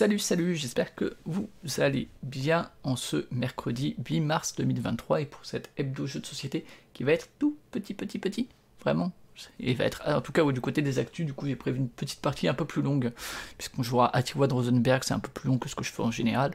Salut, 0.00 0.18
salut, 0.18 0.56
j'espère 0.56 0.94
que 0.94 1.14
vous 1.26 1.50
allez 1.76 2.08
bien 2.22 2.70
en 2.84 2.96
ce 2.96 3.26
mercredi 3.30 3.96
8 4.08 4.20
mars 4.20 4.54
2023 4.56 5.20
et 5.20 5.26
pour 5.26 5.44
cette 5.44 5.68
hebdo 5.76 6.06
jeu 6.06 6.20
de 6.20 6.24
société 6.24 6.64
qui 6.94 7.04
va 7.04 7.12
être 7.12 7.28
tout 7.38 7.54
petit, 7.70 7.92
petit, 7.92 8.18
petit, 8.18 8.48
vraiment. 8.80 9.12
Et 9.58 9.74
va 9.74 9.84
être, 9.84 10.00
en 10.06 10.22
tout 10.22 10.32
cas, 10.32 10.42
du 10.52 10.60
côté 10.62 10.80
des 10.80 10.98
actus, 10.98 11.26
du 11.26 11.34
coup, 11.34 11.44
j'ai 11.44 11.54
prévu 11.54 11.76
une 11.76 11.90
petite 11.90 12.20
partie 12.20 12.48
un 12.48 12.54
peu 12.54 12.64
plus 12.64 12.80
longue, 12.80 13.12
puisqu'on 13.58 13.82
jouera 13.82 14.08
à 14.16 14.22
de 14.22 14.54
Rosenberg, 14.54 15.04
c'est 15.04 15.12
un 15.12 15.18
peu 15.18 15.28
plus 15.28 15.48
long 15.48 15.58
que 15.58 15.68
ce 15.68 15.74
que 15.74 15.84
je 15.84 15.92
fais 15.92 16.02
en 16.02 16.10
général. 16.10 16.54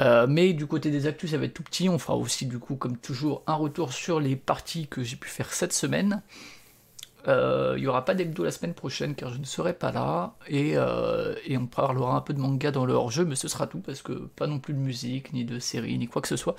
Euh, 0.00 0.26
mais 0.28 0.52
du 0.52 0.66
côté 0.66 0.90
des 0.90 1.06
actus, 1.06 1.30
ça 1.30 1.38
va 1.38 1.44
être 1.44 1.54
tout 1.54 1.62
petit. 1.62 1.88
On 1.88 2.00
fera 2.00 2.16
aussi, 2.16 2.46
du 2.46 2.58
coup, 2.58 2.74
comme 2.74 2.96
toujours, 2.96 3.44
un 3.46 3.54
retour 3.54 3.92
sur 3.92 4.18
les 4.18 4.34
parties 4.34 4.88
que 4.88 5.04
j'ai 5.04 5.14
pu 5.14 5.28
faire 5.28 5.52
cette 5.52 5.72
semaine. 5.72 6.20
Euh, 7.28 7.74
il 7.76 7.82
n'y 7.82 7.86
aura 7.86 8.04
pas 8.04 8.14
d'hebdo 8.14 8.42
la 8.42 8.50
semaine 8.50 8.74
prochaine 8.74 9.14
car 9.14 9.32
je 9.32 9.38
ne 9.38 9.44
serai 9.44 9.74
pas 9.74 9.92
là 9.92 10.34
euh, 10.50 11.36
et, 11.46 11.56
on 11.56 11.66
parlera 11.66 12.16
un 12.16 12.20
peu 12.20 12.34
de 12.34 12.40
manga 12.40 12.72
dans 12.72 12.84
le 12.84 12.94
hors-jeu, 12.94 13.24
mais 13.24 13.36
ce 13.36 13.46
sera 13.46 13.68
tout 13.68 13.78
parce 13.78 14.02
que 14.02 14.12
pas 14.12 14.48
non 14.48 14.58
plus 14.58 14.74
de 14.74 14.80
musique, 14.80 15.32
ni 15.32 15.44
de 15.44 15.60
séries, 15.60 15.96
ni 15.98 16.08
quoi 16.08 16.20
que 16.20 16.28
ce 16.28 16.36
soit. 16.36 16.56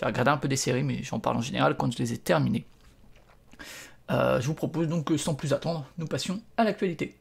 J'ai 0.00 0.06
regardé 0.06 0.30
un 0.30 0.38
peu 0.38 0.48
des 0.48 0.56
séries, 0.56 0.82
mais 0.82 1.02
j'en 1.02 1.20
parle 1.20 1.36
en 1.36 1.42
général 1.42 1.76
quand 1.76 1.92
je 1.92 1.98
les 1.98 2.14
ai 2.14 2.18
terminées. 2.18 2.66
Euh, 4.10 4.40
je 4.40 4.46
vous 4.46 4.54
propose 4.54 4.88
donc 4.88 5.04
que 5.04 5.18
sans 5.18 5.34
plus 5.34 5.52
attendre, 5.52 5.84
nous 5.98 6.06
passions 6.06 6.40
à 6.56 6.64
l'actualité. 6.64 7.14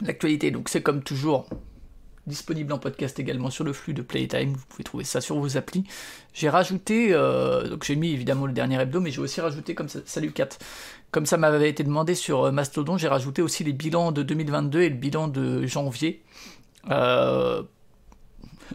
L'actualité, 0.00 0.50
donc 0.50 0.70
c'est 0.70 0.82
comme 0.82 1.02
toujours 1.02 1.48
disponible 2.26 2.72
en 2.72 2.78
podcast 2.78 3.18
également 3.18 3.50
sur 3.50 3.64
le 3.64 3.72
flux 3.72 3.94
de 3.94 4.02
Playtime, 4.02 4.52
vous 4.52 4.64
pouvez 4.68 4.84
trouver 4.84 5.04
ça 5.04 5.20
sur 5.20 5.38
vos 5.38 5.56
applis. 5.56 5.84
J'ai 6.32 6.48
rajouté, 6.48 7.08
euh, 7.10 7.68
donc 7.68 7.84
j'ai 7.84 7.96
mis 7.96 8.12
évidemment 8.12 8.46
le 8.46 8.52
dernier 8.52 8.80
hebdo, 8.80 9.00
mais 9.00 9.10
j'ai 9.10 9.20
aussi 9.20 9.40
rajouté 9.40 9.74
comme 9.74 9.88
ça, 9.88 10.00
salut 10.06 10.32
4, 10.32 10.58
comme 11.10 11.26
ça 11.26 11.36
m'avait 11.36 11.68
été 11.68 11.84
demandé 11.84 12.14
sur 12.14 12.44
euh, 12.44 12.52
Mastodon, 12.52 12.96
j'ai 12.96 13.08
rajouté 13.08 13.42
aussi 13.42 13.64
les 13.64 13.72
bilans 13.72 14.12
de 14.12 14.22
2022 14.22 14.80
et 14.80 14.88
le 14.88 14.96
bilan 14.96 15.28
de 15.28 15.66
janvier. 15.66 16.22
Euh, 16.90 17.62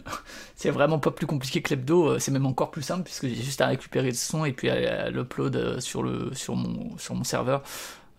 c'est 0.54 0.70
vraiment 0.70 0.98
pas 0.98 1.10
plus 1.10 1.26
compliqué 1.26 1.62
que 1.62 1.70
l'hebdo, 1.70 2.18
c'est 2.18 2.30
même 2.30 2.46
encore 2.46 2.70
plus 2.70 2.82
simple 2.82 3.02
puisque 3.02 3.26
j'ai 3.26 3.34
juste 3.34 3.60
à 3.60 3.66
récupérer 3.66 4.08
le 4.08 4.14
son 4.14 4.44
et 4.44 4.52
puis 4.52 4.70
à, 4.70 5.10
l'upload 5.10 5.56
le, 5.56 5.80
sur, 5.80 6.04
sur 6.34 6.54
mon 6.54 7.24
serveur. 7.24 7.62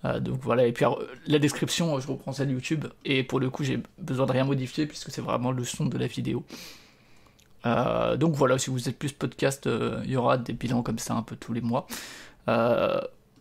Euh, 0.03 0.19
donc 0.19 0.39
voilà, 0.41 0.65
et 0.65 0.71
puis 0.71 0.85
la 1.27 1.39
description, 1.39 1.99
je 1.99 2.07
reprends 2.07 2.31
celle 2.31 2.51
YouTube, 2.51 2.85
et 3.05 3.23
pour 3.23 3.39
le 3.39 3.49
coup 3.49 3.63
j'ai 3.63 3.81
besoin 3.99 4.25
de 4.25 4.31
rien 4.31 4.45
modifier 4.45 4.87
puisque 4.87 5.11
c'est 5.11 5.21
vraiment 5.21 5.51
le 5.51 5.63
son 5.63 5.85
de 5.85 5.97
la 5.97 6.07
vidéo. 6.07 6.43
Euh, 7.67 8.17
donc 8.17 8.33
voilà, 8.33 8.57
si 8.57 8.71
vous 8.71 8.89
êtes 8.89 8.97
plus 8.97 9.11
podcast, 9.11 9.67
euh, 9.67 10.01
il 10.05 10.11
y 10.11 10.15
aura 10.15 10.37
des 10.37 10.53
bilans 10.53 10.81
comme 10.81 10.97
ça 10.97 11.13
un 11.13 11.21
peu 11.21 11.35
tous 11.35 11.53
les 11.53 11.61
mois. 11.61 11.87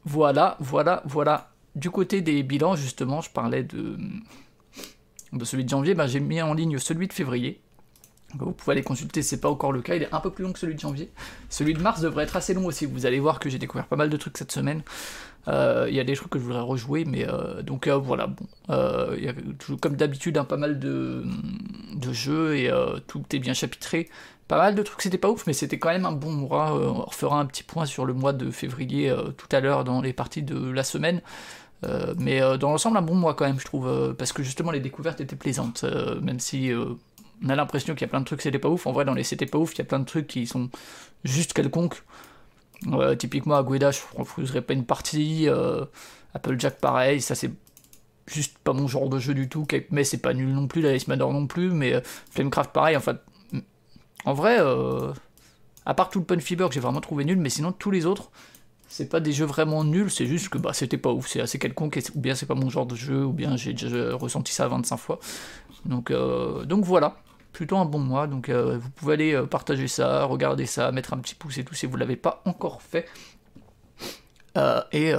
voilà, 0.04 0.56
voilà, 0.60 1.02
voilà. 1.06 1.50
Du 1.76 1.90
côté 1.90 2.20
des 2.20 2.42
bilans, 2.42 2.74
justement, 2.74 3.20
je 3.20 3.30
parlais 3.30 3.62
de, 3.62 3.96
de 5.32 5.44
celui 5.44 5.64
de 5.64 5.68
janvier, 5.68 5.94
ben, 5.94 6.06
j'ai 6.06 6.20
mis 6.20 6.42
en 6.42 6.52
ligne 6.52 6.78
celui 6.78 7.06
de 7.06 7.12
février. 7.12 7.60
Vous 8.38 8.52
pouvez 8.52 8.72
aller 8.72 8.82
consulter, 8.82 9.22
c'est 9.22 9.40
pas 9.40 9.50
encore 9.50 9.72
le 9.72 9.82
cas, 9.82 9.96
il 9.96 10.02
est 10.02 10.14
un 10.14 10.20
peu 10.20 10.30
plus 10.30 10.44
long 10.44 10.52
que 10.52 10.58
celui 10.58 10.74
de 10.74 10.80
janvier. 10.80 11.10
Celui 11.48 11.74
de 11.74 11.80
mars 11.80 12.00
devrait 12.00 12.24
être 12.24 12.36
assez 12.36 12.54
long 12.54 12.66
aussi, 12.66 12.86
vous 12.86 13.06
allez 13.06 13.18
voir 13.18 13.40
que 13.40 13.50
j'ai 13.50 13.58
découvert 13.58 13.86
pas 13.86 13.96
mal 13.96 14.08
de 14.08 14.16
trucs 14.16 14.38
cette 14.38 14.52
semaine. 14.52 14.82
Euh, 15.48 15.86
il 15.88 15.94
y 15.94 16.00
a 16.00 16.04
des 16.04 16.14
trucs 16.14 16.30
que 16.30 16.38
je 16.38 16.44
voudrais 16.44 16.60
rejouer, 16.60 17.04
mais 17.04 17.26
euh, 17.26 17.62
donc 17.62 17.86
euh, 17.86 17.96
voilà, 17.96 18.26
bon. 18.26 18.46
Il 19.16 19.24
y 19.24 19.28
a 19.28 19.34
comme 19.80 19.96
d'habitude 19.96 20.38
un 20.38 20.44
pas 20.44 20.56
mal 20.56 20.78
de, 20.78 21.24
de 21.94 22.12
jeux 22.12 22.56
et 22.56 22.70
tout 23.06 23.24
est 23.32 23.38
bien 23.38 23.54
chapitré. 23.54 24.08
Pas 24.48 24.58
mal 24.58 24.74
de 24.74 24.82
trucs, 24.82 25.02
c'était 25.02 25.18
pas 25.18 25.30
ouf, 25.30 25.46
mais 25.46 25.52
c'était 25.52 25.78
quand 25.78 25.90
même 25.90 26.06
un 26.06 26.12
bon 26.12 26.32
mois. 26.32 26.72
on 26.72 27.04
refera 27.04 27.38
un 27.40 27.46
petit 27.46 27.62
point 27.62 27.86
sur 27.86 28.04
le 28.04 28.14
mois 28.14 28.32
de 28.32 28.50
février 28.50 29.14
tout 29.36 29.48
à 29.52 29.60
l'heure 29.60 29.84
dans 29.84 30.00
les 30.00 30.12
parties 30.12 30.42
de 30.42 30.70
la 30.70 30.84
semaine. 30.84 31.20
mais 32.18 32.40
dans 32.58 32.70
l'ensemble, 32.70 32.96
un 32.98 33.02
bon 33.02 33.14
mois 33.14 33.34
quand 33.34 33.46
même, 33.46 33.60
je 33.60 33.64
trouve, 33.64 34.14
parce 34.16 34.32
que 34.32 34.42
justement 34.42 34.70
les 34.70 34.80
découvertes 34.80 35.20
étaient 35.20 35.36
plaisantes, 35.36 35.84
même 36.22 36.40
si 36.40 36.72
on 37.44 37.48
a 37.48 37.56
l'impression 37.56 37.94
qu'il 37.94 38.02
y 38.02 38.04
a 38.04 38.08
plein 38.08 38.20
de 38.20 38.26
trucs 38.26 38.42
c'était 38.42 38.58
pas 38.58 38.68
ouf. 38.68 38.86
En 38.86 38.92
vrai, 38.92 39.04
dans 39.04 39.14
les 39.14 39.24
c'était 39.24 39.46
pas 39.46 39.58
ouf, 39.58 39.74
il 39.74 39.78
y 39.78 39.82
a 39.82 39.84
plein 39.84 39.98
de 39.98 40.04
trucs 40.04 40.26
qui 40.26 40.46
sont 40.46 40.70
juste 41.24 41.52
quelconques. 41.52 42.02
typiquement, 43.18 43.56
Agueda, 43.56 43.90
je 43.90 44.00
ne 44.14 44.18
refuserais 44.18 44.62
pas 44.62 44.74
une 44.74 44.84
partie. 44.84 45.48
Euh, 45.48 45.84
Applejack, 46.34 46.78
pareil, 46.80 47.20
ça 47.20 47.34
c'est 47.34 47.50
juste 48.26 48.58
pas 48.58 48.72
mon 48.72 48.86
genre 48.86 49.08
de 49.08 49.18
jeu 49.18 49.34
du 49.34 49.48
tout. 49.48 49.66
May, 49.90 50.04
c'est 50.04 50.18
pas 50.18 50.34
nul 50.34 50.52
non 50.52 50.66
plus. 50.66 50.82
La 50.82 50.96
Mador 51.08 51.32
non 51.32 51.46
plus. 51.46 51.70
Mais 51.70 51.94
euh, 51.94 52.00
Flamecraft, 52.30 52.72
pareil. 52.72 52.96
En 52.96 53.00
fait, 53.00 53.16
en 54.24 54.34
vrai, 54.34 54.58
euh, 54.60 55.12
à 55.86 55.94
part 55.94 56.10
tout 56.10 56.18
le 56.18 56.24
Pun 56.26 56.40
Fever 56.40 56.68
que 56.68 56.74
j'ai 56.74 56.80
vraiment 56.80 57.00
trouvé 57.00 57.24
nul, 57.24 57.38
mais 57.38 57.50
sinon 57.50 57.72
tous 57.72 57.90
les 57.90 58.04
autres, 58.04 58.30
c'est 58.86 59.08
pas 59.08 59.20
des 59.20 59.32
jeux 59.32 59.46
vraiment 59.46 59.84
nuls, 59.84 60.10
c'est 60.10 60.26
juste 60.26 60.48
que 60.48 60.58
bah, 60.58 60.72
c'était 60.72 60.98
pas 60.98 61.10
ouf, 61.10 61.28
c'est 61.28 61.40
assez 61.40 61.58
quelconque, 61.58 61.98
ou 62.14 62.20
bien 62.20 62.34
c'est 62.34 62.46
pas 62.46 62.56
mon 62.56 62.68
genre 62.68 62.86
de 62.86 62.96
jeu, 62.96 63.24
ou 63.24 63.32
bien 63.32 63.56
j'ai 63.56 63.72
déjà 63.72 64.14
ressenti 64.16 64.52
ça 64.52 64.66
25 64.66 64.96
fois. 64.96 65.20
Donc, 65.86 66.12
donc 66.12 66.84
voilà 66.84 67.16
plutôt 67.52 67.76
un 67.76 67.84
bon 67.84 67.98
mois. 67.98 68.26
Donc 68.26 68.48
euh, 68.48 68.78
vous 68.78 68.90
pouvez 68.90 69.14
aller 69.14 69.34
euh, 69.34 69.46
partager 69.46 69.88
ça, 69.88 70.24
regarder 70.24 70.66
ça, 70.66 70.92
mettre 70.92 71.12
un 71.14 71.18
petit 71.18 71.34
pouce 71.34 71.58
et 71.58 71.64
tout 71.64 71.74
si 71.74 71.86
vous 71.86 71.94
ne 71.94 72.00
l'avez 72.00 72.16
pas 72.16 72.42
encore 72.44 72.82
fait. 72.82 73.06
Euh, 74.56 74.82
et, 74.92 75.12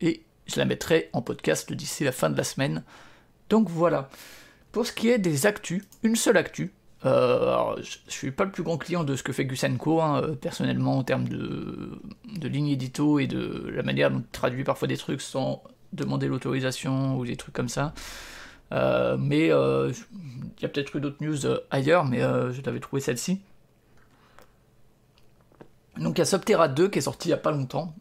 et, 0.00 0.22
je 0.46 0.60
la 0.60 0.64
mettrai 0.64 1.10
en 1.12 1.22
podcast 1.22 1.72
d'ici 1.72 2.04
la 2.04 2.12
fin 2.12 2.30
de 2.30 2.36
la 2.36 2.44
semaine. 2.44 2.84
Donc 3.48 3.68
voilà. 3.68 4.08
Pour 4.70 4.86
ce 4.86 4.92
qui 4.92 5.08
est 5.08 5.18
des 5.18 5.46
actus, 5.46 5.82
une 6.04 6.14
seule 6.14 6.36
actu. 6.36 6.72
je, 7.02 7.78
ne 7.78 8.10
suis 8.10 8.30
pas 8.30 8.44
le 8.44 8.52
plus 8.52 8.62
grand 8.62 8.78
client 8.78 9.02
de 9.02 9.16
ce 9.16 9.24
que 9.24 9.32
fait 9.32 9.44
Gusenko, 9.44 10.00
hein, 10.00 10.36
personnellement, 10.40 10.98
en 10.98 11.02
termes 11.02 11.26
de, 11.26 12.00
de 12.36 12.48
ligne 12.48 12.68
édito 12.68 13.18
et 13.18 13.26
de 13.26 13.72
la 13.74 13.82
manière 13.82 14.12
dont 14.12 14.20
il 14.20 14.30
traduit 14.30 14.62
parfois 14.62 14.86
des 14.86 14.96
trucs 14.96 15.20
sans 15.20 15.64
demander 15.92 16.28
l'autorisation 16.28 17.16
ou 17.16 17.26
des 17.26 17.36
trucs 17.36 17.54
comme 17.54 17.68
ça. 17.68 17.92
Euh, 18.72 19.16
mais 19.18 19.50
euh, 19.50 19.92
il 20.58 20.62
y 20.62 20.64
a 20.64 20.68
peut-être 20.68 20.96
eu 20.96 21.00
d'autres 21.00 21.22
news 21.22 21.46
euh, 21.46 21.60
ailleurs, 21.70 22.04
mais 22.04 22.20
je 22.20 22.60
t'avais 22.60 22.80
trouvé 22.80 23.00
celle-ci. 23.00 23.40
Donc 25.98 26.18
il 26.18 26.18
y 26.18 26.22
a 26.22 26.26
Subterra 26.26 26.68
2 26.68 26.88
qui 26.88 26.98
est 26.98 27.02
sorti 27.02 27.28
il 27.28 27.30
n'y 27.30 27.34
a 27.34 27.38
pas 27.38 27.52
longtemps. 27.52 27.94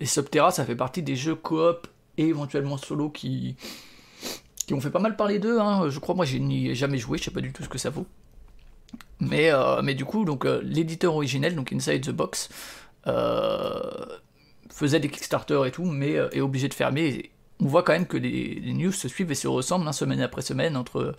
et 0.00 0.06
Subterra, 0.06 0.50
ça 0.50 0.64
fait 0.64 0.76
partie 0.76 1.02
des 1.02 1.16
jeux 1.16 1.34
coop 1.34 1.86
et 2.18 2.26
éventuellement 2.26 2.76
solo 2.76 3.08
qui, 3.08 3.56
qui 4.66 4.74
ont 4.74 4.80
fait 4.80 4.90
pas 4.90 4.98
mal 4.98 5.16
parler 5.16 5.38
d'eux. 5.38 5.58
Hein. 5.58 5.88
Je 5.88 5.98
crois, 5.98 6.14
moi, 6.14 6.26
je 6.26 6.36
n'y 6.36 6.68
ai 6.68 6.74
jamais 6.74 6.98
joué, 6.98 7.18
je 7.18 7.24
sais 7.24 7.30
pas 7.30 7.40
du 7.40 7.52
tout 7.52 7.62
ce 7.62 7.68
que 7.68 7.78
ça 7.78 7.90
vaut. 7.90 8.06
Mais, 9.20 9.50
mais 9.82 9.94
du 9.94 10.04
coup, 10.04 10.24
donc 10.24 10.44
l'éditeur 10.62 11.14
originel, 11.14 11.54
donc 11.54 11.72
Inside 11.72 12.04
the 12.04 12.10
Box, 12.10 12.50
faisait 14.68 15.00
des 15.00 15.08
Kickstarter 15.08 15.62
et 15.66 15.70
tout, 15.70 15.86
mais 15.86 16.12
est 16.12 16.40
obligé 16.42 16.68
de 16.68 16.74
fermer 16.74 17.30
on 17.62 17.68
voit 17.68 17.82
quand 17.82 17.92
même 17.92 18.06
que 18.06 18.16
les, 18.16 18.72
news 18.74 18.92
se 18.92 19.08
suivent 19.08 19.30
et 19.30 19.36
se 19.36 19.46
ressemblent 19.46 19.86
hein, 19.86 19.92
semaine 19.92 20.20
après 20.20 20.42
semaine 20.42 20.76
entre 20.76 21.14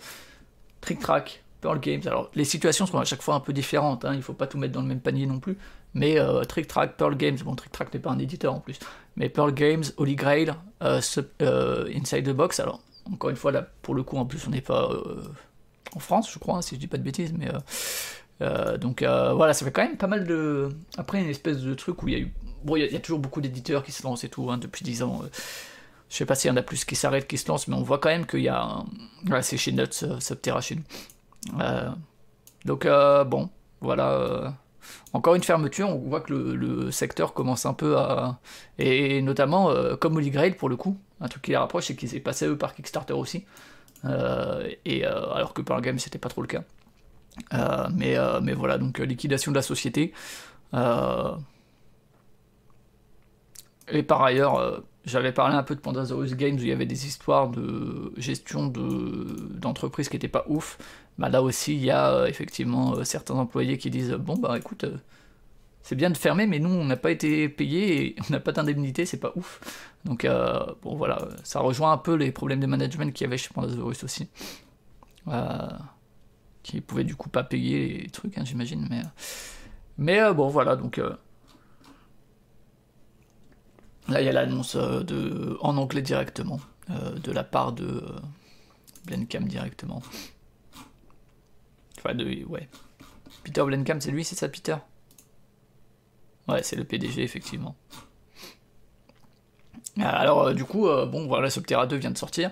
Trick 0.82 1.00
Track, 1.00 1.42
Pearl 1.62 1.80
Games. 1.80 2.02
Alors 2.06 2.30
les 2.34 2.44
situations 2.44 2.86
sont 2.86 2.98
à 2.98 3.04
chaque 3.04 3.22
fois 3.22 3.34
un 3.34 3.40
peu 3.40 3.52
différentes, 3.52 4.04
hein, 4.04 4.10
il 4.12 4.18
ne 4.18 4.22
faut 4.22 4.34
pas 4.34 4.46
tout 4.46 4.58
mettre 4.58 4.74
dans 4.74 4.82
le 4.82 4.88
même 4.88 5.00
panier 5.00 5.26
non 5.26 5.40
plus. 5.40 5.56
Mais 5.94 6.18
euh, 6.18 6.42
Trick 6.42 6.66
Track, 6.66 6.96
Pearl 6.96 7.16
Games, 7.16 7.38
bon 7.42 7.54
Trick 7.54 7.72
Track 7.72 7.94
n'est 7.94 8.00
pas 8.00 8.10
un 8.10 8.18
éditeur 8.18 8.52
en 8.52 8.60
plus, 8.60 8.78
mais 9.16 9.28
Pearl 9.28 9.54
Games, 9.54 9.84
Holy 9.96 10.16
Grail, 10.16 10.52
euh, 10.82 11.00
euh, 11.40 11.88
Inside 11.94 12.26
the 12.26 12.34
Box. 12.34 12.60
Alors 12.60 12.82
encore 13.10 13.30
une 13.30 13.36
fois 13.36 13.52
là, 13.52 13.66
pour 13.82 13.94
le 13.94 14.02
coup 14.02 14.18
en 14.18 14.26
plus 14.26 14.46
on 14.46 14.50
n'est 14.50 14.60
pas 14.60 14.90
en 15.94 15.98
France, 15.98 16.30
je 16.30 16.38
crois, 16.38 16.56
hein, 16.56 16.62
si 16.62 16.74
je 16.74 16.80
dis 16.80 16.88
pas 16.88 16.98
de 16.98 17.02
bêtises, 17.02 17.32
mais 17.32 17.48
donc 18.78 19.02
voilà, 19.02 19.54
ça 19.54 19.64
fait 19.64 19.72
quand 19.72 19.84
même 19.84 19.96
pas 19.96 20.08
mal 20.08 20.26
de. 20.26 20.68
Après 20.98 21.22
une 21.22 21.30
espèce 21.30 21.62
de 21.62 21.72
truc 21.72 22.02
où 22.02 22.08
il 22.08 22.14
y 22.14 22.16
a 22.16 22.20
eu, 22.20 22.32
bon 22.64 22.76
il 22.76 22.92
y, 22.92 22.96
a 22.96 23.00
toujours 23.00 23.20
beaucoup 23.20 23.40
d'éditeurs 23.40 23.82
qui 23.82 23.92
se 23.92 24.02
lancent 24.02 24.24
et 24.24 24.28
tout 24.28 24.54
depuis 24.56 24.84
10 24.84 25.02
ans. 25.04 25.22
Je 26.08 26.16
sais 26.16 26.26
pas 26.26 26.34
s'il 26.34 26.48
y 26.48 26.52
en 26.52 26.56
a 26.56 26.62
plus 26.62 26.84
qui 26.84 26.96
s'arrêtent, 26.96 27.26
qui 27.26 27.38
se 27.38 27.48
lancent, 27.48 27.68
mais 27.68 27.76
on 27.76 27.82
voit 27.82 27.98
quand 27.98 28.08
même 28.08 28.26
qu'il 28.26 28.40
y 28.40 28.48
a 28.48 28.62
un... 28.62 29.42
c'est 29.42 29.56
chez 29.56 29.72
Nuts, 29.72 30.02
euh, 30.02 30.18
nous. 30.44 31.60
Euh, 31.60 31.90
donc 32.64 32.86
euh, 32.86 33.24
bon, 33.24 33.50
voilà. 33.80 34.54
Encore 35.12 35.34
une 35.34 35.42
fermeture, 35.42 35.88
on 35.88 35.98
voit 36.08 36.20
que 36.20 36.32
le, 36.32 36.90
secteur 36.90 37.32
commence 37.32 37.66
un 37.66 37.74
peu 37.74 37.96
à... 37.96 38.38
Et 38.78 39.22
notamment, 39.22 39.72
comme 39.98 40.16
Holy 40.16 40.30
Grail 40.30 40.54
pour 40.54 40.68
le 40.68 40.76
coup, 40.76 40.98
un 41.20 41.28
truc 41.28 41.42
qui 41.42 41.52
les 41.52 41.56
rapproche, 41.56 41.86
c'est 41.86 41.96
qu'ils 41.96 42.14
est 42.14 42.20
passé 42.20 42.46
eux 42.46 42.58
par 42.58 42.74
Kickstarter 42.74 43.14
aussi. 43.14 43.46
et 44.04 45.04
alors 45.04 45.54
que 45.54 45.62
par 45.62 45.80
game 45.80 45.98
c'était 45.98 46.18
pas 46.18 46.28
trop 46.28 46.42
le 46.42 46.48
cas. 46.48 46.64
mais, 47.92 48.16
mais 48.42 48.52
voilà, 48.52 48.76
donc 48.78 48.98
liquidation 48.98 49.52
de 49.52 49.56
la 49.56 49.62
société. 49.62 50.12
et 53.88 54.02
par 54.02 54.22
ailleurs, 54.22 54.82
j'avais 55.04 55.32
parlé 55.32 55.54
un 55.54 55.62
peu 55.62 55.74
de 55.74 55.80
Pandasaurus 55.80 56.34
Games 56.34 56.54
où 56.54 56.60
il 56.60 56.68
y 56.68 56.72
avait 56.72 56.86
des 56.86 57.06
histoires 57.06 57.48
de 57.50 58.12
gestion 58.16 58.68
d'entreprise 58.68 60.08
qui 60.08 60.16
n'étaient 60.16 60.28
pas 60.28 60.44
ouf. 60.48 60.78
Bah 61.18 61.28
là 61.28 61.42
aussi, 61.42 61.74
il 61.74 61.84
y 61.84 61.90
a 61.90 62.10
euh, 62.12 62.26
effectivement 62.26 62.96
euh, 62.96 63.04
certains 63.04 63.34
employés 63.34 63.78
qui 63.78 63.90
disent 63.90 64.12
Bon, 64.12 64.36
bah 64.36 64.56
écoute, 64.58 64.84
euh, 64.84 64.96
c'est 65.82 65.94
bien 65.94 66.10
de 66.10 66.16
fermer, 66.16 66.46
mais 66.46 66.58
nous, 66.58 66.70
on 66.70 66.84
n'a 66.84 66.96
pas 66.96 67.10
été 67.10 67.48
payés 67.48 68.06
et 68.06 68.16
on 68.28 68.32
n'a 68.32 68.40
pas 68.40 68.52
d'indemnité, 68.52 69.04
c'est 69.04 69.20
pas 69.20 69.32
ouf. 69.36 69.60
Donc, 70.04 70.26
bon, 70.82 70.96
voilà, 70.96 71.18
ça 71.44 71.60
rejoint 71.60 71.92
un 71.92 71.98
peu 71.98 72.14
les 72.14 72.32
problèmes 72.32 72.60
de 72.60 72.66
management 72.66 73.12
qu'il 73.12 73.24
y 73.24 73.28
avait 73.28 73.38
chez 73.38 73.50
Pandasaurus 73.54 74.04
aussi. 74.04 74.28
qui 76.62 76.80
pouvaient 76.80 77.04
du 77.04 77.16
coup 77.16 77.28
pas 77.28 77.42
payer 77.42 78.02
les 78.02 78.10
trucs, 78.10 78.38
hein, 78.38 78.44
j'imagine. 78.44 78.88
Mais 79.98 80.32
bon, 80.34 80.48
voilà, 80.48 80.76
donc 80.76 81.00
Là, 84.08 84.20
il 84.20 84.26
y 84.26 84.28
a 84.28 84.32
l'annonce 84.32 84.76
de 84.76 85.56
en 85.60 85.76
anglais 85.76 86.02
directement, 86.02 86.60
de 86.88 87.32
la 87.32 87.42
part 87.42 87.72
de 87.72 88.04
Blencam 89.06 89.48
directement. 89.48 90.02
Enfin, 91.98 92.14
de. 92.14 92.44
Ouais. 92.44 92.68
Peter 93.44 93.62
Blencam, 93.62 94.00
c'est 94.00 94.10
lui, 94.10 94.24
c'est 94.24 94.36
ça, 94.36 94.48
Peter? 94.48 94.76
Ouais, 96.48 96.62
c'est 96.62 96.76
le 96.76 96.84
PDG, 96.84 97.22
effectivement. 97.22 97.76
Alors, 99.98 100.52
du 100.52 100.64
coup, 100.64 100.82
bon, 100.82 101.26
voilà, 101.26 101.48
Subterra 101.48 101.86
2 101.86 101.96
vient 101.96 102.10
de 102.10 102.18
sortir. 102.18 102.50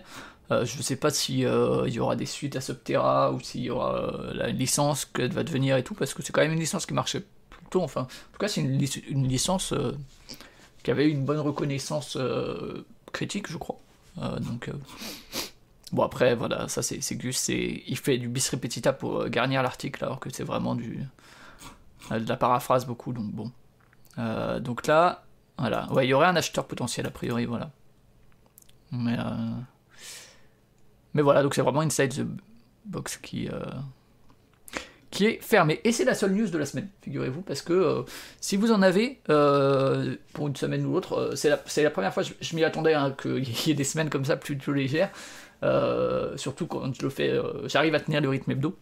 Euh, 0.53 0.65
je 0.65 0.77
ne 0.77 0.83
sais 0.83 0.97
pas 0.97 1.11
s'il 1.11 1.47
euh, 1.47 1.89
y 1.89 1.99
aura 1.99 2.17
des 2.17 2.27
suites 2.27 2.57
à 2.57 2.61
Subterra 2.61 3.33
ou 3.33 3.41
s'il 3.41 3.63
y 3.63 3.71
aura 3.71 3.97
euh, 3.97 4.35
la 4.35 4.49
licence 4.49 5.05
qu'elle 5.05 5.33
va 5.33 5.45
devenir 5.45 5.77
et 5.77 5.85
tout, 5.85 5.95
parce 5.95 6.15
que 6.15 6.23
c'est 6.23 6.33
quand 6.33 6.43
même 6.43 6.53
une 6.53 6.61
licence 6.61 6.85
qui 6.85 6.95
marchait 6.95 7.25
plutôt. 7.49 7.83
Enfin, 7.83 8.03
en 8.03 8.33
tout 8.33 8.39
cas, 8.39 8.49
c'est 8.49 8.61
une, 8.61 9.29
licence 9.29 9.73
qui 10.83 10.91
avait 10.91 11.09
une 11.09 11.25
bonne 11.25 11.39
reconnaissance 11.41 12.19
critique, 13.13 13.51
je 13.51 13.59
crois. 13.59 13.79
donc. 14.17 14.71
Bon 15.93 16.05
après 16.05 16.35
voilà, 16.35 16.69
ça 16.69 16.81
c'est 16.83 17.17
Gus, 17.17 17.49
il 17.49 17.99
fait 17.99 18.17
du 18.17 18.27
bis 18.27 18.49
repetita 18.49 18.95
pour 18.95 19.29
garnir 19.29 19.63
l'article 19.63 20.03
alors 20.05 20.21
que 20.21 20.31
c'est 20.31 20.43
vraiment 20.43 20.75
du 20.75 21.01
de 22.11 22.27
la 22.27 22.37
paraphrase 22.39 22.87
beaucoup 22.87 23.13
donc 23.13 23.31
bon. 23.31 23.53
donc 24.61 24.87
là, 24.87 25.23
voilà, 25.59 25.93
ouais 25.93 26.07
il 26.07 26.09
y 26.09 26.15
aurait 26.15 26.29
un 26.29 26.37
acheteur 26.37 26.67
potentiel 26.67 27.07
a 27.07 27.11
priori 27.11 27.45
voilà. 27.45 27.71
Mais 28.91 29.19
mais 31.15 31.23
voilà, 31.23 31.43
donc 31.43 31.55
c'est 31.55 31.63
vraiment 31.63 31.81
Inside 31.81 32.15
the 32.15 32.27
Box 32.87 33.17
qui, 33.19 33.49
euh, 33.49 33.61
qui 35.13 35.27
est 35.27 35.39
fermé. 35.41 35.81
Et 35.85 35.93
c'est 35.93 36.05
la 36.05 36.15
seule 36.15 36.33
news 36.33 36.49
de 36.49 36.59
la 36.59 36.67
semaine, 36.67 36.89
figurez-vous, 37.03 37.43
parce 37.43 37.63
que 37.63 37.73
euh, 37.73 38.03
si 38.41 38.57
vous 38.57 38.73
en 38.73 38.83
avez 38.83 39.21
euh, 39.31 40.17
pour 40.33 40.49
une 40.49 40.57
semaine 40.57 40.85
ou 40.85 40.93
l'autre, 40.93 41.33
c'est 41.37 41.49
la, 41.49 41.91
première 41.91 42.13
fois, 42.13 42.25
je, 42.25 42.33
je 42.41 42.57
m'y 42.57 42.65
attendais 42.65 42.95
hein, 42.95 43.15
qu'il 43.21 43.45
y 43.67 43.71
ait 43.71 43.75
des 43.75 43.85
semaines 43.85 44.11
comme 44.11 44.25
ça 44.25 44.37
plus, 44.37 44.59
légères, 44.69 45.11
surtout 46.37 46.67
quand 46.67 46.93
je 46.95 47.03
le 47.03 47.11
fais, 47.11 47.33
j'arrive 47.67 47.95
à 47.95 48.01
tenir 48.01 48.21
le 48.21 48.29
rythme 48.29 48.51
hebdo. 48.51 48.77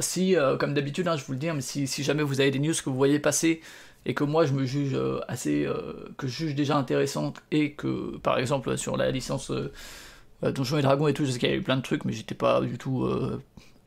si, 0.00 0.36
comme 0.58 0.72
d'habitude, 0.72 1.08
hein, 1.08 1.16
je 1.16 1.24
vous 1.24 1.32
le 1.32 1.38
dis, 1.38 1.48
hein, 1.48 1.54
mais 1.54 1.60
si, 1.60 2.02
jamais 2.02 2.22
vous 2.22 2.40
avez 2.40 2.50
des 2.50 2.60
news 2.60 2.72
que 2.72 2.88
vous 2.88 2.96
voyez 2.96 3.18
passer 3.18 3.60
et 4.06 4.14
que 4.14 4.24
moi 4.24 4.46
je 4.46 4.54
me 4.54 4.64
juge 4.64 4.96
assez, 5.28 5.68
que 6.16 6.26
je 6.26 6.32
juge 6.32 6.54
déjà 6.54 6.76
intéressante 6.76 7.42
et 7.50 7.72
que, 7.72 8.16
par 8.18 8.38
exemple, 8.38 8.78
sur 8.78 8.96
la 8.96 9.10
licence 9.10 9.52
euh, 10.44 10.52
Donjons 10.52 10.78
et 10.78 10.82
Dragons 10.82 11.08
et 11.08 11.14
tout, 11.14 11.24
je 11.24 11.30
sais 11.30 11.38
qu'il 11.38 11.50
y 11.50 11.52
a 11.52 11.56
eu 11.56 11.62
plein 11.62 11.76
de 11.76 11.82
trucs, 11.82 12.04
mais 12.04 12.12
j'étais 12.12 12.34
pas 12.34 12.60
du 12.60 12.78
tout 12.78 13.04
euh, 13.04 13.42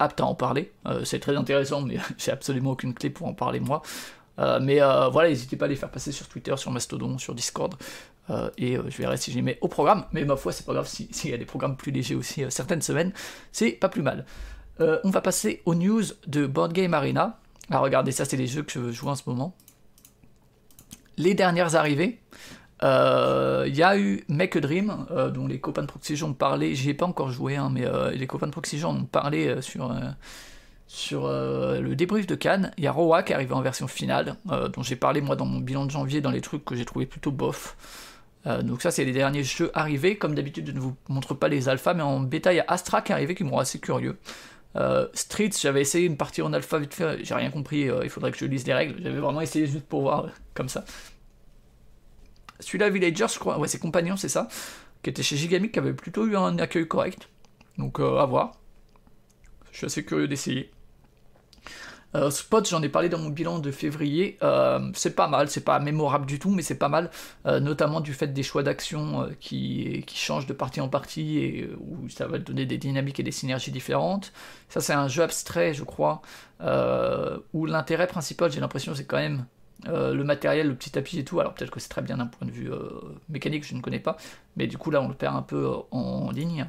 à 0.06 0.26
en 0.26 0.36
parler. 0.36 0.72
Euh, 0.86 1.04
c'est 1.04 1.20
très 1.20 1.36
intéressant, 1.36 1.82
mais 1.82 1.98
j'ai 2.18 2.32
absolument 2.32 2.72
aucune 2.72 2.94
clé 2.94 3.10
pour 3.10 3.28
en 3.28 3.34
parler 3.34 3.60
moi. 3.60 3.82
mais 4.38 4.80
voilà, 5.12 5.30
n'hésitez 5.30 5.56
pas 5.56 5.66
à 5.66 5.68
les 5.68 5.76
faire 5.76 5.92
passer 5.92 6.12
sur 6.12 6.28
Twitter, 6.28 6.56
sur 6.58 6.72
Mastodon, 6.72 7.18
sur 7.18 7.36
Discord. 7.36 7.76
et 8.58 8.76
je 8.76 8.98
verrai 8.98 9.18
si 9.18 9.32
je 9.32 9.36
les 9.36 9.42
mets 9.42 9.58
au 9.62 9.68
programme. 9.68 10.06
Mais 10.12 10.26
ma 10.26 10.36
foi, 10.36 10.52
c'est 10.52 10.66
pas 10.66 10.74
grave 10.74 10.88
s'il 10.88 11.30
y 11.30 11.34
a 11.34 11.38
des 11.38 11.46
programmes 11.46 11.78
plus 11.78 11.92
légers 11.92 12.16
aussi 12.16 12.44
certaines 12.50 12.82
semaines. 12.82 13.14
C'est 13.52 13.72
pas 13.72 13.90
plus 13.90 14.02
mal. 14.02 14.26
on 14.80 15.10
va 15.10 15.22
passer 15.22 15.62
aux 15.66 15.76
news 15.76 16.04
de 16.28 16.48
Board 16.48 16.74
Game 16.74 16.94
Arena. 16.94 17.40
Ah, 17.70 17.80
regardez, 17.80 18.12
ça, 18.12 18.26
c'est 18.26 18.38
les 18.38 18.48
jeux 18.48 18.64
que 18.64 18.72
je 18.72 18.92
joue 18.92 19.08
en 19.08 19.16
ce 19.16 19.24
moment. 19.28 19.56
Les 21.18 21.34
dernières 21.34 21.76
arrivées. 21.76 22.20
Euh, 22.84 23.64
il 23.68 23.76
y 23.76 23.84
a 23.84 23.98
eu 23.98 24.24
Make 24.28 24.58
a 24.58 24.60
Dream, 24.60 25.06
euh, 25.12 25.30
dont 25.30 25.48
les 25.48 25.60
copains 25.60 25.84
de 25.84 25.88
Proxygen 25.88 26.30
ont 26.30 26.34
parlé. 26.34 26.76
J'y 26.76 26.90
ai 26.90 26.94
pas 26.94 27.06
encore 27.06 27.32
joué, 27.32 27.56
hein, 27.56 27.70
mais 27.72 27.86
euh, 27.86 28.12
les 28.12 28.28
copains 28.28 28.48
de 28.48 28.52
Proxygen 28.52 28.90
ont 28.90 29.06
parlé 29.06 29.62
sur, 29.62 29.90
sur 30.88 31.28
le 31.28 31.94
débrief 31.96 32.28
de 32.28 32.36
Cannes. 32.36 32.72
Il 32.78 32.84
y 32.84 32.88
a 32.88 32.92
Roa 32.92 33.24
qui 33.24 33.32
est 33.32 33.36
arrivé 33.36 33.54
en 33.54 33.62
version 33.62 33.88
finale, 33.88 34.36
dont 34.46 34.84
j'ai 34.84 34.96
parlé 34.96 35.22
moi 35.22 35.36
dans 35.36 35.46
mon 35.46 35.60
bilan 35.60 35.86
de 35.86 35.92
janvier, 35.92 36.22
dans 36.22 36.32
les 36.32 36.42
trucs 36.42 36.66
que 36.66 36.76
j'ai 36.76 36.86
trouvé 36.86 37.06
plutôt 37.06 37.32
bof. 37.32 37.78
donc 38.46 38.82
ça 38.82 38.92
c'est 38.92 39.06
les 39.06 39.14
derniers 39.14 39.44
jeux 39.44 39.72
arrivés. 39.74 40.18
Comme 40.18 40.36
d'habitude 40.36 40.68
je 40.68 40.72
ne 40.74 40.80
vous 40.80 40.96
montre 41.08 41.34
pas 41.34 41.48
les 41.48 41.70
alphas, 41.70 41.94
mais 41.94 42.04
en 42.04 42.20
bêta 42.20 42.52
il 42.52 42.58
y 42.58 42.60
a 42.60 42.66
Astra 42.68 43.02
qui 43.02 43.12
est 43.12 43.16
arrivé 43.16 43.34
qui 43.34 43.44
m'ont 43.44 43.60
assez 43.60 43.80
curieux. 43.80 44.18
Streets, 45.14 45.52
j'avais 45.62 45.82
essayé 45.82 46.06
une 46.06 46.18
partie 46.18 46.42
en 46.42 46.52
alpha 46.52 46.80
vite 46.80 46.94
fait, 46.94 47.24
j'ai 47.24 47.36
rien 47.36 47.50
compris, 47.50 47.90
il 48.04 48.10
faudrait 48.10 48.32
que 48.32 48.38
je 48.38 48.46
lise 48.46 48.68
les 48.68 48.74
règles. 48.74 49.02
J'avais 49.02 49.20
vraiment 49.20 49.42
essayé 49.42 49.68
juste 49.68 49.86
pour 49.86 50.02
voir 50.02 50.28
comme 50.54 50.70
ça. 50.70 50.84
Celui-là, 52.60 52.90
Villagers, 52.90 53.28
je 53.34 53.40
crois, 53.40 53.60
ouais, 53.60 53.68
c'est 53.68 53.80
Compagnon, 53.80 54.16
c'est 54.16 54.30
ça, 54.30 54.48
qui 55.02 55.10
était 55.10 55.24
chez 55.24 55.38
Gigamic, 55.38 55.72
qui 55.72 55.80
avait 55.80 55.94
plutôt 55.94 56.26
eu 56.28 56.36
un 56.36 56.58
accueil 56.60 56.88
correct. 56.88 57.30
Donc, 57.78 58.00
euh, 58.00 58.18
à 58.18 58.26
voir. 58.26 58.54
Je 59.72 59.78
suis 59.78 59.86
assez 59.86 60.06
curieux 60.06 60.28
d'essayer. 60.28 60.72
Euh, 62.16 62.30
Spot, 62.30 62.70
j'en 62.70 62.84
ai 62.84 62.90
parlé 62.90 63.10
dans 63.10 63.18
mon 63.18 63.32
bilan 63.32 63.58
de 63.58 63.72
février. 63.72 64.38
Euh, 64.44 64.92
c'est 64.94 65.16
pas 65.16 65.28
mal, 65.28 65.50
c'est 65.50 65.64
pas 65.64 65.80
mémorable 65.80 66.28
du 66.28 66.38
tout, 66.38 66.52
mais 66.52 66.62
c'est 66.62 66.78
pas 66.78 66.90
mal, 66.90 67.10
notamment 67.44 68.02
du 68.02 68.14
fait 68.14 68.28
des 68.28 68.44
choix 68.44 68.62
d'action 68.62 69.30
qui, 69.40 70.04
qui, 70.06 70.18
changent 70.18 70.46
de 70.46 70.54
partie 70.54 70.80
en 70.80 70.90
partie 70.90 71.40
et 71.40 71.70
où 71.80 72.08
ça 72.10 72.28
va 72.28 72.38
donner 72.38 72.68
des 72.68 72.78
dynamiques 72.78 73.20
et 73.20 73.24
des 73.24 73.32
synergies 73.32 73.72
différentes. 73.72 74.32
Ça, 74.70 74.80
c'est 74.80 74.94
un 74.94 75.08
jeu 75.08 75.24
abstrait, 75.24 75.74
je 75.74 75.84
crois, 75.84 76.22
où 77.54 77.66
l'intérêt 77.66 78.06
principal, 78.06 78.52
j'ai 78.52 78.60
l'impression, 78.60 78.94
c'est 78.94 79.06
quand 79.06 79.18
même 79.18 79.48
euh, 79.88 80.14
le 80.14 80.24
matériel, 80.24 80.68
le 80.68 80.76
petit 80.76 80.92
tapis 80.92 81.20
et 81.20 81.26
tout, 81.26 81.40
alors 81.40 81.54
peut-être 81.54 81.72
que 81.72 81.80
c'est 81.80 81.90
très 81.90 82.02
bien 82.02 82.18
d'un 82.18 82.28
point 82.28 82.48
de 82.48 82.52
vue 82.52 82.72
euh, 82.72 82.90
mécanique, 83.30 83.66
je 83.66 83.76
ne 83.76 83.82
connais 83.82 84.00
pas, 84.00 84.18
mais 84.56 84.68
du 84.68 84.78
coup 84.78 84.92
là 84.92 85.02
on 85.02 85.10
le 85.10 85.14
perd 85.14 85.36
un 85.36 85.42
peu 85.42 85.66
euh, 85.66 85.78
en 85.92 86.32
ligne. 86.32 86.68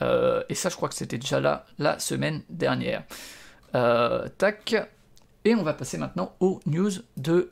et 0.00 0.54
ça 0.54 0.68
je 0.68 0.76
crois 0.76 0.88
que 0.88 0.94
c'était 0.94 1.18
déjà 1.18 1.40
là 1.40 1.66
la 1.78 1.98
semaine 1.98 2.42
dernière. 2.48 3.04
tac. 3.72 4.76
Et 5.46 5.54
on 5.54 5.62
va 5.62 5.74
passer 5.74 5.98
maintenant 5.98 6.34
aux 6.40 6.60
news 6.64 6.90
de 7.18 7.50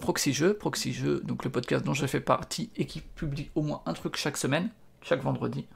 Proxy 0.00 0.32
Jeux. 0.32 0.54
Proxy 0.54 0.96
donc 1.24 1.44
le 1.44 1.50
podcast 1.50 1.84
dont 1.84 1.92
je 1.92 2.06
fais 2.06 2.20
partie 2.20 2.70
et 2.76 2.86
qui 2.86 3.00
publie 3.00 3.50
au 3.54 3.62
moins 3.62 3.82
un 3.84 3.92
truc 3.92 4.16
chaque 4.16 4.38
semaine, 4.38 4.70
chaque 5.02 5.22
vendredi. 5.22 5.66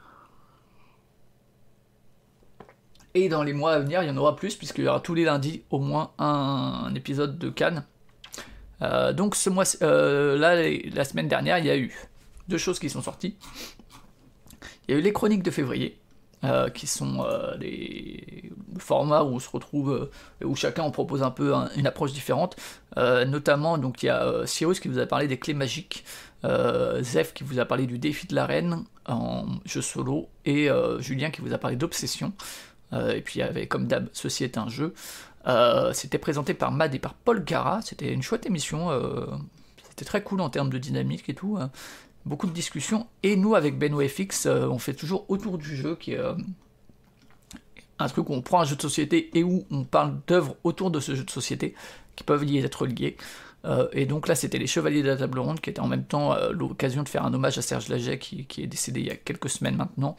Et 3.13 3.29
dans 3.29 3.43
les 3.43 3.53
mois 3.53 3.73
à 3.73 3.79
venir, 3.79 4.01
il 4.03 4.07
y 4.07 4.11
en 4.11 4.17
aura 4.17 4.35
plus, 4.35 4.55
puisqu'il 4.55 4.85
y 4.85 4.87
aura 4.87 4.99
tous 4.99 5.13
les 5.13 5.25
lundis 5.25 5.63
au 5.69 5.79
moins 5.79 6.11
un 6.19 6.91
épisode 6.95 7.37
de 7.37 7.49
Cannes 7.49 7.85
euh, 8.81 9.13
donc 9.13 9.35
ce 9.35 9.49
mois, 9.49 9.65
euh, 9.81 10.37
la 10.93 11.05
semaine 11.05 11.27
dernière, 11.27 11.57
il 11.59 11.65
y 11.65 11.69
a 11.69 11.77
eu 11.77 11.93
deux 12.47 12.57
choses 12.57 12.79
qui 12.79 12.89
sont 12.89 13.01
sorties. 13.01 13.35
Il 14.87 14.93
y 14.93 14.97
a 14.97 14.99
eu 14.99 15.01
les 15.01 15.13
chroniques 15.13 15.43
de 15.43 15.51
février, 15.51 15.99
euh, 16.43 16.69
qui 16.69 16.87
sont 16.87 17.25
des 17.59 18.51
formats 18.77 19.23
où 19.23 19.35
on 19.35 19.39
se 19.39 19.49
retrouve, 19.49 20.09
où 20.43 20.55
chacun 20.55 20.89
propose 20.89 21.21
un 21.21 21.31
peu 21.31 21.53
une 21.75 21.85
approche 21.85 22.13
différente. 22.13 22.55
notamment, 22.95 23.77
donc 23.77 24.03
il 24.03 24.07
y 24.07 24.09
a 24.09 24.45
Cyrus 24.45 24.79
qui 24.79 24.87
vous 24.87 24.99
a 24.99 25.05
parlé 25.05 25.27
des 25.27 25.37
clés 25.37 25.53
magiques, 25.53 26.05
Zef 26.43 27.33
qui 27.33 27.43
vous 27.43 27.59
a 27.59 27.65
parlé 27.65 27.85
du 27.85 27.99
défi 27.99 28.25
de 28.25 28.35
l'arène 28.35 28.83
en 29.05 29.45
jeu 29.65 29.81
solo, 29.81 30.29
et 30.45 30.69
Julien 30.99 31.29
qui 31.29 31.41
vous 31.41 31.53
a 31.53 31.59
parlé 31.59 31.75
d'obsession. 31.75 32.33
et 32.93 33.21
puis 33.21 33.35
il 33.35 33.39
y 33.39 33.43
avait 33.43 33.67
comme 33.67 33.85
d'hab, 33.85 34.07
ceci 34.13 34.43
est 34.43 34.57
un 34.57 34.69
jeu. 34.69 34.95
Euh, 35.47 35.93
c'était 35.93 36.17
présenté 36.17 36.53
par 36.53 36.71
Mad 36.71 36.93
et 36.93 36.99
par 36.99 37.13
Paul 37.13 37.43
Gara. 37.43 37.81
C'était 37.81 38.13
une 38.13 38.21
chouette 38.21 38.45
émission. 38.45 38.91
Euh, 38.91 39.25
c'était 39.89 40.05
très 40.05 40.23
cool 40.23 40.41
en 40.41 40.49
termes 40.49 40.69
de 40.69 40.77
dynamique 40.77 41.29
et 41.29 41.33
tout. 41.33 41.57
Hein. 41.59 41.71
Beaucoup 42.25 42.47
de 42.47 42.51
discussions. 42.51 43.07
Et 43.23 43.35
nous, 43.35 43.55
avec 43.55 43.77
Beno 43.77 44.05
FX, 44.05 44.45
euh, 44.45 44.67
on 44.67 44.79
fait 44.79 44.93
toujours 44.93 45.25
autour 45.29 45.57
du 45.57 45.75
jeu, 45.75 45.95
qui 45.95 46.13
est 46.13 46.21
un 47.99 48.07
truc 48.07 48.29
où 48.29 48.33
on 48.33 48.41
prend 48.41 48.61
un 48.61 48.65
jeu 48.65 48.75
de 48.75 48.81
société 48.81 49.29
et 49.37 49.43
où 49.43 49.65
on 49.71 49.83
parle 49.83 50.19
d'œuvres 50.27 50.55
autour 50.63 50.91
de 50.91 50.99
ce 50.99 51.15
jeu 51.15 51.23
de 51.23 51.31
société 51.31 51.75
qui 52.15 52.23
peuvent 52.23 52.45
y 52.45 52.57
être 52.57 52.85
liées. 52.85 53.17
et 53.93 54.05
donc 54.05 54.27
là, 54.27 54.35
c'était 54.35 54.57
les 54.57 54.67
Chevaliers 54.67 55.03
de 55.03 55.07
la 55.07 55.17
Table 55.17 55.39
Ronde, 55.39 55.59
qui 55.59 55.69
était 55.69 55.81
en 55.81 55.87
même 55.87 56.05
temps 56.05 56.35
l'occasion 56.51 57.03
de 57.03 57.09
faire 57.09 57.25
un 57.25 57.33
hommage 57.33 57.57
à 57.57 57.61
Serge 57.61 57.87
Laget, 57.89 58.19
qui, 58.19 58.45
qui, 58.45 58.63
est 58.63 58.67
décédé 58.67 59.01
il 59.01 59.07
y 59.07 59.11
a 59.11 59.15
quelques 59.15 59.49
semaines 59.49 59.75
maintenant. 59.75 60.15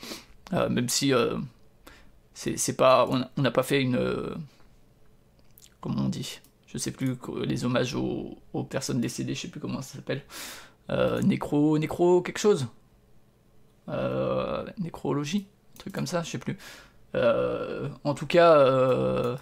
même 0.52 0.88
si 0.88 1.12
c'est 2.34 2.76
pas, 2.76 3.08
on 3.36 3.42
n'a 3.42 3.50
pas 3.50 3.62
fait 3.62 3.80
une 3.80 3.98
comment 5.80 6.02
on 6.02 6.08
dit 6.08 6.40
Je 6.66 6.78
sais 6.78 6.90
plus, 6.90 7.16
les 7.44 7.64
hommages 7.64 7.94
aux, 7.94 8.64
personnes 8.68 9.00
décédées, 9.00 9.34
je 9.34 9.42
sais 9.42 9.48
plus 9.48 9.60
comment 9.60 9.82
ça 9.82 9.96
s'appelle. 9.96 10.22
Euh, 10.90 11.20
nécro, 11.22 11.78
nécro 11.78 12.20
quelque 12.20 12.38
chose 12.38 12.66
euh, 13.88 14.64
Nécrologie 14.78 15.46
Un 15.76 15.78
truc 15.78 15.94
comme 15.94 16.06
ça, 16.06 16.22
je 16.22 16.30
sais 16.30 16.38
plus. 16.38 16.58
Euh, 17.14 17.88
en 18.02 18.14
tout 18.14 18.26
cas, 18.26 19.38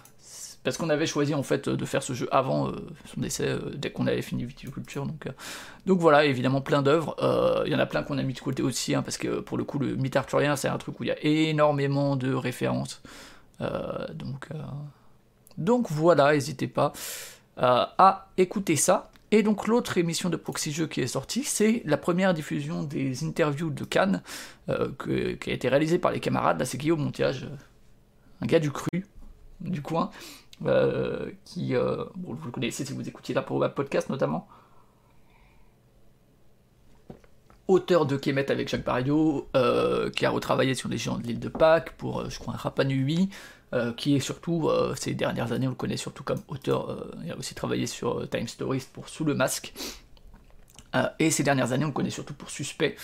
parce 0.63 0.77
qu'on 0.77 0.89
avait 0.89 1.07
choisi 1.07 1.33
en 1.33 1.43
fait 1.43 1.69
de 1.69 1.85
faire 1.85 2.03
ce 2.03 2.13
jeu 2.13 2.27
avant 2.31 2.71
son 3.05 3.21
décès, 3.21 3.55
dès 3.75 3.91
qu'on 3.91 4.07
avait 4.07 4.21
fini 4.21 4.45
Viticulture. 4.45 5.05
Donc, 5.05 5.27
donc 5.85 5.99
voilà, 5.99 6.25
évidemment 6.25 6.61
plein 6.61 6.81
d'œuvres. 6.81 7.15
Il 7.65 7.71
y 7.71 7.75
en 7.75 7.79
a 7.79 7.85
plein 7.85 8.03
qu'on 8.03 8.17
a 8.17 8.23
mis 8.23 8.33
de 8.33 8.39
côté 8.39 8.61
aussi, 8.61 8.93
hein, 8.95 9.01
parce 9.01 9.17
que 9.17 9.39
pour 9.39 9.57
le 9.57 9.63
coup, 9.63 9.79
le 9.79 9.95
mythe 9.95 10.15
arthurien, 10.15 10.55
c'est 10.55 10.67
un 10.67 10.77
truc 10.77 10.99
où 10.99 11.03
il 11.03 11.07
y 11.07 11.11
a 11.11 11.23
énormément 11.23 12.15
de 12.15 12.33
références. 12.33 13.01
donc 13.59 14.49
donc 15.59 15.91
voilà, 15.91 16.33
n'hésitez 16.33 16.67
pas 16.67 16.93
euh, 17.59 17.85
à 17.97 18.29
écouter 18.37 18.77
ça. 18.77 19.11
Et 19.31 19.43
donc 19.43 19.67
l'autre 19.67 19.97
émission 19.99 20.29
de 20.29 20.37
Proxy 20.37 20.71
Jeux 20.71 20.87
qui 20.87 21.01
est 21.01 21.07
sortie, 21.07 21.43
c'est 21.43 21.83
la 21.85 21.97
première 21.97 22.33
diffusion 22.33 22.81
des 22.81 23.23
interviews 23.23 23.69
de 23.69 23.83
Cannes, 23.83 24.23
euh, 24.69 24.89
qui 25.39 25.51
a 25.51 25.53
été 25.53 25.69
réalisée 25.69 25.99
par 25.99 26.11
les 26.11 26.19
camarades. 26.19 26.57
Là, 26.57 26.65
c'est 26.65 26.79
Guillaume 26.79 27.03
Montiage, 27.03 27.47
un 28.41 28.45
gars 28.47 28.59
du 28.59 28.71
cru, 28.71 29.05
du 29.59 29.83
coin, 29.83 30.09
euh, 30.65 31.29
qui, 31.45 31.75
vous 31.75 32.37
le 32.45 32.51
connaissez 32.51 32.85
si 32.85 32.93
vous 32.93 33.07
écoutiez 33.07 33.35
la 33.35 33.45
Web 33.51 33.73
Podcast 33.73 34.09
notamment. 34.09 34.47
auteur 37.67 38.07
de 38.07 38.17
Kemet 38.17 38.49
avec 38.49 38.67
Jacques 38.67 38.85
Barrio, 38.85 39.47
qui 40.15 40.25
a 40.25 40.29
retravaillé 40.31 40.73
sur 40.73 40.89
les 40.89 40.97
géants 40.97 41.19
de 41.19 41.23
l'île 41.23 41.39
de 41.39 41.49
Pâques 41.49 41.91
pour, 41.97 42.27
je 42.27 42.39
crois, 42.39 42.55
un 42.55 42.57
Nui, 43.73 43.95
qui 43.95 44.15
est 44.15 44.19
surtout, 44.19 44.69
ces 44.95 45.13
dernières 45.13 45.51
années, 45.51 45.67
on 45.67 45.71
le 45.71 45.75
connaît 45.75 45.97
surtout 45.97 46.23
comme 46.23 46.41
auteur, 46.47 47.05
il 47.23 47.31
a 47.31 47.37
aussi 47.37 47.55
travaillé 47.55 47.87
sur 47.87 48.27
Time 48.29 48.47
Stories 48.47 48.87
pour 48.91 49.09
Sous 49.09 49.25
le 49.25 49.35
Masque, 49.35 49.73
et 51.19 51.29
ces 51.29 51.43
dernières 51.43 51.71
années, 51.71 51.85
on 51.85 51.89
le 51.89 51.93
connaît 51.93 52.09
surtout 52.09 52.33
pour 52.33 52.49
Suspect, 52.49 52.95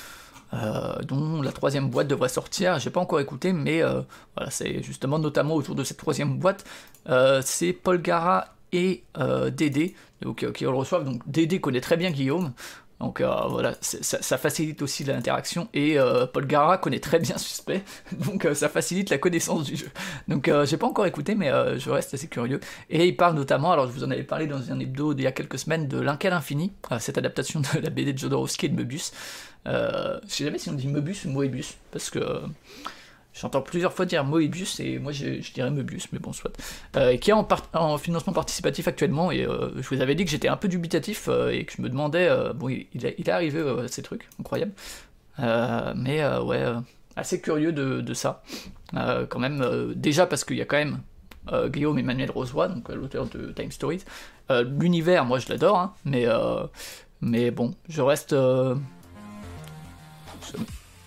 euh, 0.53 1.01
dont 1.01 1.41
la 1.41 1.51
troisième 1.51 1.89
boîte 1.89 2.07
devrait 2.07 2.29
sortir. 2.29 2.79
J'ai 2.79 2.89
pas 2.89 2.99
encore 2.99 3.19
écouté, 3.19 3.51
mais 3.51 3.81
euh, 3.81 4.01
voilà, 4.35 4.51
c'est 4.51 4.83
justement 4.83 5.19
notamment 5.19 5.55
autour 5.55 5.75
de 5.75 5.83
cette 5.83 5.97
troisième 5.97 6.37
boîte, 6.37 6.63
euh, 7.09 7.41
c'est 7.43 7.73
Paul 7.73 8.01
Gara 8.01 8.53
et 8.71 9.03
Dédé 9.53 9.95
donc, 10.21 10.51
qui 10.53 10.63
le 10.63 10.69
reçoivent. 10.69 11.05
Donc 11.05 11.21
Dédé 11.25 11.59
connaît 11.59 11.81
très 11.81 11.97
bien 11.97 12.11
Guillaume. 12.11 12.53
Donc 12.99 13.21
voilà, 13.21 13.73
ça, 13.81 14.37
facilite 14.37 14.81
aussi 14.81 15.03
l'interaction. 15.03 15.67
Et 15.73 15.97
Paul 16.33 16.47
Gara 16.47 16.77
connaît 16.77 16.99
très 16.99 17.19
bien 17.19 17.37
Suspect, 17.37 17.83
donc 18.13 18.47
ça 18.53 18.69
facilite 18.69 19.09
la 19.09 19.17
connaissance 19.17 19.65
du 19.65 19.75
jeu. 19.75 19.89
Donc 20.27 20.49
j'ai 20.63 20.77
pas 20.77 20.87
encore 20.87 21.05
écouté, 21.05 21.35
mais 21.35 21.49
je 21.77 21.89
reste 21.89 22.13
assez 22.13 22.27
curieux. 22.27 22.59
Et 22.89 23.05
il 23.05 23.15
parle 23.15 23.35
notamment, 23.35 23.71
alors 23.71 23.87
je 23.87 23.91
vous 23.91 24.03
en 24.03 24.11
avais 24.11 24.23
parlé 24.23 24.47
dans 24.47 24.71
un 24.71 24.79
hebdo 24.79 25.13
il 25.13 25.21
y 25.23 25.27
a 25.27 25.31
quelques 25.31 25.59
semaines, 25.59 25.87
de 25.87 25.99
L'Incal 25.99 26.33
Infini, 26.33 26.71
cette 26.99 27.17
adaptation 27.17 27.59
de 27.59 27.79
la 27.79 27.89
BD 27.89 28.13
de 28.13 28.17
Jodorowsky 28.17 28.67
et 28.67 28.69
de 28.69 28.75
Möbius. 28.75 29.11
Euh, 29.67 30.19
je 30.27 30.31
sais 30.31 30.43
jamais 30.43 30.57
si 30.57 30.69
on 30.69 30.73
dit 30.73 30.87
Moebius 30.87 31.25
ou 31.25 31.29
Moebius, 31.29 31.75
parce 31.91 32.09
que 32.09 32.19
euh, 32.19 32.39
j'entends 33.39 33.61
plusieurs 33.61 33.93
fois 33.93 34.05
dire 34.05 34.23
Moebius 34.23 34.79
et 34.79 34.97
moi 34.99 35.11
je, 35.11 35.51
dirais 35.53 35.69
Moebius, 35.69 36.07
mais 36.11 36.19
bon, 36.19 36.33
soit. 36.33 36.51
Euh, 36.95 37.17
qui 37.17 37.29
est 37.29 37.33
en, 37.33 37.47
en, 37.73 37.97
financement 37.97 38.33
participatif 38.33 38.87
actuellement, 38.87 39.31
et 39.31 39.43
je 39.43 39.87
vous 39.89 40.01
avais 40.01 40.15
dit 40.15 40.25
que 40.25 40.31
j'étais 40.31 40.47
un 40.47 40.57
peu 40.57 40.67
dubitatif 40.67 41.29
et 41.51 41.65
que 41.65 41.73
je 41.73 41.81
me 41.81 41.89
demandais, 41.89 42.29
bon, 42.55 42.69
il, 42.69 43.05
est 43.05 43.29
arrivé 43.29 43.63
ces 43.87 44.01
trucs, 44.01 44.27
incroyable. 44.39 44.71
mais 45.37 46.25
ouais, 46.39 46.63
assez 47.15 47.41
curieux 47.41 47.71
de, 47.71 48.01
de 48.01 48.13
ça, 48.13 48.43
quand 48.93 49.39
même, 49.39 49.93
déjà 49.95 50.25
parce 50.25 50.43
qu'il 50.43 50.57
y 50.57 50.61
a 50.61 50.65
quand 50.65 50.77
même 50.77 50.99
Guillaume 51.69 51.99
Emmanuel 51.99 52.31
Rosoy, 52.31 52.69
donc 52.69 52.89
l'auteur 52.89 53.27
de 53.27 53.51
Time 53.51 53.71
Stories. 53.71 54.03
L'univers, 54.49 55.25
moi 55.25 55.39
je 55.39 55.49
l'adore, 55.49 55.77
hein, 55.77 55.93
mais, 56.05 56.25
mais 57.21 57.51
bon, 57.51 57.73
je 57.89 58.01
reste 58.01 58.33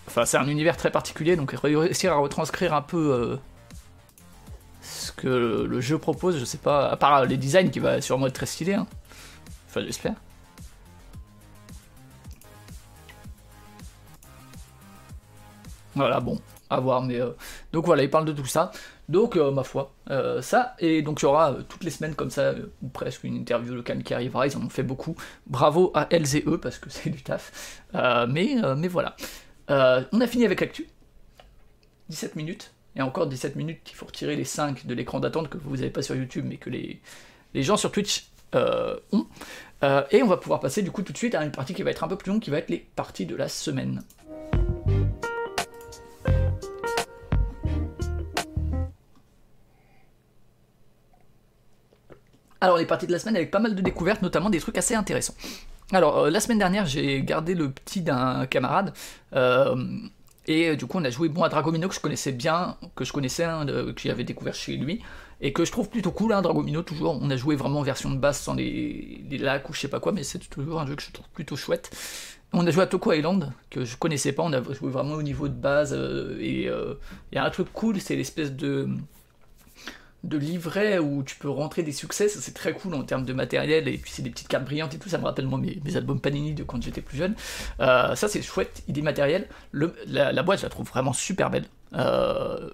Enfin, 0.09 0.25
c'est 0.25 0.37
un 0.37 0.47
univers 0.47 0.75
très 0.75 0.89
particulier, 0.89 1.35
donc 1.35 1.51
réussir 1.51 2.13
à 2.13 2.15
retranscrire 2.15 2.73
un 2.73 2.81
peu 2.81 3.13
euh, 3.13 3.35
ce 4.81 5.11
que 5.11 5.27
le, 5.27 5.81
jeu 5.81 5.99
propose, 5.99 6.39
je 6.39 6.45
sais 6.45 6.57
pas, 6.57 6.89
à 6.89 6.97
part 6.97 7.25
les 7.25 7.37
designs 7.37 7.69
qui 7.69 7.77
va 7.77 8.01
sûrement 8.01 8.25
être 8.25 8.33
très 8.33 8.47
stylé. 8.47 8.73
Hein. 8.73 8.87
Enfin, 9.67 9.81
j'espère. 9.85 10.15
Voilà, 15.93 16.19
bon, 16.19 16.39
à 16.71 16.79
voir, 16.79 17.03
mais... 17.03 17.21
Euh, 17.21 17.29
donc 17.71 17.85
voilà, 17.85 18.01
il 18.01 18.09
parle 18.09 18.25
de 18.25 18.31
tout 18.31 18.47
ça. 18.47 18.71
Donc, 19.09 19.35
euh, 19.35 19.51
ma 19.51 19.63
foi, 19.63 19.93
ça, 20.41 20.75
et 20.79 21.03
donc 21.03 21.21
il 21.21 21.25
y 21.25 21.27
aura 21.27 21.53
toutes 21.67 21.83
les 21.83 21.91
semaines 21.91 22.15
comme 22.15 22.31
ça, 22.31 22.53
ou 22.81 22.87
presque 22.87 23.25
une 23.25 23.35
interview 23.35 23.75
locale 23.75 24.01
qui 24.01 24.15
arrivera, 24.15 24.47
ils 24.47 24.57
en 24.57 24.61
ont 24.61 24.69
fait 24.69 24.81
beaucoup. 24.81 25.15
Bravo 25.45 25.91
à 25.93 26.07
elles 26.09 26.35
et 26.35 26.43
eux, 26.47 26.57
parce 26.57 26.79
que 26.79 26.89
c'est 26.89 27.11
du 27.11 27.21
taf. 27.21 27.83
mais, 27.93 28.55
mais 28.75 28.87
voilà. 28.87 29.15
Euh, 29.69 30.03
on 30.11 30.21
a 30.21 30.27
fini 30.27 30.45
avec 30.45 30.61
l'actu. 30.61 30.87
17 32.09 32.35
minutes. 32.35 32.73
Et 32.95 33.01
encore 33.01 33.27
17 33.27 33.55
minutes, 33.55 33.81
il 33.89 33.95
faut 33.95 34.07
retirer 34.07 34.35
les 34.35 34.43
5 34.43 34.85
de 34.85 34.93
l'écran 34.93 35.19
d'attente 35.19 35.49
que 35.49 35.57
vous 35.57 35.75
n'avez 35.75 35.91
pas 35.91 36.01
sur 36.01 36.15
YouTube, 36.15 36.45
mais 36.47 36.57
que 36.57 36.69
les, 36.69 36.99
les 37.53 37.63
gens 37.63 37.77
sur 37.77 37.91
Twitch 37.91 38.29
euh, 38.55 38.97
ont. 39.11 39.27
Euh, 39.83 40.03
et 40.11 40.23
on 40.23 40.27
va 40.27 40.37
pouvoir 40.37 40.59
passer 40.59 40.81
du 40.81 40.91
coup 40.91 41.03
tout 41.03 41.13
de 41.13 41.17
suite 41.17 41.35
à 41.35 41.43
une 41.43 41.51
partie 41.51 41.73
qui 41.73 41.83
va 41.83 41.91
être 41.91 42.03
un 42.03 42.07
peu 42.07 42.17
plus 42.17 42.31
longue, 42.31 42.41
qui 42.41 42.49
va 42.49 42.57
être 42.57 42.69
les 42.69 42.79
parties 42.95 43.25
de 43.25 43.35
la 43.35 43.47
semaine. 43.47 44.01
Alors 52.61 52.77
les 52.77 52.85
parties 52.85 53.07
de 53.07 53.11
la 53.13 53.19
semaine 53.19 53.37
avec 53.37 53.51
pas 53.51 53.59
mal 53.59 53.75
de 53.75 53.81
découvertes, 53.81 54.21
notamment 54.21 54.49
des 54.49 54.59
trucs 54.59 54.77
assez 54.77 54.95
intéressants. 54.95 55.35
Alors, 55.91 56.19
euh, 56.19 56.29
la 56.29 56.39
semaine 56.39 56.59
dernière, 56.59 56.85
j'ai 56.85 57.23
gardé 57.23 57.55
le 57.55 57.71
petit 57.71 58.01
d'un 58.01 58.45
camarade. 58.45 58.93
Euh, 59.33 59.75
et 60.45 60.69
euh, 60.69 60.75
du 60.75 60.85
coup, 60.85 60.99
on 60.99 61.03
a 61.03 61.09
joué 61.09 61.29
bon 61.29 61.43
à 61.43 61.49
Dragomino 61.49 61.87
que 61.87 61.95
je 61.95 61.99
connaissais 61.99 62.31
bien, 62.31 62.77
que 62.95 63.03
je 63.03 63.11
connaissais, 63.11 63.43
hein, 63.43 63.65
que 63.65 64.01
j'avais 64.01 64.23
découvert 64.23 64.53
chez 64.53 64.77
lui, 64.77 65.01
et 65.41 65.51
que 65.51 65.65
je 65.65 65.71
trouve 65.71 65.89
plutôt 65.89 66.11
cool, 66.11 66.33
hein, 66.33 66.43
Dragomino, 66.43 66.83
toujours. 66.83 67.17
On 67.19 67.29
a 67.31 67.35
joué 67.35 67.55
vraiment 67.55 67.79
en 67.79 67.83
version 67.83 68.11
de 68.11 68.17
base 68.17 68.37
sans 68.37 68.53
les, 68.53 69.23
lacs 69.31 69.67
ou 69.69 69.73
je 69.73 69.79
sais 69.79 69.87
pas 69.87 69.99
quoi, 69.99 70.11
mais 70.11 70.23
c'est 70.23 70.39
toujours 70.49 70.79
un 70.79 70.85
jeu 70.85 70.95
que 70.95 71.01
je 71.01 71.11
trouve 71.11 71.27
plutôt 71.33 71.55
chouette. 71.55 71.89
On 72.53 72.65
a 72.65 72.71
joué 72.71 72.83
à 72.83 72.87
Toko 72.87 73.11
Island, 73.13 73.51
que 73.71 73.83
je 73.83 73.95
connaissais 73.97 74.31
pas, 74.31 74.43
on 74.43 74.53
a 74.53 74.61
joué 74.61 74.89
vraiment 74.89 75.15
au 75.15 75.23
niveau 75.23 75.47
de 75.47 75.53
base, 75.53 75.93
et 75.93 76.65
il 76.65 77.35
y 77.35 77.37
a 77.37 77.43
un 77.43 77.49
truc 77.49 77.67
cool, 77.73 77.99
c'est 77.99 78.15
l'espèce 78.15 78.51
de 78.51 78.89
de 80.23 80.37
livret 80.37 80.99
où 80.99 81.23
tu 81.23 81.35
peux 81.37 81.49
rentrer 81.49 81.83
des 81.83 81.91
succès, 81.91 82.27
ça 82.27 82.39
c'est 82.41 82.53
très 82.53 82.73
cool 82.73 82.93
en 82.93 83.03
termes 83.03 83.25
de 83.25 83.33
matériel, 83.33 83.87
et 83.87 83.97
puis 83.97 84.11
c'est 84.11 84.21
des 84.21 84.29
petites 84.29 84.47
cartes 84.47 84.65
brillantes 84.65 84.93
et 84.93 84.97
tout, 84.97 85.09
ça 85.09 85.17
me 85.17 85.25
rappelle 85.25 85.47
moi 85.47 85.59
mes, 85.59 85.95
albums 85.95 86.19
Panini 86.19 86.53
de 86.53 86.63
quand 86.63 86.81
j'étais 86.81 87.01
plus 87.01 87.17
jeune. 87.17 87.35
Euh, 87.79 88.15
ça 88.15 88.27
c'est 88.27 88.41
chouette, 88.41 88.83
idée 88.87 89.01
matérielle. 89.01 89.47
Le, 89.71 89.95
la, 90.07 90.43
boîte 90.43 90.59
je 90.59 90.63
la 90.63 90.69
trouve 90.69 90.87
vraiment 90.87 91.13
super 91.13 91.49
belle. 91.49 91.65
Euh, 91.93 92.69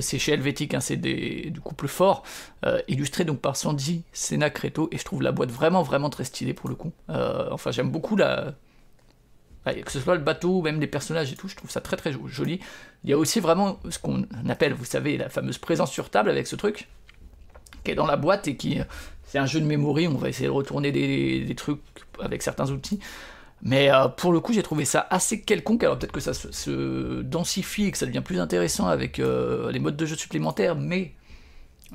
c'est 0.00 0.18
chez 0.18 0.32
Helvétique, 0.32 0.74
hein, 0.74 0.80
c'est 0.80 0.96
du 0.96 1.60
couple 1.62 1.86
fort, 1.86 2.24
euh, 2.66 2.80
illustré 2.88 3.24
donc 3.24 3.40
par 3.40 3.56
Sandy 3.56 4.02
Sena 4.12 4.50
Creto, 4.50 4.88
et 4.92 4.98
je 4.98 5.04
trouve 5.04 5.22
la 5.22 5.32
boîte 5.32 5.50
vraiment 5.50 5.82
vraiment 5.82 6.10
très 6.10 6.24
stylée 6.24 6.54
pour 6.54 6.68
le 6.68 6.74
coup. 6.74 6.92
enfin 7.08 7.70
j'aime 7.70 7.90
beaucoup 7.90 8.16
la, 8.16 8.54
que 9.64 9.92
ce 9.92 10.00
soit 10.00 10.14
le 10.14 10.22
bateau 10.22 10.58
ou 10.58 10.62
même 10.62 10.80
les 10.80 10.86
personnages 10.86 11.32
et 11.32 11.36
tout, 11.36 11.48
je 11.48 11.56
trouve 11.56 11.70
ça 11.70 11.80
très 11.80 11.96
très 11.96 12.12
joli. 12.26 12.60
Il 13.04 13.10
y 13.10 13.12
a 13.12 13.18
aussi 13.18 13.40
vraiment 13.40 13.78
ce 13.88 13.98
qu'on 13.98 14.26
appelle, 14.48 14.72
vous 14.72 14.84
savez, 14.84 15.16
la 15.16 15.28
fameuse 15.28 15.58
présence 15.58 15.90
sur 15.90 16.10
table 16.10 16.30
avec 16.30 16.46
ce 16.46 16.56
truc, 16.56 16.88
qui 17.84 17.90
est 17.90 17.94
dans 17.94 18.06
la 18.06 18.16
boîte 18.16 18.48
et 18.48 18.56
qui. 18.56 18.78
C'est 19.24 19.38
un 19.38 19.46
jeu 19.46 19.60
de 19.60 19.66
mémoire, 19.66 19.96
on 20.08 20.18
va 20.18 20.28
essayer 20.28 20.48
de 20.48 20.52
retourner 20.52 20.90
des, 20.90 21.54
trucs 21.54 21.80
avec 22.20 22.42
certains 22.42 22.68
outils. 22.70 22.98
Mais 23.62 23.92
euh, 23.92 24.08
pour 24.08 24.32
le 24.32 24.40
coup, 24.40 24.52
j'ai 24.52 24.62
trouvé 24.62 24.84
ça 24.84 25.06
assez 25.10 25.42
quelconque. 25.42 25.84
Alors 25.84 25.98
peut-être 25.98 26.12
que 26.12 26.20
ça 26.20 26.34
se, 26.34 27.22
densifie 27.22 27.84
et 27.84 27.90
que 27.92 27.98
ça 27.98 28.06
devient 28.06 28.22
plus 28.22 28.40
intéressant 28.40 28.88
avec 28.88 29.20
euh, 29.20 29.70
les 29.70 29.78
modes 29.78 29.96
de 29.96 30.06
jeu 30.06 30.16
supplémentaires, 30.16 30.74
mais 30.74 31.14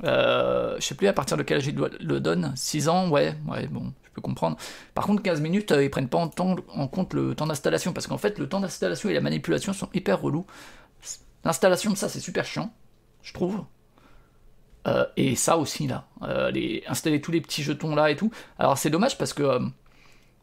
euh, 0.04 0.76
je 0.78 0.84
sais 0.84 0.94
plus 0.94 1.08
à 1.08 1.12
partir 1.12 1.36
de 1.36 1.42
quel 1.42 1.58
âge 1.58 1.66
il 1.66 1.76
le 1.76 2.20
donne. 2.20 2.52
6 2.56 2.88
ans, 2.88 3.10
ouais, 3.10 3.34
ouais, 3.48 3.66
bon, 3.66 3.92
comprendre. 4.20 4.56
Par 4.94 5.06
contre, 5.06 5.22
15 5.22 5.40
minutes, 5.40 5.72
euh, 5.72 5.84
ils 5.84 5.90
prennent 5.90 6.08
pas 6.08 6.18
en, 6.18 6.30
en 6.38 6.88
compte 6.88 7.14
le 7.14 7.34
temps 7.34 7.46
d'installation, 7.46 7.92
parce 7.92 8.06
qu'en 8.06 8.18
fait, 8.18 8.38
le 8.38 8.48
temps 8.48 8.60
d'installation 8.60 9.08
et 9.08 9.14
la 9.14 9.20
manipulation 9.20 9.72
sont 9.72 9.88
hyper 9.94 10.20
relous. 10.20 10.46
L'installation 11.44 11.90
de 11.92 11.96
ça, 11.96 12.08
c'est 12.08 12.20
super 12.20 12.44
chiant, 12.44 12.72
je 13.22 13.32
trouve. 13.32 13.64
Euh, 14.86 15.04
et 15.16 15.34
ça 15.36 15.58
aussi, 15.58 15.86
là, 15.86 16.06
euh, 16.22 16.50
les, 16.50 16.82
installer 16.86 17.20
tous 17.20 17.32
les 17.32 17.40
petits 17.40 17.62
jetons 17.62 17.94
là 17.94 18.10
et 18.10 18.16
tout. 18.16 18.30
Alors, 18.58 18.78
c'est 18.78 18.90
dommage 18.90 19.18
parce 19.18 19.32
que 19.32 19.60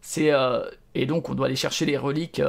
c'est. 0.01 0.31
et 0.95 1.05
donc, 1.05 1.29
on 1.29 1.33
doit 1.33 1.47
aller 1.47 1.55
chercher 1.55 1.85
les 1.85 1.97
reliques 1.97 2.41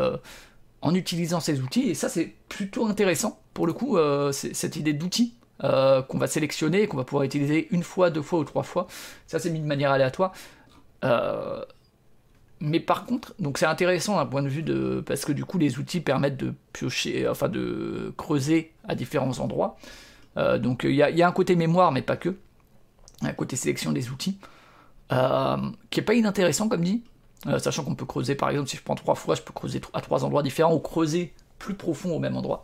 en 0.82 0.94
utilisant 0.94 1.40
ces 1.40 1.60
outils, 1.60 1.88
et 1.88 1.94
ça, 1.94 2.08
c'est 2.08 2.34
plutôt 2.48 2.86
intéressant 2.86 3.40
pour 3.54 3.66
le 3.66 3.72
coup, 3.72 3.96
cette 4.32 4.76
idée 4.76 4.92
d'outil. 4.92 5.34
qu'on 5.60 6.18
va 6.18 6.26
sélectionner 6.26 6.82
et 6.82 6.88
qu'on 6.88 6.96
va 6.96 7.04
pouvoir 7.04 7.24
utiliser 7.24 7.68
une 7.70 7.82
fois, 7.82 8.10
deux 8.10 8.22
fois 8.22 8.40
ou 8.40 8.44
trois 8.44 8.64
fois. 8.64 8.86
Ça, 9.26 9.38
c'est 9.38 9.50
mis 9.50 9.60
de 9.60 9.66
manière 9.66 9.92
aléatoire. 9.92 10.32
Euh, 11.04 11.62
mais 12.60 12.80
par 12.80 13.04
contre, 13.04 13.34
donc 13.38 13.58
c'est 13.58 13.66
intéressant 13.66 14.16
d'un 14.16 14.26
point 14.26 14.42
de 14.42 14.48
vue 14.48 14.62
de. 14.62 15.02
Parce 15.06 15.24
que 15.24 15.32
du 15.32 15.44
coup, 15.44 15.58
les 15.58 15.78
outils 15.78 16.00
permettent 16.00 16.36
de 16.36 16.54
piocher, 16.72 17.28
enfin 17.28 17.48
de 17.48 18.12
creuser 18.16 18.72
à 18.88 18.94
différents 18.94 19.38
endroits. 19.38 19.76
Euh, 20.36 20.58
donc 20.58 20.84
il 20.84 20.94
y, 20.94 21.02
a 21.02 21.28
un 21.28 21.32
côté 21.32 21.56
mémoire, 21.56 21.92
mais 21.92 22.02
pas 22.02 22.16
que. 22.16 22.36
Un 23.22 23.32
côté 23.32 23.56
sélection 23.56 23.92
des 23.92 24.10
outils. 24.10 24.38
Euh, 25.12 25.56
qui 25.90 26.00
est 26.00 26.04
pas 26.04 26.14
inintéressant, 26.14 26.68
comme 26.68 26.82
dit. 26.82 27.04
sachant 27.58 27.84
qu'on 27.84 27.94
peut 27.94 28.06
creuser, 28.06 28.34
par 28.34 28.50
exemple, 28.50 28.68
si 28.68 28.76
je 28.76 28.82
prends 28.82 28.94
trois 28.94 29.14
fois, 29.14 29.34
je 29.34 29.42
peux 29.42 29.52
creuser 29.52 29.80
à 29.92 30.00
trois 30.00 30.24
endroits 30.24 30.42
différents 30.42 30.74
ou 30.74 30.80
creuser 30.80 31.34
plus 31.58 31.74
profond 31.74 32.16
au 32.16 32.18
même 32.18 32.36
endroit. 32.36 32.62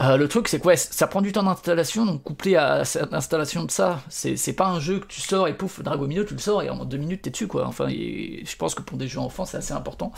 Euh, 0.00 0.16
le 0.16 0.28
truc, 0.28 0.48
c'est 0.48 0.60
que 0.60 0.76
ça 0.76 1.06
prend 1.06 1.20
du 1.20 1.32
temps 1.32 1.42
d'installation, 1.42 2.06
donc 2.06 2.22
couplé 2.22 2.56
à 2.56 2.82
l'installation 3.10 3.64
de 3.64 3.70
ça, 3.70 4.00
c'est 4.08 4.52
pas 4.54 4.66
un 4.66 4.80
jeu 4.80 5.00
que 5.00 5.06
tu 5.06 5.20
sors 5.20 5.46
et 5.46 5.54
pouf, 5.54 5.82
Dragomino, 5.82 6.24
tu 6.24 6.34
le 6.34 6.40
sors 6.40 6.62
et 6.62 6.70
en 6.70 6.84
deux 6.86 6.96
minutes 6.96 7.22
t'es 7.22 7.30
dessus, 7.30 7.48
quoi. 7.48 7.66
Enfin, 7.66 7.88
je 7.88 8.56
pense 8.56 8.74
que 8.74 8.82
pour 8.82 8.96
des 8.96 9.08
jeux 9.08 9.18
enfants, 9.20 9.44
c'est 9.44 9.58
assez 9.58 9.74
important. 9.74 10.12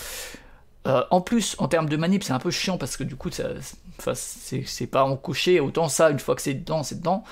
Euh, 0.87 1.03
en 1.11 1.21
plus, 1.21 1.57
en 1.59 1.69
termes 1.69 1.89
de 1.89 1.97
manip, 1.97 2.23
c'est 2.23 2.33
un 2.33 2.39
peu 2.39 2.51
chiant 2.51 2.79
parce 2.79 2.97
que 2.97 3.05
du 3.05 3.17
coup, 3.17 3.31
c'est 3.33 4.87
pas 4.87 5.05
en 5.05 5.17
cocher, 5.17 5.59
autant 5.59 5.89
ça, 5.89 6.11
une 6.11 6.21
fois 6.21 6.37
que 6.37 6.43
c'est 6.43 6.55
dedans, 6.55 6.85
c'est 6.85 6.99
dedans. 6.99 7.25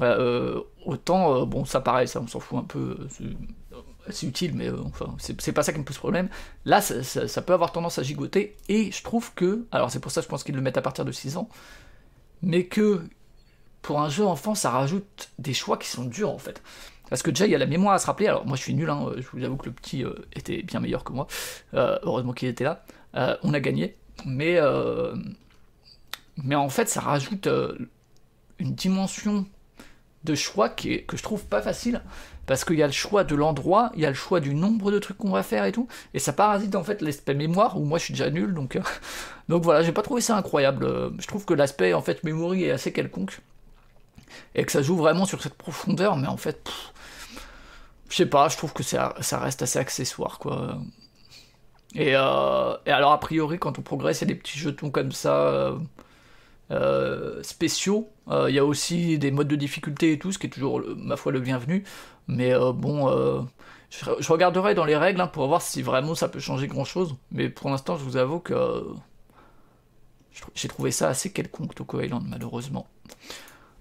Euh, 0.00 0.60
autant, 0.86 1.44
bon, 1.44 1.66
ça 1.66 1.80
pareil, 1.80 2.08
ça, 2.08 2.22
on 2.22 2.26
s'en 2.26 2.40
fout 2.40 2.58
un 2.58 2.64
peu 2.64 2.96
c'est 4.10 4.26
utile, 4.26 4.52
mais 4.54 4.68
enfin, 4.70 5.14
c'est 5.18 5.52
pas 5.52 5.62
ça 5.62 5.72
qui 5.72 5.78
me 5.78 5.84
pose 5.84 5.98
problème. 5.98 6.28
Là, 6.64 6.80
ça, 6.80 7.28
ça, 7.28 7.42
peut 7.42 7.52
avoir 7.52 7.70
tendance 7.70 7.98
à 7.98 8.02
gigoter, 8.02 8.56
et 8.68 8.90
je 8.90 9.02
trouve 9.02 9.32
que, 9.34 9.64
alors 9.70 9.92
c'est 9.92 10.00
pour 10.00 10.10
ça 10.10 10.20
que 10.20 10.24
je 10.24 10.28
pense 10.28 10.42
qu'ils 10.42 10.56
le 10.56 10.60
mettent 10.60 10.76
à 10.76 10.82
partir 10.82 11.04
de 11.04 11.12
6 11.12 11.36
ans, 11.36 11.48
mais 12.42 12.66
que 12.66 13.02
pour 13.82 14.00
un 14.00 14.08
jeu 14.08 14.24
enfant, 14.24 14.54
ça 14.54 14.70
rajoute 14.70 15.30
des 15.38 15.54
choix 15.54 15.76
qui 15.76 15.88
sont 15.88 16.04
durs 16.04 16.30
en 16.30 16.38
fait. 16.38 16.62
Parce 17.12 17.22
que 17.22 17.30
déjà, 17.30 17.46
il 17.46 17.50
y 17.50 17.54
a 17.54 17.58
la 17.58 17.66
mémoire 17.66 17.92
à 17.92 17.98
se 17.98 18.06
rappeler. 18.06 18.28
Alors, 18.28 18.46
moi, 18.46 18.56
je 18.56 18.62
suis 18.62 18.74
nul, 18.74 18.88
hein, 18.88 19.12
je 19.18 19.26
vous 19.34 19.44
avoue 19.44 19.58
que 19.58 19.66
le 19.66 19.72
petit 19.72 20.02
euh, 20.02 20.14
était 20.34 20.62
bien 20.62 20.80
meilleur 20.80 21.04
que 21.04 21.12
moi. 21.12 21.26
Euh, 21.74 21.98
heureusement 22.04 22.32
qu'il 22.32 22.48
était 22.48 22.64
là. 22.64 22.86
Euh, 23.16 23.36
on 23.42 23.52
a 23.52 23.60
gagné. 23.60 23.96
Mais, 24.24 24.58
mais 26.42 26.54
en 26.54 26.70
fait, 26.70 26.88
ça 26.88 27.02
rajoute 27.02 27.48
une 28.58 28.74
dimension 28.74 29.44
de 30.24 30.34
choix 30.34 30.70
que 30.70 31.02
je 31.12 31.22
trouve 31.22 31.44
pas 31.44 31.60
facile. 31.60 32.00
Parce 32.52 32.66
qu'il 32.66 32.76
y 32.76 32.82
a 32.82 32.86
le 32.86 32.92
choix 32.92 33.24
de 33.24 33.34
l'endroit, 33.34 33.90
il 33.94 34.02
y 34.02 34.04
a 34.04 34.10
le 34.10 34.14
choix 34.14 34.38
du 34.38 34.54
nombre 34.54 34.92
de 34.92 34.98
trucs 34.98 35.16
qu'on 35.16 35.30
va 35.30 35.42
faire 35.42 35.64
et 35.64 35.72
tout. 35.72 35.88
Et 36.12 36.18
ça 36.18 36.34
parasite 36.34 36.76
en 36.76 36.84
fait 36.84 37.00
l'aspect 37.00 37.32
mémoire, 37.32 37.80
où 37.80 37.84
moi 37.86 37.98
je 37.98 38.04
suis 38.04 38.12
déjà 38.12 38.28
nul. 38.28 38.52
Donc, 38.52 38.78
donc 39.48 39.62
voilà, 39.62 39.82
j'ai 39.82 39.92
pas 39.92 40.02
trouvé 40.02 40.20
ça 40.20 40.36
incroyable. 40.36 41.14
Je 41.18 41.26
trouve 41.26 41.46
que 41.46 41.54
l'aspect 41.54 41.94
en 41.94 42.02
fait 42.02 42.22
mémoire 42.24 42.52
est 42.52 42.70
assez 42.70 42.92
quelconque 42.92 43.40
et 44.54 44.66
que 44.66 44.70
ça 44.70 44.82
joue 44.82 44.96
vraiment 44.96 45.24
sur 45.24 45.42
cette 45.42 45.54
profondeur, 45.54 46.18
mais 46.18 46.28
en 46.28 46.36
fait, 46.36 46.70
je 48.10 48.16
sais 48.16 48.26
pas, 48.26 48.50
je 48.50 48.58
trouve 48.58 48.74
que 48.74 48.82
ça, 48.82 49.14
ça, 49.22 49.38
reste 49.38 49.62
assez 49.62 49.78
accessoire, 49.78 50.38
quoi. 50.38 50.78
Et, 51.94 52.14
euh, 52.14 52.76
et, 52.84 52.90
alors, 52.90 53.12
a 53.12 53.20
priori, 53.20 53.58
quand 53.58 53.78
on 53.78 53.82
progresse, 53.82 54.20
il 54.20 54.28
y 54.28 54.30
a 54.30 54.34
des 54.34 54.38
petits 54.38 54.58
jetons 54.58 54.90
comme 54.90 55.12
ça, 55.12 55.46
euh, 55.46 55.78
euh, 56.70 57.42
spéciaux. 57.42 58.10
Il 58.30 58.54
y 58.54 58.58
a 58.58 58.64
aussi 58.66 59.18
des 59.18 59.30
modes 59.30 59.48
de 59.48 59.56
difficulté 59.56 60.12
et 60.12 60.18
tout, 60.18 60.32
ce 60.32 60.38
qui 60.38 60.48
est 60.48 60.50
toujours, 60.50 60.82
ma 60.98 61.16
foi, 61.16 61.32
le 61.32 61.40
bienvenu. 61.40 61.84
Mais 62.28 62.54
bon, 62.74 63.08
je, 63.90 64.32
regarderai 64.32 64.74
dans 64.74 64.84
les 64.84 64.96
règles 64.96 65.20
hein, 65.20 65.26
pour 65.26 65.46
voir 65.48 65.60
si 65.60 65.82
vraiment 65.82 66.14
ça 66.14 66.28
peut 66.28 66.40
changer 66.40 66.66
grand 66.66 66.84
chose. 66.84 67.14
Mais 67.30 67.48
pour 67.48 67.70
l'instant, 67.70 67.96
je 67.96 68.04
vous 68.04 68.16
avoue 68.16 68.40
que 68.40 68.86
j'ai 70.54 70.68
trouvé 70.68 70.90
ça 70.90 71.08
assez 71.08 71.30
quelconque, 71.32 71.74
Toko 71.74 72.00
Island, 72.00 72.24
malheureusement. 72.26 72.86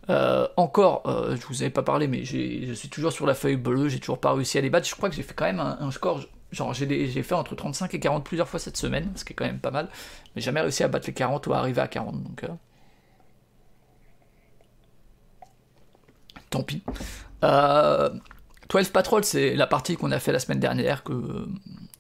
Euh, 0.09 0.47
encore, 0.57 1.03
euh, 1.05 1.37
je 1.37 1.45
vous 1.47 1.61
avais 1.61 1.71
pas 1.71 1.83
parlé, 1.83 2.07
mais 2.07 2.25
je 2.25 2.73
suis 2.73 2.89
toujours 2.89 3.13
sur 3.13 3.25
la 3.25 3.33
feuille 3.33 3.55
bleue, 3.55 3.87
j'ai 3.87 3.99
toujours 3.99 4.19
pas 4.19 4.33
réussi 4.33 4.57
à 4.57 4.61
les 4.61 4.69
battre. 4.69 4.87
Je 4.87 4.95
crois 4.95 5.09
que 5.09 5.15
j'ai 5.15 5.23
fait 5.23 5.33
quand 5.33 5.45
même 5.45 5.59
un, 5.59 5.91
score, 5.91 6.21
genre 6.51 6.73
j'ai 6.73 7.23
fait 7.23 7.35
entre 7.35 7.55
35 7.55 7.93
et 7.93 7.99
40 7.99 8.25
plusieurs 8.25 8.49
fois 8.49 8.59
cette 8.59 8.77
semaine, 8.77 9.11
ce 9.15 9.23
qui 9.23 9.33
est 9.33 9.35
quand 9.35 9.45
même 9.45 9.59
pas 9.59 9.71
mal, 9.71 9.89
mais 10.35 10.41
jamais 10.41 10.59
réussi 10.59 10.83
à 10.83 10.87
battre 10.87 11.07
les 11.07 11.13
40 11.13 11.47
ou 11.47 11.53
à 11.53 11.59
arriver 11.59 11.81
à 11.81 11.87
40, 11.87 12.21
donc. 12.23 12.45
Tant 16.51 16.61
pis. 16.61 16.83
12 17.41 18.89
Patrol, 18.89 19.23
c'est 19.23 19.55
la 19.55 19.67
partie 19.67 19.97
qu'on 19.97 20.11
a 20.11 20.19
fait 20.19 20.31
la 20.31 20.39
semaine 20.39 20.59
dernière. 20.59 21.03
Que... 21.03 21.47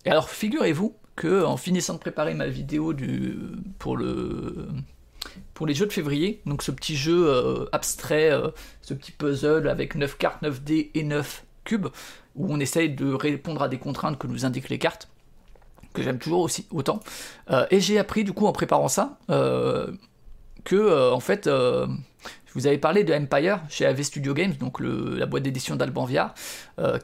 Et 0.05 0.11
alors, 0.11 0.29
figurez-vous 0.29 0.95
que 1.15 1.43
en 1.43 1.57
finissant 1.57 1.95
de 1.95 1.99
préparer 1.99 2.33
ma 2.33 2.47
vidéo 2.47 2.93
du... 2.93 3.35
pour 3.79 3.97
le 3.97 4.67
pour 5.53 5.67
les 5.67 5.75
jeux 5.75 5.85
de 5.85 5.93
février, 5.93 6.41
donc 6.45 6.63
ce 6.63 6.71
petit 6.71 6.95
jeu 6.95 7.27
euh, 7.27 7.65
abstrait, 7.71 8.31
euh, 8.31 8.49
ce 8.81 8.95
petit 8.95 9.11
puzzle 9.11 9.69
avec 9.69 9.95
9 9.95 10.17
cartes, 10.17 10.41
9 10.41 10.63
dés 10.63 10.91
et 10.95 11.03
9 11.03 11.45
cubes, 11.63 11.87
où 12.35 12.51
on 12.51 12.59
essaye 12.59 12.89
de 12.89 13.13
répondre 13.13 13.61
à 13.61 13.69
des 13.69 13.77
contraintes 13.77 14.17
que 14.17 14.25
nous 14.25 14.45
indiquent 14.45 14.69
les 14.69 14.79
cartes, 14.79 15.09
que 15.93 16.01
j'aime 16.01 16.17
toujours 16.17 16.41
aussi 16.41 16.65
autant. 16.71 17.01
Euh, 17.51 17.67
et 17.69 17.79
j'ai 17.79 17.99
appris 17.99 18.23
du 18.23 18.33
coup 18.33 18.47
en 18.47 18.51
préparant 18.51 18.87
ça 18.87 19.19
que 20.63 21.11
en 21.11 21.19
fait 21.19 21.49
je 22.51 22.59
vous 22.59 22.67
avais 22.67 22.77
parlé 22.77 23.03
de 23.03 23.13
Empire 23.13 23.61
chez 23.69 23.85
AV 23.85 24.03
Studio 24.03 24.33
Games, 24.33 24.53
donc 24.59 24.79
la 24.81 25.25
boîte 25.25 25.43
d'édition 25.43 25.75
d'Alban 25.77 26.03
Viard, 26.03 26.35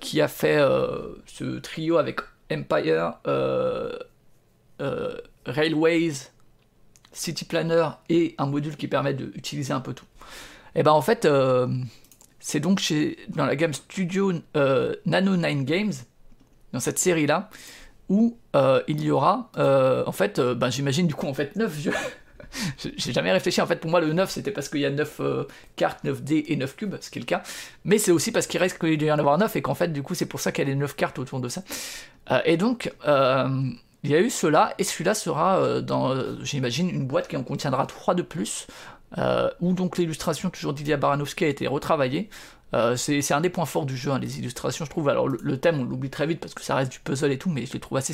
qui 0.02 0.20
a 0.20 0.28
fait 0.28 0.60
ce 1.26 1.60
trio 1.60 1.98
avec 1.98 2.20
Empire, 2.52 3.14
Railways 5.46 6.14
City 7.18 7.46
Planner 7.46 7.90
et 8.10 8.36
un 8.38 8.46
module 8.46 8.78
qui 8.78 8.88
permet 8.88 9.14
d'utiliser 9.14 9.74
un 9.74 9.80
peu 9.80 9.94
tout. 9.94 10.06
Et 10.76 10.82
eh 10.82 10.84
ben 10.84 10.92
en 10.92 11.02
fait, 11.02 11.26
euh, 11.26 11.68
c'est 12.40 12.60
donc 12.60 12.80
chez, 12.80 13.18
dans 13.30 13.46
la 13.46 13.56
gamme 13.56 13.74
Studio 13.74 14.32
euh, 14.56 14.96
Nano 15.06 15.36
9 15.36 15.64
Games, 15.64 15.94
dans 16.72 16.80
cette 16.80 17.00
série-là, 17.00 17.50
où 18.10 18.38
euh, 18.56 18.84
il 18.88 19.02
y 19.02 19.10
aura, 19.10 19.50
en 19.58 20.12
fait, 20.12 20.40
ben, 20.40 20.70
j'imagine 20.70 21.08
du 21.08 21.16
coup 21.16 21.28
en 21.28 21.34
fait 21.34 21.56
9 21.56 21.80
jeux. 21.80 21.94
J'ai 22.98 23.14
jamais 23.14 23.32
réfléchi, 23.32 23.62
en 23.62 23.68
fait 23.68 23.78
pour 23.78 23.92
moi 23.92 24.02
le 24.02 24.14
9 24.14 24.30
c'était 24.30 24.52
parce 24.52 24.70
qu'il 24.70 24.82
y 24.82 24.86
a 24.86 24.90
9 24.90 25.22
cartes, 25.76 26.04
9 26.04 26.24
dés 26.24 26.46
et 26.48 26.56
9 26.56 26.76
cubes, 26.76 26.96
ce 27.02 27.10
qui 27.10 27.20
est 27.20 27.22
le 27.22 27.26
cas, 27.26 27.44
mais 27.84 27.98
c'est 27.98 28.12
aussi 28.12 28.32
parce 28.32 28.48
qu'il 28.48 28.60
reste 28.60 28.80
qu'il 28.80 29.02
y 29.02 29.12
en 29.12 29.20
avoir 29.20 29.38
9 29.38 29.56
et 29.56 29.62
qu'en 29.62 29.76
fait 29.76 29.90
du 29.90 30.04
coup 30.04 30.16
c'est 30.16 30.26
pour 30.26 30.40
ça 30.40 30.52
qu'il 30.52 30.64
y 30.64 30.68
a 30.68 30.70
les 30.70 30.76
9 30.76 30.96
cartes 30.96 31.20
autour 31.20 31.40
de 31.40 31.50
ça. 31.50 31.64
et 32.46 32.58
donc 32.58 32.92
il 34.04 34.12
y 34.12 34.16
a 34.16 34.22
eu 34.22 34.30
cela, 34.30 34.74
et 34.78 34.84
celui-là 34.84 35.14
sera 35.14 35.60
euh, 35.60 35.82
dans, 35.82 36.12
euh, 36.12 36.38
j'imagine, 36.42 36.90
une 36.90 37.08
boîte 37.08 37.28
qui 37.28 37.36
en 37.36 37.44
contiendra 37.44 37.86
3 37.86 38.16
de 38.16 38.22
plus, 38.22 38.68
euh, 39.18 39.50
où 39.60 39.74
donc 39.74 39.98
l'illustration 39.98 40.50
toujours 40.50 40.74
d'Ilya 40.74 40.98
Baranowski 40.98 41.46
a 41.46 41.48
été 41.48 41.68
retravaillée. 41.68 42.30
c'est 42.96 43.34
un 43.34 43.42
des 43.42 43.50
points 43.50 43.66
forts 43.66 43.86
du 43.86 43.98
jeu, 43.98 44.12
hein, 44.12 44.20
les 44.20 44.40
illustrations, 44.40 44.86
je 44.86 44.90
trouve. 44.90 45.10
Alors 45.10 45.28
le, 45.28 45.58
thème, 45.58 45.80
on 45.80 45.84
l'oublie 45.84 46.10
très 46.10 46.28
vite 46.28 46.40
parce 46.40 46.54
que 46.54 46.64
ça 46.64 46.76
reste 46.76 46.92
du 46.92 47.00
puzzle 47.00 47.32
et 47.32 47.38
tout, 47.38 47.50
mais 47.50 47.66
je 47.66 47.74
les 47.74 47.80
trouve 47.80 47.98
assez 47.98 48.14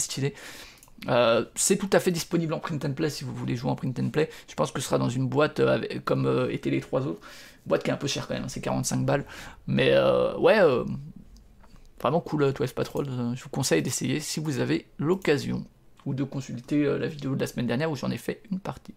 stylé. 1.04 1.46
c'est 1.56 1.78
tout 1.78 1.90
à 1.94 2.00
fait 2.00 2.12
disponible 2.12 2.54
en 2.54 2.60
print 2.60 2.84
and 2.86 2.94
play 2.94 3.10
si 3.10 3.24
vous 3.24 3.34
voulez 3.34 3.56
jouer 3.56 3.72
en 3.72 3.76
print 3.76 4.00
and 4.00 4.10
play. 4.10 4.30
Je 4.48 4.56
pense 4.56 4.72
que 4.72 4.80
ce 4.80 4.88
sera 4.88 4.98
dans 4.98 5.10
une 5.10 5.28
boîte 5.28 5.62
comme 6.06 6.48
étaient 6.50 6.72
les 6.72 6.82
trois 6.82 7.06
autres. 7.08 7.22
Boîte 7.66 7.84
qui 7.84 7.92
est 7.92 7.94
un 7.94 7.98
peu 7.98 8.08
chère 8.08 8.28
quand 8.28 8.34
même, 8.34 8.44
hein, 8.44 8.50
c'est 8.50 8.62
45 8.62 9.06
balles. 9.06 9.26
Mais 9.68 9.94
ouais, 10.38 10.60
vraiment 12.02 12.20
cool 12.20 12.52
12 12.52 12.74
Patrol. 12.74 13.08
je 13.36 13.44
vous 13.44 13.50
conseille 13.50 13.82
d'essayer 13.82 14.20
si 14.20 14.40
vous 14.40 14.60
avez 14.60 14.88
l'occasion 14.98 15.66
ou 16.06 16.14
de 16.14 16.24
consulter 16.24 16.86
euh, 16.86 16.98
la 16.98 17.08
vidéo 17.08 17.36
de 17.36 17.40
la 17.40 17.48
semaine 17.48 17.68
dernière 17.68 17.90
où 17.92 17.96
j'en 17.96 18.12
ai 18.12 18.18
fait 18.18 18.42
une 18.52 18.60
partie. 18.60 18.94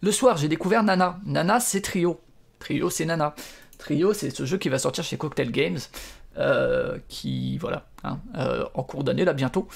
Le 0.00 0.12
soir, 0.12 0.36
j'ai 0.36 0.48
découvert 0.48 0.82
Nana. 0.82 1.20
Nana, 1.24 1.60
c'est 1.60 1.80
Trio. 1.80 2.20
Trio, 2.58 2.88
c'est 2.90 3.04
Nana. 3.04 3.34
Trio, 3.78 4.12
c'est 4.12 4.30
ce 4.30 4.44
jeu 4.44 4.58
qui 4.58 4.68
va 4.68 4.78
sortir 4.78 5.04
chez 5.04 5.16
Cocktail 5.16 5.50
Games. 5.50 5.78
Euh, 6.38 6.98
qui 7.08 7.58
voilà 7.58 7.86
hein, 8.04 8.20
euh, 8.36 8.64
en 8.74 8.84
cours 8.84 9.02
d'année 9.02 9.24
là 9.24 9.32
bientôt 9.32 9.66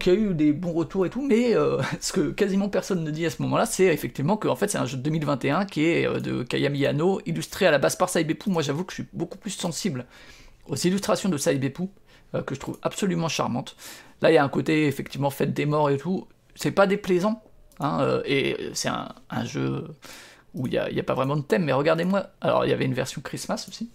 qui 0.00 0.08
a 0.08 0.14
eu 0.14 0.32
des 0.32 0.54
bons 0.54 0.72
retours 0.72 1.04
et 1.04 1.10
tout 1.10 1.20
mais 1.20 1.54
ce 2.00 2.12
que 2.14 2.30
quasiment 2.30 2.70
personne 2.70 3.04
ne 3.04 3.10
dit 3.10 3.26
à 3.26 3.30
ce 3.30 3.42
moment 3.42 3.58
là 3.58 3.66
c'est 3.66 3.86
effectivement 3.86 4.38
que 4.38 4.48
en 4.48 4.56
fait 4.56 4.68
c'est 4.68 4.78
un 4.78 4.86
jeu 4.86 4.96
de 4.96 5.02
2021 5.02 5.66
qui 5.66 5.84
est 5.84 6.20
de 6.20 6.44
Kayami 6.44 6.78
Yano 6.78 7.20
illustré 7.26 7.66
à 7.66 7.70
la 7.70 7.78
base 7.78 7.96
par 7.96 8.08
Saibepu 8.08 8.48
moi 8.48 8.62
j'avoue 8.62 8.84
que 8.84 8.92
je 8.92 9.02
suis 9.02 9.08
beaucoup 9.12 9.36
plus 9.36 9.50
sensible 9.50 10.06
aux 10.66 10.76
illustrations 10.76 11.28
de 11.28 11.36
Saibepu 11.36 11.90
que 12.46 12.54
je 12.54 12.60
trouve 12.60 12.78
absolument 12.82 13.28
charmantes 13.28 13.76
Là, 14.22 14.30
il 14.30 14.34
y 14.34 14.38
a 14.38 14.44
un 14.44 14.48
côté 14.48 14.86
effectivement 14.86 15.30
fête 15.30 15.52
des 15.52 15.66
morts 15.66 15.90
et 15.90 15.98
tout. 15.98 16.28
C'est 16.54 16.70
pas 16.70 16.86
déplaisant. 16.86 17.42
Hein, 17.80 18.00
euh, 18.00 18.22
et 18.24 18.70
c'est 18.72 18.88
un, 18.88 19.44
jeu 19.44 19.88
où 20.54 20.68
il 20.68 20.70
n'y 20.70 21.00
a, 21.00 21.02
pas 21.02 21.14
vraiment 21.14 21.36
de 21.36 21.42
thème. 21.42 21.64
Mais 21.64 21.72
regardez-moi. 21.72 22.28
Alors, 22.40 22.64
il 22.64 22.70
y 22.70 22.72
avait 22.72 22.84
une 22.84 22.94
version 22.94 23.20
Christmas 23.20 23.66
aussi. 23.68 23.90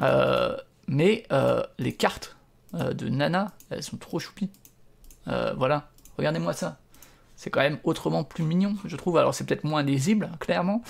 Euh, 0.00 0.56
mais 0.88 1.24
euh, 1.32 1.62
les 1.78 1.94
cartes 1.94 2.36
de 2.72 3.08
Nana, 3.08 3.52
elles 3.70 3.82
sont 3.82 3.96
trop 3.96 4.18
choupies. 4.18 4.50
voilà. 5.26 5.90
Regardez-moi 6.18 6.52
ça. 6.52 6.78
C'est 7.36 7.50
quand 7.50 7.60
même 7.60 7.78
autrement 7.84 8.24
plus 8.24 8.42
mignon, 8.42 8.74
je 8.84 8.96
trouve. 8.96 9.16
Alors, 9.16 9.32
c'est 9.32 9.44
peut-être 9.44 9.64
moins 9.64 9.82
lisible, 9.82 10.28
clairement. 10.40 10.82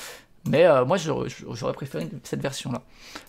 Mais 0.46 0.66
moi, 0.86 0.96
j'aurais 0.96 1.72
préféré 1.74 2.08
cette 2.22 2.40
version-là. 2.40 2.82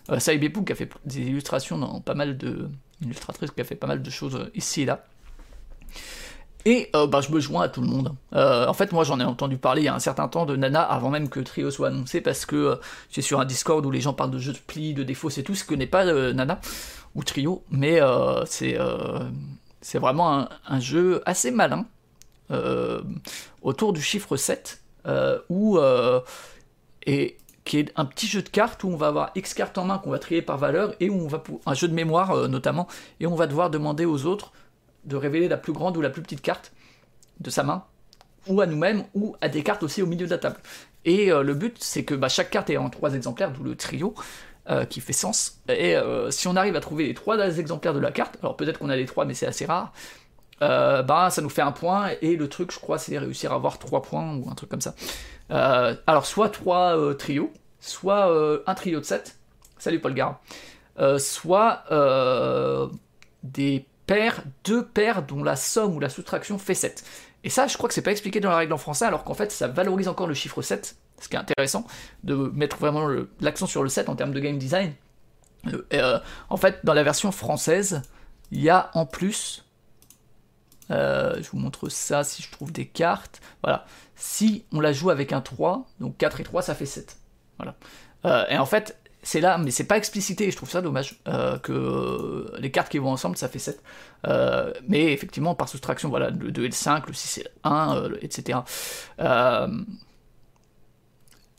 Euh, 0.10 0.19
Saï 0.19 0.39
qui 0.39 0.71
a 0.71 0.75
fait 0.75 0.89
des 1.05 1.19
illustrations 1.19 1.77
dans 1.77 1.99
pas 1.99 2.15
mal 2.15 2.38
de. 2.38 2.69
illustratrice 3.01 3.51
qui 3.51 3.62
a 3.62 3.65
fait 3.65 3.75
pas 3.75 3.88
mal 3.88 4.01
de 4.01 4.10
choses 4.10 4.49
ici 4.55 4.84
et 4.84 4.86
là. 4.86 5.05
Et 6.65 6.89
euh, 6.95 7.07
bah, 7.07 7.21
je 7.21 7.31
me 7.31 7.39
joins 7.39 7.63
à 7.63 7.69
tout 7.69 7.81
le 7.81 7.87
monde. 7.87 8.13
Euh, 8.33 8.67
en 8.67 8.73
fait, 8.73 8.91
moi 8.91 9.03
j'en 9.03 9.19
ai 9.19 9.23
entendu 9.23 9.57
parler 9.57 9.81
il 9.83 9.85
y 9.85 9.87
a 9.87 9.95
un 9.95 9.99
certain 9.99 10.27
temps 10.27 10.45
de 10.45 10.55
Nana 10.55 10.81
avant 10.81 11.09
même 11.09 11.29
que 11.29 11.39
Trio 11.39 11.71
soit 11.71 11.87
annoncé 11.87 12.19
parce 12.19 12.45
que 12.45 12.55
euh, 12.55 12.75
j'ai 13.09 13.21
sur 13.21 13.39
un 13.39 13.45
Discord 13.45 13.85
où 13.85 13.91
les 13.91 14.01
gens 14.01 14.13
parlent 14.13 14.31
de 14.31 14.39
jeux 14.39 14.53
de 14.53 14.57
plis, 14.57 14.93
de 14.93 15.03
défauts, 15.03 15.29
c'est 15.29 15.43
tout, 15.43 15.55
ce 15.55 15.63
que 15.63 15.73
n'est 15.73 15.87
pas 15.87 16.05
Nana 16.33 16.59
ou 17.15 17.23
Trio, 17.23 17.63
mais 17.71 17.99
c'est 18.45 18.77
c'est 19.81 19.97
vraiment 19.97 20.47
un, 20.67 20.79
jeu 20.79 21.21
assez 21.25 21.51
malin 21.51 21.85
autour 23.61 23.93
du 23.93 24.01
chiffre 24.01 24.35
7 24.35 24.81
où 25.49 25.79
et 27.05 27.37
qui 27.65 27.77
est 27.77 27.91
un 27.95 28.05
petit 28.05 28.27
jeu 28.27 28.41
de 28.41 28.49
cartes 28.49 28.83
où 28.83 28.89
on 28.89 28.97
va 28.97 29.07
avoir 29.07 29.31
X 29.35 29.53
cartes 29.53 29.77
en 29.77 29.85
main 29.85 29.97
qu'on 29.97 30.11
va 30.11 30.19
trier 30.19 30.41
par 30.41 30.57
valeur 30.57 30.93
et 30.99 31.09
où 31.09 31.15
on 31.15 31.27
va 31.27 31.41
un 31.65 31.73
jeu 31.73 31.87
de 31.87 31.93
mémoire 31.93 32.47
notamment 32.47 32.87
et 33.19 33.27
on 33.27 33.35
va 33.35 33.47
devoir 33.47 33.69
demander 33.69 34.05
aux 34.05 34.25
autres 34.25 34.51
de 35.09 35.17
révéler 35.17 35.49
la 35.49 35.57
plus 35.57 35.73
grande 35.73 35.97
ou 35.97 36.01
la 36.01 36.09
plus 36.09 36.21
petite 36.21 36.41
carte 36.41 36.71
de 37.39 37.49
sa 37.49 37.63
main, 37.63 37.83
ou 38.47 38.61
à 38.61 38.65
nous-mêmes, 38.65 39.03
ou 39.13 39.35
à 39.41 39.49
des 39.49 39.63
cartes 39.63 39.83
aussi 39.83 40.01
au 40.01 40.05
milieu 40.05 40.25
de 40.25 40.31
la 40.31 40.37
table. 40.37 40.57
Et 41.05 41.31
euh, 41.31 41.43
le 41.43 41.53
but, 41.53 41.77
c'est 41.79 42.03
que 42.03 42.13
bah, 42.13 42.29
chaque 42.29 42.49
carte 42.49 42.69
est 42.69 42.77
en 42.77 42.89
trois 42.89 43.13
exemplaires, 43.13 43.51
d'où 43.51 43.63
le 43.63 43.75
trio, 43.75 44.13
euh, 44.69 44.85
qui 44.85 45.01
fait 45.01 45.13
sens. 45.13 45.61
Et 45.67 45.95
euh, 45.95 46.31
si 46.31 46.47
on 46.47 46.55
arrive 46.55 46.75
à 46.75 46.79
trouver 46.79 47.05
les 47.05 47.13
trois 47.13 47.37
exemplaires 47.57 47.93
de 47.93 47.99
la 47.99 48.11
carte, 48.11 48.37
alors 48.41 48.55
peut-être 48.55 48.79
qu'on 48.79 48.89
a 48.89 48.95
les 48.95 49.05
trois, 49.05 49.25
mais 49.25 49.33
c'est 49.33 49.47
assez 49.47 49.65
rare, 49.65 49.93
bah, 50.59 51.29
ça 51.31 51.41
nous 51.41 51.49
fait 51.49 51.61
un 51.61 51.71
point, 51.71 52.11
et 52.21 52.35
le 52.35 52.49
truc, 52.49 52.71
je 52.71 52.79
crois, 52.79 52.97
c'est 52.97 53.17
réussir 53.17 53.53
à 53.53 53.55
avoir 53.55 53.79
trois 53.79 54.01
points, 54.01 54.35
ou 54.35 54.49
un 54.49 54.55
truc 54.55 54.69
comme 54.69 54.81
ça. 54.81 54.93
alors, 55.49 56.25
soit 56.25 56.49
trois 56.49 57.15
trios, 57.15 57.53
soit 57.79 58.61
un 58.67 58.75
trio 58.75 58.99
de 58.99 59.05
7, 59.05 59.37
salut 59.77 60.01
Paul 60.01 60.13
Gara, 60.13 60.41
soit 61.17 61.85
des 63.43 63.85
deux 64.63 64.85
paires 64.85 65.23
dont 65.23 65.43
la 65.43 65.55
somme 65.55 65.95
ou 65.95 65.99
la 65.99 66.09
soustraction 66.09 66.57
fait 66.57 66.73
7. 66.73 67.03
Et 67.43 67.49
ça, 67.49 67.67
je 67.67 67.77
crois 67.77 67.87
que 67.87 67.93
c'est 67.95 68.01
pas 68.01 68.11
expliqué 68.11 68.39
dans 68.39 68.49
la 68.49 68.57
règle 68.57 68.73
en 68.73 68.77
français, 68.77 69.05
alors 69.05 69.23
qu'en 69.23 69.33
fait, 69.33 69.51
ça 69.51 69.67
valorise 69.67 70.07
encore 70.07 70.27
le 70.27 70.33
chiffre 70.33 70.61
7. 70.61 70.97
ce 71.19 71.29
qui 71.29 71.35
est 71.35 71.39
intéressant, 71.39 71.85
de 72.23 72.35
mettre 72.35 72.77
vraiment 72.77 73.07
l'accent 73.39 73.67
sur 73.67 73.83
le 73.83 73.89
7 73.89 74.09
en 74.09 74.15
termes 74.15 74.33
de 74.33 74.39
game 74.39 74.57
design. 74.57 74.93
en 76.49 76.57
fait, 76.57 76.79
dans 76.83 76.93
la 76.93 77.03
version 77.03 77.31
française, 77.31 78.01
il 78.51 78.61
y 78.61 78.69
a 78.69 78.89
en 78.93 79.05
plus 79.05 79.65
je 80.89 81.49
vous 81.51 81.59
montre 81.59 81.89
ça 81.89 82.23
si 82.23 82.41
je 82.41 82.51
trouve 82.51 82.71
des 82.71 82.87
cartes. 82.87 83.41
Voilà. 83.63 83.85
Si 84.15 84.65
on 84.71 84.79
la 84.79 84.91
joue 84.91 85.09
avec 85.09 85.33
un 85.33 85.41
3, 85.41 85.85
donc 85.99 86.17
4 86.17 86.41
et 86.41 86.43
3, 86.43 86.61
ça 86.61 86.75
fait 86.75 86.85
7. 86.85 87.17
Voilà. 87.57 88.47
et 88.49 88.57
en 88.57 88.65
fait, 88.65 88.98
c'est 89.21 89.41
là, 89.41 89.58
mais 89.58 89.71
c'est 89.71 89.84
pas 89.84 89.97
explicité, 89.97 90.47
et 90.47 90.51
je 90.51 90.55
trouve 90.58 90.69
ça 90.69 90.82
dommage, 90.82 91.19
euh, 91.27 91.58
que 91.60 92.51
les 92.58 92.71
cartes 92.71 92.89
qui 92.89 92.97
vont 92.99 93.12
ensemble, 93.12 93.38
ça 93.38 93.49
fait 93.49 93.60
7. 93.60 93.82
Euh, 94.27 94.73
mais 94.88 95.12
effectivement, 95.12 95.55
par 95.55 95.67
soustraction, 95.67 96.10
voilà, 96.10 96.29
le 96.29 96.51
2 96.51 96.63
et 96.63 96.67
le 96.67 96.71
5, 96.71 97.08
le 97.08 97.13
6 97.13 97.39
et 97.39 97.43
le 97.43 97.49
1, 97.63 98.12
etc. 98.21 98.60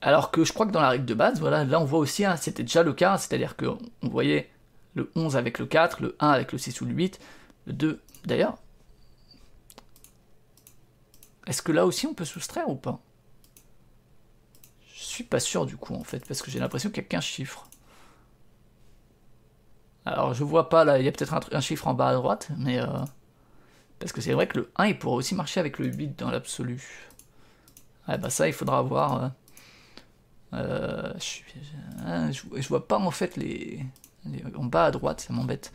alors 0.03 0.31
que 0.31 0.45
je 0.45 0.53
crois 0.55 0.67
que 0.67 0.73
dans 0.73 0.81
la 0.81 0.91
règle 0.91 1.05
de 1.05 1.15
base, 1.15 1.41
voilà, 1.41 1.65
là 1.65 1.79
on 1.79 1.85
voit 1.85 1.99
aussi, 1.99 2.25
c'était 2.39 2.63
déjà 2.63 2.83
le 2.83 2.95
cas, 2.95 3.19
c'est-à-dire 3.19 3.57
qu'on 3.57 3.79
voyait 4.03 4.51
le 4.95 5.11
11 5.15 5.37
avec 5.37 5.59
le 5.59 5.67
4, 5.67 6.03
le 6.03 6.17
1 6.21 6.31
avec 6.31 6.53
le 6.53 6.59
6 6.59 6.81
ou 6.81 6.87
le 6.87 6.93
8, 6.93 7.21
le 7.67 7.73
2, 7.75 8.01
d'ailleurs. 8.25 8.57
Est-ce 11.47 11.63
que 11.63 11.73
là 11.73 11.85
aussi 11.85 12.07
on 12.07 12.15
peut 12.15 12.25
soustraire 12.25 12.69
ou 12.69 12.77
pas? 12.77 13.01
Suis 15.11 15.25
pas 15.25 15.41
sûr 15.41 15.67
du 15.67 15.77
coup 15.77 15.95
en 15.95 16.05
fait, 16.05 16.27
parce 16.27 16.43
que 16.43 16.51
j'ai 16.51 16.59
l'impression 16.59 16.91
qu'il 16.91 17.03
y 17.03 17.07
a 17.07 17.09
qu'un 17.09 17.21
chiffre. 17.21 17.69
Alors 20.07 20.35
je 20.35 20.45
vois 20.45 20.69
pas 20.69 20.85
là, 20.85 20.99
il 20.99 21.05
y 21.05 21.09
a 21.09 21.13
peut-être 21.13 21.35
un, 21.53 21.61
chiffre 21.61 21.87
en 21.87 21.95
bas 21.95 22.09
à 22.09 22.15
droite, 22.15 22.49
mais 22.57 22.81
euh, 22.81 22.87
parce 23.99 24.13
que 24.13 24.21
c'est 24.21 24.33
vrai 24.33 24.47
que 24.47 24.59
le 24.59 24.71
1 24.77 24.87
il 24.87 24.99
pourrait 24.99 25.17
aussi 25.17 25.35
marcher 25.35 25.61
avec 25.61 25.79
le 25.79 25.87
8 25.87 26.19
dans 26.19 26.31
l'absolu. 26.31 27.09
Ah 28.07 28.17
bah 28.17 28.31
ça 28.31 28.49
il 28.49 28.53
faudra 28.53 28.83
voir. 28.83 29.25
Euh, 29.25 29.29
euh, 30.55 31.13
hein, 32.07 32.31
je, 32.33 32.69
vois 32.69 32.89
pas 32.89 32.99
en 32.99 33.11
fait 33.11 33.37
les, 33.37 33.85
en 34.57 34.65
bas 34.65 34.87
à 34.87 34.91
droite, 34.91 35.21
ça 35.21 35.33
m'embête. 35.33 35.73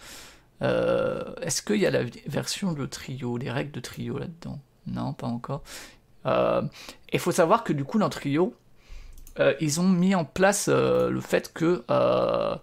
Est-ce 0.62 1.62
qu'il 1.62 1.78
y 1.78 1.86
a 1.86 1.91
la 1.91 2.04
version 2.28 2.74
de 2.74 2.86
trio, 2.86 3.38
les 3.38 3.52
règles 3.52 3.71
de 3.71 3.80
trio 3.80 4.17
là-dedans? 4.17 4.60
Non, 4.88 5.13
pas 5.13 5.28
encore. 5.28 5.63
Il 6.26 7.19
faut 7.19 7.32
savoir 7.32 7.63
que 7.63 7.74
du 7.74 7.86
coup 7.86 8.00
dans 8.00 8.10
trio, 8.10 8.56
euh, 9.39 9.54
ils 9.60 9.82
ont 9.82 9.88
mis 9.88 10.15
en 10.15 10.24
place 10.24 10.67
euh, 10.69 11.10
le 11.10 11.19
fait 11.19 11.52
que 11.54 11.84
euh, 11.91 12.56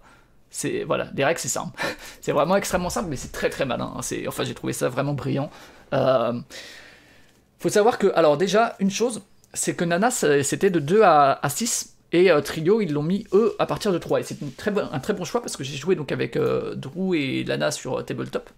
c'est 0.49 0.83
voilà, 0.83 1.05
des 1.05 1.23
règles 1.23 1.39
c'est 1.39 1.47
simple. 1.47 1.79
c'est 2.21 2.31
vraiment 2.31 2.55
extrêmement 2.55 2.89
simple, 2.89 3.09
mais 3.09 3.15
c'est 3.15 3.31
très 3.31 3.49
très 3.49 3.65
malin. 3.65 3.93
Hein. 3.95 4.01
Enfin, 4.27 4.43
j'ai 4.43 4.53
trouvé 4.53 4.73
ça 4.73 4.89
vraiment 4.89 5.13
brillant. 5.13 5.51
faut 5.91 7.69
savoir 7.69 7.97
que, 7.97 8.07
alors 8.15 8.37
déjà, 8.37 8.75
une 8.79 8.91
chose, 8.91 9.21
c'est 9.53 9.75
que 9.75 9.85
Nana 9.85 10.09
c'était 10.11 10.69
de 10.69 10.79
2 10.79 11.01
à, 11.03 11.39
6. 11.47 11.91
Et 12.15 12.29
Trio, 12.43 12.79
ils 12.79 12.93
l'ont 12.93 13.01
mis 13.01 13.25
eux 13.33 13.55
à 13.57 13.65
partir 13.65 13.91
de 13.91 13.97
3. 13.97 14.19
Et 14.19 14.23
c'est 14.23 14.37
un 14.43 14.99
très 14.99 15.13
bon 15.13 15.25
choix 15.25 15.41
parce 15.41 15.57
que 15.57 15.63
j'ai 15.63 15.77
joué 15.77 15.95
donc 15.95 16.11
avec 16.11 16.37
Drew 16.37 17.15
et 17.15 17.43
Lana 17.43 17.71
sur 17.71 18.05
Tabletop. 18.05 18.51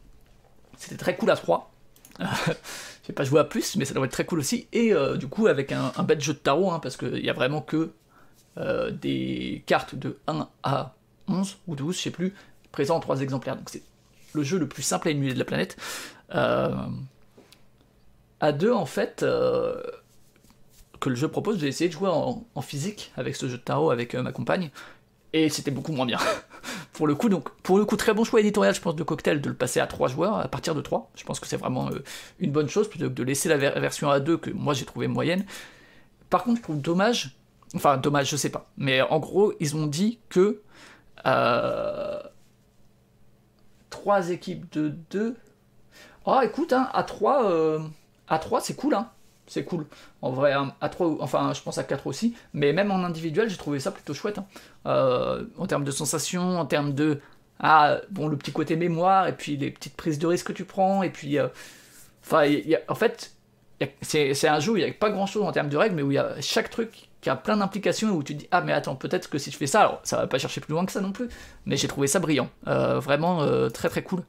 C'était 0.78 0.98
très 0.98 1.16
cool 1.16 1.32
à 1.32 1.38
3. 1.38 1.72
j'ai 3.08 3.14
pas 3.14 3.24
joué 3.24 3.40
à 3.40 3.46
plus, 3.46 3.78
mais 3.78 3.86
ça 3.86 3.94
doit 3.94 4.06
être 4.06 4.12
très 4.12 4.26
cool 4.26 4.40
aussi. 4.40 4.68
Et 4.74 4.94
du 5.18 5.28
coup, 5.28 5.48
avec 5.48 5.72
un, 5.72 5.94
un 5.96 6.04
bête 6.04 6.20
jeu 6.20 6.34
de 6.34 6.40
tarot, 6.40 6.72
hein, 6.72 6.80
parce 6.80 6.98
qu'il 6.98 7.24
y 7.24 7.30
a 7.30 7.34
vraiment 7.34 7.62
que 7.62 7.94
euh, 8.58 8.90
des 8.90 9.64
cartes 9.66 9.96
de 9.96 10.18
1 10.28 10.48
à 10.64 10.96
11 11.28 11.58
ou 11.68 11.76
12, 11.76 11.98
je 11.98 12.02
sais 12.02 12.12
plus, 12.12 12.34
présents 12.72 12.96
en 12.96 13.00
3 13.02 13.22
exemplaires. 13.22 13.58
Donc 13.58 13.70
c'est 13.70 13.84
le 14.34 14.44
jeu 14.44 14.58
le 14.58 14.68
plus 14.68 14.84
simple 14.84 15.10
à 15.10 15.12
émuler 15.12 15.34
de 15.34 15.40
la 15.40 15.46
planète. 15.46 15.76
Euh, 16.34 16.74
à 18.40 18.52
2, 18.54 18.72
en 18.72 18.86
fait, 18.86 19.24
euh, 19.24 19.82
que 21.02 21.10
le 21.10 21.16
jeu 21.16 21.28
propose, 21.28 21.60
j'ai 21.60 21.68
essayé 21.68 21.90
de 21.90 21.94
jouer 21.94 22.10
en, 22.10 22.46
physique 22.62 23.12
avec 23.18 23.36
ce 23.36 23.48
jeu 23.50 23.58
de 23.58 23.64
tarot 23.64 23.92
avec 23.92 24.16
ma 24.16 24.32
compagne, 24.32 24.72
et 25.34 25.50
c'était 25.50 25.72
beaucoup 25.72 25.92
moins 25.92 26.06
bien. 26.06 26.20
pour 26.94 27.08
le 27.08 27.16
coup, 27.16 27.28
donc, 27.28 27.50
pour 27.62 27.78
le 27.78 27.84
coup, 27.84 27.98
très 27.98 28.14
bon 28.14 28.24
choix 28.24 28.40
éditorial, 28.40 28.74
je 28.74 28.80
pense, 28.80 28.96
de 28.96 29.04
Cocktail, 29.04 29.42
de 29.42 29.50
le 29.50 29.56
passer 29.56 29.82
à 29.82 29.88
3 29.88 30.08
joueurs, 30.08 30.38
à 30.38 30.48
partir 30.48 30.76
de 30.76 30.82
3. 30.82 31.12
Je 31.16 31.26
pense 31.26 31.42
que 31.42 31.48
c'est 31.48 31.58
vraiment 31.58 31.90
une 32.40 32.52
bonne 32.52 32.70
chose, 32.70 32.90
plutôt 32.90 33.10
que 33.10 33.14
de 33.14 33.24
laisser 33.24 33.50
la 33.50 33.58
version 33.58 34.10
à 34.10 34.22
2 34.22 34.38
que 34.38 34.50
moi 34.50 34.74
j'ai 34.74 34.86
trouvé 34.86 35.08
moyenne. 35.08 35.46
Par 36.30 36.44
contre, 36.44 36.58
je 36.58 36.64
trouve 36.64 36.82
dommage 36.82 37.36
Enfin, 37.76 37.98
dommage, 37.98 38.30
je 38.30 38.38
sais 38.38 38.50
pas. 38.50 38.70
Mais 38.78 39.02
en 39.02 39.20
gros, 39.20 39.54
ils 39.60 39.76
ont 39.76 39.88
dit 39.88 40.20
que 40.30 40.62
euh, 41.26 42.22
trois 43.90 44.30
équipes 44.30 44.72
de 44.74 44.96
deux. 45.10 45.36
Oh, 46.26 46.40
écoute, 46.44 46.74
hein, 46.74 46.90
à 46.94 47.04
3, 47.04 47.52
euh, 47.52 47.80
à 48.28 48.40
3 48.40 48.62
c'est 48.62 48.76
cool, 48.76 48.96
hein. 48.96 49.10
C'est 49.48 49.64
cool. 49.64 49.86
En 50.24 50.32
vrai, 50.32 50.54
hein, 50.54 50.74
à 50.82 50.90
3, 50.90 51.18
enfin, 51.20 51.54
je 51.54 51.62
pense 51.62 51.78
à 51.78 51.84
4 51.84 52.08
aussi. 52.08 52.36
Mais 52.54 52.74
même 52.74 52.92
en 52.92 53.04
individuel, 53.04 53.50
j'ai 53.50 53.58
trouvé 53.58 53.80
ça 53.80 53.92
plutôt 53.92 54.14
chouette. 54.14 54.40
Hein. 54.40 54.46
Euh, 54.88 55.46
en 55.58 55.68
termes 55.68 55.84
de 55.84 55.92
sensations, 55.92 56.60
en 56.60 56.66
termes 56.66 56.94
de. 56.94 57.20
Ah, 57.60 58.00
bon, 58.10 58.28
le 58.28 58.38
petit 58.38 58.52
côté 58.52 58.76
mémoire, 58.76 59.28
et 59.28 59.34
puis 59.36 59.58
les 59.58 59.72
petites 59.72 59.96
prises 59.96 60.20
de 60.20 60.28
risque 60.28 60.48
que 60.48 60.54
tu 60.54 60.66
prends, 60.66 61.04
et 61.04 61.10
puis. 61.10 61.38
Enfin, 62.24 62.48
en 62.88 62.96
fait, 62.96 63.34
c'est 64.02 64.48
un 64.48 64.60
jeu 64.60 64.72
où 64.74 64.78
il 64.78 64.84
n'y 64.84 64.90
a 64.90 64.94
pas 64.94 65.12
grand 65.12 65.28
chose 65.28 65.44
en 65.44 65.52
termes 65.52 65.70
de 65.70 65.78
règles, 65.78 65.96
mais 65.96 66.02
où 66.02 66.12
il 66.12 66.16
y 66.16 66.20
a 66.20 66.42
chaque 66.42 66.70
truc 66.70 67.10
qui 67.26 67.32
a 67.32 67.36
plein 67.36 67.58
d'implications 67.58 68.12
où 68.12 68.22
tu 68.22 68.36
dis 68.36 68.48
ah 68.52 68.62
mais 68.62 68.72
attends 68.72 68.96
peut-être 68.96 69.32
que 69.32 69.40
si 69.40 69.50
je 69.50 69.58
fais 69.58 69.66
ça 69.66 69.80
alors 69.80 70.00
ça 70.04 70.18
va 70.18 70.28
pas 70.28 70.38
chercher 70.38 70.62
plus 70.62 70.74
loin 70.74 70.86
que 70.86 70.92
ça 70.92 71.02
non 71.02 71.12
plus. 71.12 71.28
Mais 71.66 71.76
j'ai 71.76 71.88
trouvé 71.88 72.06
ça 72.06 72.20
brillant. 72.20 72.52
Euh, 72.68 73.00
vraiment 73.00 73.42
euh, 73.42 73.68
très 73.70 73.90
très 73.90 74.04
cool. 74.04 74.22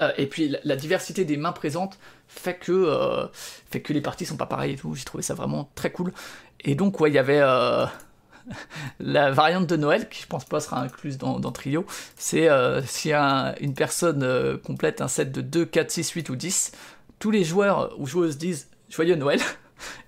Euh, 0.00 0.10
et 0.16 0.26
puis 0.26 0.56
la, 0.64 0.74
diversité 0.74 1.26
des 1.26 1.36
mains 1.36 1.52
présentes 1.52 1.98
fait 2.28 2.54
que 2.54 3.28
fait 3.70 3.82
que 3.82 3.92
les 3.92 4.00
parties 4.00 4.24
sont 4.24 4.38
pas 4.38 4.46
pareilles 4.46 4.72
et 4.72 4.76
tout. 4.76 4.94
J'ai 4.94 5.04
trouvé 5.04 5.22
ça 5.22 5.34
vraiment 5.34 5.70
très 5.74 5.92
cool. 5.92 6.14
Et 6.60 6.74
donc 6.74 6.98
ouais 6.98 7.10
il 7.10 7.14
y 7.14 7.18
avait 7.18 7.40
la 8.98 9.30
variante 9.30 9.66
de 9.66 9.76
Noël, 9.76 10.08
qui 10.08 10.22
je 10.22 10.26
pense 10.26 10.46
pas 10.46 10.60
sera 10.60 10.80
incluse 10.80 11.18
dans 11.18 11.52
Trio, 11.52 11.84
c'est 12.16 12.48
si 12.86 13.12
une 13.12 13.74
personne 13.74 14.58
complète 14.64 15.02
un 15.02 15.08
set 15.08 15.30
de 15.30 15.42
2, 15.42 15.66
4, 15.66 15.90
6, 15.90 16.10
8 16.12 16.30
ou 16.30 16.36
10, 16.36 16.72
tous 17.18 17.30
les 17.30 17.44
joueurs 17.44 17.94
ou 17.98 18.06
joueuses 18.06 18.38
disent 18.38 18.70
Joyeux 18.88 19.16
Noël, 19.16 19.40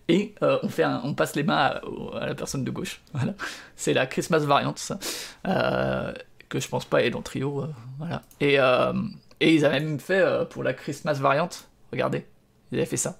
et 0.08 0.34
euh, 0.42 0.58
on, 0.62 0.68
fait 0.68 0.84
on 0.84 1.14
passe 1.14 1.34
les 1.34 1.42
mains 1.42 1.80
à, 2.14 2.26
la 2.26 2.34
personne 2.34 2.64
de 2.64 2.70
gauche. 2.70 3.00
Voilà. 3.14 3.34
C'est 3.76 3.94
la 3.94 4.06
Christmas 4.06 4.40
variante, 4.40 4.78
ça, 4.78 4.98
euh, 5.46 6.12
que 6.48 6.60
je 6.60 6.68
pense 6.68 6.84
pas 6.84 7.02
est 7.02 7.10
dans 7.10 7.22
trio. 7.22 7.62
Euh, 7.62 7.66
voilà. 7.98 8.22
Et, 8.40 8.56
et 9.40 9.54
ils 9.54 9.64
avaient 9.64 9.80
même 9.80 10.00
fait 10.00 10.24
pour 10.50 10.62
la 10.62 10.74
Christmas 10.74 11.14
variante, 11.14 11.68
regardez, 11.92 12.26
ils 12.72 12.78
avaient 12.78 12.86
fait 12.86 12.96
ça. 12.96 13.18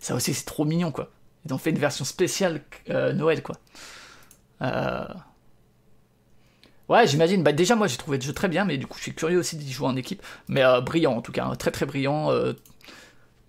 ça 0.00 0.14
aussi, 0.14 0.34
c'est 0.34 0.44
trop 0.44 0.64
mignon, 0.64 0.90
quoi. 0.92 1.10
Ils 1.44 1.54
ont 1.54 1.58
fait 1.58 1.70
une 1.70 1.78
version 1.78 2.04
spéciale 2.04 2.62
Noël, 2.88 3.42
quoi. 3.42 3.56
Ouais, 6.88 7.04
j'imagine. 7.08 7.42
Bah, 7.42 7.52
déjà, 7.52 7.74
moi, 7.74 7.88
j'ai 7.88 7.96
trouvé 7.96 8.18
le 8.18 8.22
jeu 8.22 8.32
très 8.32 8.48
bien, 8.48 8.64
mais 8.64 8.78
du 8.78 8.86
coup, 8.86 8.96
je 8.98 9.02
suis 9.02 9.14
curieux 9.14 9.38
aussi 9.38 9.56
d'y 9.56 9.72
jouer 9.72 9.88
en 9.88 9.96
équipe. 9.96 10.22
Mais 10.48 10.62
brillant, 10.82 11.14
en 11.14 11.22
tout 11.22 11.32
cas, 11.32 11.46
hein. 11.46 11.56
très 11.56 11.70
très 11.70 11.86
brillant. 11.86 12.30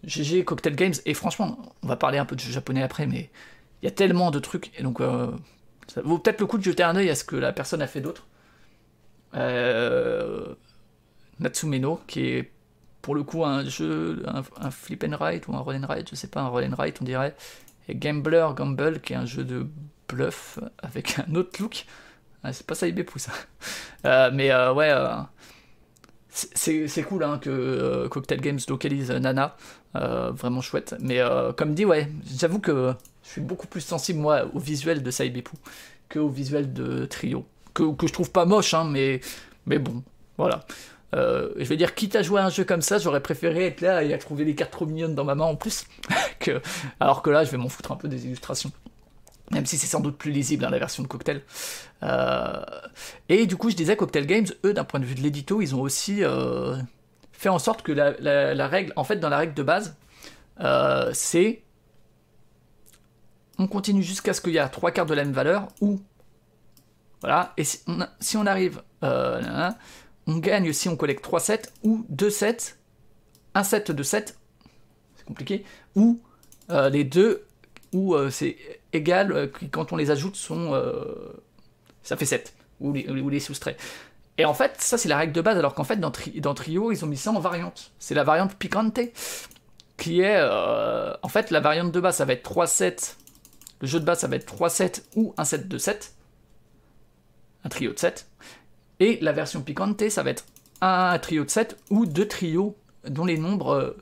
GG 0.08 0.46
Cocktail 0.46 0.76
Games, 0.76 0.94
et 1.06 1.14
franchement, 1.14 1.60
on 1.84 1.88
va 1.88 1.98
parler 1.98 2.18
un 2.18 2.26
peu 2.26 2.36
de 2.36 2.40
jeu 2.40 2.52
japonais 2.52 2.82
après, 2.82 3.06
mais 3.06 3.30
il 3.82 3.86
y 3.86 3.88
a 3.88 3.92
tellement 3.92 4.32
de 4.32 4.40
trucs, 4.40 4.72
et 4.80 4.84
donc 4.84 5.02
euh, 5.02 5.32
ça 5.88 6.02
vaut 6.02 6.18
peut-être 6.18 6.40
le 6.40 6.48
coup 6.48 6.58
de 6.58 6.64
jeter 6.64 6.84
un 6.84 6.96
oeil 6.96 7.10
à 7.10 7.16
ce 7.16 7.24
que 7.24 7.36
la 7.36 7.52
personne 7.52 7.82
a 7.82 7.88
fait 7.88 8.02
d'autre. 8.02 8.26
Euh, 9.36 10.56
Natsumeno, 11.40 12.02
qui 12.08 12.22
est 12.22 12.52
pour 13.02 13.16
le 13.16 13.24
coup 13.24 13.46
un 13.46 13.66
jeu, 13.66 14.24
un, 14.26 14.72
flip 14.72 15.04
and 15.04 15.18
write 15.18 15.48
ou 15.48 15.56
un 15.56 15.60
roll 15.60 15.76
and 15.76 15.88
write, 15.88 16.10
je 16.10 16.16
sais 16.16 16.28
pas, 16.28 16.42
un 16.42 16.48
roll 16.48 16.64
and 16.64 16.76
write 16.76 17.02
on 17.02 17.06
dirait. 17.06 17.36
Gambler 17.90 18.48
Gamble, 18.56 19.00
qui 19.02 19.14
est 19.14 19.18
un 19.18 19.26
jeu 19.26 19.44
de 19.44 19.68
bluff 20.10 20.60
avec 20.80 21.20
un 21.20 21.36
autre 21.36 21.62
look. 21.62 21.86
Ah, 22.44 22.54
c'est 22.54 22.66
pas 22.66 22.76
ça, 22.76 22.88
il 22.88 23.06
ça. 23.18 23.32
Euh, 24.06 24.30
mais 24.32 24.54
ouais, 24.54 24.94
c'est 26.54 27.04
cool 27.04 27.24
hein, 27.24 27.40
que 27.42 28.08
Cocktail 28.08 28.42
Games 28.42 28.60
localise 28.68 29.12
Nana. 29.12 29.56
Euh, 29.98 30.32
vraiment 30.32 30.62
chouette. 30.62 30.96
Mais 31.00 31.20
euh, 31.20 31.54
comme 31.54 31.74
dit, 31.74 31.86
ouais, 31.86 32.08
j'avoue 32.38 32.60
que 32.60 32.94
je 33.24 33.30
suis 33.30 33.42
beaucoup 33.42 33.68
plus 33.68 33.82
sensible, 33.82 34.20
moi, 34.20 34.46
au 34.54 34.60
visuel 34.60 35.02
de 35.02 35.12
Saibepu 35.12 35.52
que 36.10 36.20
au 36.20 36.30
visuel 36.30 36.74
de 36.74 37.06
Trio. 37.06 37.46
Que, 37.74 37.84
je 38.02 38.14
trouve 38.14 38.32
pas 38.32 38.46
moche, 38.46 38.74
hein, 38.74 38.86
mais, 38.86 39.22
bon, 39.66 40.04
voilà. 40.38 40.66
Euh, 41.16 41.52
je 41.58 41.64
vais 41.64 41.78
dire, 41.78 41.96
quitte 41.96 42.16
à 42.16 42.22
jouer 42.22 42.42
à 42.42 42.46
un 42.46 42.50
jeu 42.50 42.64
comme 42.64 42.82
ça, 42.82 42.98
j'aurais 42.98 43.22
préféré 43.22 43.68
être 43.68 43.82
là 43.82 44.04
et 44.04 44.14
à 44.14 44.18
trouver 44.18 44.46
des 44.46 44.56
cartes 44.56 44.72
trop 44.72 44.86
mignonnes 44.86 45.16
dans 45.16 45.24
ma 45.24 45.36
main 45.36 45.46
en 45.46 45.56
plus. 45.56 45.86
alors 47.00 47.22
que 47.22 47.30
là, 47.30 47.44
je 47.44 47.52
vais 47.52 47.58
m'en 47.58 47.70
foutre 47.70 47.92
un 47.92 47.96
peu 47.96 48.08
des 48.08 48.26
illustrations. 48.26 48.72
Même 49.52 49.66
si 49.66 49.78
c'est 49.78 49.88
sans 49.88 50.02
doute 50.02 50.18
plus 50.18 50.32
lisible, 50.32 50.66
hein, 50.66 50.70
la 50.70 50.80
version 50.80 51.04
de 51.04 51.08
Cocktail. 51.08 51.42
Et 53.30 53.46
du 53.46 53.56
coup, 53.56 53.70
je 53.70 53.76
disais, 53.76 53.96
Cocktail 53.96 54.26
Games, 54.26 54.48
eux, 54.66 54.74
d'un 54.74 54.84
point 54.84 55.00
de 55.00 55.06
vue 55.06 55.16
de 55.16 55.22
l'édito, 55.22 55.62
ils 55.62 55.74
ont 55.74 55.82
aussi 55.82 56.22
fait 57.38 57.50
en 57.50 57.60
sorte 57.60 57.84
que 57.84 57.92
la, 57.92 58.68
règle, 58.68 58.92
en 58.96 59.04
fait, 59.04 59.18
dans 59.18 59.30
la 59.30 59.38
règle 59.38 59.54
de 59.54 59.64
base, 59.64 59.96
euh, 60.60 61.12
c'est 61.14 61.62
on 63.60 63.68
continue 63.68 64.04
jusqu'à 64.04 64.34
ce 64.34 64.42
qu'il 64.42 64.54
y 64.54 64.60
a 64.60 64.70
trois 64.70 64.92
quarts 64.92 65.06
de 65.06 65.14
la 65.14 65.24
même 65.24 65.34
valeur 65.34 65.68
ou 65.82 66.00
voilà, 67.22 67.54
et 67.58 67.64
si 67.64 68.38
on, 68.38 68.46
arrive, 68.46 68.84
euh, 69.04 69.72
on 70.28 70.38
gagne 70.38 70.72
si 70.72 70.88
on 70.88 70.96
collecte 70.96 71.24
3 71.24 71.40
sets 71.40 71.62
ou 71.82 72.06
2 72.10 72.30
sets, 72.30 72.76
un 73.56 73.64
set 73.64 73.90
de 73.90 74.04
7, 74.04 74.38
c'est 75.16 75.26
compliqué, 75.26 75.66
ou 75.96 76.22
euh, 76.70 76.90
les 76.90 77.04
deux 77.04 77.47
ou 77.94 78.16
c'est 78.30 78.58
égal, 78.94 79.52
quand 79.72 79.94
on 79.94 79.96
les 79.96 80.12
ajoute, 80.12 80.36
sont, 80.36 80.74
ça 82.04 82.18
fait 82.18 82.26
7, 82.26 82.54
ou 82.80 82.94
les, 82.94 83.08
ou 83.08 83.30
les 83.30 83.40
soustraits. 83.40 83.80
Et 84.38 84.46
en 84.46 84.54
fait, 84.54 84.76
ça 84.80 84.98
c'est 84.98 85.10
la 85.10 85.18
règle 85.18 85.34
de 85.34 85.42
base, 85.42 85.58
alors 85.58 85.74
qu'en 85.74 85.84
fait 85.84 85.98
dans, 85.98 86.12
dans, 86.36 86.54
Trio, 86.54 86.92
ils 86.92 87.04
ont 87.04 87.08
mis 87.08 87.18
ça 87.18 87.32
en 87.32 87.40
variante. 87.40 87.92
C'est 87.98 88.14
la 88.14 88.24
variante 88.24 88.56
Picante, 88.56 89.00
qui 89.98 90.22
est... 90.22 90.42
en 90.42 91.30
fait, 91.30 91.52
la 91.52 91.60
variante 91.60 91.92
de 91.92 92.00
base, 92.00 92.18
ça 92.18 92.26
va 92.26 92.34
être 92.34 92.50
3-7. 92.50 93.16
Le 93.82 93.88
jeu 93.88 94.00
de 94.00 94.06
base, 94.06 94.20
ça 94.20 94.28
va 94.28 94.36
être 94.36 94.54
3-7 94.54 95.04
ou 95.16 95.34
un 95.38 95.44
set 95.44 95.68
de 95.68 95.78
7. 95.78 96.14
Un 97.64 97.70
trio 97.70 97.94
de 97.94 98.00
7. 98.00 98.28
Et 99.00 99.20
la 99.22 99.32
version 99.32 99.62
Picante, 99.62 100.10
ça 100.10 100.24
va 100.24 100.32
être 100.32 100.46
un 100.82 101.18
trio 101.20 101.44
de 101.44 101.50
7 101.50 101.78
ou 101.90 102.06
deux 102.06 102.28
trios 102.28 102.76
dont 103.08 103.26
les 103.26 103.38
nombres 103.38 103.96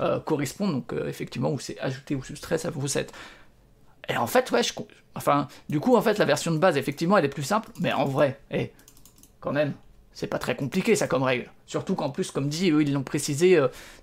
euh, 0.00 0.16
euh, 0.16 0.20
correspondent, 0.20 0.72
donc 0.72 0.92
euh, 0.92 1.08
effectivement, 1.08 1.50
où 1.50 1.58
c'est 1.58 1.78
ajouté 1.80 2.14
ou 2.14 2.22
soustrait, 2.22 2.58
vaut 2.72 2.86
7. 2.86 3.12
Et 4.08 4.16
en 4.16 4.26
fait, 4.26 4.50
ouais, 4.50 4.62
je, 4.62 4.72
enfin, 5.14 5.48
du 5.68 5.80
coup, 5.80 5.96
en 5.96 6.02
fait, 6.02 6.18
la 6.18 6.24
version 6.24 6.52
de 6.52 6.58
base, 6.58 6.76
effectivement, 6.76 7.16
elle 7.18 7.24
est 7.24 7.28
plus 7.28 7.42
simple, 7.42 7.70
mais 7.80 7.92
en 7.92 8.04
vrai, 8.04 8.40
eh, 8.50 8.72
quand 9.40 9.52
même, 9.52 9.74
c'est 10.12 10.26
pas 10.26 10.38
très 10.38 10.56
compliqué 10.56 10.96
ça 10.96 11.06
comme 11.06 11.22
règle. 11.22 11.50
Surtout 11.66 11.94
qu'en 11.94 12.10
plus, 12.10 12.30
comme 12.30 12.48
dit, 12.48 12.70
eux, 12.70 12.82
ils 12.82 12.92
l'ont 12.92 13.02
précisé 13.02 13.58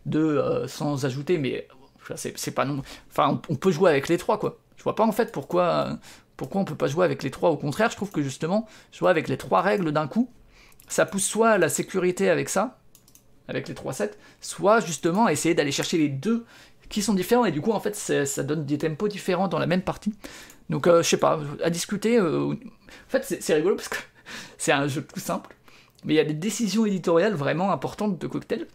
de 0.06 0.64
sans 0.68 1.06
ajouter, 1.06 1.38
mais 1.38 1.68
c'est 2.16 2.52
pas 2.52 2.66
non. 2.66 2.82
Enfin, 3.12 3.42
on, 3.50 3.56
peut 3.56 3.72
jouer 3.72 3.92
avec 3.92 4.08
les 4.08 4.18
trois, 4.18 4.40
quoi. 4.40 4.58
Je 4.78 4.84
vois 4.84 4.96
pas 4.96 5.06
en 5.06 5.12
fait 5.12 5.32
pourquoi, 5.32 6.00
pourquoi 6.38 6.62
on 6.62 6.66
peut 6.66 6.76
pas 6.76 6.88
jouer 6.88 7.06
avec 7.06 7.22
les 7.22 7.30
trois. 7.30 7.52
Au 7.52 7.58
contraire, 7.58 7.92
je 7.92 7.96
trouve 7.96 8.12
que 8.12 8.24
justement, 8.24 8.68
jouer 8.92 9.10
avec 9.10 9.28
les 9.28 9.38
trois 9.38 9.62
règles 9.62 9.92
d'un 9.92 10.08
coup, 10.08 10.32
ça 10.88 11.06
pousse 11.06 11.26
soit 11.26 11.58
la 11.58 11.70
sécurité 11.70 12.30
avec 12.30 12.50
ça, 12.50 12.79
avec 13.50 13.68
les 13.68 13.74
3 13.74 13.94
sets, 13.94 14.12
soit 14.40 14.80
justement 14.80 15.28
essayer 15.28 15.56
d'aller 15.56 15.72
chercher 15.72 15.98
les 15.98 16.10
deux 16.10 16.46
qui 16.88 17.02
sont 17.02 17.14
différents, 17.14 17.46
et 17.46 17.52
du 17.52 17.62
coup, 17.62 17.72
en 17.72 17.80
fait, 17.80 17.96
ça 17.96 18.44
donne 18.44 18.66
des 18.66 18.78
tempos 18.78 19.08
différents 19.08 19.48
dans 19.48 19.60
la 19.60 19.68
même 19.68 19.84
partie. 19.84 20.14
Donc, 20.70 20.88
euh, 20.88 21.04
je 21.04 21.10
sais 21.10 21.18
pas, 21.18 21.40
à 21.64 21.70
discuter. 21.70 22.18
Euh, 22.18 22.54
en 22.54 23.10
fait, 23.10 23.38
c'est 23.40 23.54
rigolo 23.54 23.76
parce 23.76 23.90
que 23.90 23.98
c'est 24.58 24.72
un 24.72 24.88
jeu 24.88 25.04
tout 25.04 25.20
simple, 25.20 25.56
mais 26.04 26.14
il 26.14 26.18
y 26.18 26.22
a 26.22 26.24
des 26.24 26.34
décisions 26.34 26.86
éditoriales 26.86 27.34
vraiment 27.34 27.72
importantes 27.72 28.20
de 28.20 28.28
cocktail. 28.28 28.68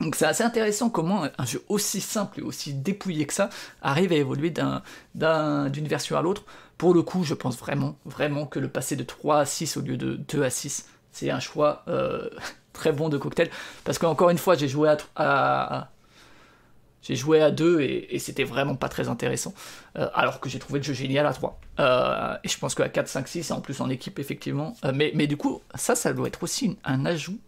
Donc 0.00 0.14
c'est 0.14 0.26
assez 0.26 0.44
intéressant 0.44 0.90
comment 0.90 1.24
un 1.36 1.44
jeu 1.44 1.62
aussi 1.68 2.00
simple 2.00 2.40
et 2.40 2.42
aussi 2.42 2.72
dépouillé 2.72 3.26
que 3.26 3.34
ça 3.34 3.50
arrive 3.82 4.12
à 4.12 4.14
évoluer 4.14 4.50
d'une 4.50 5.88
version 5.88 6.16
à 6.16 6.22
l'autre. 6.22 6.44
Pour 6.76 6.94
le 6.94 7.02
coup, 7.02 7.24
je 7.24 7.34
pense 7.34 7.58
vraiment, 7.58 7.98
vraiment 8.04 8.46
que 8.46 8.60
le 8.60 8.68
passer 8.68 8.94
de 8.94 9.02
3 9.02 9.40
à 9.40 9.44
6 9.44 9.76
au 9.76 9.80
lieu 9.80 9.96
de 9.96 10.14
2 10.14 10.42
à 10.44 10.50
6, 10.50 10.86
c'est 11.10 11.30
un 11.30 11.40
choix 11.40 11.82
euh, 11.88 12.30
très 12.78 12.92
bon 12.92 13.10
de 13.10 13.18
cocktail. 13.18 13.50
Parce 13.84 13.98
qu'encore 13.98 14.30
une 14.30 14.38
fois, 14.38 14.54
j'ai 14.54 14.68
joué 14.68 14.94
à, 15.16 15.90
j'ai 17.02 17.16
joué 17.16 17.42
à 17.42 17.50
2 17.50 17.80
et, 17.80 18.18
c'était 18.18 18.44
vraiment 18.44 18.76
pas 18.76 18.88
très 18.88 19.08
intéressant. 19.08 19.52
Euh, 19.98 20.08
alors 20.14 20.40
que 20.40 20.48
j'ai 20.48 20.58
trouvé 20.58 20.78
le 20.78 20.84
jeu 20.84 20.94
génial 20.94 21.26
à 21.26 21.32
3. 21.32 21.60
Euh, 21.80 22.36
et 22.42 22.48
je 22.48 22.58
pense 22.58 22.74
qu'à 22.74 22.88
4, 22.88 23.08
5, 23.08 23.28
6, 23.28 23.50
et 23.50 23.52
en 23.52 23.60
plus 23.60 23.80
en 23.82 23.90
équipe, 23.90 24.18
effectivement. 24.18 24.74
mais, 24.94 25.12
mais 25.14 25.26
du 25.26 25.36
coup, 25.36 25.60
ça, 25.74 25.94
ça 25.94 26.14
doit 26.14 26.28
être 26.28 26.42
aussi 26.42 26.78
un 26.84 27.04
ajout. 27.04 27.38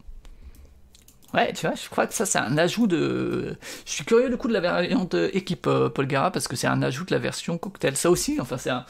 Ouais, 1.32 1.52
tu 1.52 1.64
vois, 1.64 1.76
je 1.76 1.88
crois 1.88 2.08
que 2.08 2.14
ça, 2.14 2.26
c'est 2.26 2.40
un 2.40 2.58
ajout 2.58 2.88
de. 2.88 3.56
Je 3.86 3.92
suis 3.92 4.04
curieux 4.04 4.28
du 4.28 4.36
coup 4.36 4.48
de 4.48 4.52
la 4.52 4.60
variante 4.60 5.14
équipe 5.14 5.62
Paul 5.94 6.06
Gara 6.08 6.32
parce 6.32 6.48
que 6.48 6.56
c'est 6.56 6.66
un 6.66 6.82
ajout 6.82 7.04
de 7.04 7.12
la 7.12 7.20
version 7.20 7.56
cocktail. 7.56 7.96
Ça 7.96 8.10
aussi, 8.10 8.40
enfin, 8.40 8.58
c'est 8.58 8.70
un. 8.70 8.84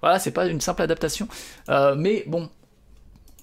Voilà, 0.00 0.18
c'est 0.18 0.30
pas 0.32 0.46
une 0.46 0.62
simple 0.62 0.80
adaptation. 0.80 1.28
mais 1.68 2.24
bon, 2.26 2.48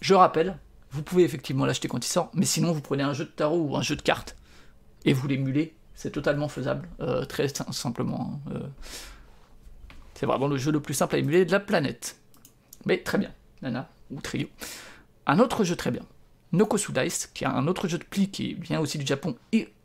je 0.01 0.15
rappelle, 0.15 0.57
vous 0.91 1.03
pouvez 1.03 1.23
effectivement 1.23 1.65
l'acheter 1.65 1.87
quand 1.87 2.03
il 2.05 2.09
sort, 2.09 2.31
mais 2.33 2.45
sinon 2.45 2.71
vous 2.71 2.81
prenez 2.81 3.03
un 3.03 3.13
jeu 3.13 3.25
de 3.25 3.29
tarot 3.29 3.59
ou 3.59 3.77
un 3.77 3.81
jeu 3.81 3.95
de 3.95 4.01
cartes 4.01 4.35
et 5.05 5.13
vous 5.13 5.27
l'émulez, 5.27 5.75
c'est 5.93 6.11
totalement 6.11 6.47
faisable, 6.47 6.87
euh, 6.99 7.25
très 7.25 7.47
simplement. 7.47 8.39
Hein, 8.47 8.51
euh. 8.53 8.67
c'est 10.13 10.25
vraiment 10.25 10.47
le 10.47 10.57
jeu 10.57 10.71
le 10.71 10.81
plus 10.81 10.93
simple 10.93 11.15
à 11.15 11.19
émuler 11.19 11.45
de 11.45 11.51
la 11.51 11.59
planète. 11.59 12.17
Mais 12.85 12.97
très 12.97 13.17
bien, 13.17 13.31
Nana 13.61 13.89
ou 14.09 14.21
Trio. 14.21 14.47
Un 15.27 15.39
autre 15.39 15.63
jeu 15.63 15.75
très 15.75 15.91
bien, 15.91 16.03
Nokosu 16.51 16.91
Dice, 16.91 17.27
qui 17.27 17.43
est 17.43 17.47
un 17.47 17.67
autre 17.67 17.87
jeu 17.87 17.97
de 17.97 18.03
pli 18.03 18.29
qui 18.29 18.55
vient 18.55 18.79
aussi 18.79 18.97
du 18.97 19.05
Japon, 19.05 19.35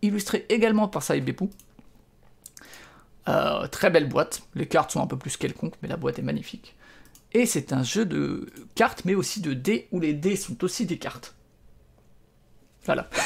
illustré 0.02 0.46
également 0.48 0.88
par 0.88 1.02
Sai 1.02 1.20
Beppu. 1.20 1.50
Euh, 3.28 3.66
très 3.68 3.90
belle 3.90 4.08
boîte, 4.08 4.42
les 4.54 4.66
cartes 4.66 4.90
sont 4.90 5.02
un 5.02 5.06
peu 5.06 5.16
plus 5.16 5.36
quelconques, 5.36 5.74
mais 5.82 5.88
la 5.88 5.96
boîte 5.96 6.18
est 6.18 6.22
magnifique. 6.22 6.74
Et 7.34 7.46
c'est 7.46 7.72
un 7.72 7.82
jeu 7.82 8.06
de 8.06 8.46
cartes, 8.76 9.04
mais 9.04 9.16
aussi 9.16 9.40
de 9.40 9.52
dés, 9.52 9.88
où 9.90 9.98
les 9.98 10.14
dés 10.14 10.36
sont 10.36 10.62
aussi 10.62 10.86
des 10.86 10.98
cartes. 10.98 11.34
Voilà. 12.84 13.08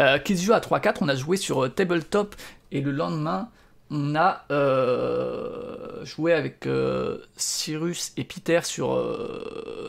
Euh, 0.00 0.18
qui 0.18 0.38
se 0.38 0.46
joue 0.46 0.54
à 0.54 0.58
3-4, 0.58 0.96
on 1.02 1.08
a 1.08 1.14
joué 1.14 1.36
sur 1.36 1.64
euh, 1.64 1.68
tabletop, 1.68 2.34
et 2.72 2.80
le 2.80 2.90
lendemain, 2.90 3.50
on 3.90 4.16
a 4.16 4.46
euh, 4.50 6.02
joué 6.02 6.32
avec 6.32 6.66
Cyrus 7.36 8.14
et 8.16 8.24
Peter 8.24 8.60
sur, 8.62 8.98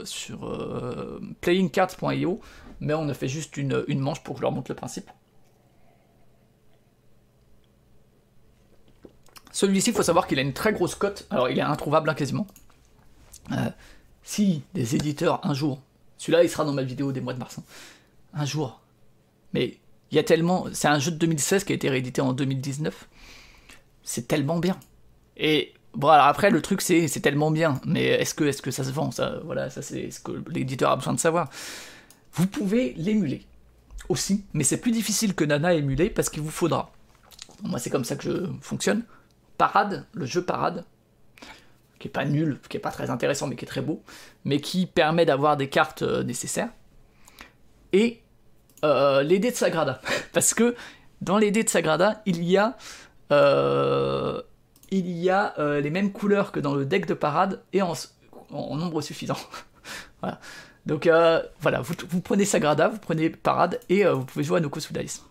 sur 0.03 0.99
playingcards.io, 1.39 2.41
mais 2.81 2.93
on 2.93 3.07
a 3.07 3.13
fait 3.13 3.29
juste 3.29 3.55
une, 3.55 3.85
une 3.87 4.01
manche 4.01 4.21
pour 4.23 4.35
que 4.35 4.39
je 4.39 4.41
leur 4.41 4.51
montre 4.51 4.69
le 4.69 4.75
principe. 4.75 5.09
Celui-ci, 9.53 9.91
il 9.91 9.95
faut 9.95 10.03
savoir 10.03 10.27
qu'il 10.27 10.37
a 10.37 10.41
une 10.41 10.53
très 10.53 10.73
grosse 10.73 10.95
cote, 10.95 11.27
alors 11.29 11.49
il 11.49 11.57
est 11.57 11.61
introuvable 11.61 12.09
hein, 12.09 12.13
quasiment. 12.13 12.45
Euh, 13.51 13.69
si 14.23 14.63
des 14.73 14.95
éditeurs 14.95 15.45
un 15.45 15.53
jour, 15.53 15.81
celui-là 16.17 16.43
il 16.43 16.49
sera 16.49 16.63
dans 16.63 16.73
ma 16.73 16.83
vidéo 16.83 17.11
des 17.11 17.21
mois 17.21 17.33
de 17.33 17.39
mars, 17.39 17.57
hein, 17.59 17.63
un 18.33 18.45
jour, 18.45 18.81
mais 19.53 19.77
il 20.11 20.15
y 20.15 20.19
a 20.19 20.23
tellement, 20.23 20.67
c'est 20.73 20.87
un 20.87 20.99
jeu 20.99 21.11
de 21.11 21.17
2016 21.17 21.63
qui 21.63 21.73
a 21.73 21.75
été 21.75 21.89
réédité 21.89 22.21
en 22.21 22.33
2019, 22.33 23.09
c'est 24.03 24.27
tellement 24.27 24.59
bien. 24.59 24.79
Et 25.37 25.73
bon 25.93 26.07
alors 26.07 26.27
après 26.27 26.49
le 26.49 26.61
truc 26.61 26.81
c'est 26.81 27.07
c'est 27.07 27.19
tellement 27.19 27.51
bien, 27.51 27.81
mais 27.85 28.05
est-ce 28.05 28.33
que 28.33 28.43
est-ce 28.43 28.61
que 28.61 28.71
ça 28.71 28.83
se 28.83 28.91
vend 28.91 29.11
ça? 29.11 29.39
Voilà, 29.43 29.69
ça 29.69 29.81
c'est 29.81 30.11
ce 30.11 30.19
que 30.19 30.31
l'éditeur 30.49 30.91
a 30.91 30.95
besoin 30.95 31.13
de 31.13 31.19
savoir. 31.19 31.49
Vous 32.33 32.47
pouvez 32.47 32.93
l'émuler 32.93 33.45
aussi, 34.09 34.45
mais 34.53 34.63
c'est 34.63 34.77
plus 34.77 34.91
difficile 34.91 35.35
que 35.35 35.43
Nana 35.43 35.73
émuler 35.73 36.09
parce 36.09 36.29
qu'il 36.29 36.41
vous 36.41 36.51
faudra. 36.51 36.91
Moi 37.63 37.79
c'est 37.79 37.89
comme 37.89 38.05
ça 38.05 38.15
que 38.15 38.23
je 38.23 38.51
fonctionne. 38.61 39.03
Parade, 39.57 40.05
le 40.13 40.25
jeu 40.25 40.43
Parade, 40.43 40.85
qui 42.03 42.09
est 42.09 42.11
pas 42.11 42.25
nul, 42.25 42.59
qui 42.67 42.75
est 42.75 42.81
pas 42.81 42.91
très 42.91 43.09
intéressant, 43.09 43.47
mais 43.47 43.55
qui 43.55 43.63
est 43.63 43.67
très 43.67 43.79
beau, 43.79 44.03
mais 44.43 44.59
qui 44.59 44.87
permet 44.87 45.25
d'avoir 45.25 45.55
des 45.55 45.69
cartes 45.69 46.01
euh, 46.01 46.21
nécessaires. 46.21 46.67
Et 47.93 48.19
euh, 48.83 49.23
les 49.23 49.39
dés 49.39 49.51
de 49.51 49.55
Sagrada, 49.55 50.01
parce 50.33 50.53
que 50.53 50.75
dans 51.21 51.37
les 51.37 51.49
dés 51.49 51.63
de 51.63 51.69
Sagrada, 51.69 52.21
il 52.25 52.43
y 52.43 52.57
a 52.57 52.75
euh, 53.31 54.41
il 54.91 55.09
y 55.11 55.29
a 55.29 55.55
les 55.79 55.89
mêmes 55.89 56.11
couleurs 56.11 56.51
que 56.51 56.59
dans 56.59 56.75
le 56.75 56.85
deck 56.85 57.05
de 57.07 57.13
parade 57.13 57.61
et 57.71 57.81
en, 57.81 57.95
nombre 58.51 59.01
suffisant. 59.01 59.37
voilà. 60.21 60.39
Donc 60.85 61.09
voilà, 61.61 61.81
vous, 61.81 62.21
prenez 62.21 62.45
Sagrada, 62.45 62.89
vous 62.89 62.99
prenez 62.99 63.29
Parade 63.29 63.79
et 63.89 64.03
vous 64.03 64.25
pouvez 64.25 64.43
jouer 64.43 64.59
à 64.59 65.01
Dice. 65.01 65.23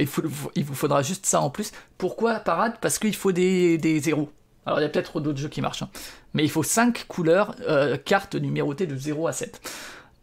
il, 0.00 0.06
faut, 0.08 0.22
il, 0.56 0.64
vous 0.64 0.74
faudra 0.74 1.02
juste 1.02 1.26
ça 1.26 1.40
en 1.40 1.50
plus. 1.50 1.70
Pourquoi 1.98 2.40
Parade? 2.40 2.78
Parce 2.80 2.98
qu'il 2.98 3.14
faut 3.14 3.30
des, 3.30 3.78
des 3.78 4.00
zéros. 4.00 4.32
Alors 4.66 4.78
il 4.78 4.82
y 4.82 4.86
a 4.86 4.88
peut-être 4.88 5.20
d'autres 5.20 5.38
jeux 5.38 5.48
qui 5.48 5.60
marchent, 5.60 5.82
hein. 5.82 5.90
mais 6.34 6.44
il 6.44 6.50
faut 6.50 6.62
5 6.62 7.06
couleurs, 7.08 7.54
euh, 7.68 7.96
cartes 7.96 8.34
numérotées 8.34 8.86
de 8.86 8.96
0 8.96 9.26
à 9.26 9.32
7. 9.32 9.60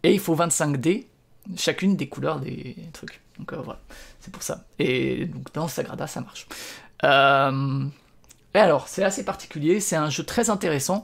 Et 0.04 0.14
il 0.14 0.20
faut 0.20 0.36
25 0.36 0.78
dés, 0.78 1.08
chacune 1.56 1.96
des 1.96 2.08
couleurs 2.08 2.40
des 2.40 2.76
trucs. 2.94 3.20
Donc 3.40 3.54
euh, 3.54 3.58
voilà, 3.58 3.80
c'est 4.20 4.32
pour 4.32 4.44
ça. 4.44 4.66
Et 4.80 5.26
donc 5.26 5.52
dans 5.54 5.68
Sagrada, 5.68 6.06
ça 6.08 6.22
marche. 6.22 6.48
Euh, 7.04 7.86
et 8.54 8.60
alors, 8.60 8.88
c'est 8.88 9.04
assez 9.04 9.26
particulier, 9.26 9.80
c'est 9.80 9.96
un 9.96 10.10
jeu 10.10 10.24
très 10.24 10.50
intéressant, 10.50 11.04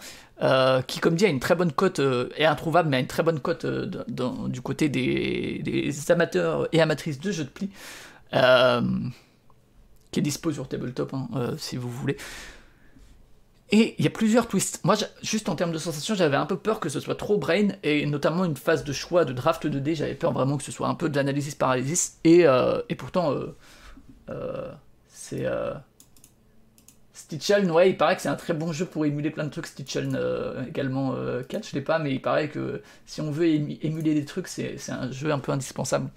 qui 0.88 1.00
comme 1.00 1.16
dit 1.16 1.26
a 1.26 1.30
une 1.30 1.40
très 1.40 1.56
bonne 1.56 1.72
cote, 1.72 2.00
est 2.36 2.46
introuvable, 2.46 2.90
mais 2.90 2.98
a 2.98 3.00
une 3.00 3.08
très 3.08 3.22
bonne 3.22 3.40
cote 3.40 3.66
du 3.66 4.62
côté 4.62 4.90
des, 4.90 5.94
amateurs 6.10 6.68
et 6.72 6.82
amatrices 6.82 7.20
de 7.20 7.32
jeux 7.32 7.44
de 7.44 7.50
pli, 7.50 7.70
qui 10.12 10.20
est 10.20 10.24
dispo 10.24 10.52
sur 10.52 10.68
Tabletop, 10.68 11.14
hein, 11.14 11.54
si 11.58 11.78
vous 11.78 11.90
voulez. 11.92 12.18
Et 13.72 13.96
il 13.98 14.04
y 14.04 14.08
a 14.08 14.12
plusieurs 14.12 14.48
twists. 14.48 14.82
Moi, 14.84 14.96
juste 15.22 15.50
en 15.50 15.56
termes 15.56 15.72
de 15.72 15.78
sensation, 15.78 16.16
j'avais 16.16 16.36
un 16.36 16.46
peu 16.46 16.58
peur 16.58 16.80
que 16.80 16.90
ce 16.90 17.00
soit 17.00 17.16
trop 17.16 17.38
brain, 17.38 17.70
et 17.82 18.06
notamment 18.06 18.46
une 18.46 18.58
phase 18.58 18.84
de 18.84 18.94
choix, 18.94 19.26
de 19.26 19.34
draft 19.34 19.66
de 19.66 19.80
dés, 19.80 19.96
j'avais 19.96 20.16
peur 20.16 20.32
vraiment 20.32 20.58
que 20.58 20.64
ce 20.64 20.72
soit 20.72 20.88
un 20.88 20.96
peu 20.96 21.10
de 21.10 21.16
l'analysis 21.16 21.56
paralysis, 21.56 22.20
et, 22.24 22.46
euh, 22.46 22.82
pourtant, 22.98 23.32
euh, 23.32 23.56
euh, 24.30 24.72
c'est... 25.08 25.48
Stitcheln, 27.16 27.72
ouais, 27.72 27.92
il 27.92 27.98
paraît 27.98 28.16
que 28.16 28.22
c'est 28.22 28.30
un 28.30 28.36
très 28.36 28.54
bon 28.54 28.74
jeu 28.74 28.86
pour 28.86 29.06
émuler 29.06 29.32
plein 29.32 29.46
de 29.46 29.50
trucs. 29.50 29.68
Stitcheln 29.68 30.20
également, 30.68 31.16
4, 31.48 31.68
je 31.70 31.76
l'ai 31.76 31.82
pas, 31.82 31.98
mais 31.98 32.12
il 32.12 32.22
paraît 32.22 32.50
que 32.50 32.82
si 33.06 33.22
on 33.22 33.32
veut 33.32 33.48
émuler 33.48 34.14
des 34.14 34.26
trucs, 34.26 34.48
c'est 34.48 34.78
un 34.90 35.12
jeu 35.12 35.32
un 35.32 35.40
peu 35.40 35.52
indispensable. 35.52 36.10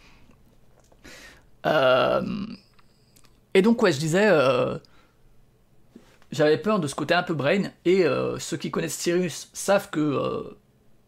Et 3.55 3.63
donc, 3.63 3.83
ouais, 3.83 3.93
je 3.93 3.99
disais 3.99 4.29
j'avais 6.33 6.59
peur 6.59 6.81
de 6.81 6.87
ce 6.87 6.95
côté 6.95 7.15
un 7.15 7.23
peu 7.23 7.35
brain, 7.35 7.71
et 7.85 8.05
euh, 8.05 8.39
ceux 8.39 8.57
qui 8.57 8.71
connaissent 8.71 8.97
Sirius 8.97 9.49
savent 9.53 9.91
que 9.91 10.01
euh, 10.01 10.59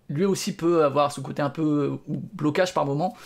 lui 0.09 0.25
aussi 0.25 0.55
peut 0.55 0.85
avoir 0.85 1.13
ce 1.13 1.21
côté 1.21 1.43
un 1.43 1.51
peu 1.51 2.01
euh, 2.09 2.15
blocage 2.35 2.73
par 2.75 2.87
moment. 2.87 3.17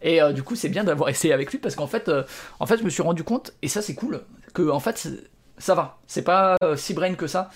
Et 0.00 0.20
du 0.32 0.44
coup, 0.44 0.54
c'est 0.54 0.68
bien 0.68 0.84
d'avoir 0.84 1.08
essayé 1.08 1.34
avec 1.34 1.50
lui 1.50 1.58
parce 1.58 1.74
qu'en 1.74 1.88
fait, 1.88 2.08
en 2.60 2.66
fait, 2.66 2.78
je 2.78 2.84
me 2.84 2.90
suis 2.90 3.02
rendu 3.02 3.24
compte, 3.24 3.52
et 3.62 3.68
ça 3.68 3.82
c'est 3.82 3.94
cool, 3.94 4.20
que 4.54 4.70
en 4.70 4.78
fait, 4.78 5.08
ça 5.56 5.74
va. 5.74 5.98
C'est 6.06 6.22
pas 6.22 6.56
si 6.76 6.94
brain 6.94 7.14
que 7.14 7.26
ça. 7.26 7.50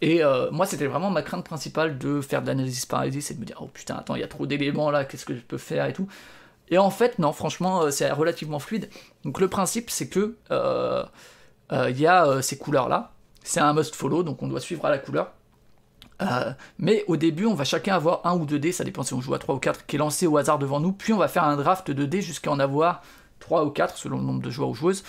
et 0.00 0.22
moi, 0.50 0.64
c'était 0.64 0.86
vraiment 0.86 1.10
ma 1.10 1.20
crainte 1.22 1.44
principale 1.44 1.98
de 1.98 2.22
faire 2.22 2.40
de 2.40 2.46
l'analyse 2.46 2.86
paralysie, 2.86 3.20
c'est 3.20 3.34
de 3.34 3.40
me 3.40 3.44
dire, 3.44 3.58
oh 3.60 3.66
putain, 3.66 3.96
attends, 3.96 4.14
il 4.14 4.20
y 4.20 4.24
a 4.24 4.28
trop 4.28 4.46
d'éléments 4.46 4.90
là, 4.90 5.04
qu'est-ce 5.04 5.26
que 5.26 5.34
je 5.34 5.42
peux 5.42 5.58
faire 5.58 5.84
et 5.84 5.92
tout. 5.92 6.08
Et 6.68 6.78
en 6.78 6.90
fait, 6.90 7.18
non, 7.18 7.32
franchement, 7.32 7.90
c'est 7.90 8.10
relativement 8.10 8.58
fluide. 8.58 8.88
Donc 9.24 9.38
le 9.38 9.48
principe, 9.48 9.90
c'est 9.90 10.08
que 10.08 10.36
il 11.70 12.00
y 12.00 12.06
a 12.06 12.42
ces 12.42 12.58
couleurs-là. 12.58 13.12
C'est 13.42 13.60
un 13.60 13.72
must 13.72 13.94
follow, 13.94 14.22
donc 14.22 14.42
on 14.42 14.48
doit 14.48 14.60
suivre 14.60 14.84
à 14.84 14.90
la 14.90 14.98
couleur. 14.98 15.32
Euh, 16.22 16.52
mais 16.78 17.04
au 17.08 17.16
début, 17.16 17.46
on 17.46 17.54
va 17.54 17.64
chacun 17.64 17.94
avoir 17.94 18.26
un 18.26 18.34
ou 18.36 18.46
deux 18.46 18.58
dés, 18.58 18.72
ça 18.72 18.84
dépend 18.84 19.02
si 19.02 19.14
on 19.14 19.20
joue 19.20 19.34
à 19.34 19.38
3 19.38 19.54
ou 19.54 19.58
4, 19.58 19.86
qui 19.86 19.96
est 19.96 19.98
lancé 19.98 20.26
au 20.26 20.36
hasard 20.36 20.58
devant 20.58 20.80
nous, 20.80 20.92
puis 20.92 21.12
on 21.12 21.18
va 21.18 21.28
faire 21.28 21.44
un 21.44 21.56
draft 21.56 21.90
de 21.90 22.04
dés 22.06 22.22
jusqu'à 22.22 22.50
en 22.50 22.58
avoir 22.58 23.02
3 23.40 23.64
ou 23.64 23.70
4 23.70 23.96
selon 23.96 24.18
le 24.18 24.24
nombre 24.24 24.42
de 24.42 24.50
joueurs 24.50 24.70
ou 24.70 24.74
joueuses. 24.74 25.04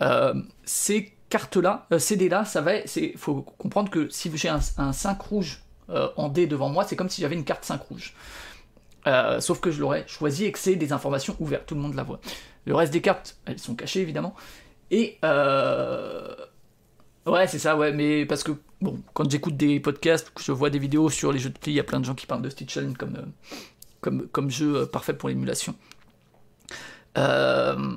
Euh, 0.00 0.34
ces 0.64 1.14
cartes-là, 1.28 1.86
euh, 1.92 1.98
ces 1.98 2.16
dés-là, 2.16 2.44
ça 2.44 2.60
va. 2.60 2.76
Il 2.76 3.18
faut 3.18 3.42
comprendre 3.42 3.90
que 3.90 4.08
si 4.08 4.30
j'ai 4.36 4.48
un, 4.48 4.60
5 4.60 5.20
rouge 5.20 5.62
en 5.88 6.28
dés 6.28 6.48
devant 6.48 6.68
moi, 6.68 6.84
c'est 6.84 6.96
comme 6.96 7.08
si 7.08 7.20
j'avais 7.20 7.36
une 7.36 7.44
carte 7.44 7.64
5 7.64 7.80
rouge. 7.82 8.14
sauf 9.40 9.60
que 9.60 9.70
je 9.70 9.80
l'aurais 9.80 10.04
choisi 10.08 10.46
et 10.46 10.52
que 10.52 10.58
c'est 10.58 10.74
des 10.74 10.92
informations 10.92 11.36
ouvertes, 11.38 11.66
tout 11.66 11.74
le 11.74 11.80
monde 11.80 11.94
la 11.94 12.02
voit. 12.02 12.18
Le 12.64 12.74
reste 12.74 12.92
des 12.92 13.00
cartes, 13.00 13.36
elles 13.44 13.60
sont 13.60 13.76
cachées 13.76 14.00
évidemment. 14.00 14.34
Et 14.90 15.18
ouais, 17.26 17.46
c'est 17.46 17.58
ça, 17.58 17.76
ouais, 17.76 17.92
mais 17.92 18.26
parce 18.26 18.42
que 18.42 18.52
bon, 18.80 19.02
quand 19.14 19.30
j'écoute 19.30 19.56
des 19.56 19.80
podcasts, 19.80 20.32
je 20.40 20.52
vois 20.52 20.70
des 20.70 20.78
vidéos 20.78 21.10
sur 21.10 21.32
les 21.32 21.38
jeux 21.38 21.50
de 21.50 21.58
pli, 21.58 21.72
il 21.72 21.76
y 21.76 21.80
a 21.80 21.84
plein 21.84 22.00
de 22.00 22.04
gens 22.04 22.14
qui 22.14 22.26
parlent 22.26 22.42
de 22.42 22.50
Stitch 22.50 22.78
comme, 22.98 23.16
euh, 23.16 23.26
comme, 24.00 24.28
comme 24.28 24.50
jeu 24.50 24.76
euh, 24.76 24.86
parfait 24.86 25.14
pour 25.14 25.28
l'émulation. 25.28 25.74
Euh, 27.18 27.96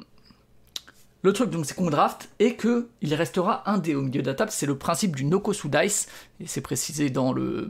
le 1.21 1.33
truc, 1.33 1.49
donc, 1.49 1.65
c'est 1.65 1.75
qu'on 1.75 1.89
draft 1.89 2.29
et 2.39 2.55
que 2.55 2.87
il 3.01 3.13
restera 3.13 3.69
un 3.69 3.77
dé 3.77 3.93
au 3.93 4.01
milieu 4.01 4.21
de 4.21 4.27
la 4.27 4.35
table. 4.35 4.51
C'est 4.51 4.65
le 4.65 4.77
principe 4.77 5.15
du 5.15 5.25
Nokosu 5.25 5.67
Dice, 5.69 6.07
et 6.39 6.47
c'est 6.47 6.61
précisé 6.61 7.09
dans 7.09 7.33
le. 7.33 7.69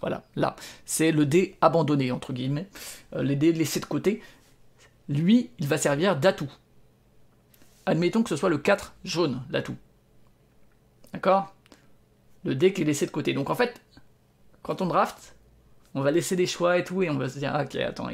Voilà, 0.00 0.22
là. 0.36 0.54
C'est 0.84 1.10
le 1.10 1.26
dé 1.26 1.56
abandonné, 1.60 2.12
entre 2.12 2.32
guillemets. 2.32 2.68
les 3.16 3.34
dés 3.34 3.52
laissés 3.52 3.80
de 3.80 3.86
côté. 3.86 4.22
Lui, 5.08 5.50
il 5.58 5.66
va 5.66 5.78
servir 5.78 6.16
d'atout. 6.16 6.52
Admettons 7.86 8.22
que 8.22 8.28
ce 8.28 8.36
soit 8.36 8.48
le 8.48 8.58
4 8.58 8.94
jaune, 9.04 9.42
l'atout. 9.50 9.76
D'accord? 11.12 11.54
Le 12.44 12.54
deck 12.54 12.78
est 12.78 12.84
laissé 12.84 13.06
de 13.06 13.10
côté. 13.10 13.32
Donc 13.32 13.48
en 13.48 13.54
fait, 13.54 13.80
quand 14.62 14.82
on 14.82 14.86
draft, 14.86 15.36
on 15.94 16.02
va 16.02 16.10
laisser 16.10 16.36
des 16.36 16.46
choix 16.46 16.78
et 16.78 16.84
tout, 16.84 17.02
et 17.02 17.08
on 17.08 17.16
va 17.16 17.28
se 17.28 17.38
dire, 17.38 17.52
ah, 17.54 17.64
ok, 17.64 17.76
attends, 17.76 18.08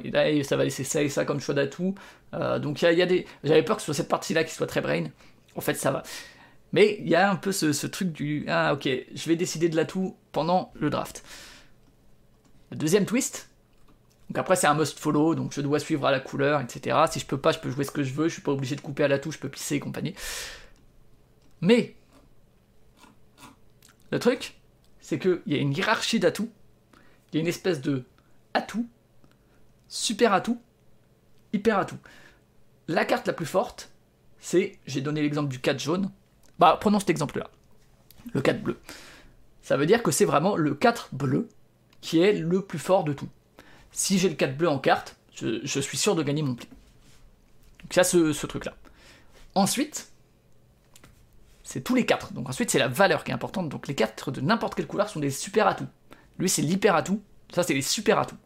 ça 0.44 0.56
va 0.56 0.64
laisser 0.64 0.84
ça 0.84 1.02
et 1.02 1.08
ça 1.08 1.24
comme 1.24 1.40
choix 1.40 1.54
d'atout. 1.54 1.94
Euh, 2.34 2.58
donc 2.58 2.80
il 2.82 2.92
y, 2.92 3.02
a 3.02 3.06
des. 3.06 3.26
J'avais 3.42 3.62
peur 3.62 3.76
que 3.76 3.82
ce 3.82 3.86
soit 3.86 3.94
cette 3.94 4.08
partie-là 4.08 4.44
qui 4.44 4.54
soit 4.54 4.66
très 4.66 4.80
brain. 4.80 5.06
En 5.56 5.60
fait, 5.60 5.74
ça 5.74 5.90
va. 5.90 6.02
Mais 6.72 6.98
il 7.00 7.08
y 7.08 7.14
a 7.14 7.30
un 7.30 7.36
peu 7.36 7.52
ce, 7.52 7.86
truc 7.86 8.12
du, 8.12 8.44
ah, 8.48 8.72
ok, 8.74 8.88
je 9.14 9.28
vais 9.28 9.36
décider 9.36 9.68
de 9.68 9.76
l'atout 9.76 10.16
pendant 10.32 10.72
le 10.74 10.90
draft. 10.90 11.24
Le 12.70 12.76
deuxième 12.76 13.04
twist. 13.04 13.50
Donc 14.28 14.38
après, 14.38 14.56
c'est 14.56 14.66
un 14.66 14.74
must 14.74 14.98
follow, 14.98 15.34
donc 15.34 15.52
je 15.52 15.60
dois 15.60 15.78
suivre 15.78 16.06
à 16.06 16.10
la 16.10 16.20
couleur, 16.20 16.60
etc. 16.60 16.96
Si 17.10 17.20
je 17.20 17.26
peux 17.26 17.38
pas, 17.38 17.52
je 17.52 17.58
peux 17.58 17.70
jouer 17.70 17.84
ce 17.84 17.90
que 17.90 18.02
je 18.02 18.14
veux, 18.14 18.28
je 18.28 18.34
suis 18.34 18.42
pas 18.42 18.52
obligé 18.52 18.76
de 18.76 18.80
couper 18.80 19.04
à 19.04 19.08
l'atout, 19.08 19.30
je 19.30 19.38
peux 19.38 19.48
pisser 19.48 19.76
et 19.76 19.80
compagnie. 19.80 20.14
Mais 21.60 21.94
le 24.10 24.18
truc, 24.18 24.54
c'est 25.00 25.18
qu'il 25.18 25.42
y 25.46 25.54
a 25.54 25.58
une 25.58 25.72
hiérarchie 25.72 26.20
d'atouts. 26.20 26.50
Il 27.32 27.36
y 27.36 27.38
a 27.38 27.40
une 27.40 27.48
espèce 27.48 27.80
de 27.80 28.04
atout, 28.54 28.86
super 29.88 30.32
atout, 30.32 30.60
hyper 31.52 31.78
atout. 31.78 31.98
La 32.88 33.04
carte 33.04 33.26
la 33.26 33.32
plus 33.32 33.46
forte, 33.46 33.90
c'est, 34.38 34.78
j'ai 34.86 35.00
donné 35.00 35.22
l'exemple 35.22 35.48
du 35.48 35.60
4 35.60 35.78
jaune. 35.78 36.10
Bah, 36.58 36.76
prenons 36.80 37.00
cet 37.00 37.10
exemple-là. 37.10 37.48
Le 38.32 38.42
4 38.42 38.62
bleu. 38.62 38.78
Ça 39.62 39.76
veut 39.76 39.86
dire 39.86 40.02
que 40.02 40.10
c'est 40.10 40.24
vraiment 40.24 40.56
le 40.56 40.74
4 40.74 41.10
bleu 41.12 41.48
qui 42.00 42.20
est 42.20 42.32
le 42.32 42.60
plus 42.60 42.78
fort 42.78 43.04
de 43.04 43.12
tout. 43.12 43.28
Si 43.92 44.18
j'ai 44.18 44.28
le 44.28 44.34
4 44.34 44.56
bleu 44.56 44.68
en 44.68 44.78
carte, 44.78 45.16
je, 45.34 45.80
suis 45.80 45.98
sûr 45.98 46.14
de 46.14 46.22
gagner 46.22 46.42
mon 46.42 46.54
pli. 46.54 46.66
Donc, 47.82 47.94
il 47.94 47.96
y 47.96 48.00
a 48.00 48.04
ce 48.04 48.46
truc-là. 48.46 48.74
Ensuite, 49.54 50.12
c'est 51.62 51.82
tous 51.82 51.94
les 51.94 52.06
quatre. 52.06 52.32
Donc 52.32 52.48
ensuite, 52.48 52.70
c'est 52.70 52.78
la 52.78 52.88
valeur 52.88 53.24
qui 53.24 53.30
est 53.30 53.34
importante. 53.34 53.68
Donc 53.68 53.88
les 53.88 53.94
quatre 53.94 54.30
de 54.30 54.40
n'importe 54.40 54.74
quelle 54.74 54.86
couleur 54.86 55.08
sont 55.08 55.20
des 55.20 55.30
super 55.30 55.66
atouts. 55.66 55.86
Lui, 56.38 56.48
c'est 56.48 56.62
l'hyper 56.62 56.94
atout. 56.94 57.22
Ça, 57.52 57.62
c'est 57.62 57.74
les 57.74 57.82
super 57.82 58.18
atouts. 58.18 58.36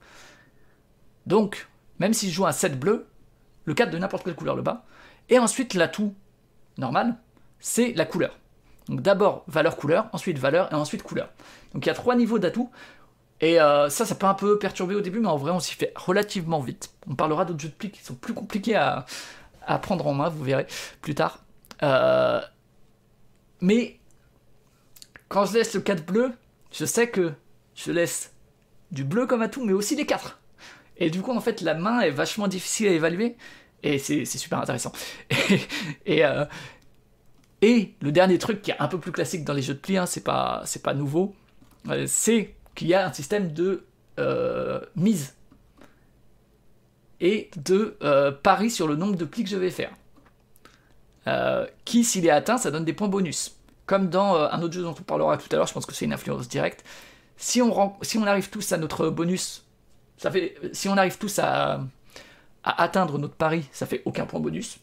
Donc, 1.26 1.68
même 1.98 2.12
si 2.12 2.28
je 2.28 2.34
joue 2.34 2.46
un 2.46 2.52
7 2.52 2.78
bleu, 2.78 3.06
le 3.64 3.74
4 3.74 3.90
de 3.90 3.98
n'importe 3.98 4.24
quelle 4.24 4.34
couleur 4.34 4.56
le 4.56 4.62
bas. 4.62 4.84
Et 5.28 5.38
ensuite, 5.38 5.74
l'atout 5.74 6.14
normal, 6.78 7.16
c'est 7.58 7.92
la 7.94 8.04
couleur. 8.04 8.38
Donc 8.88 9.02
d'abord 9.02 9.42
valeur 9.48 9.76
couleur, 9.76 10.08
ensuite 10.12 10.38
valeur 10.38 10.72
et 10.72 10.76
ensuite 10.76 11.02
couleur. 11.02 11.30
Donc 11.74 11.84
il 11.84 11.88
y 11.88 11.90
a 11.90 11.94
trois 11.94 12.14
niveaux 12.14 12.38
d'atout. 12.38 12.70
Et 13.40 13.60
euh, 13.60 13.90
ça, 13.90 14.06
ça 14.06 14.14
peut 14.14 14.26
un 14.26 14.34
peu 14.34 14.58
perturber 14.58 14.94
au 14.94 15.00
début, 15.00 15.20
mais 15.20 15.28
en 15.28 15.36
vrai, 15.36 15.50
on 15.50 15.60
s'y 15.60 15.74
fait 15.74 15.92
relativement 15.94 16.60
vite. 16.60 16.90
On 17.06 17.14
parlera 17.14 17.44
d'autres 17.44 17.60
jeux 17.60 17.68
de 17.68 17.74
pli 17.74 17.90
qui 17.90 18.02
sont 18.02 18.14
plus 18.14 18.32
compliqués 18.32 18.76
à, 18.76 19.04
à 19.66 19.78
prendre 19.78 20.06
en 20.06 20.14
main, 20.14 20.28
vous 20.28 20.42
verrez 20.42 20.66
plus 21.02 21.14
tard. 21.14 21.44
Euh, 21.82 22.40
mais 23.60 23.98
quand 25.28 25.44
je 25.44 25.54
laisse 25.54 25.74
le 25.74 25.80
4 25.80 26.06
bleu, 26.06 26.32
je 26.72 26.84
sais 26.84 27.10
que 27.10 27.32
je 27.74 27.92
laisse 27.92 28.32
du 28.90 29.04
bleu 29.04 29.26
comme 29.26 29.42
atout, 29.42 29.64
mais 29.64 29.72
aussi 29.72 29.96
des 29.96 30.06
4. 30.06 30.40
Et 30.98 31.10
du 31.10 31.20
coup, 31.20 31.32
en 31.32 31.40
fait, 31.40 31.60
la 31.60 31.74
main 31.74 32.00
est 32.00 32.10
vachement 32.10 32.48
difficile 32.48 32.88
à 32.88 32.92
évaluer. 32.92 33.36
Et 33.82 33.98
c'est 33.98 34.24
super 34.24 34.58
intéressant. 34.58 34.92
Et, 36.06 36.24
euh, 36.24 36.44
et, 37.62 37.94
le 38.00 38.10
dernier 38.10 38.38
truc 38.38 38.62
qui 38.62 38.70
est 38.70 38.76
un 38.78 38.88
peu 38.88 38.98
plus 38.98 39.12
classique 39.12 39.44
dans 39.44 39.52
les 39.52 39.62
jeux 39.62 39.74
de 39.74 39.78
pli, 39.78 39.96
hein, 39.96 40.06
c'est 40.06 40.24
pas, 40.24 40.64
pas 40.82 40.94
nouveau, 40.94 41.34
c'est 42.06 42.55
qu'il 42.76 42.86
y 42.86 42.94
a 42.94 43.04
un 43.04 43.12
système 43.12 43.52
de 43.52 43.84
euh, 44.20 44.80
mise 44.94 45.34
et 47.20 47.50
de 47.56 47.96
pari 48.42 48.70
sur 48.70 48.86
le 48.86 48.94
nombre 48.94 49.16
de 49.16 49.24
plis 49.24 49.42
que 49.42 49.50
je 49.50 49.56
vais 49.56 49.70
faire. 49.70 49.90
Euh, 51.28 51.66
qui, 51.84 52.04
s'il 52.04 52.26
est 52.26 52.30
atteint, 52.30 52.56
ça 52.56 52.70
donne 52.70 52.84
des 52.84 52.92
points 52.92 53.08
bonus. 53.08 53.56
Comme 53.86 54.08
dans 54.08 54.36
euh, 54.36 54.48
un 54.50 54.62
autre 54.62 54.74
jeu 54.74 54.82
dont 54.82 54.94
on 54.98 55.02
parlera 55.02 55.36
tout 55.36 55.48
à 55.50 55.56
l'heure, 55.56 55.66
je 55.66 55.72
pense 55.72 55.86
que 55.86 55.94
c'est 55.94 56.04
une 56.04 56.12
influence 56.12 56.48
directe. 56.48 56.84
Si 57.36 57.60
on, 57.60 57.72
arrive 58.26 58.48
tous 58.48 58.72
à 58.72 58.78
notre 58.78 59.10
bonus, 59.10 59.64
si 60.72 60.88
on 60.88 60.96
arrive 60.96 61.18
tous 61.18 61.38
à, 61.38 61.80
à 62.64 62.82
atteindre 62.82 63.18
notre 63.18 63.34
pari, 63.34 63.68
ça 63.72 63.86
fait 63.86 64.02
aucun 64.04 64.24
point 64.24 64.40
bonus. 64.40 64.78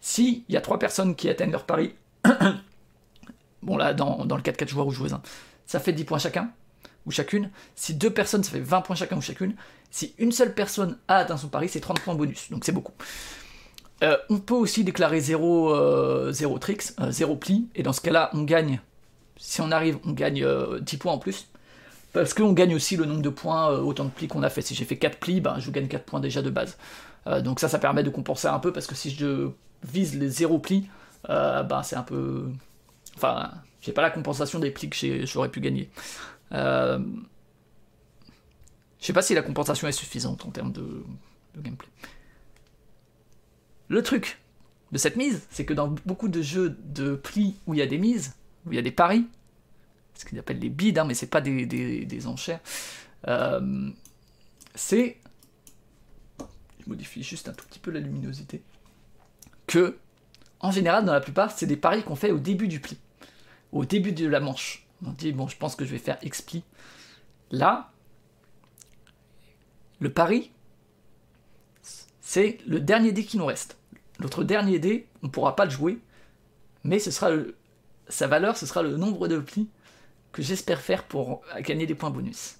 S'il 0.00 0.42
y 0.48 0.56
a 0.56 0.60
trois 0.60 0.78
personnes 0.78 1.14
qui 1.16 1.28
atteignent 1.28 1.50
leur 1.50 1.64
pari, 1.64 1.94
bon 3.62 3.76
là, 3.76 3.92
dans, 3.92 4.24
dans 4.24 4.36
le 4.36 4.42
4-4 4.42 4.68
joueurs 4.68 4.86
ou 4.86 4.90
joueuses, 4.90 5.12
hein, 5.12 5.22
ça 5.66 5.80
fait 5.80 5.92
10 5.92 6.04
points 6.04 6.18
chacun, 6.18 6.50
chacune. 7.10 7.50
Si 7.74 7.94
deux 7.94 8.10
personnes, 8.10 8.42
ça 8.42 8.50
fait 8.50 8.60
20 8.60 8.82
points 8.82 8.96
chacun 8.96 9.16
ou 9.16 9.20
chacune. 9.20 9.54
Si 9.90 10.14
une 10.18 10.32
seule 10.32 10.54
personne 10.54 10.98
a 11.08 11.16
atteint 11.16 11.36
son 11.36 11.48
pari, 11.48 11.68
c'est 11.68 11.80
30 11.80 12.00
points 12.00 12.14
bonus, 12.14 12.50
donc 12.50 12.64
c'est 12.64 12.72
beaucoup. 12.72 12.92
Euh, 14.02 14.16
on 14.30 14.38
peut 14.38 14.54
aussi 14.54 14.84
déclarer 14.84 15.20
0, 15.20 15.74
euh, 15.74 16.58
tricks, 16.60 16.92
0 17.00 17.32
euh, 17.32 17.36
pli, 17.36 17.68
et 17.74 17.82
dans 17.82 17.92
ce 17.92 18.00
cas-là, 18.00 18.30
on 18.32 18.42
gagne, 18.42 18.80
si 19.36 19.60
on 19.60 19.70
arrive, 19.70 19.98
on 20.04 20.12
gagne 20.12 20.46
10 20.80 20.96
points 20.98 21.12
en 21.12 21.18
plus. 21.18 21.48
Parce 22.12 22.32
qu'on 22.32 22.52
gagne 22.52 22.74
aussi 22.74 22.96
le 22.96 23.04
nombre 23.04 23.22
de 23.22 23.28
points, 23.28 23.70
autant 23.70 24.04
de 24.04 24.10
plis 24.10 24.28
qu'on 24.28 24.42
a 24.42 24.48
fait. 24.48 24.62
Si 24.62 24.74
j'ai 24.74 24.84
fait 24.84 24.96
4 24.96 25.18
plis, 25.18 25.40
ben, 25.40 25.58
je 25.58 25.70
gagne 25.70 25.88
4 25.88 26.04
points 26.04 26.20
déjà 26.20 26.42
de 26.42 26.50
base. 26.50 26.78
donc 27.42 27.60
ça, 27.60 27.68
ça 27.68 27.78
permet 27.78 28.02
de 28.02 28.10
compenser 28.10 28.48
un 28.48 28.58
peu, 28.58 28.72
parce 28.72 28.86
que 28.86 28.94
si 28.94 29.10
je 29.10 29.50
vise 29.82 30.16
les 30.16 30.28
0 30.28 30.58
plis, 30.58 30.88
ben, 31.28 31.82
c'est 31.82 31.96
un 31.96 32.02
peu... 32.02 32.46
Enfin, 33.16 33.50
j'ai 33.82 33.92
pas 33.92 34.02
la 34.02 34.10
compensation 34.10 34.58
des 34.58 34.70
plis 34.70 34.88
que 34.88 35.26
j'aurais 35.26 35.50
pu 35.50 35.60
gagner. 35.60 35.90
Je 36.50 36.98
sais 39.00 39.12
pas 39.12 39.22
si 39.22 39.34
la 39.34 39.42
compensation 39.42 39.86
est 39.88 39.92
suffisante 39.92 40.44
en 40.44 40.50
termes 40.50 40.72
de 40.72 41.04
gameplay. 41.56 41.88
Le 43.88 44.02
truc 44.02 44.38
de 44.92 44.98
cette 44.98 45.16
mise, 45.16 45.46
c'est 45.50 45.64
que 45.64 45.74
dans 45.74 45.88
beaucoup 46.06 46.28
de 46.28 46.42
jeux 46.42 46.78
de 46.84 47.14
plis 47.14 47.56
où 47.66 47.74
il 47.74 47.78
y 47.78 47.82
a 47.82 47.86
des 47.86 47.98
mises, 47.98 48.34
où 48.66 48.72
il 48.72 48.76
y 48.76 48.78
a 48.78 48.82
des 48.82 48.92
paris, 48.92 49.26
ce 50.14 50.24
qu'ils 50.24 50.38
appellent 50.38 50.58
des 50.58 50.68
bids, 50.68 50.98
hein, 50.98 51.04
mais 51.04 51.14
c'est 51.14 51.26
pas 51.26 51.40
des, 51.40 52.26
enchères, 52.26 52.60
euh, 53.26 53.90
c'est. 54.74 55.18
Je 56.80 56.88
modifie 56.88 57.22
juste 57.22 57.48
un 57.48 57.52
tout 57.52 57.66
petit 57.66 57.78
peu 57.78 57.90
la 57.90 58.00
luminosité. 58.00 58.62
Que, 59.66 59.98
en 60.60 60.70
général, 60.70 61.04
dans 61.04 61.12
la 61.12 61.20
plupart, 61.20 61.50
c'est 61.50 61.66
des 61.66 61.76
paris 61.76 62.02
qu'on 62.02 62.16
fait 62.16 62.30
au 62.30 62.38
début 62.38 62.68
du 62.68 62.80
pli, 62.80 62.98
au 63.72 63.84
début 63.84 64.12
de 64.12 64.26
la 64.26 64.40
manche. 64.40 64.86
On 65.06 65.12
dit, 65.12 65.32
bon, 65.32 65.46
je 65.48 65.56
pense 65.56 65.76
que 65.76 65.84
je 65.84 65.90
vais 65.90 65.98
faire 65.98 66.18
X 66.22 66.42
pli. 66.42 66.64
Là, 67.50 67.90
le 70.00 70.12
pari, 70.12 70.50
c'est 72.20 72.58
le 72.66 72.80
dernier 72.80 73.12
dé 73.12 73.24
qui 73.24 73.38
nous 73.38 73.46
reste. 73.46 73.76
Notre 74.20 74.44
dernier 74.44 74.78
dé, 74.78 75.06
on 75.22 75.26
ne 75.26 75.32
pourra 75.32 75.56
pas 75.56 75.64
le 75.64 75.70
jouer, 75.70 75.98
mais 76.84 76.98
ce 76.98 77.10
sera 77.10 77.30
sa 78.08 78.26
valeur, 78.26 78.56
ce 78.56 78.66
sera 78.66 78.82
le 78.82 78.96
nombre 78.96 79.28
de 79.28 79.38
plis 79.38 79.68
que 80.32 80.42
j'espère 80.42 80.80
faire 80.80 81.04
pour 81.04 81.42
gagner 81.60 81.86
des 81.86 81.94
points 81.94 82.10
bonus. 82.10 82.56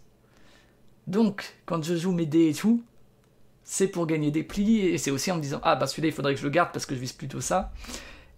Donc, 1.06 1.56
quand 1.66 1.82
je 1.82 1.96
joue 1.96 2.12
mes 2.12 2.26
dés 2.26 2.50
et 2.50 2.54
tout, 2.54 2.82
c'est 3.64 3.88
pour 3.88 4.06
gagner 4.06 4.30
des 4.30 4.42
plis, 4.42 4.80
et 4.80 4.98
c'est 4.98 5.10
aussi 5.10 5.30
en 5.30 5.36
me 5.36 5.42
disant, 5.42 5.60
ah 5.62 5.76
bah 5.76 5.86
celui-là 5.86 6.08
il 6.08 6.14
faudrait 6.14 6.34
que 6.34 6.40
je 6.40 6.44
le 6.44 6.50
garde 6.50 6.72
parce 6.72 6.86
que 6.86 6.94
je 6.94 7.00
vise 7.00 7.12
plutôt 7.12 7.40
ça. 7.40 7.72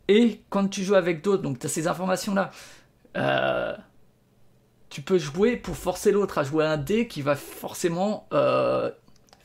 Et 0.08 0.40
quand 0.50 0.66
tu 0.68 0.82
joues 0.82 0.96
avec 0.96 1.22
d'autres, 1.22 1.42
donc 1.42 1.58
tu 1.58 1.66
as 1.66 1.68
ces 1.68 1.86
informations-là, 1.86 2.50
euh, 3.16 3.76
tu 4.90 5.02
peux 5.02 5.18
jouer 5.18 5.56
pour 5.56 5.76
forcer 5.76 6.10
l'autre 6.10 6.38
à 6.38 6.44
jouer 6.44 6.64
un 6.64 6.76
dé 6.76 7.06
qui 7.06 7.22
va 7.22 7.36
forcément 7.36 8.26
euh, 8.32 8.90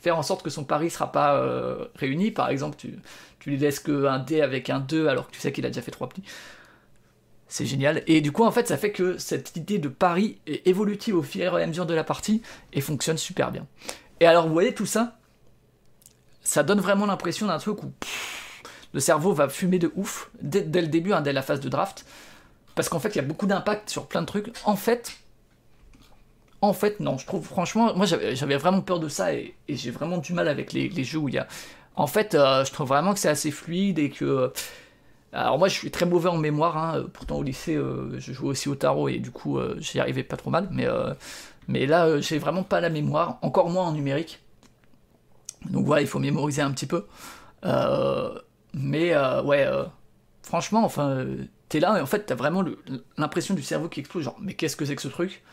faire 0.01 0.17
en 0.17 0.23
sorte 0.23 0.43
que 0.43 0.49
son 0.49 0.63
pari 0.63 0.85
ne 0.85 0.89
sera 0.89 1.11
pas 1.11 1.35
euh, 1.35 1.85
réuni. 1.95 2.31
Par 2.31 2.49
exemple, 2.49 2.75
tu, 2.77 2.99
lui 3.45 3.57
laisses 3.57 3.79
qu'un 3.79 4.17
dé 4.17 4.41
avec 4.41 4.71
un 4.71 4.79
2 4.79 5.07
alors 5.07 5.27
que 5.27 5.31
tu 5.31 5.39
sais 5.39 5.51
qu'il 5.51 5.65
a 5.65 5.69
déjà 5.69 5.83
fait 5.83 5.91
3 5.91 6.09
plis. 6.09 6.23
C'est 7.47 7.67
génial. 7.67 8.01
Et 8.07 8.21
du 8.21 8.31
coup, 8.31 8.43
en 8.43 8.51
fait, 8.51 8.67
ça 8.67 8.75
fait 8.75 8.91
que 8.91 9.19
cette 9.19 9.55
idée 9.55 9.77
de 9.77 9.87
pari 9.87 10.39
est 10.47 10.65
évolutive 10.67 11.15
au 11.15 11.21
fur 11.21 11.59
et 11.59 11.63
à 11.63 11.67
mesure 11.67 11.85
de 11.85 11.93
la 11.93 12.03
partie 12.03 12.41
et 12.73 12.81
fonctionne 12.81 13.17
super 13.17 13.51
bien. 13.51 13.67
Et 14.19 14.25
alors, 14.25 14.47
vous 14.47 14.53
voyez 14.53 14.73
tout 14.73 14.87
ça? 14.87 15.19
Ça 16.41 16.63
donne 16.63 16.79
vraiment 16.79 17.05
l'impression 17.05 17.45
d'un 17.45 17.59
truc 17.59 17.83
où 17.83 17.91
le 18.93 18.99
cerveau 18.99 19.33
va 19.33 19.47
fumer 19.47 19.77
de 19.77 19.91
ouf 19.95 20.31
dès, 20.41 20.63
le 20.63 20.87
début, 20.87 21.13
hein, 21.13 21.21
dès 21.21 21.33
la 21.33 21.43
phase 21.43 21.59
de 21.59 21.69
draft. 21.69 22.05
Parce 22.73 22.89
qu'en 22.89 22.99
fait, 22.99 23.09
il 23.09 23.17
y 23.17 23.19
a 23.19 23.23
beaucoup 23.23 23.45
d'impact 23.45 23.91
sur 23.91 24.07
plein 24.07 24.21
de 24.21 24.27
trucs. 24.27 24.51
En 24.65 24.75
fait, 24.75 25.15
en 26.65 26.73
fait, 26.73 26.99
non, 26.99 27.17
je 27.17 27.25
trouve 27.25 27.45
franchement, 27.45 27.95
moi 27.95 28.05
j'avais 28.05 28.57
vraiment 28.57 28.81
peur 28.81 28.99
de 28.99 29.07
ça 29.07 29.33
et, 29.33 29.55
j'ai 29.69 29.91
vraiment 29.91 30.17
du 30.17 30.33
mal 30.33 30.47
avec 30.47 30.73
les, 30.73 31.03
jeux 31.03 31.19
où 31.19 31.29
il 31.29 31.35
y 31.35 31.37
a. 31.37 31.47
En 31.95 32.07
fait, 32.07 32.35
euh, 32.35 32.65
je 32.65 32.71
trouve 32.71 32.87
vraiment 32.87 33.13
que 33.13 33.19
c'est 33.19 33.29
assez 33.29 33.51
fluide 33.51 33.99
et 33.99 34.09
que. 34.09 34.51
Alors 35.33 35.59
moi 35.59 35.67
je 35.67 35.73
suis 35.73 35.91
très 35.91 36.05
mauvais 36.05 36.29
en 36.29 36.37
mémoire, 36.37 36.77
hein. 36.77 37.05
pourtant 37.11 37.37
au 37.37 37.43
lycée 37.43 37.75
euh, 37.75 38.17
je 38.19 38.31
jouais 38.31 38.49
aussi 38.49 38.69
au 38.69 38.75
tarot 38.75 39.09
et 39.09 39.19
du 39.19 39.31
coup 39.31 39.57
euh, 39.57 39.75
j'y 39.79 39.99
arrivais 39.99 40.23
pas 40.23 40.37
trop 40.37 40.49
mal, 40.49 40.69
mais, 40.71 40.87
mais 41.67 41.85
là 41.85 42.21
j'ai 42.21 42.37
vraiment 42.37 42.63
pas 42.63 42.79
la 42.79 42.89
mémoire, 42.89 43.37
encore 43.41 43.69
moins 43.69 43.83
en 43.85 43.91
numérique. 43.91 44.39
Donc 45.69 45.85
voilà, 45.85 46.01
il 46.01 46.07
faut 46.07 46.19
mémoriser 46.19 46.61
un 46.61 46.71
petit 46.71 46.87
peu. 46.87 47.05
mais 48.73 49.15
ouais, 49.43 49.67
franchement, 50.41 50.85
enfin, 50.85 51.25
t'es 51.69 51.79
là 51.79 51.97
et 51.97 52.01
en 52.01 52.05
fait 52.05 52.25
t'as 52.25 52.35
vraiment 52.35 52.63
l'impression 53.17 53.55
du 53.55 53.63
cerveau 53.63 53.89
qui 53.89 53.99
explose, 53.99 54.23
genre 54.23 54.37
mais 54.39 54.53
qu'est-ce 54.53 54.77
que 54.77 54.85
c'est 54.85 54.95
que 54.95 55.01
ce 55.01 55.09
truc? 55.09 55.43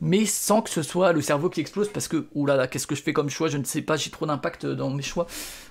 Mais 0.00 0.26
sans 0.26 0.62
que 0.62 0.70
ce 0.70 0.82
soit 0.82 1.12
le 1.12 1.20
cerveau 1.20 1.48
qui 1.48 1.60
explose 1.60 1.88
parce 1.88 2.08
que, 2.08 2.26
oulala, 2.34 2.66
qu'est-ce 2.66 2.86
que 2.86 2.94
je 2.94 3.02
fais 3.02 3.12
comme 3.12 3.30
choix, 3.30 3.48
je 3.48 3.58
ne 3.58 3.64
sais 3.64 3.82
pas, 3.82 3.96
j'ai 3.96 4.10
trop 4.10 4.26
d'impact 4.26 4.66
dans 4.66 4.90
mes 4.90 5.02
choix. 5.02 5.26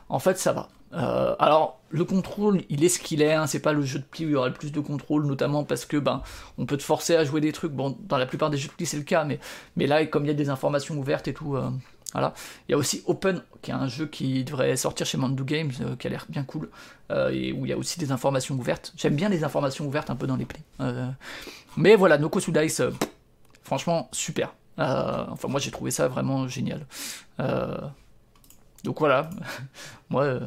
En 0.09 0.19
fait, 0.19 0.37
ça 0.37 0.53
va. 0.53 0.69
Euh, 0.93 1.35
alors, 1.39 1.79
le 1.89 2.05
contrôle, 2.05 2.61
il 2.69 2.83
est 2.83 2.89
ce 2.89 2.99
qu'il 2.99 3.21
est, 3.21 3.33
hein, 3.33 3.47
c'est 3.47 3.59
pas 3.59 3.73
le 3.73 3.81
jeu 3.81 3.99
de 3.99 4.05
pli 4.05 4.25
où 4.25 4.29
il 4.29 4.31
y 4.31 4.35
aura 4.35 4.47
le 4.47 4.53
plus 4.53 4.71
de 4.71 4.79
contrôle, 4.79 5.25
notamment 5.25 5.63
parce 5.63 5.85
que, 5.85 5.97
ben, 5.97 6.21
on 6.57 6.65
peut 6.65 6.77
te 6.77 6.83
forcer 6.83 7.15
à 7.15 7.25
jouer 7.25 7.41
des 7.41 7.51
trucs, 7.51 7.71
bon, 7.71 7.97
dans 8.07 8.17
la 8.17 8.25
plupart 8.25 8.49
des 8.49 8.57
jeux 8.57 8.69
de 8.69 8.73
pli 8.73 8.85
c'est 8.85 8.97
le 8.97 9.03
cas, 9.03 9.25
mais, 9.25 9.39
mais 9.75 9.87
là, 9.87 10.05
comme 10.05 10.23
il 10.23 10.27
y 10.27 10.31
a 10.31 10.35
des 10.35 10.49
informations 10.49 10.97
ouvertes 10.97 11.27
et 11.27 11.33
tout, 11.33 11.55
euh, 11.55 11.69
voilà. 12.13 12.33
Il 12.67 12.71
y 12.71 12.75
a 12.75 12.77
aussi 12.77 13.03
Open, 13.07 13.41
qui 13.61 13.71
est 13.71 13.73
un 13.73 13.87
jeu 13.87 14.05
qui 14.05 14.45
devrait 14.45 14.77
sortir 14.77 15.05
chez 15.05 15.17
Mandu 15.17 15.43
Games, 15.43 15.71
euh, 15.81 15.95
qui 15.97 16.07
a 16.07 16.09
l'air 16.09 16.25
bien 16.29 16.43
cool, 16.43 16.69
et 17.09 17.51
où 17.51 17.65
il 17.65 17.69
y 17.69 17.73
a 17.73 17.77
aussi 17.77 17.99
des 17.99 18.11
informations 18.11 18.55
ouvertes. 18.55 18.93
J'aime 18.97 19.15
bien 19.15 19.29
les 19.29 19.43
informations 19.43 19.85
ouvertes 19.85 20.09
un 20.09 20.15
peu 20.15 20.25
dans 20.25 20.37
les 20.37 20.45
plis. 20.45 20.63
mais 21.77 21.95
voilà, 21.95 22.17
Noko 22.17 22.39
Dice 22.39 22.81
Franchement, 23.65 24.09
super. 24.11 24.53
Euh, 24.77 25.25
enfin, 25.29 25.47
moi, 25.47 25.59
j'ai 25.59 25.71
trouvé 25.71 25.89
ça 25.89 26.07
vraiment 26.07 26.47
génial. 26.47 26.85
Euh, 27.39 27.75
donc 28.83 28.99
voilà, 28.99 29.31
moi, 30.09 30.23
euh, 30.23 30.39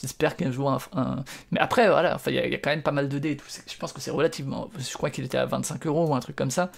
j'espère 0.00 0.34
qu'un 0.34 0.50
jour, 0.50 0.70
un, 0.94 1.24
Mais 1.50 1.60
après, 1.60 1.88
voilà, 1.88 2.14
enfin, 2.14 2.30
il 2.30 2.36
y, 2.36 2.38
a 2.38 2.58
quand 2.58 2.70
même 2.70 2.82
pas 2.82 2.90
mal 2.90 3.10
de 3.10 3.18
dés. 3.18 3.36
Je 3.66 3.76
pense 3.76 3.92
que 3.92 4.00
c'est 4.00 4.10
relativement. 4.10 4.70
Je 4.78 4.92
crois 4.94 5.10
qu'il 5.10 5.24
était 5.24 5.36
à 5.36 5.44
25 5.44 5.86
euros 5.86 6.08
ou 6.08 6.14
un 6.14 6.20
truc 6.20 6.36
comme 6.36 6.50
ça. 6.50 6.70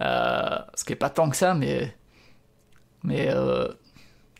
ce 0.00 0.84
qui 0.84 0.94
est 0.94 0.96
pas 0.96 1.10
tant 1.10 1.28
que 1.28 1.36
ça, 1.36 1.52
mais. 1.52 1.94
Mais. 3.02 3.30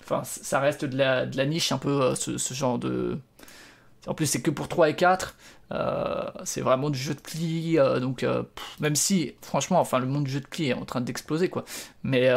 Enfin, 0.03 0.23
ça 0.25 0.61
reste 0.61 0.87
de 0.87 0.97
la, 0.97 1.47
niche, 1.47 1.73
un 1.73 1.79
peu, 1.79 2.15
ce 2.15 2.55
genre 2.55 2.79
de. 2.79 3.19
En 4.07 4.15
plus, 4.15 4.27
c'est 4.27 4.43
que 4.43 4.51
pour 4.51 4.69
3 4.69 4.91
et 4.91 4.97
4. 4.97 5.35
Euh, 5.73 6.31
c'est 6.45 6.61
vraiment 6.61 6.91
du 6.91 6.99
jeu 6.99 7.15
de 7.15 7.21
pli, 7.21 7.79
euh, 7.79 7.99
donc 7.99 8.23
euh, 8.23 8.43
même 8.81 8.95
si, 8.95 9.35
franchement, 9.41 9.81
enfin, 9.81 9.99
le 9.99 10.07
monde 10.07 10.25
du 10.25 10.31
jeu 10.31 10.41
de 10.41 10.47
pli 10.47 10.69
est 10.69 10.75
en 10.75 10.85
train 10.85 11.01
d'exploser, 11.01 11.49
quoi. 11.49 11.65
Mais, 12.03 12.31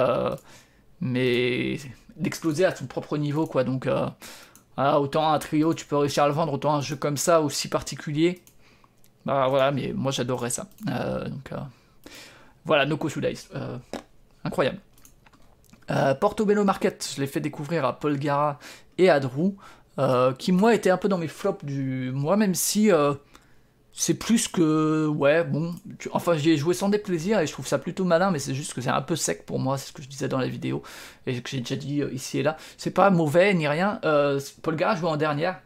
mais 1.01 1.77
d'exploser 2.15 2.65
à 2.65 2.75
son 2.75 2.87
propre 2.87 3.17
niveau, 3.17 3.45
quoi. 3.45 3.63
Donc, 3.63 3.87
autant 4.77 5.31
un 5.31 5.39
trio, 5.39 5.73
tu 5.73 5.85
peux 5.85 5.97
réussir 5.97 6.23
à 6.23 6.27
le 6.27 6.33
vendre, 6.33 6.53
autant 6.53 6.75
un 6.75 6.81
jeu 6.81 6.95
comme 6.95 7.17
ça, 7.17 7.41
aussi 7.41 7.67
particulier. 7.67 8.41
Bah 9.25 9.47
voilà, 9.49 9.71
mais 9.71 9.91
moi 9.93 10.13
j'adorerais 10.13 10.49
ça. 10.49 10.67
donc, 10.85 11.51
voilà, 12.65 12.85
Noko 12.85 13.09
Dice. 13.09 13.49
incroyable. 14.43 14.79
Portobello 16.19 16.63
Market, 16.63 17.13
je 17.15 17.21
l'ai 17.21 17.27
fait 17.27 17.39
découvrir 17.39 17.85
à 17.85 17.99
Paul 17.99 18.17
Gara 18.17 18.57
et 18.97 19.09
à 19.09 19.19
Drew. 19.19 19.55
Euh, 19.99 20.31
qui 20.33 20.51
moi 20.51 20.75
était 20.75 20.91
un 20.91 20.97
peu 20.97 21.09
dans 21.09 21.17
mes 21.17 21.27
flops 21.27 21.65
du 21.65 22.11
mois, 22.11 22.37
même 22.37 22.53
si 22.53 22.91
euh, 22.91 23.15
c'est 23.93 24.13
plus 24.13 24.47
que 24.47 25.07
ouais 25.07 25.43
bon, 25.43 25.73
enfin 26.11 26.37
j'y 26.37 26.51
ai 26.51 26.57
joué 26.57 26.75
sans 26.75 26.89
déplaisir 26.89 27.39
et 27.39 27.47
je 27.47 27.51
trouve 27.51 27.65
ça 27.65 27.79
plutôt 27.79 28.05
malin, 28.05 28.29
mais 28.29 28.37
c'est 28.37 28.53
juste 28.53 28.75
que 28.75 28.81
c'est 28.81 28.91
un 28.91 29.01
peu 29.01 29.15
sec 29.15 29.43
pour 29.47 29.57
moi, 29.57 29.79
c'est 29.79 29.87
ce 29.87 29.93
que 29.93 30.03
je 30.03 30.07
disais 30.07 30.27
dans 30.27 30.37
la 30.37 30.47
vidéo 30.47 30.83
et 31.25 31.41
que 31.41 31.49
j'ai 31.49 31.61
déjà 31.61 31.75
dit 31.75 32.03
euh, 32.03 32.13
ici 32.13 32.37
et 32.37 32.43
là. 32.43 32.57
C'est 32.77 32.91
pas 32.91 33.09
mauvais 33.09 33.51
ni 33.55 33.67
rien. 33.67 33.99
Paul 34.61 34.75
Gara 34.75 34.95
joué 34.95 35.09
en 35.09 35.17
dernière. 35.17 35.61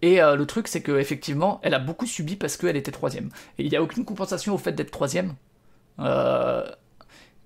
Et 0.00 0.18
le 0.20 0.44
truc, 0.44 0.68
c'est 0.68 0.80
qu'effectivement, 0.80 1.60
elle 1.64 1.74
a 1.74 1.80
beaucoup 1.80 2.06
subi 2.06 2.36
parce 2.36 2.56
qu'elle 2.56 2.76
était 2.76 2.92
troisième. 2.92 3.30
Et 3.58 3.64
il 3.64 3.70
n'y 3.70 3.76
a 3.76 3.82
aucune 3.82 4.04
compensation 4.04 4.54
au 4.54 4.58
fait 4.58 4.70
d'être 4.72 4.92
troisième. 4.92 5.34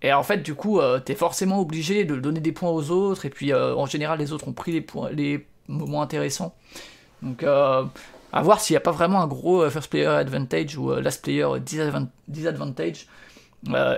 Et 0.03 0.13
en 0.13 0.23
fait, 0.23 0.39
du 0.39 0.55
coup, 0.55 0.79
t'es 1.05 1.15
forcément 1.15 1.61
obligé 1.61 2.05
de 2.05 2.17
donner 2.17 2.41
des 2.41 2.53
points 2.53 2.71
aux 2.71 2.91
autres. 2.91 3.25
Et 3.25 3.31
puis, 3.31 3.55
en 3.55 3.87
général, 3.87 4.19
les 4.19 4.33
autres 4.33 4.49
ont 4.49 4.53
pris 4.53 4.73
les, 4.73 4.83
points, 4.83 5.11
les 5.13 5.47
moment 5.73 6.03
intéressant. 6.03 6.55
Donc, 7.23 7.43
euh, 7.43 7.85
à 8.33 8.43
voir 8.43 8.61
s'il 8.61 8.75
n'y 8.75 8.79
a 8.79 8.81
pas 8.81 8.91
vraiment 8.91 9.23
un 9.23 9.27
gros 9.27 9.63
euh, 9.63 9.71
first 9.71 9.89
player 9.89 10.07
advantage 10.07 10.77
ou 10.77 10.91
euh, 10.91 11.01
last 11.01 11.23
player 11.23 11.47
disadvantage. 12.29 13.07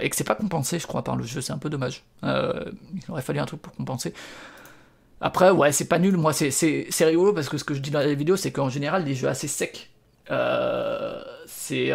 et 0.01 0.11
que 0.11 0.17
c'est 0.17 0.25
pas 0.25 0.35
compensé, 0.35 0.79
je 0.79 0.87
crois, 0.87 1.03
par 1.03 1.17
le 1.17 1.25
jeu, 1.25 1.41
c'est 1.41 1.53
un 1.53 1.59
peu 1.59 1.71
dommage. 1.71 2.05
il 2.23 2.29
aurait 3.09 3.23
fallu 3.23 3.41
un 3.41 3.47
truc 3.47 3.63
pour 3.63 3.73
compenser. 3.73 4.13
Après, 5.21 5.51
ouais, 5.51 5.73
c'est 5.73 5.87
pas 5.89 5.99
nul, 5.99 6.17
moi, 6.17 6.33
c'est 6.35 6.87
rigolo 7.01 7.33
parce 7.33 7.49
que 7.49 7.57
ce 7.57 7.65
que 7.65 7.73
je 7.73 7.81
dis 7.81 7.91
dans 7.91 8.01
la 8.01 8.13
vidéo, 8.13 8.37
c'est 8.37 8.53
qu'en 8.53 8.69
général, 8.69 9.05
des 9.05 9.15
jeux 9.15 9.29
assez 9.29 9.49
secs, 9.49 9.91
c'est 11.47 11.91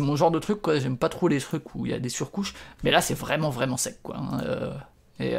mon 0.00 0.16
genre 0.16 0.30
de 0.30 0.38
truc, 0.38 0.60
quoi. 0.60 0.78
J'aime 0.78 0.98
pas 0.98 1.08
trop 1.08 1.28
les 1.28 1.40
trucs 1.40 1.74
où 1.74 1.86
il 1.86 1.92
y 1.92 1.94
a 1.94 1.98
des 1.98 2.10
surcouches, 2.10 2.52
mais 2.82 2.90
là, 2.90 3.00
c'est 3.00 3.14
vraiment, 3.14 3.48
vraiment 3.48 3.78
sec, 3.78 4.00
quoi. 4.02 4.16
Hein, 4.18 4.42
et, 5.20 5.36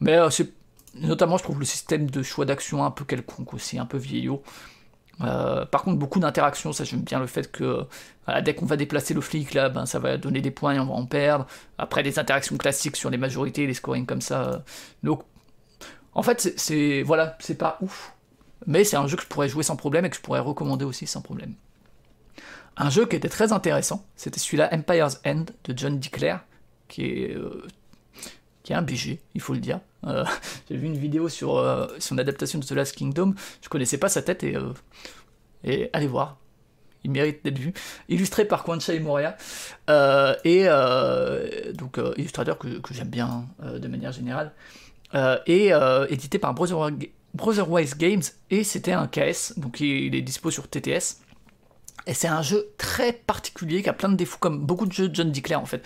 mais 0.00 0.18
c'est 0.30 0.52
Notamment, 0.94 1.38
je 1.38 1.42
trouve 1.42 1.58
le 1.58 1.64
système 1.64 2.10
de 2.10 2.22
choix 2.22 2.44
d'action 2.44 2.84
un 2.84 2.90
peu 2.90 3.04
quelconque 3.04 3.54
aussi, 3.54 3.78
un 3.78 3.86
peu 3.86 3.96
vieillot. 3.96 4.42
Euh, 5.20 5.64
par 5.66 5.82
contre, 5.82 5.98
beaucoup 5.98 6.18
d'interactions, 6.20 6.72
ça 6.72 6.84
j'aime 6.84 7.02
bien 7.02 7.20
le 7.20 7.26
fait 7.26 7.50
que 7.50 7.86
dès 8.42 8.54
qu'on 8.54 8.66
va 8.66 8.76
déplacer 8.76 9.14
le 9.14 9.20
flic, 9.20 9.54
là, 9.54 9.68
ben, 9.68 9.86
ça 9.86 9.98
va 9.98 10.16
donner 10.16 10.40
des 10.40 10.50
points 10.50 10.74
et 10.74 10.80
on 10.80 10.86
va 10.86 10.94
en 10.94 11.06
perdre. 11.06 11.46
Après, 11.78 12.02
des 12.02 12.18
interactions 12.18 12.56
classiques 12.56 12.96
sur 12.96 13.10
les 13.10 13.18
majorités, 13.18 13.66
les 13.66 13.74
scoring 13.74 14.06
comme 14.06 14.20
ça. 14.20 14.42
Euh. 14.42 14.58
Donc, 15.02 15.22
en 16.14 16.22
fait, 16.22 16.52
c'est 16.56 17.02
voilà, 17.02 17.36
c'est 17.40 17.56
pas 17.56 17.78
ouf, 17.80 18.14
mais 18.66 18.84
c'est 18.84 18.96
un 18.96 19.06
jeu 19.06 19.16
que 19.16 19.22
je 19.22 19.28
pourrais 19.28 19.48
jouer 19.48 19.62
sans 19.62 19.76
problème 19.76 20.04
et 20.04 20.10
que 20.10 20.16
je 20.16 20.20
pourrais 20.20 20.40
recommander 20.40 20.84
aussi 20.84 21.06
sans 21.06 21.22
problème. 21.22 21.54
Un 22.76 22.90
jeu 22.90 23.06
qui 23.06 23.16
était 23.16 23.28
très 23.28 23.52
intéressant, 23.52 24.06
c'était 24.16 24.40
celui-là, 24.40 24.70
Empire's 24.72 25.20
End 25.26 25.44
de 25.64 25.76
John 25.76 25.98
DeClair, 25.98 26.40
qui 26.88 27.04
est 27.04 27.36
euh, 27.36 27.66
qui 28.62 28.72
est 28.72 28.76
un 28.76 28.82
BG, 28.82 29.20
il 29.34 29.40
faut 29.40 29.54
le 29.54 29.60
dire. 29.60 29.80
Euh, 30.06 30.24
j'ai 30.68 30.76
vu 30.76 30.86
une 30.86 30.96
vidéo 30.96 31.28
sur 31.28 31.58
euh, 31.58 31.86
son 31.98 32.18
adaptation 32.18 32.58
de 32.58 32.64
The 32.64 32.72
Last 32.72 32.96
Kingdom, 32.96 33.34
je 33.62 33.68
connaissais 33.68 33.98
pas 33.98 34.08
sa 34.08 34.22
tête 34.22 34.42
et, 34.42 34.56
euh, 34.56 34.72
et 35.64 35.90
allez 35.92 36.06
voir, 36.06 36.38
il 37.04 37.10
mérite 37.10 37.44
d'être 37.44 37.58
vu. 37.58 37.72
Illustré 38.08 38.44
par 38.44 38.64
Kwancha 38.64 38.94
et 38.94 39.00
Moria, 39.00 39.36
et 40.44 40.66
donc 41.74 41.98
illustrateur 42.16 42.58
que, 42.58 42.78
que 42.78 42.94
j'aime 42.94 43.08
bien 43.08 43.48
de 43.60 43.88
manière 43.88 44.12
générale, 44.12 44.52
et 45.46 45.72
édité 46.10 46.38
par 46.38 46.54
Brotherwise 46.54 47.96
Games, 47.96 48.22
et 48.50 48.62
c'était 48.62 48.92
un 48.92 49.08
KS, 49.08 49.58
donc 49.58 49.80
il 49.80 50.14
est 50.14 50.22
dispo 50.22 50.52
sur 50.52 50.68
TTS. 50.68 51.22
Et 52.06 52.14
c'est 52.14 52.28
un 52.28 52.42
jeu 52.42 52.72
très 52.78 53.12
particulier 53.12 53.82
qui 53.82 53.88
a 53.88 53.92
plein 53.92 54.08
de 54.08 54.16
défauts, 54.16 54.38
comme 54.38 54.64
beaucoup 54.64 54.86
de 54.86 54.92
jeux 54.92 55.08
de 55.08 55.14
John 55.14 55.30
Declare 55.30 55.60
en 55.60 55.66
fait. 55.66 55.84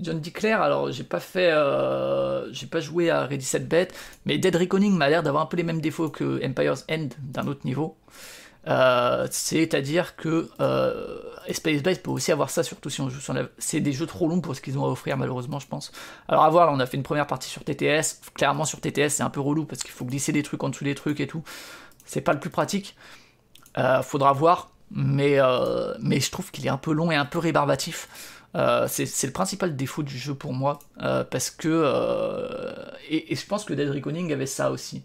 John 0.00 0.20
DeClair, 0.20 0.62
alors 0.62 0.90
j'ai 0.90 1.04
pas 1.04 1.20
fait, 1.20 1.50
euh, 1.52 2.52
j'ai 2.52 2.66
pas 2.66 2.80
joué 2.80 3.10
à 3.10 3.26
Ready 3.26 3.44
Set 3.44 3.68
Bet, 3.68 3.88
mais 4.24 4.38
Dead 4.38 4.54
Reckoning 4.54 4.96
m'a 4.96 5.08
l'air 5.08 5.22
d'avoir 5.22 5.42
un 5.42 5.46
peu 5.46 5.56
les 5.56 5.62
mêmes 5.62 5.80
défauts 5.80 6.08
que 6.08 6.44
Empire's 6.44 6.84
End 6.90 7.08
d'un 7.18 7.46
autre 7.46 7.60
niveau. 7.64 7.96
Euh, 8.68 9.26
c'est-à-dire 9.30 10.14
que 10.14 10.48
euh, 10.60 11.18
Space 11.50 11.82
Base 11.82 11.98
peut 11.98 12.10
aussi 12.10 12.30
avoir 12.32 12.48
ça, 12.48 12.62
surtout 12.62 12.90
si 12.90 13.00
on 13.00 13.10
joue 13.10 13.20
sur 13.20 13.32
la... 13.32 13.44
C'est 13.58 13.80
des 13.80 13.92
jeux 13.92 14.06
trop 14.06 14.28
longs 14.28 14.40
pour 14.40 14.54
ce 14.54 14.60
qu'ils 14.60 14.78
ont 14.78 14.84
à 14.84 14.88
offrir, 14.88 15.16
malheureusement, 15.16 15.58
je 15.58 15.66
pense. 15.66 15.92
Alors 16.28 16.44
à 16.44 16.50
voir, 16.50 16.72
on 16.72 16.78
a 16.78 16.86
fait 16.86 16.96
une 16.96 17.02
première 17.02 17.26
partie 17.26 17.50
sur 17.50 17.64
TTS. 17.64 18.20
Clairement, 18.34 18.64
sur 18.64 18.80
TTS, 18.80 19.08
c'est 19.08 19.22
un 19.22 19.30
peu 19.30 19.40
relou 19.40 19.64
parce 19.64 19.82
qu'il 19.82 19.92
faut 19.92 20.04
glisser 20.04 20.32
des 20.32 20.42
trucs 20.42 20.62
en 20.62 20.68
dessous 20.68 20.84
des 20.84 20.94
trucs 20.94 21.20
et 21.20 21.26
tout. 21.26 21.42
C'est 22.04 22.20
pas 22.20 22.32
le 22.32 22.40
plus 22.40 22.50
pratique. 22.50 22.96
faudra 24.02 24.32
voir, 24.32 24.70
mais, 24.90 25.38
mais 26.00 26.20
je 26.20 26.30
trouve 26.30 26.50
qu'il 26.50 26.64
est 26.66 26.70
un 26.70 26.78
peu 26.78 26.92
long 26.92 27.10
et 27.10 27.16
un 27.16 27.24
peu 27.24 27.38
rébarbatif. 27.38 28.08
Euh, 28.54 28.86
c'est 28.88 29.26
le 29.26 29.32
principal 29.32 29.76
défaut 29.76 30.02
du 30.02 30.16
jeu 30.18 30.34
pour 30.34 30.52
moi, 30.52 30.78
euh, 31.00 31.24
parce 31.24 31.50
que... 31.50 31.68
Euh, 31.68 32.72
et, 33.08 33.34
je 33.34 33.46
pense 33.46 33.64
que 33.64 33.72
Dead 33.72 33.88
Reckoning 33.88 34.32
avait 34.32 34.46
ça 34.46 34.70
aussi. 34.70 35.02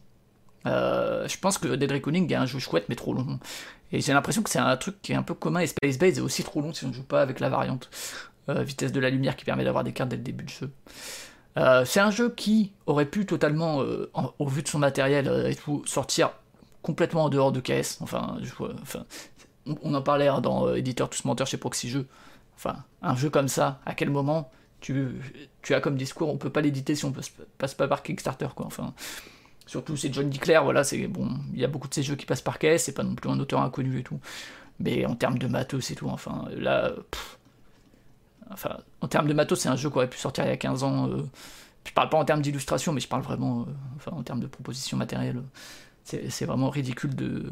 je 0.66 1.39
pense 1.39 1.58
que 1.58 1.76
Dead 1.76 1.91
Reckoning 1.91 2.32
est 2.32 2.36
un 2.36 2.45
jeu 2.45 2.60
chouette 2.60 2.86
mais 2.89 2.95
trop 2.95 3.14
long. 3.14 3.39
Et 3.93 4.02
j'ai 4.02 4.14
l'impression 4.14 4.41
que 4.41 4.50
c'est 4.50 4.60
un 4.60 4.76
truc 4.76 5.02
qui 5.02 5.14
est 5.14 5.16
un 5.16 5.24
peu 5.24 5.34
commun 5.34 5.62
et 5.62 5.68
Space 5.68 5.98
Base 5.98 6.18
est 6.18 6.22
aussi 6.22 6.43
trop 6.43 6.60
long 6.62 6.74
si 6.74 6.84
on 6.84 6.89
ne 6.89 6.93
joue 6.93 7.04
pas 7.04 7.22
avec 7.22 7.39
la 7.39 7.50
variante 7.50 7.89
vitesse 8.50 8.93
de 8.93 9.00
la 9.02 9.10
lumière 9.10 9.36
qui 9.36 9.43
permet 9.43 9.66
d'avoir 9.66 9.84
des 9.84 9.91
cartes 9.91 10.10
dès 10.10 10.16
le 10.16 10.24
début 10.24 10.45
de 10.45 10.50
jeu. 10.50 10.72
c'est 11.86 12.00
un 12.00 12.12
jeu 12.12 12.30
qui 12.30 12.74
aurait 12.86 13.06
pu 13.06 13.26
totalement, 13.26 13.82
au 14.39 14.48
vu 14.48 14.62
de 14.62 14.68
son 14.68 14.80
matériel 14.80 15.56
sortir 15.86 16.32
complètement 16.82 17.26
en 17.26 17.30
dehors 17.30 17.54
de 17.54 17.62
KS. 17.62 18.02
Enfin, 18.02 18.38
on, 19.66 19.93
en 19.93 20.02
parlait 20.02 20.28
hein, 20.28 20.41
dans 20.41 20.74
Éditeur 20.74 21.10
Tous 21.10 21.24
Menteurs 21.26 21.48
chez 21.48 21.58
Proxy 21.58 21.89
Jeux. 21.89 22.08
Enfin, 22.58 22.84
un 23.01 23.16
jeu 23.16 23.30
comme 23.30 23.47
ça, 23.47 23.80
à 23.86 23.93
quel 23.93 24.10
moment 24.10 24.51
tu, 24.82 25.22
tu 25.62 25.74
as 25.74 25.80
comme 25.80 25.95
discours, 25.95 26.30
on 26.30 26.38
peut 26.38 26.49
pas 26.49 26.62
l'éditer 26.62 26.95
si 26.95 27.05
on 27.05 27.14
passe 27.58 27.76
pas 27.76 27.88
par 27.88 28.03
Kickstarter, 28.03 28.47
quoi. 28.55 28.66
Enfin, 28.66 28.93
surtout 29.68 29.95
c'est 29.95 30.14
John 30.14 30.30
Clare, 30.32 30.64
voilà, 30.64 30.84
c'est 30.84 31.08
bon, 31.08 31.30
il 31.53 31.60
y 31.60 31.64
a 31.64 31.68
beaucoup 31.68 31.88
de 31.88 31.93
ces 31.93 32.03
jeux 32.03 32.16
qui 32.16 32.26
passent 32.26 32.41
par 32.41 32.58
caisse, 32.58 32.86
c'est 32.86 32.93
pas 32.93 33.03
non 33.03 33.16
plus 33.16 33.30
un 33.30 33.39
auteur 33.39 33.62
inconnu 33.62 33.99
et 33.99 34.03
tout. 34.03 34.20
Mais 34.80 35.05
en 35.05 35.16
termes 35.16 35.38
de 35.38 35.47
matos 35.47 35.91
et 35.91 35.95
tout, 35.95 36.08
enfin, 36.10 36.45
là, 36.55 36.93
enfin, 38.51 38.78
en 39.01 39.08
termes 39.08 39.28
de 39.28 39.34
matos, 39.34 39.60
c'est 39.60 39.70
un 39.70 39.76
jeu 39.76 39.89
qui 39.89 39.97
aurait 39.97 40.10
pu 40.10 40.18
sortir 40.18 40.45
il 40.45 40.49
y 40.49 40.51
a 40.51 40.58
15 40.58 40.84
ans. 40.84 41.10
Euh, 41.10 41.24
je 41.86 41.93
parle 41.93 42.10
pas 42.10 42.18
en 42.18 42.26
termes 42.26 42.41
d'illustration, 42.41 42.93
mais 42.93 42.99
je 42.99 43.08
parle 43.08 43.24
vraiment, 43.24 43.62
euh, 43.62 43.66
enfin, 43.95 44.12
en 44.12 44.24
termes 44.24 44.39
de 44.39 44.47
proposition 44.47 44.97
matérielle. 44.97 45.41
C'est 46.03 46.45
vraiment 46.45 46.70
ridicule 46.70 47.16
de, 47.16 47.51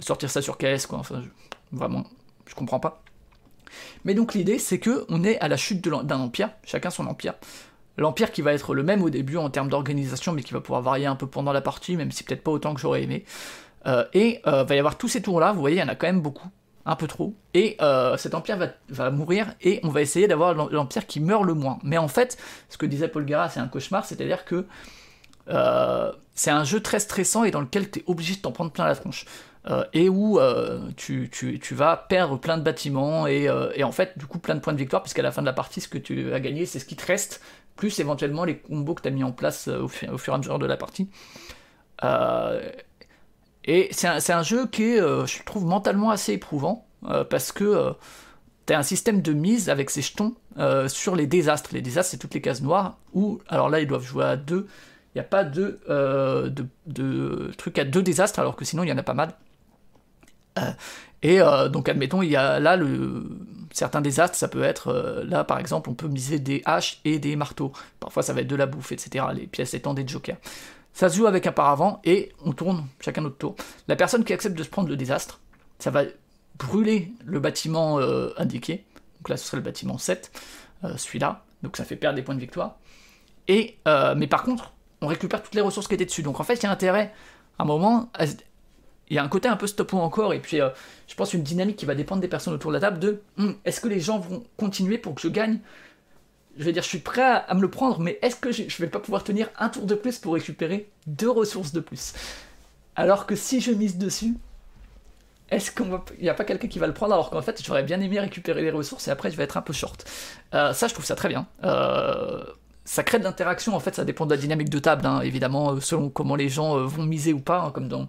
sortir 0.00 0.30
ça 0.30 0.42
sur 0.42 0.58
KS, 0.58 0.86
quoi. 0.88 0.98
Enfin, 0.98 1.22
vraiment, 1.70 2.04
je 2.46 2.54
comprends 2.54 2.80
pas. 2.80 3.02
Mais 4.04 4.14
donc 4.14 4.34
l'idée, 4.34 4.58
c'est 4.58 4.78
que 4.78 5.04
on 5.08 5.24
est 5.24 5.38
à 5.40 5.48
la 5.48 5.56
chute 5.56 5.82
d'un 5.82 6.20
empire, 6.20 6.50
chacun 6.64 6.90
son 6.90 7.06
empire. 7.06 7.34
L'empire 7.98 8.30
qui 8.30 8.42
va 8.42 8.52
être 8.52 8.74
le 8.74 8.82
même 8.82 9.02
au 9.02 9.10
début 9.10 9.36
en 9.36 9.48
termes 9.48 9.68
d'organisation, 9.68 10.32
mais 10.32 10.42
qui 10.42 10.52
va 10.52 10.60
pouvoir 10.60 10.82
varier 10.82 11.06
un 11.06 11.16
peu 11.16 11.26
pendant 11.26 11.52
la 11.52 11.62
partie, 11.62 11.96
même 11.96 12.10
si 12.10 12.24
peut-être 12.24 12.42
pas 12.42 12.50
autant 12.50 12.74
que 12.74 12.80
j'aurais 12.80 13.02
aimé. 13.02 13.24
Euh, 13.86 14.04
et 14.12 14.40
euh, 14.46 14.64
va 14.64 14.74
y 14.74 14.78
avoir 14.78 14.98
tous 14.98 15.08
ces 15.08 15.22
tours-là, 15.22 15.52
vous 15.52 15.60
voyez, 15.60 15.76
il 15.76 15.80
y 15.80 15.82
en 15.82 15.88
a 15.88 15.94
quand 15.94 16.06
même 16.06 16.20
beaucoup, 16.20 16.48
un 16.84 16.96
peu 16.96 17.06
trop. 17.06 17.34
Et 17.54 17.76
euh, 17.80 18.16
cet 18.16 18.34
empire 18.34 18.58
va, 18.88 19.10
mourir, 19.10 19.54
et 19.62 19.80
on 19.82 19.88
va 19.88 20.02
essayer 20.02 20.28
d'avoir 20.28 20.54
l'empire 20.54 21.06
qui 21.06 21.20
meurt 21.20 21.44
le 21.44 21.54
moins. 21.54 21.78
Mais 21.82 21.96
en 21.96 22.08
fait, 22.08 22.36
ce 22.68 22.76
que 22.76 22.84
disait 22.84 23.08
Paul 23.08 23.24
Gara, 23.24 23.48
c'est 23.48 23.60
un 23.60 23.68
cauchemar, 23.68 24.04
c'est-à-dire 24.04 24.44
que 24.44 24.66
c'est 26.34 26.50
un 26.50 26.64
jeu 26.64 26.80
très 26.80 26.98
stressant 26.98 27.44
et 27.44 27.52
dans 27.52 27.60
lequel 27.60 27.88
tu 27.88 28.00
es 28.00 28.04
obligé 28.08 28.34
de 28.34 28.40
t'en 28.40 28.50
prendre 28.52 28.72
plein 28.72 28.84
la 28.84 28.96
tronche. 28.96 29.24
Euh, 29.68 29.84
et 29.92 30.08
où 30.08 30.38
euh, 30.38 30.90
tu, 30.96 31.28
vas 31.72 31.96
perdre 31.96 32.38
plein 32.38 32.56
de 32.56 32.62
bâtiments 32.62 33.26
euh, 33.26 33.70
et, 33.74 33.82
en 33.82 33.90
fait, 33.90 34.16
du 34.16 34.26
coup, 34.26 34.38
plein 34.38 34.54
de 34.54 34.60
points 34.60 34.72
de 34.72 34.78
victoire, 34.78 35.02
puisqu'à 35.02 35.22
la 35.22 35.32
fin 35.32 35.42
de 35.42 35.46
la 35.46 35.52
partie, 35.52 35.80
ce 35.80 35.88
que 35.88 35.98
tu 35.98 36.32
as 36.32 36.40
gagné, 36.40 36.66
c'est 36.66 36.78
ce 36.78 36.84
qui 36.84 36.94
te 36.94 37.04
reste, 37.04 37.40
plus 37.74 37.98
éventuellement 37.98 38.44
les 38.44 38.58
combos 38.58 38.94
que 38.94 39.02
tu 39.02 39.08
as 39.08 39.10
mis 39.10 39.24
en 39.24 39.32
place 39.32 39.68
au, 39.68 39.88
fur, 39.88 40.08
et 40.08 40.30
à 40.32 40.38
mesure 40.38 40.58
de 40.60 40.66
la 40.66 40.76
partie. 40.76 41.08
et 43.64 43.88
c'est 43.90 44.32
un, 44.32 44.42
jeu 44.42 44.66
qui 44.68 44.84
est, 44.84 44.98
je 44.98 45.42
trouve, 45.42 45.64
mentalement 45.64 46.10
assez 46.10 46.34
éprouvant, 46.34 46.86
parce 47.28 47.50
que 47.50 47.92
tu 48.66 48.72
as 48.72 48.78
un 48.78 48.84
système 48.84 49.20
de 49.20 49.32
mise 49.32 49.68
avec 49.68 49.90
ces 49.90 50.02
jetons 50.02 50.36
sur 50.86 51.16
les 51.16 51.26
désastres. 51.26 51.70
Les 51.72 51.82
désastres, 51.82 52.12
c'est 52.12 52.18
toutes 52.18 52.34
les 52.34 52.40
cases 52.40 52.62
noires, 52.62 52.98
où, 53.14 53.40
alors 53.48 53.68
là, 53.68 53.80
ils 53.80 53.88
doivent 53.88 54.06
jouer 54.06 54.26
à 54.26 54.36
deux. 54.36 54.68
Il 55.14 55.18
n'y 55.18 55.22
a 55.22 55.28
pas 55.28 55.42
de, 55.42 55.80
de, 55.88 56.66
de 56.86 57.50
trucs 57.58 57.80
à 57.80 57.84
deux 57.84 58.02
désastres, 58.02 58.38
alors 58.38 58.54
que 58.54 58.64
sinon, 58.64 58.84
il 58.84 58.88
y 58.88 58.92
en 58.92 58.98
a 58.98 59.02
pas 59.02 59.14
mal. 59.14 59.34
Euh, 60.58 60.72
et 61.22 61.40
euh, 61.40 61.68
donc, 61.68 61.88
admettons, 61.88 62.22
il 62.22 62.30
y 62.30 62.36
a 62.36 62.60
là 62.60 62.78
certains 63.72 64.00
désastres, 64.00 64.36
ça 64.36 64.48
peut 64.48 64.62
être, 64.62 64.88
euh, 64.88 65.24
là 65.24 65.44
par 65.44 65.58
exemple, 65.58 65.90
on 65.90 65.94
peut 65.94 66.08
miser 66.08 66.38
des 66.38 66.62
haches 66.64 67.00
et 67.04 67.18
des 67.18 67.36
marteaux. 67.36 67.72
Parfois, 68.00 68.22
ça 68.22 68.32
va 68.32 68.40
être 68.40 68.48
de 68.48 68.56
la 68.56 68.66
bouffe, 68.66 68.92
etc. 68.92 69.26
Les 69.34 69.46
pièces 69.46 69.74
étant 69.74 69.94
des 69.94 70.06
jokers. 70.06 70.36
Ça 70.92 71.08
se 71.10 71.16
joue 71.16 71.26
avec 71.26 71.46
un 71.46 71.52
paravent 71.52 72.00
et 72.04 72.32
on 72.44 72.52
tourne 72.52 72.86
chacun 73.00 73.20
notre 73.20 73.36
tour. 73.36 73.56
La 73.86 73.96
personne 73.96 74.24
qui 74.24 74.32
accepte 74.32 74.56
de 74.56 74.62
se 74.62 74.68
prendre 74.68 74.88
le 74.88 74.96
désastre, 74.96 75.40
ça 75.78 75.90
va 75.90 76.04
brûler 76.58 77.12
le 77.26 77.38
bâtiment 77.38 77.98
indiqué. 78.38 78.86
Donc 79.18 79.28
là, 79.28 79.36
ce 79.36 79.44
serait 79.44 79.58
le 79.58 79.62
bâtiment 79.62 79.98
7, 79.98 80.32
celui-là. 80.96 81.44
Donc 81.62 81.76
ça 81.76 81.84
fait 81.84 81.96
perdre 81.96 82.16
des 82.16 82.22
points 82.22 82.34
de 82.34 82.40
victoire. 82.40 82.78
Et, 83.46 83.76
mais 84.16 84.26
par 84.26 84.42
contre, 84.42 84.72
on 85.02 85.06
récupère 85.06 85.42
toutes 85.42 85.54
les 85.54 85.60
ressources 85.60 85.86
qui 85.86 85.92
étaient 85.92 86.06
dessus. 86.06 86.22
Donc 86.22 86.40
en 86.40 86.44
fait, 86.44 86.54
il 86.54 86.62
y 86.62 86.66
a 86.66 86.70
intérêt, 86.70 87.12
à 87.58 87.64
un 87.64 87.66
moment, 87.66 88.10
il 89.08 89.16
y 89.16 89.18
a 89.18 89.22
un 89.22 89.28
côté 89.28 89.48
un 89.48 89.56
peu 89.56 89.66
stop 89.66 89.94
encore, 89.94 90.34
et 90.34 90.40
puis 90.40 90.60
euh, 90.60 90.68
je 91.06 91.14
pense 91.14 91.32
une 91.32 91.42
dynamique 91.42 91.76
qui 91.76 91.86
va 91.86 91.94
dépendre 91.94 92.20
des 92.20 92.28
personnes 92.28 92.54
autour 92.54 92.70
de 92.70 92.76
la 92.76 92.80
table 92.80 92.98
de 92.98 93.22
hmm, 93.36 93.52
est-ce 93.64 93.80
que 93.80 93.88
les 93.88 94.00
gens 94.00 94.18
vont 94.18 94.44
continuer 94.56 94.98
pour 94.98 95.14
que 95.14 95.20
je 95.20 95.28
gagne? 95.28 95.60
Je 96.58 96.64
vais 96.64 96.72
dire, 96.72 96.82
je 96.82 96.88
suis 96.88 96.98
prêt 96.98 97.22
à, 97.22 97.54
me 97.54 97.60
le 97.60 97.70
prendre, 97.70 98.00
mais 98.00 98.18
est-ce 98.22 98.36
que 98.36 98.50
je, 98.50 98.62
ne 98.62 98.68
vais 98.78 98.88
pas 98.88 98.98
pouvoir 98.98 99.22
tenir 99.22 99.48
un 99.58 99.68
tour 99.68 99.84
de 99.84 99.94
plus 99.94 100.18
pour 100.18 100.34
récupérer 100.34 100.90
deux 101.06 101.30
ressources 101.30 101.72
de 101.72 101.80
plus? 101.80 102.14
Alors 102.96 103.26
que 103.26 103.36
si 103.36 103.60
je 103.60 103.70
mise 103.72 103.98
dessus, 103.98 104.34
est-ce 105.50 105.70
qu'il 105.70 105.86
n'y 106.20 106.28
a 106.28 106.34
pas 106.34 106.44
quelqu'un 106.44 106.66
qui 106.66 106.78
va 106.78 106.86
le 106.86 106.94
prendre 106.94 107.12
alors 107.12 107.30
qu'en 107.30 107.42
fait 107.42 107.62
j'aurais 107.62 107.84
bien 107.84 108.00
aimé 108.00 108.18
récupérer 108.18 108.62
les 108.62 108.70
ressources 108.70 109.06
et 109.06 109.10
après 109.12 109.30
je 109.30 109.36
vais 109.36 109.44
être 109.44 109.58
un 109.58 109.62
peu 109.62 109.74
short? 109.74 110.04
Euh, 110.54 110.72
Ça, 110.72 110.88
je 110.88 110.94
trouve 110.94 111.04
ça 111.04 111.14
très 111.14 111.28
bien. 111.28 111.46
Euh, 111.62 112.42
ça 112.84 113.02
crée 113.02 113.18
de 113.18 113.24
l'interaction, 113.24 113.74
en 113.74 113.80
fait, 113.80 113.94
ça 113.94 114.04
dépend 114.04 114.26
de 114.26 114.30
la 114.30 114.40
dynamique 114.40 114.70
de 114.70 114.78
table, 114.78 115.06
hein, 115.06 115.20
évidemment, 115.20 115.80
selon 115.80 116.08
comment 116.08 116.36
les 116.36 116.48
gens 116.48 116.84
vont 116.86 117.02
miser 117.02 117.32
ou 117.32 117.40
pas, 117.40 117.60
hein, 117.60 117.70
comme 117.70 117.88
dans 117.88 118.08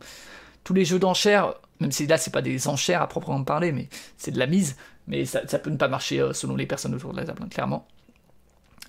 tous 0.68 0.74
les 0.74 0.84
jeux 0.84 1.00
d'enchères, 1.00 1.54
même 1.80 1.94
si 1.94 2.08
là 2.08 2.18
c'est 2.18 2.30
pas 2.30 2.42
des 2.42 2.68
enchères 2.68 3.02
à 3.02 3.08
proprement 3.08 3.42
parler, 3.46 3.72
mais 3.72 3.88
c'est 4.18 4.32
de 4.32 4.38
la 4.38 4.48
mise, 4.48 4.76
mais 5.08 5.24
ça, 5.24 5.40
peut 5.60 5.70
ne 5.70 5.78
pas 5.78 5.88
marcher 5.88 6.20
euh, 6.20 6.34
selon 6.34 6.58
les 6.58 6.66
personnes 6.66 6.94
autour 6.94 7.14
de 7.14 7.18
la 7.18 7.26
table, 7.26 7.42
hein, 7.42 7.48
clairement. 7.50 7.88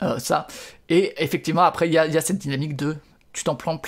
Euh, 0.02 0.18
ça. 0.18 0.48
Et 0.88 1.14
effectivement, 1.22 1.62
après, 1.62 1.88
il 1.88 1.92
y, 1.92 1.98
a, 1.98 2.20
cette 2.20 2.38
dynamique 2.38 2.74
de 2.74 2.96
tu 3.32 3.44
t'en 3.44 3.54
prends, 3.54 3.80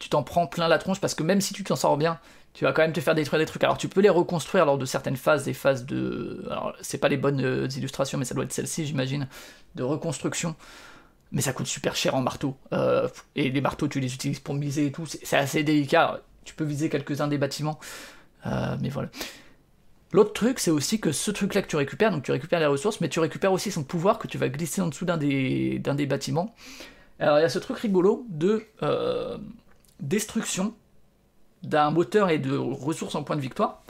tu 0.00 0.08
t'en 0.08 0.22
prends 0.22 0.46
plein 0.46 0.68
la 0.68 0.78
tronche 0.78 1.02
parce 1.02 1.14
que 1.14 1.22
même 1.22 1.42
si 1.42 1.52
tu 1.52 1.64
t'en 1.64 1.76
sors 1.76 1.98
bien, 1.98 2.18
tu 2.54 2.64
vas 2.64 2.72
quand 2.72 2.80
même 2.80 2.94
te 2.94 3.00
faire 3.00 3.14
détruire 3.14 3.40
des 3.40 3.46
trucs. 3.46 3.62
Alors 3.62 3.76
tu 3.76 3.88
peux 3.88 4.00
les 4.00 4.08
reconstruire 4.08 4.64
lors 4.64 4.78
de 4.78 4.86
certaines 4.86 5.16
phases, 5.18 5.44
des 5.44 5.52
phases 5.52 5.84
de. 5.84 6.46
Alors 6.46 6.74
c'est 6.80 6.96
pas 6.96 7.08
les 7.08 7.18
bonnes 7.18 7.44
euh, 7.44 7.68
illustrations, 7.76 8.16
mais 8.16 8.24
ça 8.24 8.34
doit 8.34 8.44
être 8.44 8.54
celle-ci, 8.54 8.86
j'imagine, 8.86 9.28
de 9.74 9.82
reconstruction. 9.82 10.56
Mais 11.30 11.42
ça 11.42 11.52
coûte 11.52 11.66
super 11.66 11.94
cher 11.94 12.14
en 12.14 12.22
marteau. 12.22 12.56
et 13.36 13.50
les 13.50 13.60
marteaux, 13.60 13.88
tu 13.88 14.00
les 14.00 14.14
utilises 14.14 14.40
pour 14.40 14.54
miser 14.54 14.86
et 14.86 14.92
tout. 14.92 15.04
C'est 15.04 15.36
assez 15.36 15.62
délicat 15.62 16.22
tu 16.44 16.54
peux 16.54 16.64
viser 16.64 16.88
quelques-uns 16.88 17.28
des 17.28 17.38
bâtiments. 17.38 17.78
Euh, 18.46 18.76
mais 18.80 18.88
voilà. 18.88 19.08
L'autre 20.12 20.32
truc, 20.32 20.60
c'est 20.60 20.70
aussi 20.70 21.00
que 21.00 21.10
ce 21.10 21.30
truc-là 21.30 21.62
que 21.62 21.66
tu 21.66 21.76
récupères, 21.76 22.12
donc 22.12 22.22
tu 22.22 22.30
récupères 22.30 22.60
les 22.60 22.66
ressources, 22.66 23.00
mais 23.00 23.08
tu 23.08 23.18
récupères 23.18 23.52
aussi 23.52 23.70
son 23.70 23.82
pouvoir 23.82 24.18
que 24.18 24.28
tu 24.28 24.38
vas 24.38 24.48
glisser 24.48 24.80
en 24.80 24.88
dessous 24.88 25.04
d'un 25.04 25.16
des, 25.16 26.06
bâtiments. 26.08 26.54
Alors 27.18 27.38
il 27.38 27.42
y 27.42 27.44
a 27.44 27.48
ce 27.48 27.58
truc 27.58 27.78
rigolo 27.78 28.24
de 28.28 28.64
euh, 28.82 29.38
destruction 30.00 30.74
d'un 31.62 31.90
moteur 31.90 32.30
et 32.30 32.38
de 32.38 32.56
ressources 32.56 33.14
en 33.14 33.24
point 33.24 33.36
de 33.36 33.40
victoire. 33.40 33.82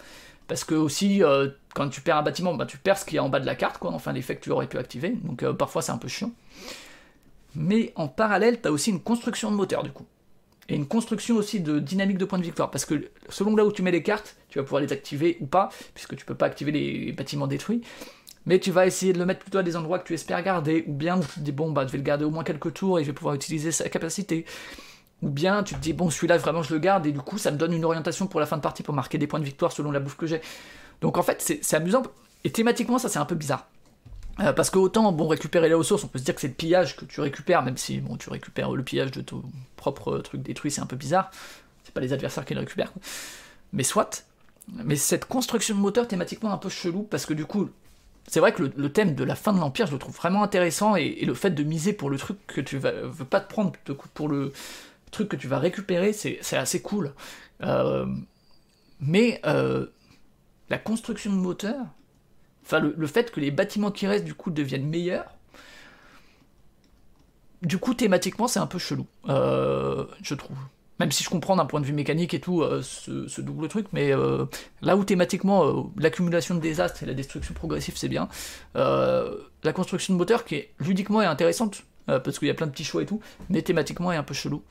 Parce 0.46 0.64
que 0.64 0.74
aussi, 0.74 1.22
euh, 1.22 1.48
quand 1.74 1.88
tu 1.88 2.00
perds 2.00 2.18
un 2.18 2.22
bâtiment, 2.22 2.54
bah, 2.54 2.66
tu 2.66 2.78
perds 2.78 2.98
ce 2.98 3.04
qui 3.04 3.16
est 3.16 3.20
en 3.20 3.28
bas 3.28 3.40
de 3.40 3.46
la 3.46 3.54
carte, 3.54 3.78
quoi, 3.78 3.92
enfin 3.92 4.12
l'effet 4.12 4.36
que 4.36 4.42
tu 4.42 4.50
aurais 4.50 4.66
pu 4.66 4.78
activer. 4.78 5.10
Donc 5.24 5.44
parfois 5.52 5.82
c'est 5.82 5.92
un 5.92 5.98
peu 5.98 6.08
chiant. 6.08 6.32
Mais 7.54 7.92
en 7.96 8.08
parallèle, 8.08 8.60
tu 8.60 8.68
as 8.68 8.72
aussi 8.72 8.90
une 8.90 9.00
construction 9.00 9.50
de 9.50 9.56
moteur 9.56 9.82
du 9.82 9.90
coup 9.90 10.06
et 10.68 10.74
une 10.74 10.86
construction 10.86 11.36
aussi 11.36 11.60
de 11.60 11.78
dynamique 11.78 12.18
de 12.18 12.24
points 12.24 12.38
de 12.38 12.44
victoire, 12.44 12.70
parce 12.70 12.84
que 12.84 13.10
selon 13.28 13.54
là 13.56 13.64
où 13.64 13.72
tu 13.72 13.82
mets 13.82 13.90
les 13.90 14.02
cartes, 14.02 14.36
tu 14.48 14.58
vas 14.58 14.64
pouvoir 14.64 14.82
les 14.82 14.92
activer 14.92 15.36
ou 15.40 15.46
pas, 15.46 15.68
puisque 15.94 16.16
tu 16.16 16.24
peux 16.24 16.34
pas 16.34 16.46
activer 16.46 16.72
les 16.72 17.12
bâtiments 17.12 17.46
détruits, 17.46 17.82
mais 18.46 18.58
tu 18.58 18.70
vas 18.70 18.86
essayer 18.86 19.12
de 19.12 19.18
le 19.18 19.26
mettre 19.26 19.40
plutôt 19.40 19.58
à 19.58 19.62
des 19.62 19.76
endroits 19.76 19.98
que 19.98 20.06
tu 20.06 20.14
espères 20.14 20.42
garder, 20.42 20.84
ou 20.86 20.92
bien 20.92 21.20
tu 21.20 21.26
te 21.26 21.40
dis 21.40 21.52
bon 21.52 21.70
bah 21.70 21.86
je 21.86 21.92
vais 21.92 21.98
le 21.98 22.04
garder 22.04 22.24
au 22.24 22.30
moins 22.30 22.44
quelques 22.44 22.72
tours 22.74 22.98
et 22.98 23.02
je 23.02 23.08
vais 23.08 23.14
pouvoir 23.14 23.34
utiliser 23.34 23.72
sa 23.72 23.88
capacité, 23.88 24.44
ou 25.22 25.28
bien 25.28 25.62
tu 25.62 25.74
te 25.74 25.80
dis 25.80 25.92
bon 25.92 26.10
celui-là 26.10 26.38
vraiment 26.38 26.62
je 26.62 26.72
le 26.72 26.80
garde. 26.80 27.06
Et 27.06 27.12
du 27.12 27.20
coup 27.20 27.38
ça 27.38 27.50
me 27.50 27.56
donne 27.56 27.72
une 27.72 27.84
orientation 27.84 28.26
pour 28.26 28.40
la 28.40 28.46
fin 28.46 28.56
de 28.56 28.62
partie 28.62 28.82
pour 28.82 28.94
marquer 28.94 29.18
des 29.18 29.26
points 29.26 29.40
de 29.40 29.44
victoire 29.44 29.72
selon 29.72 29.90
la 29.90 30.00
bouffe 30.00 30.16
que 30.16 30.26
j'ai. 30.26 30.40
Donc 31.00 31.18
en 31.18 31.22
fait 31.22 31.42
c'est 31.42 31.76
amusant, 31.76 32.02
et 32.44 32.50
thématiquement 32.50 32.98
ça 32.98 33.08
c'est 33.08 33.18
un 33.18 33.26
peu 33.26 33.34
bizarre. 33.34 33.66
Euh, 34.40 34.52
parce 34.52 34.68
que 34.68 34.78
autant, 34.78 35.12
bon, 35.12 35.28
récupérer 35.28 35.68
les 35.68 35.74
ressources, 35.74 36.02
on 36.02 36.08
peut 36.08 36.18
se 36.18 36.24
dire 36.24 36.34
que 36.34 36.40
c'est 36.40 36.48
le 36.48 36.54
pillage 36.54 36.96
que 36.96 37.04
tu 37.04 37.20
récupères, 37.20 37.62
même 37.62 37.76
si, 37.76 38.00
bon, 38.00 38.16
tu 38.16 38.30
récupères 38.30 38.72
le 38.72 38.82
pillage 38.82 39.12
de 39.12 39.20
ton 39.20 39.44
propre 39.92 40.18
truc 40.18 40.42
détruit, 40.42 40.70
c'est 40.70 40.80
un 40.80 40.86
peu 40.86 40.96
bizarre. 40.96 41.30
C'est 41.84 41.92
pas 41.92 42.00
les 42.00 42.12
adversaires 42.12 42.44
qui 42.44 42.54
le 42.54 42.60
récupèrent. 42.60 42.92
Mais 43.72 43.82
soit. 43.82 44.26
Mais 44.68 44.96
cette 44.96 45.26
construction 45.26 45.74
de 45.74 45.80
moteur 45.80 46.08
thématiquement 46.08 46.52
un 46.52 46.56
peu 46.56 46.70
chelou, 46.70 47.02
parce 47.02 47.26
que 47.26 47.34
du 47.34 47.44
coup, 47.44 47.68
c'est 48.26 48.40
vrai 48.40 48.52
que 48.52 48.62
le, 48.62 48.92
thème 48.92 49.14
de 49.14 49.24
la 49.24 49.34
fin 49.34 49.52
de 49.52 49.58
l'Empire, 49.58 49.86
je 49.86 49.92
le 49.92 49.98
trouve 49.98 50.14
vraiment 50.14 50.42
intéressant, 50.42 50.96
et, 50.96 51.22
le 51.24 51.34
fait 51.34 51.50
de 51.50 51.62
miser 51.62 51.92
pour 51.92 52.08
le 52.08 52.16
truc 52.16 52.38
que 52.46 52.62
tu 52.62 52.78
vas, 52.78 52.92
veux 52.92 53.26
pas 53.26 53.40
te 53.40 53.48
prendre 53.48 53.72
pour 54.14 54.28
le 54.28 54.52
truc 55.10 55.28
que 55.28 55.36
tu 55.36 55.48
vas 55.48 55.58
récupérer, 55.58 56.14
c'est 56.14 56.56
assez 56.56 56.80
cool. 56.80 57.12
Euh, 57.62 58.06
mais 59.00 59.42
euh, 59.44 59.86
la 60.70 60.78
construction 60.78 61.30
de 61.30 61.36
moteur, 61.36 61.84
Enfin, 62.64 62.80
le, 62.80 63.06
fait 63.06 63.30
que 63.30 63.40
les 63.40 63.50
bâtiments 63.50 63.90
qui 63.90 64.06
restent, 64.06 64.24
du 64.24 64.34
coup, 64.34 64.50
deviennent 64.50 64.88
meilleurs. 64.88 65.26
Du 67.64 67.78
coup, 67.78 67.94
thématiquement, 67.94 68.46
c'est 68.46 68.60
un 68.60 68.66
peu 68.66 68.78
chelou, 68.78 69.06
euh, 69.28 70.04
je 70.22 70.34
trouve. 70.34 70.56
Même 71.00 71.10
si 71.10 71.24
je 71.24 71.30
comprends 71.30 71.56
d'un 71.56 71.64
point 71.64 71.80
de 71.80 71.86
vue 71.86 71.92
mécanique 71.92 72.34
et 72.34 72.40
tout 72.40 72.62
euh, 72.62 72.82
ce, 72.82 73.40
double 73.40 73.68
truc, 73.68 73.86
mais 73.92 74.12
euh, 74.12 74.44
là 74.80 74.96
où 74.96 75.04
thématiquement 75.04 75.90
l'accumulation 75.96 76.54
de 76.54 76.60
désastres 76.60 77.02
et 77.02 77.06
la 77.06 77.14
destruction 77.14 77.52
progressive 77.52 77.96
c'est 77.96 78.08
bien, 78.08 78.28
la 78.74 79.72
construction 79.72 80.14
de 80.14 80.18
moteur 80.18 80.44
qui 80.44 80.56
est 80.56 80.72
ludiquement 80.78 81.20
est 81.22 81.26
intéressante 81.26 81.82
parce 82.06 82.38
qu'il 82.38 82.46
y 82.46 82.50
a 82.50 82.54
plein 82.54 82.66
de 82.66 82.72
petits 82.72 82.84
choix 82.84 83.02
et 83.02 83.06
tout, 83.06 83.20
mais 83.48 83.62
thématiquement 83.62 84.12
est 84.12 84.16
un 84.16 84.22
peu 84.22 84.34
chelou. 84.34 84.62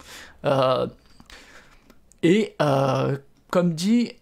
Et 2.21 2.55
comme 3.49 3.73
dit, 3.73 4.13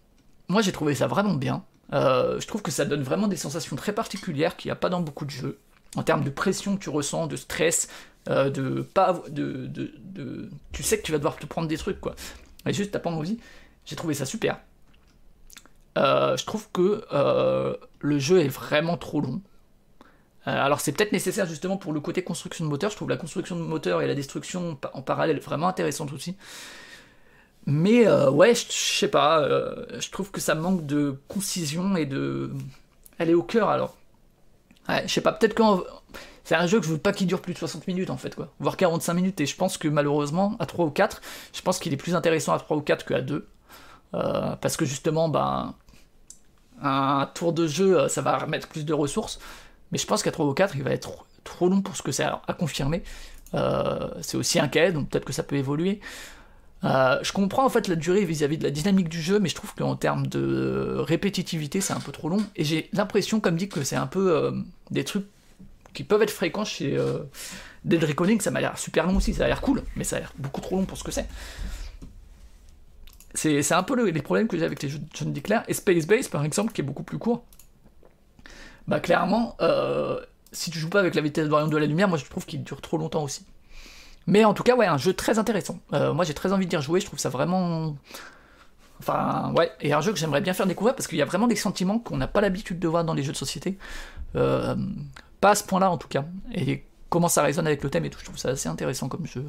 moi 0.48 0.62
j'ai 0.62 0.72
trouvé 0.72 0.96
ça 0.96 1.06
vraiment 1.06 1.34
bien. 1.34 1.62
je 1.92 2.46
trouve 2.46 2.62
que 2.62 2.72
ça 2.72 2.84
donne 2.84 3.02
vraiment 3.02 3.28
des 3.28 3.36
sensations 3.36 3.76
très 3.76 3.92
particulières 3.92 4.56
qu'il 4.56 4.70
n'y 4.70 4.72
a 4.72 4.76
pas 4.76 4.88
dans 4.88 5.02
beaucoup 5.02 5.24
de 5.24 5.30
jeux. 5.30 5.60
En 5.94 6.02
termes 6.02 6.24
de 6.24 6.30
pression 6.30 6.76
que 6.76 6.82
tu 6.82 6.88
ressens, 6.88 7.26
de 7.26 7.36
stress, 7.36 7.88
de 8.26 8.82
pas. 8.82 9.22
De, 9.28 9.66
de, 9.66 10.50
tu 10.72 10.82
sais 10.82 10.98
que 10.98 11.02
tu 11.02 11.12
vas 11.12 11.18
devoir 11.18 11.36
te 11.36 11.46
prendre 11.46 11.68
des 11.68 11.78
trucs, 11.78 12.00
quoi. 12.00 12.14
Et 12.66 12.72
juste, 12.72 12.92
t'as 12.92 12.98
pas 12.98 13.10
envie. 13.10 13.38
J'ai 13.84 13.96
trouvé 13.96 14.14
ça 14.14 14.26
super. 14.26 14.58
je 15.96 16.44
trouve 16.44 16.68
que 16.72 17.04
le 18.00 18.18
jeu 18.18 18.40
est 18.40 18.48
vraiment 18.48 18.96
trop 18.96 19.20
long. 19.20 19.40
Euh, 20.46 20.50
alors 20.50 20.80
c'est 20.80 20.92
peut-être 20.92 21.12
nécessaire 21.12 21.46
justement 21.46 21.76
pour 21.76 21.92
le 21.92 22.00
côté 22.00 22.24
construction 22.24 22.64
de 22.64 22.70
moteur, 22.70 22.90
je 22.90 22.96
trouve 22.96 23.08
la 23.08 23.16
construction 23.16 23.54
de 23.54 23.60
moteur 23.62 24.02
et 24.02 24.08
la 24.08 24.14
destruction 24.14 24.76
en 24.92 25.02
parallèle 25.02 25.38
vraiment 25.38 25.68
intéressante 25.68 26.12
aussi. 26.12 26.36
Mais 27.66 28.08
euh, 28.08 28.28
ouais, 28.28 28.54
je 28.54 28.64
sais 28.72 29.08
pas, 29.08 29.40
euh, 29.40 29.86
je 30.00 30.10
trouve 30.10 30.32
que 30.32 30.40
ça 30.40 30.56
manque 30.56 30.84
de 30.84 31.16
concision 31.28 31.94
et 31.96 32.06
de... 32.06 32.50
Elle 33.18 33.30
est 33.30 33.34
au 33.34 33.44
cœur 33.44 33.68
alors. 33.68 33.96
Ouais, 34.88 35.04
je 35.06 35.12
sais 35.12 35.20
pas, 35.20 35.32
peut-être 35.32 35.54
quand... 35.54 35.82
C'est 36.44 36.54
un 36.54 36.66
jeu 36.66 36.80
que 36.80 36.86
je 36.86 36.92
veux 36.92 36.98
pas 36.98 37.12
qu'il 37.12 37.26
dure 37.26 37.40
plus 37.40 37.54
de 37.54 37.58
60 37.58 37.86
minutes 37.86 38.10
en 38.10 38.16
fait, 38.16 38.34
quoi. 38.34 38.48
Voire 38.58 38.76
45 38.76 39.14
minutes, 39.14 39.40
et 39.40 39.46
je 39.46 39.56
pense 39.56 39.78
que 39.78 39.88
malheureusement, 39.88 40.56
à 40.58 40.66
3 40.66 40.86
ou 40.86 40.90
4, 40.90 41.20
je 41.52 41.62
pense 41.62 41.78
qu'il 41.78 41.92
est 41.92 41.96
plus 41.96 42.14
intéressant 42.14 42.52
à 42.52 42.58
3 42.58 42.76
ou 42.76 42.80
4 42.80 43.04
qu'à 43.04 43.20
2. 43.20 43.46
parce 44.12 44.76
que 44.76 44.84
justement, 44.84 45.28
ben, 45.28 45.74
un 46.82 47.28
tour 47.34 47.52
de 47.52 47.66
jeu, 47.66 48.08
ça 48.08 48.22
va 48.22 48.38
remettre 48.38 48.68
plus 48.68 48.84
de 48.84 48.92
ressources. 48.92 49.38
Mais 49.92 49.98
je 49.98 50.06
pense 50.06 50.22
qu'à 50.22 50.32
3 50.32 50.46
ou 50.46 50.54
4, 50.54 50.74
il 50.76 50.82
va 50.82 50.90
être 50.90 51.26
trop 51.44 51.68
long 51.68 51.80
pour 51.80 51.96
ce 51.96 52.02
que 52.02 52.12
c'est 52.12 52.24
à 52.24 52.54
confirmer. 52.58 53.02
Euh, 53.54 54.08
c'est 54.20 54.36
aussi 54.36 54.58
un 54.58 54.68
quai, 54.68 54.92
donc 54.92 55.08
peut-être 55.08 55.24
que 55.24 55.32
ça 55.32 55.42
peut 55.42 55.56
évoluer. 55.56 56.00
Euh, 56.84 57.18
je 57.22 57.32
comprends 57.32 57.64
en 57.64 57.68
fait 57.68 57.86
la 57.86 57.94
durée 57.94 58.24
vis-à-vis 58.24 58.58
de 58.58 58.64
la 58.64 58.70
dynamique 58.70 59.08
du 59.08 59.20
jeu, 59.22 59.38
mais 59.38 59.48
je 59.48 59.54
trouve 59.54 59.74
qu'en 59.74 59.94
termes 59.94 60.26
de 60.26 60.96
répétitivité, 60.98 61.80
c'est 61.80 61.92
un 61.92 62.00
peu 62.00 62.12
trop 62.12 62.28
long. 62.28 62.44
Et 62.56 62.64
j'ai 62.64 62.88
l'impression, 62.92 63.40
comme 63.40 63.56
dit, 63.56 63.68
que 63.68 63.84
c'est 63.84 63.96
un 63.96 64.06
peu 64.06 64.34
euh, 64.34 64.52
des 64.90 65.04
trucs 65.04 65.26
qui 65.92 66.04
peuvent 66.04 66.22
être 66.22 66.30
fréquents 66.30 66.64
chez 66.64 66.98
Dead 67.84 68.02
Reckoning. 68.02 68.40
Ça 68.40 68.50
m'a 68.50 68.60
l'air 68.60 68.78
super 68.78 69.06
long 69.06 69.16
aussi, 69.16 69.34
ça 69.34 69.44
a 69.44 69.48
l'air 69.48 69.60
cool, 69.60 69.82
mais 69.96 70.04
ça 70.04 70.16
a 70.16 70.20
l'air 70.20 70.32
beaucoup 70.38 70.60
trop 70.60 70.76
long 70.76 70.84
pour 70.84 70.98
ce 70.98 71.04
que 71.04 71.10
c'est. 71.10 71.26
C'est 73.34 73.72
un 73.72 73.82
peu 73.82 74.10
les 74.10 74.22
problèmes 74.22 74.48
que 74.48 74.58
j'ai 74.58 74.64
avec 74.64 74.82
les 74.82 74.88
jeux 74.88 74.98
de 74.98 75.06
John 75.14 75.32
Declare. 75.32 75.64
Et 75.68 75.74
Space 75.74 76.06
Base, 76.06 76.28
par 76.28 76.44
exemple, 76.44 76.72
qui 76.72 76.80
est 76.80 76.84
beaucoup 76.84 77.02
plus 77.02 77.18
court 77.18 77.44
bah 78.88 79.00
clairement, 79.00 79.56
euh, 79.60 80.20
si 80.50 80.70
tu 80.70 80.78
joues 80.78 80.88
pas 80.88 81.00
avec 81.00 81.14
la 81.14 81.22
vitesse 81.22 81.48
de 81.48 81.68
de 81.68 81.76
la 81.76 81.86
lumière, 81.86 82.08
moi 82.08 82.18
je 82.18 82.24
trouve 82.24 82.46
qu'il 82.46 82.62
dure 82.62 82.80
trop 82.80 82.98
longtemps 82.98 83.22
aussi. 83.22 83.44
Mais 84.26 84.44
en 84.44 84.54
tout 84.54 84.62
cas, 84.62 84.76
ouais, 84.76 84.86
un 84.86 84.98
jeu 84.98 85.14
très 85.14 85.38
intéressant. 85.38 85.78
Euh, 85.92 86.12
moi 86.12 86.24
j'ai 86.24 86.34
très 86.34 86.52
envie 86.52 86.66
d'y 86.66 86.76
rejouer, 86.76 87.00
je 87.00 87.06
trouve 87.06 87.18
ça 87.18 87.28
vraiment. 87.28 87.96
Enfin, 89.00 89.52
ouais, 89.56 89.72
et 89.80 89.92
un 89.92 90.00
jeu 90.00 90.12
que 90.12 90.18
j'aimerais 90.18 90.40
bien 90.40 90.52
faire 90.52 90.66
découvrir 90.66 90.94
parce 90.94 91.08
qu'il 91.08 91.18
y 91.18 91.22
a 91.22 91.24
vraiment 91.24 91.48
des 91.48 91.56
sentiments 91.56 91.98
qu'on 91.98 92.16
n'a 92.16 92.28
pas 92.28 92.40
l'habitude 92.40 92.78
de 92.78 92.88
voir 92.88 93.04
dans 93.04 93.14
les 93.14 93.22
jeux 93.22 93.32
de 93.32 93.36
société. 93.36 93.76
Euh, 94.36 94.76
pas 95.42 95.50
à 95.50 95.54
ce 95.54 95.64
point-là 95.64 95.90
en 95.90 95.98
tout 95.98 96.08
cas. 96.08 96.24
Et 96.54 96.86
comment 97.10 97.28
ça 97.28 97.42
résonne 97.42 97.66
avec 97.66 97.82
le 97.82 97.90
thème 97.90 98.06
et 98.06 98.10
tout, 98.10 98.18
je 98.18 98.24
trouve 98.24 98.38
ça 98.38 98.48
assez 98.48 98.70
intéressant 98.70 99.10
comme 99.10 99.26
jeu. 99.26 99.44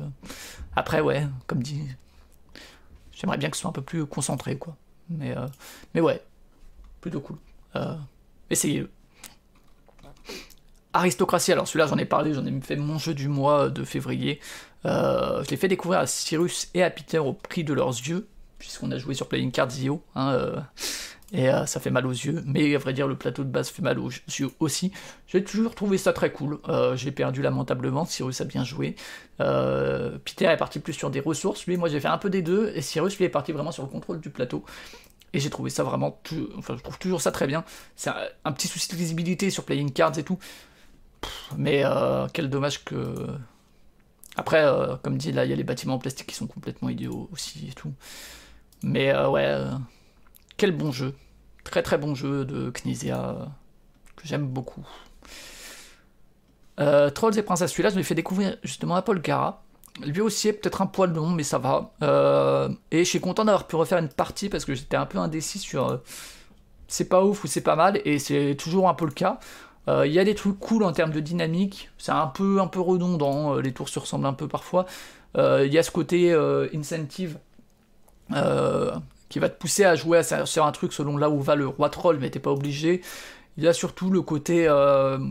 Après, 0.75 0.99
ouais, 0.99 1.25
comme 1.47 1.63
dit, 1.63 1.87
j'aimerais 3.13 3.37
bien 3.37 3.49
que 3.49 3.55
ce 3.55 3.61
soit 3.61 3.69
un 3.69 3.73
peu 3.73 3.81
plus 3.81 4.05
concentré, 4.05 4.57
quoi. 4.57 4.75
Mais, 5.09 5.33
mais 5.93 6.01
ouais, 6.01 6.21
plutôt 6.99 7.21
cool. 7.21 7.37
essayez-le. 8.49 8.89
Aristocratie, 10.93 11.51
alors 11.51 11.67
celui-là 11.67 11.87
j'en 11.87 11.97
ai 11.97 12.05
parlé, 12.05 12.33
j'en 12.33 12.45
ai 12.45 12.61
fait 12.61 12.75
mon 12.75 12.99
jeu 12.99 13.13
du 13.15 13.27
mois 13.27 13.69
de 13.69 13.83
février. 13.83 14.39
Euh, 14.85 15.43
je 15.43 15.49
l'ai 15.49 15.57
fait 15.57 15.67
découvrir 15.67 15.99
à 16.01 16.07
Cyrus 16.07 16.69
et 16.73 16.83
à 16.83 16.89
Peter 16.89 17.17
au 17.17 17.33
prix 17.33 17.63
de 17.63 17.73
leurs 17.73 17.89
yeux, 17.89 18.27
puisqu'on 18.59 18.91
a 18.91 18.97
joué 18.97 19.15
sur 19.15 19.27
Playing 19.27 19.51
Cards 19.51 19.75
Io, 19.79 20.03
hein, 20.15 20.33
euh, 20.33 20.59
et 21.33 21.49
euh, 21.49 21.65
ça 21.65 21.81
fait 21.81 21.89
mal 21.89 22.05
aux 22.05 22.11
yeux, 22.11 22.41
mais 22.45 22.73
à 22.75 22.77
vrai 22.77 22.93
dire 22.93 23.07
le 23.07 23.17
plateau 23.17 23.43
de 23.43 23.49
base 23.49 23.69
fait 23.69 23.81
mal 23.81 23.99
aux 23.99 24.09
yeux 24.09 24.51
aussi. 24.59 24.93
J'ai 25.27 25.43
toujours 25.43 25.75
trouvé 25.75 25.97
ça 25.97 26.13
très 26.13 26.31
cool, 26.31 26.59
j'ai 26.95 27.11
perdu 27.11 27.41
lamentablement, 27.41 28.05
Cyrus 28.05 28.39
a 28.39 28.45
bien 28.45 28.63
joué. 28.63 28.95
Peter 29.39 30.45
est 30.45 30.57
parti 30.57 30.79
plus 30.79 30.93
sur 30.93 31.09
des 31.09 31.19
ressources, 31.19 31.65
lui 31.65 31.75
moi 31.75 31.89
j'ai 31.89 31.99
fait 31.99 32.07
un 32.07 32.17
peu 32.17 32.29
des 32.29 32.41
deux, 32.41 32.71
et 32.75 32.81
Cyrus 32.81 33.17
lui 33.17 33.25
est 33.25 33.29
parti 33.29 33.51
vraiment 33.51 33.71
sur 33.71 33.83
le 33.83 33.89
contrôle 33.89 34.21
du 34.21 34.29
plateau. 34.29 34.63
Et 35.33 35.39
j'ai 35.39 35.49
trouvé 35.49 35.71
ça 35.71 35.83
vraiment, 35.83 36.19
enfin 36.57 36.75
je 36.77 36.83
trouve 36.83 36.99
toujours 36.99 37.19
ça 37.19 37.31
très 37.31 37.47
bien. 37.47 37.65
C'est 37.95 38.11
un, 38.45 38.51
petit 38.51 38.67
souci 38.67 38.87
de 38.91 38.95
visibilité 38.95 39.49
sur 39.49 39.65
Playing 39.65 39.91
Cards 39.91 40.17
et 40.19 40.23
tout, 40.23 40.37
mais 41.57 41.83
euh, 41.83 42.27
quel 42.31 42.49
dommage 42.49 42.83
que. 42.83 43.27
Après, 44.35 44.63
euh, 44.63 44.95
comme 44.97 45.17
dit, 45.17 45.31
là, 45.31 45.45
il 45.45 45.51
y 45.51 45.53
a 45.53 45.55
les 45.55 45.63
bâtiments 45.63 45.95
en 45.95 45.99
plastique 45.99 46.27
qui 46.27 46.35
sont 46.35 46.47
complètement 46.47 46.89
idiots 46.89 47.29
aussi 47.31 47.67
et 47.69 47.73
tout. 47.73 47.93
Mais 48.81 49.09
euh, 49.11 49.29
ouais, 49.29 49.57
quel 50.57 50.71
bon 50.71 50.91
jeu. 50.91 51.15
Très 51.63 51.81
très 51.81 51.97
bon 51.97 52.15
jeu 52.15 52.45
de 52.45 52.71
Knizia 52.71 53.35
que 54.15 54.27
j'aime 54.27 54.47
beaucoup. 54.47 54.85
Trolls 56.77 57.37
et 57.37 57.43
Princesses, 57.43 57.71
celui-là, 57.71 57.89
je 57.89 57.95
lui 57.95 58.03
fait 58.03 58.15
découvrir 58.15 58.57
justement 58.63 58.95
à 58.95 59.01
Paul 59.01 59.21
Gara. 59.21 59.63
Lui 60.03 60.21
aussi 60.21 60.47
est 60.47 60.53
peut-être 60.53 60.81
un 60.81 60.87
poil 60.87 61.13
long, 61.13 61.29
mais 61.29 61.43
ça 61.43 61.59
va. 61.59 61.93
et 62.91 62.99
je 63.03 63.09
suis 63.09 63.19
content 63.19 63.45
d'avoir 63.45 63.67
pu 63.67 63.75
refaire 63.75 63.99
une 63.99 64.09
partie 64.09 64.49
parce 64.49 64.65
que 64.65 64.73
j'étais 64.73 64.97
un 64.97 65.05
peu 65.05 65.19
indécis 65.19 65.59
sur 65.59 66.01
c'est 66.93 67.09
pas 67.09 67.23
ouf 67.23 67.43
ou 67.43 67.47
c'est 67.47 67.61
pas 67.61 67.75
mal, 67.75 67.99
et 68.05 68.19
c'est 68.19 68.55
toujours 68.55 68.87
un 68.87 68.93
peu 68.93 69.05
le 69.05 69.11
cas. 69.11 69.39
Euh, 69.87 70.07
il 70.07 70.13
y 70.13 70.19
a 70.19 70.23
des 70.23 70.35
trucs 70.35 70.59
cool 70.59 70.83
en 70.83 70.93
termes 70.93 71.11
de 71.11 71.19
dynamique, 71.19 71.89
c'est 71.97 72.11
un 72.11 72.27
peu, 72.27 72.61
un 72.61 72.67
peu 72.67 72.79
redondant, 72.79 73.55
euh, 73.55 73.61
les 73.61 73.73
tours 73.73 73.89
se 73.89 73.99
ressemblent 73.99 74.27
un 74.27 74.33
peu 74.33 74.47
parfois. 74.47 74.85
Euh, 75.37 75.65
il 75.65 75.73
y 75.73 75.77
a 75.77 75.83
ce 75.83 75.91
côté 75.91 76.33
incentive 76.73 77.39
qui 79.33 79.39
va 79.39 79.49
te 79.49 79.57
pousser 79.57 79.83
à 79.83 79.95
jouer 79.95 80.21
sur 80.45 80.63
un 80.63 80.71
truc 80.71 80.93
selon 80.93 81.17
là 81.17 81.27
où 81.27 81.41
va 81.41 81.55
le 81.55 81.67
roi 81.67 81.89
troll, 81.89 82.19
mais 82.19 82.29
t'es 82.29 82.37
pas 82.37 82.51
obligé. 82.51 83.01
Il 83.57 83.63
y 83.63 83.67
a 83.67 83.73
surtout 83.73 84.11
le 84.11 84.21
côté 84.21 84.67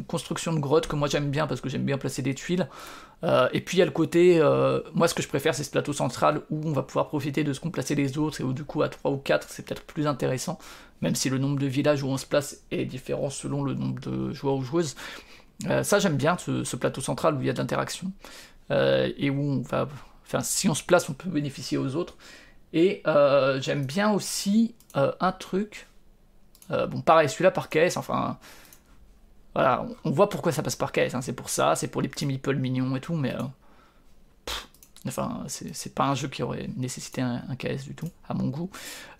construction 0.09 0.53
de 0.53 0.59
grotte 0.59 0.88
que 0.88 0.96
moi 0.96 1.07
j'aime 1.07 1.30
bien 1.30 1.46
parce 1.46 1.61
que 1.61 1.68
j'aime 1.68 1.84
bien 1.84 1.98
placer 1.98 2.20
des 2.20 2.34
tuiles. 2.34 2.66
et 3.24 3.61
puis 3.61 3.76
il 3.76 3.78
y 3.78 3.82
a 3.82 3.84
le 3.84 3.92
côté, 3.92 4.40
moi 4.92 5.07
ce 5.07 5.14
que 5.14 5.22
je 5.22 5.28
préfère 5.28 5.55
c'est 5.55 5.62
ce 5.62 5.70
plateau 5.70 5.92
central 5.92 6.40
où 6.50 6.61
on 6.64 6.72
va 6.72 6.82
pouvoir 6.82 7.07
profiter 7.07 7.44
de 7.44 7.53
ce 7.53 7.61
qu'ont 7.61 7.70
placé 7.70 7.94
les 7.94 8.18
autres 8.18 8.40
et 8.40 8.44
où 8.44 8.53
du 8.53 8.64
coup 8.64 8.82
à 8.82 8.88
3 8.88 9.12
ou 9.12 9.18
4 9.18 9.46
c'est 9.48 9.64
peut-être 9.64 9.82
plus 9.82 10.09
intéressant 10.09 10.59
même 11.03 11.14
si 11.14 11.28
le 11.28 11.38
nombre 11.38 11.59
de 11.61 11.66
villages 11.66 12.03
où 12.03 12.09
on 12.09 12.16
se 12.16 12.26
place 12.26 12.62
est 12.70 12.86
différent 12.86 13.30
selon 13.30 13.62
le 13.62 13.74
nombre 13.74 14.00
de 14.00 14.32
joueurs 14.32 14.57
ou 14.57 14.62
joueuses. 14.62 14.94
Euh, 15.68 15.82
ça 15.82 15.98
j'aime 15.98 16.16
bien, 16.16 16.36
ce, 16.38 16.76
plateau 16.76 17.00
central 17.00 17.34
où 17.34 17.40
il 17.40 17.46
y 17.46 17.50
a 17.50 17.53
de 17.53 17.66
euh, 18.70 19.12
et 19.16 19.30
où 19.30 19.40
on 19.40 19.61
va... 19.61 19.88
Enfin, 20.24 20.40
si 20.40 20.68
on 20.68 20.74
se 20.74 20.82
place, 20.82 21.11
on 21.11 21.12
peut 21.12 21.28
bénéficier 21.28 21.76
aux 21.76 21.94
autres. 21.96 22.16
Et 22.72 23.02
euh, 23.06 23.60
j'aime 23.60 23.84
bien 23.84 24.10
aussi 24.12 24.74
un 24.94 25.32
truc... 25.32 25.86
bon, 26.68 27.00
pareil, 27.00 27.28
celui-là 27.28 27.50
par 27.50 27.68
caisse, 27.68 27.96
enfin... 27.96 28.38
Voilà, 29.54 29.84
on 30.04 30.10
voit 30.10 30.30
pourquoi 30.30 30.50
ça 30.50 30.62
passe 30.62 30.76
par 30.76 30.92
caisse, 30.92 31.14
hein, 31.14 31.20
c'est 31.20 31.34
pour 31.34 31.50
ça, 31.50 31.74
c'est 31.76 31.88
pour 31.88 32.00
les 32.00 32.08
petits 32.08 32.24
meeples 32.24 32.56
mignons 32.56 32.96
et 32.96 33.00
tout, 33.00 33.14
mais 33.14 33.34
Enfin, 35.06 35.44
c'est 35.48 35.94
pas 35.94 36.04
un 36.04 36.14
jeu 36.14 36.28
qui 36.28 36.42
aurait 36.42 36.68
nécessité 36.76 37.20
un, 37.20 37.42
KS 37.58 37.84
du 37.84 37.94
tout, 37.94 38.08
à 38.28 38.34
mon 38.34 38.48
goût. 38.48 38.70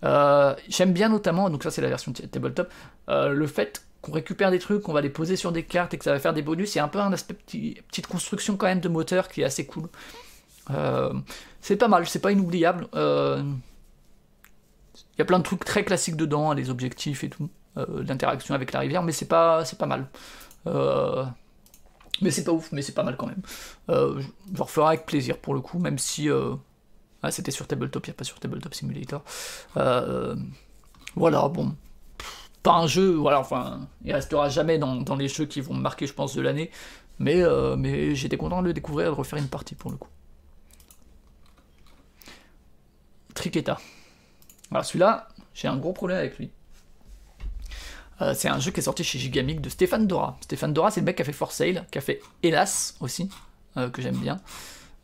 Euh, 0.05 0.55
j'aime 0.68 0.92
bien 0.92 1.09
notamment, 1.09 1.50
donc 1.50 1.64
ça 1.64 1.70
c'est 1.70 1.82
la 1.82 1.88
version 1.88 2.12
tabletop, 2.12 2.72
euh, 3.09 3.30
le 3.30 3.46
fait 3.46 3.84
qu'on 4.00 4.12
récupère 4.12 4.50
des 4.50 4.59
trucs, 4.59 4.82
qu'on 4.82 4.92
va 4.92 5.00
les 5.00 5.11
poser 5.11 5.36
sur 5.36 5.50
des 5.50 5.64
cartes 5.64 5.94
et 5.94 5.98
que 5.98 6.05
ça 6.05 6.12
va 6.12 6.20
faire 6.20 6.34
des 6.34 6.42
bonus. 6.42 6.74
Il 6.74 6.78
y 6.78 6.80
a 6.80 6.84
un 6.84 6.88
peu 6.88 7.00
un 7.00 7.12
aspect 7.12 7.34
petite 7.34 8.07
construction 8.07 8.57
quand 8.57 8.66
même 8.66 8.80
de 8.80 8.88
moteur 8.88 9.28
qui 9.28 9.42
est 9.42 9.44
assez 9.44 9.66
cool. 9.66 9.88
Euh, 10.70 11.12
c'est 11.62 11.76
pas 11.76 11.88
mal, 11.88 12.06
c'est 12.06 12.20
pas 12.20 12.32
inoubliable. 12.32 12.88
Il 12.94 13.58
y 15.18 15.22
a 15.22 15.24
plein 15.24 15.38
de 15.38 15.44
trucs 15.44 15.64
très 15.64 15.84
classiques 15.84 16.16
dedans, 16.16 16.52
les 16.52 16.68
objectifs 16.68 17.24
et 17.24 17.30
tout, 17.30 17.48
l'interaction 17.76 18.54
avec 18.54 18.72
la 18.72 18.80
rivière, 18.80 19.02
mais 19.02 19.12
c'est 19.12 19.28
pas, 19.28 19.64
pas 19.78 19.86
mal. 19.86 20.08
Mais 22.22 22.30
c'est 22.30 22.44
pas 22.44 22.52
ouf, 22.52 22.70
mais 22.72 22.82
c'est 22.82 22.92
pas 22.92 23.02
mal 23.02 23.16
quand 23.16 23.26
même. 23.26 23.42
Euh, 23.90 24.22
je 24.54 24.62
referai 24.62 24.86
avec 24.86 25.06
plaisir 25.06 25.38
pour 25.38 25.54
le 25.54 25.60
coup, 25.60 25.78
même 25.78 25.98
si. 25.98 26.30
Euh, 26.30 26.54
ah, 27.22 27.30
c'était 27.30 27.50
sur 27.50 27.66
Tabletop, 27.66 28.06
il 28.06 28.10
n'y 28.10 28.14
a 28.14 28.16
pas 28.16 28.24
sur 28.24 28.40
Tabletop 28.40 28.74
Simulator. 28.74 29.22
Euh, 29.76 30.34
voilà, 31.14 31.46
bon. 31.48 31.74
Pas 32.62 32.74
un 32.74 32.86
jeu, 32.86 33.14
voilà, 33.14 33.40
enfin, 33.40 33.88
il 34.04 34.12
restera 34.12 34.48
jamais 34.48 34.78
dans, 34.78 35.16
les 35.16 35.26
jeux 35.26 35.46
qui 35.46 35.60
vont 35.60 35.74
me 35.74 35.80
marquer, 35.80 36.06
je 36.06 36.14
pense, 36.14 36.34
de 36.34 36.42
l'année. 36.42 36.70
Mais, 37.18 37.42
mais 37.76 38.14
j'étais 38.14 38.36
content 38.36 38.62
de 38.62 38.68
le 38.68 38.72
découvrir 38.72 39.08
et 39.08 39.10
de 39.10 39.14
refaire 39.14 39.38
une 39.38 39.48
partie 39.48 39.74
pour 39.74 39.90
le 39.90 39.96
coup. 39.96 40.08
Triqueta. 43.35 43.78
Alors 44.70 44.85
celui-là, 44.85 45.28
j'ai 45.55 45.68
un 45.68 45.76
gros 45.76 45.93
problème 45.93 46.18
avec 46.18 46.39
lui. 46.39 46.51
Euh, 48.20 48.35
c'est 48.35 48.49
un 48.49 48.59
jeu 48.59 48.70
qui 48.70 48.80
est 48.80 48.85
sorti 48.85 49.05
chez 49.05 49.18
Gigamic 49.18 49.61
de 49.61 49.68
Stéphane 49.68 50.07
Dora. 50.07 50.37
Stéphane 50.43 50.72
Dora, 50.72 50.91
c'est 50.91 51.01
le 51.01 51.07
mec 51.07 51.16
qui 51.16 51.22
a 51.22 51.24
fait 51.24 51.33
For 51.33 51.51
Sale, 51.51 51.87
qui 51.91 51.99
a 51.99 52.01
fait 52.01 52.20
Hélas 52.43 52.97
aussi, 53.01 53.28
euh, 53.76 53.91
que 53.91 54.01
j'aime 54.01 54.16
bien, 54.16 54.41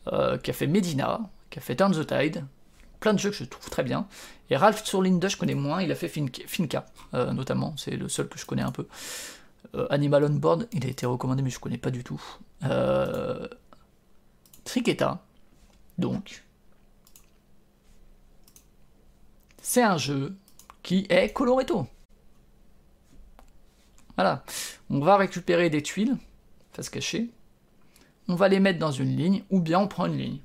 euh, 0.07 0.37
qui 0.37 0.51
a 0.51 0.53
fait 0.53 0.67
Medina, 0.67 1.21
qui 1.49 1.59
a 1.59 1.61
fait 1.61 1.75
Turn 1.75 1.91
the 1.91 2.05
Tide, 2.05 2.45
plein 2.99 3.13
de 3.13 3.19
jeux 3.19 3.31
que 3.31 3.35
je 3.35 3.43
trouve 3.43 3.69
très 3.69 3.83
bien. 3.83 4.07
Et 4.49 4.55
Ralph 4.55 4.83
Surlinda, 4.85 5.27
je 5.27 5.37
connais 5.37 5.55
moins, 5.55 5.81
il 5.81 5.91
a 5.91 5.95
fait 5.95 6.07
Finca, 6.07 6.85
notamment, 7.13 7.75
c'est 7.77 7.95
le 7.95 8.09
seul 8.09 8.27
que 8.27 8.39
je 8.39 8.45
connais 8.45 8.63
un 8.63 8.71
peu. 8.71 8.87
Animal 9.91 10.23
on 10.23 10.29
Board, 10.29 10.67
il 10.71 10.85
a 10.85 10.89
été 10.89 11.05
recommandé, 11.05 11.43
mais 11.43 11.51
je 11.51 11.59
connais 11.59 11.77
pas 11.77 11.91
du 11.91 12.03
tout. 12.03 12.19
Triqueta, 14.63 15.23
donc. 15.99 16.43
C'est 19.69 19.83
un 19.83 19.97
jeu 19.97 20.35
qui 20.81 21.05
est 21.11 21.31
coloretto. 21.31 21.85
Voilà. 24.15 24.43
On 24.89 24.99
va 24.99 25.15
récupérer 25.15 25.69
des 25.69 25.83
tuiles, 25.83 26.17
face 26.73 26.89
cachée. 26.89 27.29
On 28.27 28.33
va 28.33 28.47
les 28.47 28.59
mettre 28.59 28.79
dans 28.79 28.89
une 28.89 29.15
ligne, 29.15 29.43
ou 29.51 29.61
bien 29.61 29.77
on 29.77 29.87
prend 29.87 30.07
une 30.07 30.17
ligne. 30.17 30.39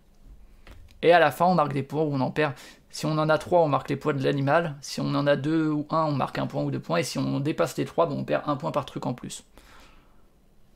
Et 1.01 1.11
à 1.11 1.18
la 1.18 1.31
fin, 1.31 1.47
on 1.47 1.55
marque 1.55 1.72
des 1.72 1.83
points 1.83 2.03
ou 2.03 2.12
on 2.12 2.20
en 2.20 2.31
perd. 2.31 2.53
Si 2.91 3.07
on 3.07 3.12
en 3.12 3.31
a 3.31 3.39
trois, 3.39 3.62
on 3.62 3.68
marque 3.68 3.89
les 3.89 3.97
points 3.97 4.12
de 4.12 4.22
l'animal. 4.22 4.77
Si 4.83 5.01
on 5.01 5.14
en 5.14 5.27
a 5.27 5.37
deux 5.37 5.70
ou 5.70 5.87
un, 5.89 6.05
on 6.05 6.12
marque 6.12 6.37
un 6.37 6.47
point 6.47 6.62
ou 6.62 6.70
deux 6.70 6.79
points. 6.79 6.99
Et 6.99 7.03
si 7.03 7.16
on 7.18 7.41
dépasse 7.41 7.79
les 7.79 7.87
trois, 7.87 8.05
bon, 8.05 8.18
on 8.18 8.25
perd 8.25 8.43
un 8.47 8.57
point 8.57 8.72
par 8.72 8.85
truc 8.85 9.07
en 9.07 9.14
plus. 9.14 9.43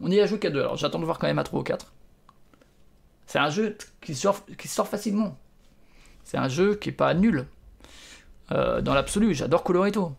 On 0.00 0.10
y 0.10 0.20
a 0.20 0.26
joué 0.26 0.38
qu'à 0.38 0.48
deux, 0.48 0.60
alors 0.60 0.78
j'attends 0.78 1.00
de 1.00 1.04
voir 1.04 1.18
quand 1.18 1.26
même 1.26 1.38
à 1.38 1.44
3 1.44 1.60
ou 1.60 1.64
4. 1.64 1.92
C'est 3.26 3.40
un 3.40 3.50
jeu 3.50 3.76
qui 4.00 4.14
sort, 4.14 4.40
sort 4.64 4.88
facilement. 4.88 5.36
C'est 6.24 6.38
un 6.38 6.48
jeu 6.48 6.76
qui 6.76 6.88
est 6.88 6.92
pas 6.92 7.12
nul. 7.12 7.46
Euh, 8.52 8.80
dans 8.80 8.94
l'absolu, 8.94 9.34
j'adore 9.34 9.62
Coloreto. 9.62 10.16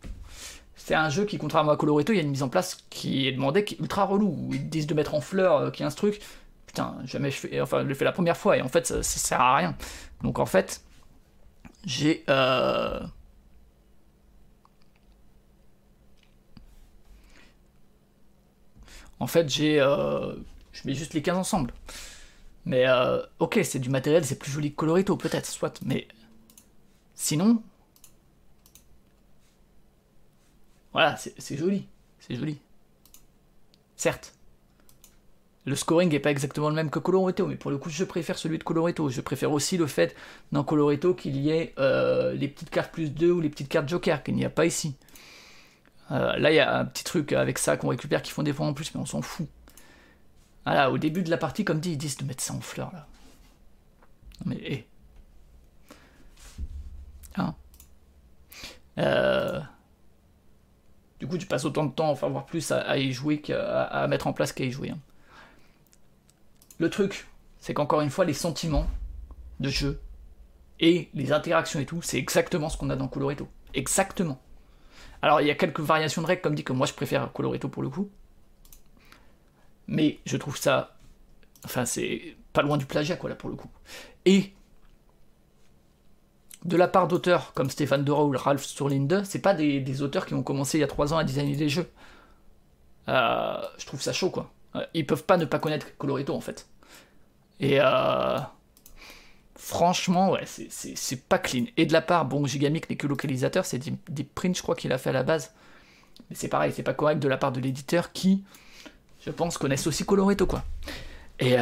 C'est 0.75 0.95
un 0.95 1.09
jeu 1.09 1.25
qui, 1.25 1.37
contrairement 1.37 1.71
à 1.71 1.77
Coloreto, 1.77 2.13
il 2.13 2.17
y 2.17 2.19
a 2.19 2.23
une 2.23 2.31
mise 2.31 2.43
en 2.43 2.49
place 2.49 2.77
qui 2.89 3.27
est 3.27 3.31
demandée, 3.31 3.63
qui 3.63 3.75
est 3.75 3.79
ultra 3.79 4.05
relou. 4.05 4.49
Ils 4.53 4.69
disent 4.69 4.87
de 4.87 4.93
mettre 4.93 5.15
en 5.15 5.21
fleurs, 5.21 5.57
euh, 5.57 5.71
qui 5.71 5.83
est 5.83 5.85
un 5.85 5.89
truc. 5.89 6.21
Putain, 6.65 6.97
jamais 7.05 7.31
je 7.31 7.37
fais. 7.37 7.61
Enfin, 7.61 7.81
je 7.83 7.87
l'ai 7.87 7.95
fait 7.95 8.05
la 8.05 8.11
première 8.11 8.37
fois 8.37 8.57
et 8.57 8.61
en 8.61 8.69
fait, 8.69 8.87
ça, 8.87 9.03
sert 9.03 9.41
à 9.41 9.55
rien. 9.57 9.75
Donc 10.23 10.39
en 10.39 10.45
fait, 10.45 10.83
j'ai. 11.85 12.23
Euh... 12.29 12.99
En 19.19 19.27
fait, 19.27 19.49
j'ai. 19.49 19.79
Euh... 19.81 20.35
Je 20.71 20.87
mets 20.87 20.93
juste 20.93 21.13
les 21.13 21.21
15 21.21 21.37
ensemble. 21.37 21.73
Mais 22.65 22.87
euh, 22.87 23.21
ok, 23.39 23.59
c'est 23.63 23.79
du 23.79 23.89
matériel, 23.89 24.23
c'est 24.25 24.37
plus 24.37 24.51
joli 24.51 24.71
que 24.71 24.75
Colorito, 24.75 25.17
peut-être, 25.17 25.45
soit, 25.45 25.81
mais 25.83 26.07
sinon, 27.15 27.63
voilà, 30.93 31.17
c'est 31.17 31.57
joli, 31.57 31.87
c'est 32.19 32.35
joli. 32.35 32.59
Certes, 33.95 34.33
le 35.65 35.75
scoring 35.75 36.09
n'est 36.09 36.19
pas 36.19 36.31
exactement 36.31 36.69
le 36.69 36.75
même 36.75 36.89
que 36.89 36.99
Colorito, 36.99 37.45
mais 37.45 37.55
pour 37.55 37.69
le 37.69 37.77
coup, 37.77 37.89
je 37.89 38.03
préfère 38.03 38.37
celui 38.39 38.57
de 38.57 38.63
Colorito. 38.63 39.09
Je 39.09 39.21
préfère 39.21 39.51
aussi 39.51 39.77
le 39.77 39.87
fait 39.87 40.15
dans 40.51 40.63
Colorito 40.63 41.13
qu'il 41.13 41.37
y 41.37 41.49
ait 41.51 41.73
euh, 41.77 42.33
les 42.33 42.47
petites 42.47 42.69
cartes 42.69 42.91
plus 42.91 43.11
2 43.11 43.31
ou 43.31 43.41
les 43.41 43.49
petites 43.49 43.69
cartes 43.69 43.87
Joker, 43.87 44.23
qu'il 44.23 44.35
n'y 44.35 44.45
a 44.45 44.49
pas 44.49 44.65
ici. 44.65 44.95
Euh, 46.11 46.37
là, 46.37 46.51
il 46.51 46.55
y 46.55 46.59
a 46.59 46.79
un 46.79 46.85
petit 46.85 47.03
truc 47.03 47.33
avec 47.33 47.59
ça 47.59 47.77
qu'on 47.77 47.89
récupère 47.89 48.23
qui 48.23 48.31
font 48.31 48.41
des 48.41 48.53
points 48.53 48.67
en 48.67 48.73
plus, 48.73 48.93
mais 48.95 49.01
on 49.01 49.05
s'en 49.05 49.21
fout. 49.21 49.47
Voilà, 50.65 50.91
au 50.91 50.97
début 50.97 51.21
de 51.23 51.29
la 51.29 51.37
partie, 51.37 51.65
comme 51.65 51.79
dit, 51.79 51.91
ils 51.91 51.97
disent 51.97 52.17
de 52.17 52.25
mettre 52.25 52.43
ça 52.43 52.53
en 52.53 52.61
fleurs, 52.61 52.91
là. 52.93 53.07
mais, 54.45 54.55
hé. 54.55 54.87
Hein 57.37 57.53
euh... 58.97 59.59
Du 61.19 61.27
coup, 61.27 61.37
tu 61.37 61.45
passes 61.45 61.65
autant 61.65 61.85
de 61.85 61.91
temps, 61.91 62.09
enfin, 62.09 62.29
voir 62.29 62.45
plus 62.45 62.71
à, 62.71 62.97
y 62.97 63.11
jouer 63.11 63.41
qu'à 63.41 64.07
mettre 64.07 64.27
en 64.27 64.33
place 64.33 64.53
qu'à 64.53 64.63
y 64.63 64.71
jouer. 64.71 64.91
Hein. 64.91 64.99
Le 66.77 66.89
truc, 66.89 67.27
c'est 67.59 67.73
qu'encore 67.73 68.01
une 68.01 68.09
fois, 68.09 68.23
les 68.23 68.33
sentiments 68.33 68.87
de 69.59 69.69
jeu 69.69 69.99
et 70.79 71.09
les 71.13 71.33
interactions 71.33 71.79
et 71.79 71.85
tout, 71.85 72.01
c'est 72.01 72.17
exactement 72.17 72.69
ce 72.69 72.77
qu'on 72.77 72.89
a 72.89 72.95
dans 72.95 73.09
Colorito. 73.09 73.49
Exactement. 73.73 74.39
Alors, 75.21 75.41
il 75.41 75.47
y 75.47 75.51
a 75.51 75.55
quelques 75.55 75.81
variations 75.81 76.21
de 76.21 76.27
règles, 76.27 76.41
comme 76.41 76.55
dit 76.55 76.63
que 76.63 76.71
moi 76.71 76.87
je 76.87 76.93
préfère 76.93 77.31
Colorito 77.33 77.67
pour 77.67 77.83
le 77.83 77.89
coup. 77.89 78.09
Mais 79.87 80.19
je 80.25 80.37
trouve 80.37 80.57
ça. 80.57 80.95
Enfin, 81.65 81.83
c'est 81.83 82.37
pas 82.53 82.61
loin 82.61 82.77
du 82.77 82.85
plagiat, 82.85 83.17
quoi, 83.17 83.29
là, 83.29 83.35
pour 83.35 83.49
le 83.49 83.55
coup. 83.57 83.69
Et. 84.25 84.53
De 86.65 86.75
la 86.75 86.87
part 86.87 87.07
d'auteurs 87.07 87.53
comme 87.53 87.69
Stéphane 87.69 88.03
Dora 88.03 88.25
ou 88.25 88.33
Ralph 88.35 88.63
Sturlinde, 88.63 89.23
c'est 89.25 89.39
pas 89.39 89.53
des, 89.53 90.01
auteurs 90.01 90.25
qui 90.25 90.33
ont 90.33 90.43
commencé 90.43 90.77
il 90.77 90.81
y 90.81 90.83
a 90.83 90.87
3 90.87 91.13
ans 91.13 91.17
à 91.17 91.23
designer 91.23 91.55
des 91.55 91.69
jeux. 91.69 91.89
Euh, 93.07 93.61
je 93.77 93.85
trouve 93.85 94.01
ça 94.01 94.13
chaud, 94.13 94.29
quoi. 94.29 94.51
Euh, 94.75 94.85
ils 94.93 95.05
peuvent 95.05 95.23
pas 95.23 95.37
ne 95.37 95.45
pas 95.45 95.59
connaître 95.59 95.87
Colorito, 95.97 96.33
en 96.33 96.41
fait. 96.41 96.67
Et. 97.59 97.79
Euh, 97.81 98.39
franchement, 99.55 100.31
ouais, 100.31 100.43
c'est 100.45 101.27
pas 101.27 101.39
clean. 101.39 101.65
Et 101.77 101.85
de 101.85 101.93
la 101.93 102.01
part, 102.01 102.25
bon, 102.25 102.45
Gigamic 102.45 102.89
n'est 102.89 102.95
que 102.95 103.07
localisateur, 103.07 103.65
c'est 103.65 103.79
des 104.09 104.23
prints, 104.23 104.55
je 104.55 104.61
crois, 104.61 104.75
qu'il 104.75 104.91
a 104.91 104.97
fait 104.97 105.09
à 105.09 105.13
la 105.13 105.23
base. 105.23 105.53
Mais 106.29 106.35
c'est 106.35 106.49
pareil, 106.49 106.73
c'est 106.75 106.83
pas 106.83 106.93
correct 106.93 107.19
de 107.19 107.27
la 107.27 107.37
part 107.37 107.51
de 107.51 107.59
l'éditeur 107.59 108.11
qui 108.11 108.43
je 109.25 109.31
pense, 109.31 109.57
connaissent 109.57 109.87
aussi 109.87 110.05
Coloretto, 110.05 110.45
quoi. 110.45 110.63
Et, 111.39 111.55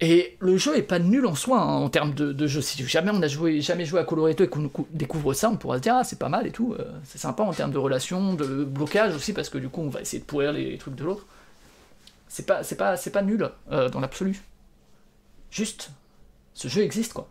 et 0.00 0.36
le 0.40 0.56
jeu 0.56 0.76
est 0.76 0.82
pas 0.82 0.98
nul 0.98 1.26
en 1.26 1.34
soi 1.34 1.60
hein, 1.60 1.76
en 1.76 1.88
termes 1.88 2.14
de, 2.14 2.46
jeu. 2.46 2.60
Si 2.60 2.86
jamais 2.86 3.10
on 3.12 3.20
a 3.20 3.26
joué, 3.28 3.60
jamais 3.60 3.84
joué 3.84 4.00
à 4.00 4.04
Coloretto 4.04 4.44
et 4.44 4.48
qu'on 4.48 4.70
découvre 4.90 5.34
ça, 5.34 5.50
on 5.50 5.56
pourra 5.56 5.78
se 5.78 5.82
dire 5.82 5.96
ah 5.96 6.04
c'est 6.04 6.18
pas 6.18 6.28
mal 6.28 6.46
et 6.46 6.52
tout. 6.52 6.74
Euh, 6.78 6.84
c'est 7.04 7.18
sympa 7.18 7.42
en 7.42 7.52
termes 7.52 7.72
de 7.72 7.78
relation, 7.78 8.34
de 8.34 8.64
blocage 8.64 9.14
aussi 9.14 9.32
parce 9.32 9.48
que 9.48 9.58
du 9.58 9.68
coup 9.68 9.80
on 9.82 9.88
va 9.88 10.00
essayer 10.00 10.20
de 10.20 10.24
pourrir 10.24 10.52
les 10.52 10.78
trucs 10.78 10.94
de 10.94 11.04
l'autre. 11.04 11.26
C'est 12.28 12.46
pas 12.46 13.22
nul 13.22 13.50
euh, 13.72 13.88
dans 13.88 14.00
l'absolu. 14.00 14.42
Juste, 15.50 15.90
ce 16.54 16.68
jeu 16.68 16.82
existe 16.82 17.12
quoi. 17.12 17.28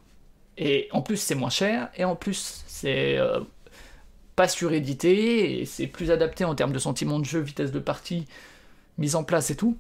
Et 0.58 0.90
en 0.92 1.02
plus 1.02 1.18
c'est 1.18 1.36
moins 1.36 1.50
cher 1.50 1.90
et 1.96 2.04
en 2.04 2.16
plus 2.16 2.64
c'est 2.68 3.18
pas 4.38 4.48
surédité, 4.48 5.60
et 5.60 5.66
c'est 5.66 5.88
plus 5.88 6.12
adapté 6.12 6.46
en 6.46 6.54
termes 6.54 6.72
de 6.72 6.78
sentiment 6.78 7.18
de 7.20 7.26
jeu, 7.26 7.40
vitesse 7.40 7.72
de 7.72 7.80
partie, 7.80 8.28
mise 9.00 9.16
en 9.16 9.24
place 9.24 9.50
et 9.50 9.56
tout. 9.56 9.76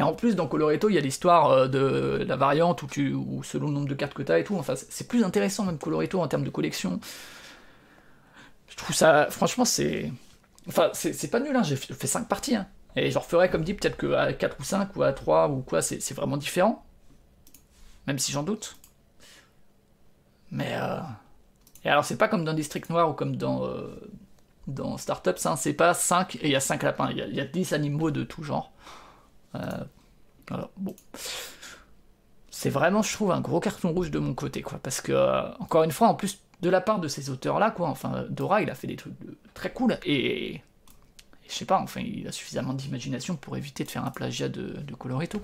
Et 0.00 0.02
en 0.02 0.14
plus, 0.14 0.34
dans 0.34 0.46
Coloretto, 0.46 0.88
il 0.88 0.94
y 0.94 0.98
a 0.98 1.02
l'histoire 1.02 1.50
euh, 1.50 1.68
de 1.68 2.24
la 2.26 2.36
variante 2.36 2.82
où 2.82 2.86
tu, 2.86 3.14
selon 3.42 3.66
le 3.66 3.74
nombre 3.74 3.88
de 3.88 3.94
cartes 3.94 4.14
que 4.14 4.22
tu 4.22 4.32
as 4.32 4.38
et 4.38 4.44
tout. 4.44 4.56
Enfin, 4.56 4.72
c'est 4.74 5.06
plus 5.06 5.22
intéressant, 5.22 5.66
même 5.66 5.76
Coloretto, 5.76 6.22
en 6.22 6.26
termes 6.26 6.42
de 6.42 6.48
collection. 6.48 6.98
Je 8.66 8.76
trouve 8.76 8.96
ça, 8.96 9.26
franchement, 9.30 9.66
c'est. 9.66 10.10
Enfin, 10.66 10.88
c'est 10.94 11.30
pas 11.30 11.38
nul, 11.38 11.54
hein. 11.54 11.62
j'ai 11.62 11.76
fait 11.76 12.06
5 12.06 12.28
parties. 12.28 12.56
Hein. 12.56 12.66
Et 12.96 13.10
je 13.10 13.18
referais, 13.18 13.50
comme 13.50 13.62
dit, 13.62 13.74
peut-être 13.74 13.98
qu'à 13.98 14.32
4 14.32 14.56
ou 14.58 14.64
5 14.64 14.96
ou 14.96 15.02
à 15.02 15.12
3 15.12 15.50
ou 15.50 15.60
quoi, 15.60 15.82
c'est 15.82 16.14
vraiment 16.14 16.38
différent. 16.38 16.82
Même 18.06 18.18
si 18.18 18.32
j'en 18.32 18.42
doute. 18.42 18.78
Mais. 20.50 20.76
Euh... 20.76 21.00
Et 21.84 21.90
alors, 21.90 22.06
c'est 22.06 22.16
pas 22.16 22.28
comme 22.28 22.44
dans 22.46 22.54
District 22.54 22.88
Noir 22.88 23.10
ou 23.10 23.12
comme 23.12 23.36
dans, 23.36 23.66
euh, 23.66 23.88
dans 24.66 24.96
Startups, 24.96 25.44
hein, 25.44 25.56
c'est 25.56 25.74
pas 25.74 25.92
5 25.92 26.36
et 26.36 26.38
il 26.44 26.50
y 26.50 26.56
a 26.56 26.60
5 26.60 26.82
lapins, 26.82 27.10
il 27.10 27.18
y, 27.34 27.40
a, 27.40 27.44
10 27.44 27.74
animaux 27.74 28.10
de 28.10 28.24
tout 28.24 28.42
genre. 28.42 28.72
Euh. 29.54 29.84
C'est 32.50 32.70
vraiment, 32.70 33.02
je 33.02 33.12
trouve, 33.12 33.30
un 33.30 33.40
gros 33.40 33.60
carton 33.60 33.92
rouge 33.92 34.10
de 34.10 34.18
mon 34.18 34.34
côté, 34.34 34.62
quoi. 34.62 34.78
Parce 34.82 35.00
que, 35.00 35.12
euh, 35.12 35.48
encore 35.60 35.84
une 35.84 35.92
fois, 35.92 36.08
en 36.08 36.14
plus 36.14 36.40
de 36.60 36.68
la 36.68 36.80
part 36.80 36.98
de 36.98 37.08
ces 37.08 37.30
auteurs-là, 37.30 37.70
quoi, 37.70 37.88
enfin, 37.88 38.24
Dora, 38.28 38.60
il 38.62 38.70
a 38.70 38.74
fait 38.74 38.86
des 38.86 38.96
trucs 38.96 39.14
très 39.54 39.72
cool 39.72 39.98
et. 40.04 40.60
je 41.48 41.54
sais 41.54 41.64
pas, 41.64 41.80
enfin, 41.80 42.00
il 42.00 42.26
a 42.26 42.32
suffisamment 42.32 42.74
d'imagination 42.74 43.36
pour 43.36 43.56
éviter 43.56 43.84
de 43.84 43.90
faire 43.90 44.04
un 44.04 44.10
plagiat 44.10 44.48
de, 44.48 44.82
Colorito. 44.98 45.40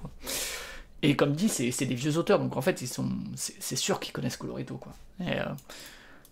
Et 1.02 1.14
comme 1.14 1.32
dit, 1.34 1.48
c'est 1.48 1.86
des 1.86 1.94
vieux 1.94 2.18
auteurs, 2.18 2.38
donc 2.38 2.56
en 2.56 2.62
fait, 2.62 2.82
ils 2.82 2.88
sont, 2.88 3.08
c'est 3.36 3.76
sûr 3.76 4.00
qu'ils 4.00 4.12
connaissent 4.12 4.36
Colorito, 4.36 4.76
quoi. 4.76 4.92
Et, 5.20 5.38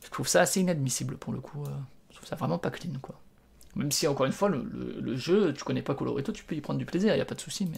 je 0.04 0.10
trouve 0.10 0.28
ça 0.28 0.42
assez 0.42 0.60
inadmissible 0.60 1.16
pour 1.16 1.32
le 1.32 1.40
coup. 1.40 1.64
Euh. 1.64 1.70
Je 2.10 2.16
trouve 2.16 2.28
ça 2.28 2.36
vraiment 2.36 2.58
pas 2.58 2.70
clean, 2.70 2.92
quoi. 3.00 3.18
Même 3.76 3.90
si, 3.90 4.06
encore 4.06 4.26
une 4.26 4.32
fois, 4.32 4.48
le, 4.48 5.16
jeu, 5.16 5.52
tu 5.52 5.64
connais 5.64 5.82
pas 5.82 5.94
Colorito, 5.94 6.32
tu 6.32 6.44
peux 6.44 6.54
y 6.54 6.60
prendre 6.60 6.78
du 6.78 6.86
plaisir, 6.86 7.12
il 7.12 7.16
n'y 7.16 7.22
a 7.22 7.24
pas 7.24 7.34
de 7.34 7.40
souci, 7.40 7.68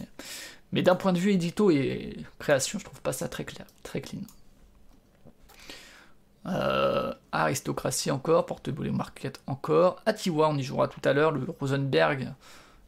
mais, 0.71 0.81
d'un 0.83 0.95
point 0.95 1.13
de 1.13 1.19
vue 1.19 1.31
édito 1.31 1.71
et 1.71 2.17
création, 2.39 2.77
je 2.79 2.85
trouve 2.85 3.01
pas 3.01 3.13
ça 3.13 3.27
très, 3.27 3.45
clair, 3.45 3.65
très 3.83 4.01
clean. 4.01 4.21
Euh, 6.45 7.13
aristocratie 7.31 8.11
encore, 8.11 8.45
Portable 8.45 8.89
Market 8.91 9.41
encore, 9.47 10.01
Atiwa, 10.05 10.49
on 10.49 10.57
y 10.57 10.63
jouera 10.63 10.87
tout 10.87 11.01
à 11.03 11.13
l'heure, 11.13 11.31
le 11.31 11.45
Rosenberg, 11.59 12.33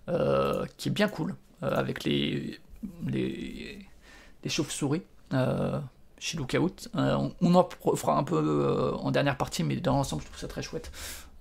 euh, 0.08 0.66
qui 0.78 0.90
est 0.90 0.92
bien 0.92 1.10
cool, 1.10 1.36
avec 1.62 2.04
les, 2.04 2.60
les, 3.06 3.88
chauves-souris 4.48 5.04
chez 6.20 6.38
Lookout. 6.38 6.90
Euh, 6.96 7.30
on, 7.42 7.56
en 7.56 7.68
fera 7.96 8.18
un 8.18 8.24
peu 8.24 8.38
euh, 8.38 8.94
en 8.96 9.12
dernière 9.12 9.38
partie, 9.38 9.64
mais 9.64 9.78
dans 9.78 9.96
l'ensemble, 9.96 10.22
je 10.22 10.28
trouve 10.28 10.40
ça 10.40 10.48
très 10.48 10.62
chouette. 10.62 10.92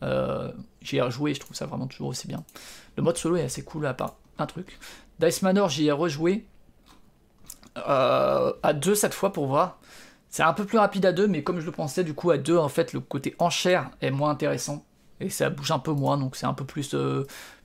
Euh, 0.02 0.52
j'y 0.82 0.96
ai 0.96 1.02
rejoué, 1.02 1.34
je 1.34 1.40
trouve 1.40 1.56
ça 1.56 1.66
vraiment 1.66 1.86
toujours 1.86 2.08
aussi 2.08 2.28
bien. 2.28 2.44
Le 2.96 3.02
mode 3.02 3.16
solo 3.16 3.36
est 3.36 3.44
assez 3.44 3.62
cool 3.62 3.86
à 3.86 3.94
part 3.94 4.16
un 4.38 4.46
truc. 4.46 4.78
Dice 5.18 5.42
Manor, 5.42 5.68
j'y 5.68 5.86
ai 5.86 5.92
rejoué 5.92 6.46
à 7.74 8.72
deux 8.74 8.96
cette 8.96 9.14
fois 9.14 9.32
pour 9.32 9.46
voir. 9.46 9.78
C'est 10.30 10.42
un 10.42 10.52
peu 10.52 10.64
plus 10.64 10.78
rapide 10.78 11.06
à 11.06 11.12
deux, 11.12 11.28
mais 11.28 11.42
comme 11.44 11.60
je 11.60 11.66
le 11.66 11.72
pensais, 11.72 12.02
du 12.02 12.12
coup 12.12 12.30
à 12.30 12.38
deux, 12.38 12.56
en 12.56 12.68
fait, 12.68 12.92
le 12.92 13.00
côté 13.00 13.36
enchère 13.38 13.90
est 14.00 14.10
moins 14.10 14.30
intéressant 14.30 14.84
et 15.20 15.30
ça 15.30 15.48
bouge 15.48 15.70
un 15.70 15.78
peu 15.78 15.92
moins, 15.92 16.18
donc 16.18 16.34
c'est 16.34 16.46
un 16.46 16.54
peu 16.54 16.64
plus 16.64 16.94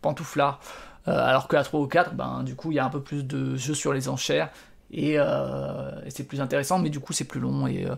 pantouflard. 0.01 0.59
alors 1.05 1.47
qu'à 1.47 1.63
3 1.63 1.79
ou 1.79 1.87
4, 1.87 2.13
ben, 2.13 2.43
du 2.43 2.55
coup, 2.55 2.71
il 2.71 2.75
y 2.75 2.79
a 2.79 2.85
un 2.85 2.89
peu 2.89 3.01
plus 3.01 3.25
de 3.25 3.55
jeu 3.55 3.73
sur 3.73 3.91
les 3.91 4.07
enchères 4.07 4.49
euh, 4.95 6.01
et, 6.05 6.09
c'est 6.09 6.23
plus 6.23 6.41
intéressant, 6.41 6.79
mais 6.79 6.89
du 6.89 6.99
coup 6.99 7.13
c'est 7.13 7.25
plus 7.25 7.39
long. 7.39 7.67
Et, 7.67 7.85
euh, 7.85 7.95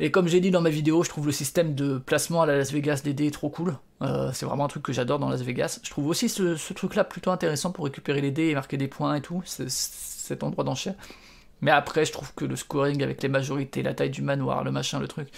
et 0.00 0.10
comme 0.10 0.28
j'ai 0.28 0.40
dit 0.40 0.50
dans 0.50 0.62
ma 0.62 0.70
vidéo, 0.70 1.02
je 1.04 1.10
trouve 1.10 1.26
le 1.26 1.32
système 1.32 1.74
de 1.74 1.98
placement 1.98 2.40
à 2.40 2.46
la 2.46 2.56
Las 2.56 2.72
Vegas 2.72 3.02
des 3.04 3.12
dés 3.12 3.30
trop 3.30 3.50
cool. 3.50 3.76
Euh, 4.00 4.30
c'est 4.32 4.46
vraiment 4.46 4.64
un 4.64 4.68
truc 4.68 4.82
que 4.82 4.92
j'adore 4.94 5.18
dans 5.18 5.28
Las 5.28 5.42
Vegas. 5.42 5.78
Je 5.82 5.90
trouve 5.90 6.06
aussi 6.06 6.30
ce, 6.30 6.72
truc-là 6.72 7.04
plutôt 7.04 7.30
intéressant 7.30 7.70
pour 7.70 7.84
récupérer 7.84 8.22
les 8.22 8.30
dés 8.30 8.48
et 8.48 8.54
marquer 8.54 8.78
des 8.78 8.88
points 8.88 9.14
et 9.14 9.20
tout, 9.20 9.42
cet 9.44 10.42
endroit 10.42 10.64
d'enchère. 10.64 10.94
Mais 11.60 11.70
après, 11.70 12.06
je 12.06 12.12
trouve 12.12 12.32
que 12.34 12.46
le 12.46 12.56
scoring 12.56 13.02
avec 13.02 13.22
les 13.22 13.28
majorités, 13.28 13.82
la 13.82 13.92
taille 13.92 14.08
du 14.08 14.22
manoir, 14.22 14.64
le 14.64 14.70
machin, 14.70 14.98
le 14.98 15.06
truc, 15.06 15.28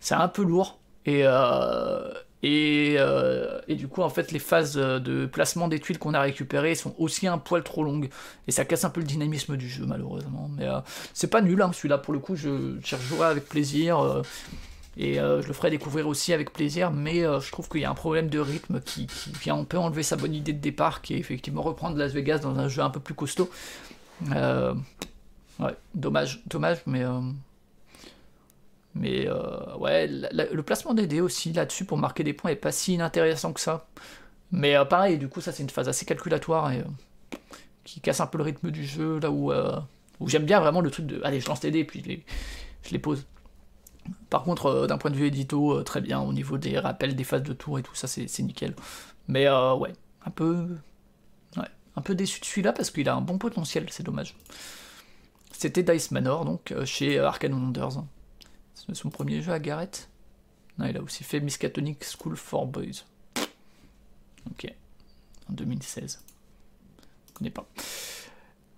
c'est 0.00 0.14
un 0.14 0.28
peu 0.28 0.42
lourd. 0.42 0.78
Et, 1.04 1.22
euh, 1.24 2.12
et, 2.42 2.96
euh, 2.98 3.60
et, 3.68 3.76
du 3.76 3.86
coup, 3.86 4.02
en 4.02 4.08
fait, 4.08 4.32
les 4.32 4.38
phases 4.38 4.74
de 4.74 5.26
placement 5.26 5.68
des 5.68 5.78
tuiles 5.78 5.98
qu'on 5.98 6.14
a 6.14 6.20
récupérées 6.20 6.74
sont 6.74 6.94
aussi 6.98 7.26
un 7.26 7.38
poil 7.38 7.62
trop 7.62 7.84
longues. 7.84 8.08
Et 8.48 8.52
ça 8.52 8.64
casse 8.64 8.84
un 8.84 8.90
peu 8.90 9.00
le 9.00 9.06
dynamisme 9.06 9.56
du 9.56 9.68
jeu, 9.68 9.84
malheureusement. 9.86 10.50
Mais 10.56 10.66
c'est 11.14 11.28
pas 11.28 11.40
nul, 11.40 11.62
hein, 11.62 11.70
celui-là, 11.72 11.98
pour 11.98 12.12
le 12.12 12.18
coup, 12.18 12.34
je, 12.34 12.76
je 12.84 12.96
jouer 12.96 13.26
avec 13.26 13.48
plaisir. 13.48 14.22
et 14.96 15.14
je 15.14 15.46
le 15.46 15.52
ferai 15.52 15.70
découvrir 15.70 16.08
aussi 16.08 16.32
avec 16.32 16.52
plaisir. 16.52 16.90
Mais 16.90 17.20
je 17.20 17.50
trouve 17.52 17.68
qu'il 17.68 17.80
y 17.80 17.84
a 17.84 17.90
un 17.90 17.94
problème 17.94 18.28
de 18.28 18.40
rythme 18.40 18.80
qui, 18.80 19.06
qui, 19.06 19.30
vient 19.40 19.58
un 19.58 19.64
peu 19.64 19.78
enlever 19.78 20.02
sa 20.02 20.16
bonne 20.16 20.34
idée 20.34 20.52
de 20.52 20.60
départ, 20.60 21.00
qui 21.00 21.14
est 21.14 21.18
effectivement 21.18 21.62
reprendre 21.62 21.96
Las 21.96 22.12
Vegas 22.12 22.38
dans 22.38 22.58
un 22.58 22.68
jeu 22.68 22.82
un 22.82 22.90
peu 22.90 23.00
plus 23.00 23.14
costaud. 23.14 23.50
ouais, 24.30 25.76
dommage, 25.94 26.42
dommage, 26.46 26.78
mais. 26.86 27.04
Mais 28.94 29.26
euh, 29.26 29.76
ouais, 29.78 30.06
le 30.06 30.62
placement 30.62 30.94
des 30.94 31.06
dés 31.06 31.20
aussi 31.20 31.52
là-dessus 31.52 31.84
pour 31.84 31.96
marquer 31.96 32.24
des 32.24 32.34
points 32.34 32.50
est 32.50 32.56
pas 32.56 32.72
si 32.72 32.94
inintéressant 32.94 33.52
que 33.52 33.60
ça. 33.60 33.86
Mais 34.50 34.76
euh, 34.76 34.84
pareil, 34.84 35.18
du 35.18 35.28
coup, 35.28 35.40
ça 35.40 35.52
c'est 35.52 35.62
une 35.62 35.70
phase 35.70 35.88
assez 35.88 36.04
calculatoire 36.04 36.72
et 36.72 36.80
euh, 36.80 37.36
qui 37.84 38.00
casse 38.00 38.20
un 38.20 38.26
peu 38.26 38.38
le 38.38 38.44
rythme 38.44 38.70
du 38.70 38.84
jeu, 38.84 39.18
là 39.18 39.30
où, 39.30 39.52
où 40.20 40.28
j'aime 40.28 40.44
bien 40.44 40.60
vraiment 40.60 40.80
le 40.80 40.90
truc 40.90 41.06
de 41.06 41.20
allez, 41.24 41.40
je 41.40 41.48
lance 41.48 41.62
les 41.62 41.70
dés 41.70 41.84
puis 41.84 42.02
je 42.02 42.08
les, 42.08 42.24
je 42.82 42.90
les 42.90 42.98
pose. 42.98 43.26
Par 44.30 44.42
contre, 44.42 44.86
d'un 44.86 44.98
point 44.98 45.10
de 45.10 45.16
vue 45.16 45.26
édito, 45.26 45.82
très 45.84 46.00
bien, 46.00 46.20
au 46.20 46.32
niveau 46.32 46.58
des 46.58 46.78
rappels, 46.78 47.16
des 47.16 47.24
phases 47.24 47.42
de 47.42 47.52
tour 47.52 47.78
et 47.78 47.82
tout 47.82 47.94
ça, 47.94 48.06
c'est 48.06 48.42
nickel. 48.42 48.74
Mais 49.28 49.48
ouais, 49.48 49.92
un 50.26 50.30
peu. 50.30 50.66
Ouais, 51.56 51.68
un 51.96 52.02
peu 52.02 52.14
déçu 52.14 52.40
de 52.40 52.44
celui-là 52.44 52.72
parce 52.72 52.90
qu'il 52.90 53.08
a 53.08 53.14
un 53.14 53.20
bon 53.20 53.38
potentiel, 53.38 53.86
c'est 53.90 54.02
dommage. 54.02 54.36
C'était 55.52 55.82
Dice 55.82 56.10
Manor, 56.10 56.44
donc 56.44 56.74
chez 56.84 57.18
Arcane 57.18 57.54
Wonders. 57.54 58.02
C'est 58.74 58.94
son 58.94 59.10
premier 59.10 59.42
jeu 59.42 59.52
à 59.52 59.58
Garrett. 59.58 60.08
Non, 60.78 60.86
il 60.86 60.96
a 60.96 61.02
aussi 61.02 61.24
fait 61.24 61.40
Miskatonic 61.40 62.04
School 62.04 62.36
for 62.36 62.66
Boys. 62.66 63.04
Ok. 64.50 64.72
En 65.48 65.52
2016. 65.52 66.22
Je 67.28 67.32
connais 67.32 67.50
pas. 67.50 67.66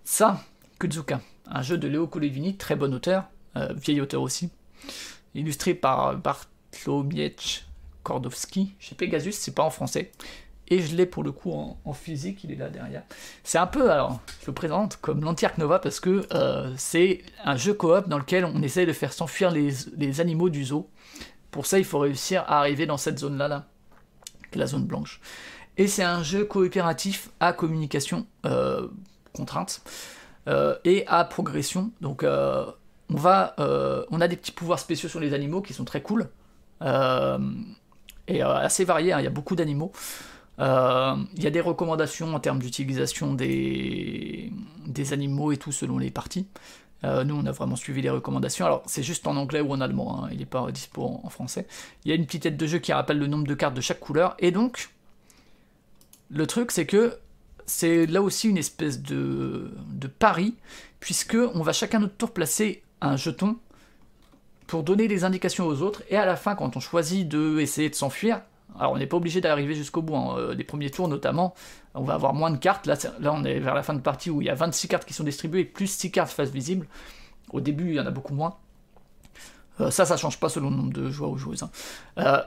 Ça, 0.03 0.43
Kuzuka. 0.79 1.21
Un 1.47 1.61
jeu 1.61 1.77
de 1.77 1.87
Léo 1.87 2.07
Kolevini, 2.07 2.57
très 2.57 2.75
bon 2.75 2.93
auteur. 2.93 3.25
Euh, 3.55 3.73
vieil 3.73 4.01
auteur 4.01 4.21
aussi. 4.21 4.49
Illustré 5.33 5.73
par 5.73 6.17
Bartlomiec 6.17 7.65
Kordowski 8.03 8.75
chez 8.79 8.95
Pegasus, 8.95 9.33
c'est 9.33 9.55
pas 9.55 9.63
en 9.63 9.69
français. 9.69 10.11
Et 10.67 10.81
je 10.81 10.95
l'ai 10.95 11.05
pour 11.05 11.23
le 11.23 11.31
coup 11.31 11.51
en, 11.51 11.93
physique, 11.93 12.43
il 12.43 12.51
est 12.51 12.55
là 12.55 12.69
derrière. 12.69 13.03
C'est 13.43 13.59
un 13.59 13.67
peu, 13.67 13.91
alors, 13.91 14.19
je 14.41 14.47
le 14.47 14.53
présente 14.53 14.97
comme 14.97 15.23
l'Anti-Arc 15.23 15.59
Nova 15.59 15.77
parce 15.77 15.99
que 15.99 16.25
euh, 16.33 16.73
c'est 16.75 17.21
un 17.43 17.55
jeu 17.55 17.73
coop 17.73 18.07
dans 18.07 18.17
lequel 18.17 18.45
on 18.45 18.61
essaye 18.63 18.87
de 18.87 18.93
faire 18.93 19.13
s'enfuir 19.13 19.51
les, 19.51 20.21
animaux 20.21 20.49
du 20.49 20.65
zoo. 20.65 20.89
Pour 21.51 21.67
ça, 21.67 21.77
il 21.77 21.85
faut 21.85 21.99
réussir 21.99 22.43
à 22.47 22.59
arriver 22.59 22.87
dans 22.87 22.97
cette 22.97 23.19
zone-là, 23.19 23.67
la 24.55 24.65
zone 24.65 24.85
blanche. 24.85 25.21
Et 25.77 25.87
c'est 25.87 26.03
un 26.03 26.23
jeu 26.23 26.45
coopératif 26.45 27.29
à 27.39 27.53
communication 27.53 28.25
euh, 28.45 28.87
contrainte 29.33 29.81
euh, 30.47 30.75
et 30.83 31.05
à 31.05 31.23
progression. 31.25 31.91
Donc, 32.01 32.23
on 32.23 34.21
a 34.21 34.27
des 34.27 34.35
petits 34.35 34.51
pouvoirs 34.51 34.79
spéciaux 34.79 35.09
sur 35.09 35.19
les 35.19 35.33
animaux 35.35 35.61
qui 35.61 35.73
sont 35.73 35.85
très 35.85 36.01
cool 36.01 36.27
et 38.27 38.41
assez 38.41 38.83
variés. 38.83 39.13
Hein. 39.13 39.19
il 39.19 39.23
y 39.25 39.27
a 39.27 39.31
beaucoup 39.31 39.55
d'animaux. 39.55 39.91
Euh, 40.59 41.15
il 41.35 41.43
y 41.43 41.47
a 41.47 41.49
des 41.49 41.61
recommandations 41.61 42.33
en 42.33 42.39
termes 42.39 42.59
d'utilisation 42.59 43.33
des, 43.33 44.51
animaux 45.11 45.51
et 45.51 45.57
tout 45.57 45.71
selon 45.71 45.97
les 45.97 46.11
parties. 46.11 46.47
Euh, 47.03 47.23
nous, 47.23 47.35
on 47.35 47.45
a 47.45 47.51
vraiment 47.51 47.75
suivi 47.75 48.01
les 48.01 48.09
recommandations. 48.09 48.65
Alors, 48.65 48.83
c'est 48.85 49.03
juste 49.03 49.27
en 49.27 49.35
anglais 49.35 49.61
ou 49.61 49.71
en 49.71 49.81
allemand, 49.81 50.23
hein. 50.23 50.29
il 50.31 50.39
n'est 50.39 50.45
pas 50.45 50.71
dispo 50.71 51.19
en, 51.23 51.29
français. 51.29 51.67
Il 52.03 52.09
y 52.09 52.11
a 52.11 52.15
une 52.15 52.25
petite 52.25 52.43
tête 52.43 52.57
de 52.57 52.67
jeu 52.67 52.79
qui 52.79 52.93
rappelle 52.93 53.19
le 53.19 53.27
nombre 53.27 53.45
de 53.45 53.53
cartes 53.53 53.75
de 53.75 53.81
chaque 53.81 53.99
couleur. 53.99 54.35
Et 54.39 54.51
donc, 54.51 54.89
le 56.31 56.47
truc, 56.47 56.71
c'est 56.71 56.85
que 56.85 57.17
c'est 57.65 58.05
là 58.05 58.21
aussi 58.21 58.49
une 58.49 58.57
espèce 58.57 59.01
de, 59.01 59.71
de 59.91 60.07
pari, 60.07 60.55
puisque 60.99 61.37
on 61.53 61.61
va 61.61 61.73
chacun 61.73 61.99
notre 61.99 62.15
tour 62.15 62.31
placer 62.31 62.81
un 63.01 63.17
jeton 63.17 63.57
pour 64.65 64.83
donner 64.83 65.07
des 65.07 65.23
indications 65.23 65.67
aux 65.67 65.81
autres. 65.81 66.01
Et 66.09 66.15
à 66.15 66.25
la 66.25 66.35
fin, 66.35 66.55
quand 66.55 66.75
on 66.77 66.79
choisit 66.79 67.27
de 67.27 67.59
essayer 67.59 67.89
de 67.89 67.95
s'enfuir, 67.95 68.41
alors 68.77 68.93
on 68.93 68.97
n'est 68.97 69.07
pas 69.07 69.17
obligé 69.17 69.41
d'arriver 69.41 69.75
jusqu'au 69.75 70.01
bout, 70.01 70.15
hein. 70.15 70.35
euh, 70.37 70.55
des 70.55 70.63
premiers 70.63 70.89
tours 70.89 71.07
notamment, 71.07 71.53
on 71.93 72.03
va 72.03 72.13
avoir 72.13 72.33
moins 72.33 72.51
de 72.51 72.57
cartes, 72.57 72.85
là, 72.87 72.95
là 73.19 73.33
on 73.33 73.43
est 73.43 73.59
vers 73.59 73.73
la 73.73 73.83
fin 73.83 73.93
de 73.93 73.99
partie 73.99 74.29
où 74.29 74.41
il 74.41 74.47
y 74.47 74.49
a 74.49 74.55
26 74.55 74.87
cartes 74.87 75.05
qui 75.05 75.13
sont 75.13 75.23
distribuées, 75.23 75.65
plus 75.65 75.87
6 75.87 76.11
cartes 76.11 76.31
face 76.31 76.49
visible, 76.49 76.87
au 77.51 77.61
début 77.61 77.89
il 77.89 77.95
y 77.95 77.99
en 77.99 78.05
a 78.05 78.11
beaucoup 78.11 78.33
moins. 78.33 78.57
Euh, 79.81 79.91
ça, 79.91 80.05
ça 80.05 80.17
change 80.17 80.39
pas 80.39 80.49
selon 80.49 80.69
le 80.69 80.75
nombre 80.77 80.93
de 80.93 81.09
joueurs 81.09 81.31
ou 81.31 81.37
joueuses. 81.37 81.63
Hein. 81.63 81.69
Euh, 82.19 82.41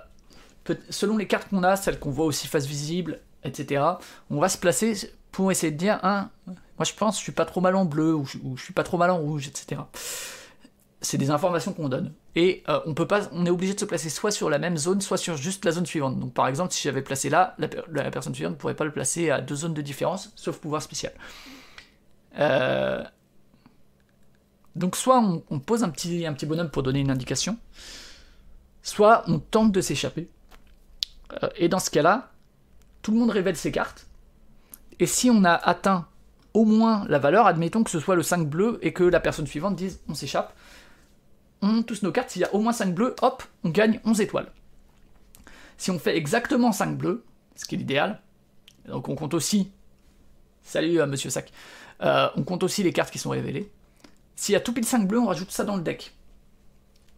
selon 0.91 1.17
les 1.17 1.27
cartes 1.27 1.49
qu'on 1.49 1.63
a, 1.63 1.77
celles 1.77 1.99
qu'on 1.99 2.11
voit 2.11 2.27
aussi 2.27 2.47
face 2.47 2.67
visible, 2.67 3.21
etc., 3.45 3.85
on 4.31 4.41
va 4.41 4.49
se 4.49 4.59
placer 4.59 5.13
pour 5.33 5.51
essayer 5.51 5.73
de 5.73 5.77
dire, 5.77 5.99
hein, 6.03 6.31
moi 6.47 6.85
je 6.85 6.93
pense 6.95 7.19
je 7.19 7.23
suis 7.23 7.33
pas 7.33 7.45
trop 7.45 7.61
mal 7.61 7.77
en 7.77 7.85
bleu, 7.85 8.15
ou 8.15 8.25
je, 8.25 8.39
ou 8.43 8.57
je 8.57 8.65
suis 8.65 8.75
pas 8.75 8.83
trop 8.83 8.99
mal 8.99 9.11
en 9.11 9.19
rouge, 9.19 9.49
etc 9.49 9.81
c'est 11.01 11.19
des 11.19 11.31
informations 11.31 11.73
qu'on 11.73 11.89
donne. 11.89 12.13
Et 12.41 12.63
euh, 12.69 12.79
on 13.33 13.47
est 13.47 13.51
obligé 13.51 13.75
de 13.75 13.81
se 13.81 13.85
placer 13.85 14.09
soit 14.09 14.31
sur 14.31 14.49
la 14.49 14.61
même 14.61 14.77
zone, 14.77 15.01
soit 15.01 15.17
sur 15.17 15.37
juste 15.37 15.65
la 15.65 15.73
zone 15.73 15.87
suivante. 15.87 16.21
Donc 16.21 16.35
par 16.35 16.47
exemple, 16.47 16.73
si 16.73 16.85
j'avais 16.85 17.03
placé 17.03 17.29
là, 17.29 17.57
la, 17.59 18.11
personne 18.13 18.33
suivante 18.33 18.53
ne 18.53 18.57
pourrait 18.57 18.77
pas 18.77 18.85
le 18.85 18.93
placer 18.93 19.29
à 19.29 19.41
deux 19.41 19.57
zones 19.57 19.75
de 19.75 19.83
différence, 19.83 20.31
sauf 20.37 20.59
pouvoir 20.59 20.81
spécial. 20.81 21.13
Euh, 22.39 23.03
donc 24.77 24.95
soit 24.95 25.21
on, 25.51 25.59
pose 25.59 25.83
un 25.83 25.89
petit, 25.89 26.27
un 26.27 26.33
petit 26.33 26.47
bonhomme 26.47 26.71
pour 26.71 26.85
donner 26.85 27.01
une 27.01 27.11
indication, 27.11 27.59
soit 28.85 29.25
on 29.27 29.41
tente 29.41 29.73
de 29.73 29.81
s'échapper. 29.81 30.31
Euh, 31.43 31.49
et 31.57 31.69
dans 31.69 31.81
ce 31.81 31.91
cas-là, 31.91 32.31
tout 33.03 33.11
le 33.11 33.19
monde 33.19 33.31
révèle 33.31 33.57
ses 33.57 33.73
cartes. 33.73 34.07
Et 35.01 35.07
si 35.07 35.29
on 35.29 35.43
a 35.43 35.55
atteint 35.55 36.07
au 36.55 36.65
moins 36.65 37.05
la 37.09 37.19
valeur, 37.19 37.49
admettons 37.49 37.83
que 37.83 37.91
ce 37.91 37.99
soit 37.99 38.15
le 38.15 38.23
5 38.23 38.49
bleu 38.49 38.79
et 38.83 38.93
que 38.93 39.03
la 39.03 39.19
personne 39.19 39.49
suivante 39.49 39.75
dise 39.75 39.99
on 40.09 40.15
s'échappe, 40.15 40.55
on 41.63 41.83
tous 41.83 42.03
nos 42.03 42.13
cartes, 42.13 42.31
s'il 42.31 42.43
y 42.43 42.45
a 42.45 42.55
au 42.55 42.61
moins 42.61 42.73
5 42.73 42.95
bleus, 42.95 43.15
hop, 43.23 43.43
on 43.65 43.71
gagne 43.71 44.01
11 44.05 44.21
étoiles. 44.21 44.53
Si 45.77 45.91
on 45.91 45.99
fait 45.99 46.17
exactement 46.17 46.73
5 46.73 46.97
bleus, 46.97 47.25
ce 47.57 47.65
qui 47.65 47.75
est 47.75 47.79
l'idéal, 47.79 48.21
donc 48.87 49.09
on 49.09 49.15
compte 49.15 49.35
aussi, 49.35 49.71
salut 50.63 51.01
euh, 51.01 51.07
monsieur 51.07 51.31
Sac, 51.31 51.53
euh, 52.03 52.29
on 52.37 52.43
compte 52.43 52.63
aussi 52.63 52.83
les 52.83 52.93
cartes 52.93 53.11
qui 53.11 53.19
sont 53.19 53.31
révélées. 53.31 53.71
S'il 54.37 54.53
y 54.53 54.57
a 54.57 54.61
tout 54.61 54.73
pile 54.73 54.85
5 54.85 55.07
bleus, 55.07 55.19
on 55.19 55.27
rajoute 55.27 55.51
ça 55.51 55.65
dans 55.65 55.77
le 55.77 55.83
deck. 55.83 56.15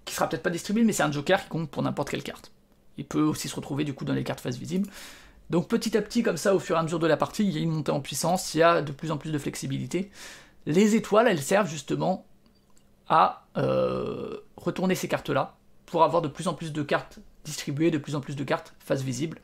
Qui 0.04 0.14
sera 0.14 0.28
peut-être 0.28 0.42
pas 0.42 0.50
distribué, 0.50 0.84
mais 0.84 0.92
c'est 0.92 1.02
un 1.02 1.12
joker 1.12 1.42
qui 1.42 1.48
compte 1.48 1.70
pour 1.70 1.82
n'importe 1.82 2.10
quelle 2.10 2.22
carte. 2.22 2.52
Il 2.96 3.04
peut 3.04 3.22
aussi 3.22 3.48
se 3.48 3.56
retrouver 3.56 3.84
du 3.84 3.94
coup 3.94 4.04
dans 4.04 4.14
les 4.14 4.24
cartes 4.24 4.40
face 4.40 4.56
visibles. 4.56 4.88
Donc 5.50 5.68
petit 5.68 5.96
à 5.96 6.02
petit, 6.02 6.22
comme 6.22 6.36
ça, 6.36 6.54
au 6.54 6.58
fur 6.58 6.76
et 6.76 6.78
à 6.78 6.82
mesure 6.82 6.98
de 6.98 7.06
la 7.06 7.16
partie, 7.16 7.44
il 7.44 7.50
y 7.50 7.58
a 7.58 7.60
une 7.60 7.70
montée 7.70 7.92
en 7.92 8.00
puissance, 8.00 8.54
il 8.54 8.58
y 8.58 8.62
a 8.62 8.82
de 8.82 8.92
plus 8.92 9.10
en 9.10 9.18
plus 9.18 9.32
de 9.32 9.38
flexibilité. 9.38 10.10
Les 10.66 10.94
étoiles, 10.94 11.26
elles 11.28 11.42
servent 11.42 11.68
justement 11.68 12.24
à 13.10 13.42
euh, 13.58 14.36
retourner 14.56 14.94
ces 14.94 15.08
cartes-là 15.08 15.56
pour 15.84 16.04
avoir 16.04 16.22
de 16.22 16.28
plus 16.28 16.48
en 16.48 16.54
plus 16.54 16.72
de 16.72 16.82
cartes 16.82 17.18
distribuées, 17.44 17.90
de 17.90 17.98
plus 17.98 18.14
en 18.14 18.20
plus 18.20 18.36
de 18.36 18.44
cartes 18.44 18.72
face 18.78 19.02
visible. 19.02 19.40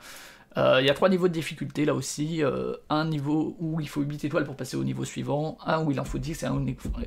Euh, 0.57 0.81
il 0.81 0.87
y 0.87 0.91
a 0.91 0.95
trois 0.95 1.11
niveaux 1.11 1.29
de 1.29 1.33
difficulté 1.33 1.85
là 1.85 1.93
aussi. 1.93 2.43
Euh, 2.43 2.77
un 2.89 3.05
niveau 3.05 3.57
où 3.59 3.81
il 3.81 3.89
faut 3.89 4.01
8 4.01 4.25
étoiles 4.25 4.45
pour 4.45 4.57
passer 4.57 4.77
au 4.77 4.85
niveau 4.85 5.05
suivant, 5.05 5.59
un 5.67 5.83
où 5.83 5.91
il 5.91 6.01
en 6.01 6.05
faut 6.05 6.19
10 6.19 6.45
et 6.45 6.47
un 6.47 6.65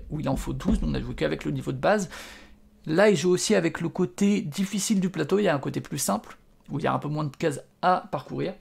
où 0.09 0.19
il 0.19 0.29
en 0.29 0.35
faut 0.35 0.53
12. 0.53 0.79
On 0.83 0.93
a 0.93 1.01
joué 1.01 1.15
qu'avec 1.15 1.45
le 1.45 1.51
niveau 1.51 1.71
de 1.71 1.77
base. 1.77 2.09
Là, 2.85 3.09
il 3.09 3.15
joue 3.15 3.31
aussi 3.31 3.55
avec 3.55 3.81
le 3.81 3.89
côté 3.89 4.41
difficile 4.41 4.99
du 4.99 5.09
plateau. 5.09 5.39
Il 5.39 5.43
y 5.43 5.47
a 5.47 5.55
un 5.55 5.59
côté 5.59 5.79
plus 5.79 5.97
simple 5.97 6.37
où 6.69 6.77
il 6.77 6.83
y 6.83 6.87
a 6.87 6.93
un 6.93 6.99
peu 6.99 7.07
moins 7.07 7.23
de 7.23 7.35
cases 7.35 7.61
à 7.81 8.03
parcourir. 8.11 8.53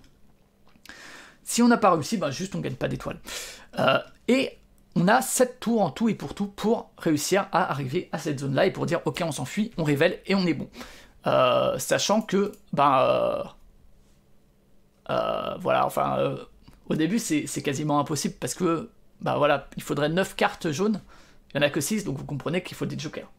Si 1.42 1.62
on 1.62 1.68
n'a 1.68 1.78
pas 1.78 1.90
réussi, 1.90 2.16
bah 2.16 2.30
juste 2.30 2.54
on 2.54 2.60
gagne 2.60 2.74
pas 2.74 2.88
d'étoiles. 2.88 3.20
et 4.28 4.58
on 4.96 5.08
a 5.08 5.22
7 5.22 5.60
tours 5.60 5.82
en 5.82 5.90
tout 5.90 6.08
et 6.08 6.14
pour 6.14 6.34
tout 6.34 6.46
pour 6.46 6.90
réussir 6.98 7.46
à 7.52 7.70
arriver 7.70 8.08
à 8.12 8.18
cette 8.18 8.40
zone-là 8.40 8.66
et 8.66 8.72
pour 8.72 8.86
dire 8.86 9.00
ok 9.04 9.22
on 9.24 9.32
s'enfuit, 9.32 9.70
on 9.76 9.84
révèle 9.84 10.20
et 10.26 10.34
on 10.34 10.46
est 10.46 10.54
bon. 10.54 10.68
Euh, 11.26 11.78
sachant 11.78 12.22
que, 12.22 12.52
ben, 12.72 12.98
euh, 13.00 13.42
euh, 15.10 15.56
voilà, 15.58 15.84
enfin, 15.84 16.36
au 16.88 16.94
début 16.94 17.18
c'est 17.18 17.62
quasiment 17.62 17.98
impossible 18.00 18.34
parce 18.40 18.54
que, 18.54 18.90
ben 19.20 19.36
voilà, 19.36 19.68
il 19.76 19.82
faudrait 19.82 20.08
9 20.08 20.36
cartes 20.36 20.70
jaunes, 20.70 21.00
il 21.52 21.58
n'y 21.58 21.64
en 21.64 21.66
a 21.66 21.70
que 21.70 21.80
6, 21.80 22.04
donc 22.04 22.16
vous 22.16 22.24
comprenez 22.24 22.62
qu'il 22.62 22.76
faut 22.76 22.86
des 22.86 22.98
jokers. 22.98 23.30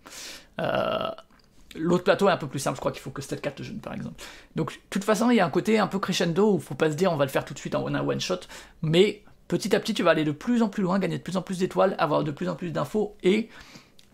L'autre 1.75 2.03
plateau 2.03 2.27
est 2.27 2.31
un 2.31 2.37
peu 2.37 2.47
plus 2.47 2.59
simple, 2.59 2.77
je 2.77 2.79
crois 2.79 2.91
qu'il 2.91 3.01
faut 3.01 3.11
que 3.11 3.21
7 3.21 3.41
cartes 3.41 3.61
jaunes 3.61 3.79
par 3.79 3.93
exemple. 3.93 4.21
Donc, 4.55 4.73
de 4.73 4.79
toute 4.89 5.03
façon, 5.03 5.29
il 5.29 5.35
y 5.35 5.39
a 5.39 5.45
un 5.45 5.51
côté 5.51 5.77
un 5.77 5.85
peu 5.85 5.99
crescendo 5.99 6.53
où 6.53 6.55
il 6.55 6.63
faut 6.63 6.73
pas 6.73 6.89
se 6.89 6.95
dire 6.95 7.11
on 7.11 7.15
va 7.15 7.25
le 7.25 7.31
faire 7.31 7.45
tout 7.45 7.53
de 7.53 7.59
suite 7.59 7.75
en 7.75 7.83
one 7.83 8.19
shot, 8.19 8.39
mais 8.81 9.23
petit 9.49 9.75
à 9.75 9.79
petit, 9.81 9.93
tu 9.93 10.03
vas 10.03 10.11
aller 10.11 10.23
de 10.23 10.31
plus 10.31 10.61
en 10.61 10.69
plus 10.69 10.83
loin, 10.83 10.99
gagner 10.99 11.17
de 11.17 11.23
plus 11.23 11.35
en 11.35 11.41
plus 11.41 11.57
d'étoiles, 11.57 11.95
avoir 11.97 12.23
de 12.23 12.31
plus 12.31 12.47
en 12.47 12.55
plus 12.55 12.71
d'infos 12.71 13.17
et. 13.23 13.49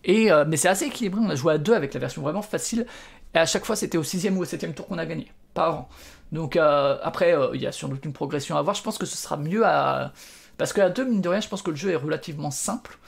et 0.02 0.32
euh, 0.32 0.44
mais 0.48 0.56
c'est 0.56 0.68
assez 0.68 0.86
équilibré, 0.86 1.20
on 1.22 1.30
a 1.30 1.36
joué 1.36 1.54
à 1.54 1.58
deux 1.58 1.74
avec 1.74 1.94
la 1.94 2.00
version 2.00 2.22
vraiment 2.22 2.42
facile, 2.42 2.86
et 3.34 3.38
à 3.38 3.46
chaque 3.46 3.64
fois 3.64 3.76
c'était 3.76 3.98
au 3.98 4.02
sixième 4.02 4.36
ou 4.38 4.42
au 4.42 4.44
septième 4.44 4.74
tour 4.74 4.88
qu'on 4.88 4.98
a 4.98 5.06
gagné, 5.06 5.30
pas 5.54 5.66
avant. 5.66 5.88
Donc 6.32 6.56
euh, 6.56 6.98
après, 7.02 7.34
euh, 7.36 7.50
il 7.54 7.60
y 7.62 7.66
a 7.66 7.72
sans 7.72 7.88
doute 7.88 8.04
une 8.04 8.12
progression 8.12 8.56
à 8.56 8.62
voir, 8.62 8.74
je 8.74 8.82
pense 8.82 8.98
que 8.98 9.06
ce 9.06 9.16
sera 9.16 9.36
mieux 9.36 9.64
à... 9.64 10.12
Parce 10.58 10.72
qu'à 10.72 10.88
deux, 10.88 11.04
mine 11.04 11.20
de 11.20 11.28
rien, 11.28 11.40
je 11.40 11.48
pense 11.48 11.62
que 11.62 11.70
le 11.70 11.76
jeu 11.76 11.90
est 11.90 11.96
relativement 11.96 12.50
simple, 12.50 12.98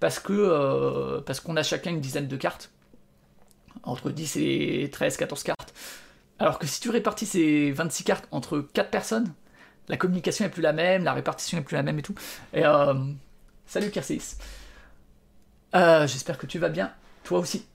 parce 0.00 0.18
que 0.18 1.20
parce 1.26 1.40
qu'on 1.40 1.56
a 1.56 1.62
chacun 1.62 1.90
une 1.90 2.00
dizaine 2.00 2.28
de 2.28 2.36
cartes. 2.36 2.70
entre 3.82 4.10
10 4.10 4.36
et 4.38 4.90
13, 4.90 5.16
14 5.18 5.42
cartes. 5.42 5.74
Alors 6.38 6.58
que 6.58 6.66
si 6.66 6.80
tu 6.80 6.90
répartis 6.90 7.26
ces 7.26 7.70
26 7.72 8.04
cartes 8.04 8.28
entre 8.30 8.60
4 8.60 8.90
personnes, 8.90 9.34
la 9.88 9.96
communication 9.96 10.44
est 10.44 10.48
plus 10.48 10.62
la 10.62 10.72
même, 10.72 11.04
la 11.04 11.12
répartition 11.12 11.58
est 11.58 11.62
plus 11.62 11.76
la 11.76 11.82
même 11.82 11.98
et 11.98 12.02
tout. 12.02 12.14
Et 12.52 12.64
euh, 12.64 12.94
salut 13.66 13.90
Kersis. 13.90 14.36
Euh, 15.74 16.06
J'espère 16.06 16.38
que 16.38 16.46
tu 16.46 16.58
vas 16.58 16.68
bien, 16.68 16.92
toi 17.24 17.38
aussi. 17.38 17.66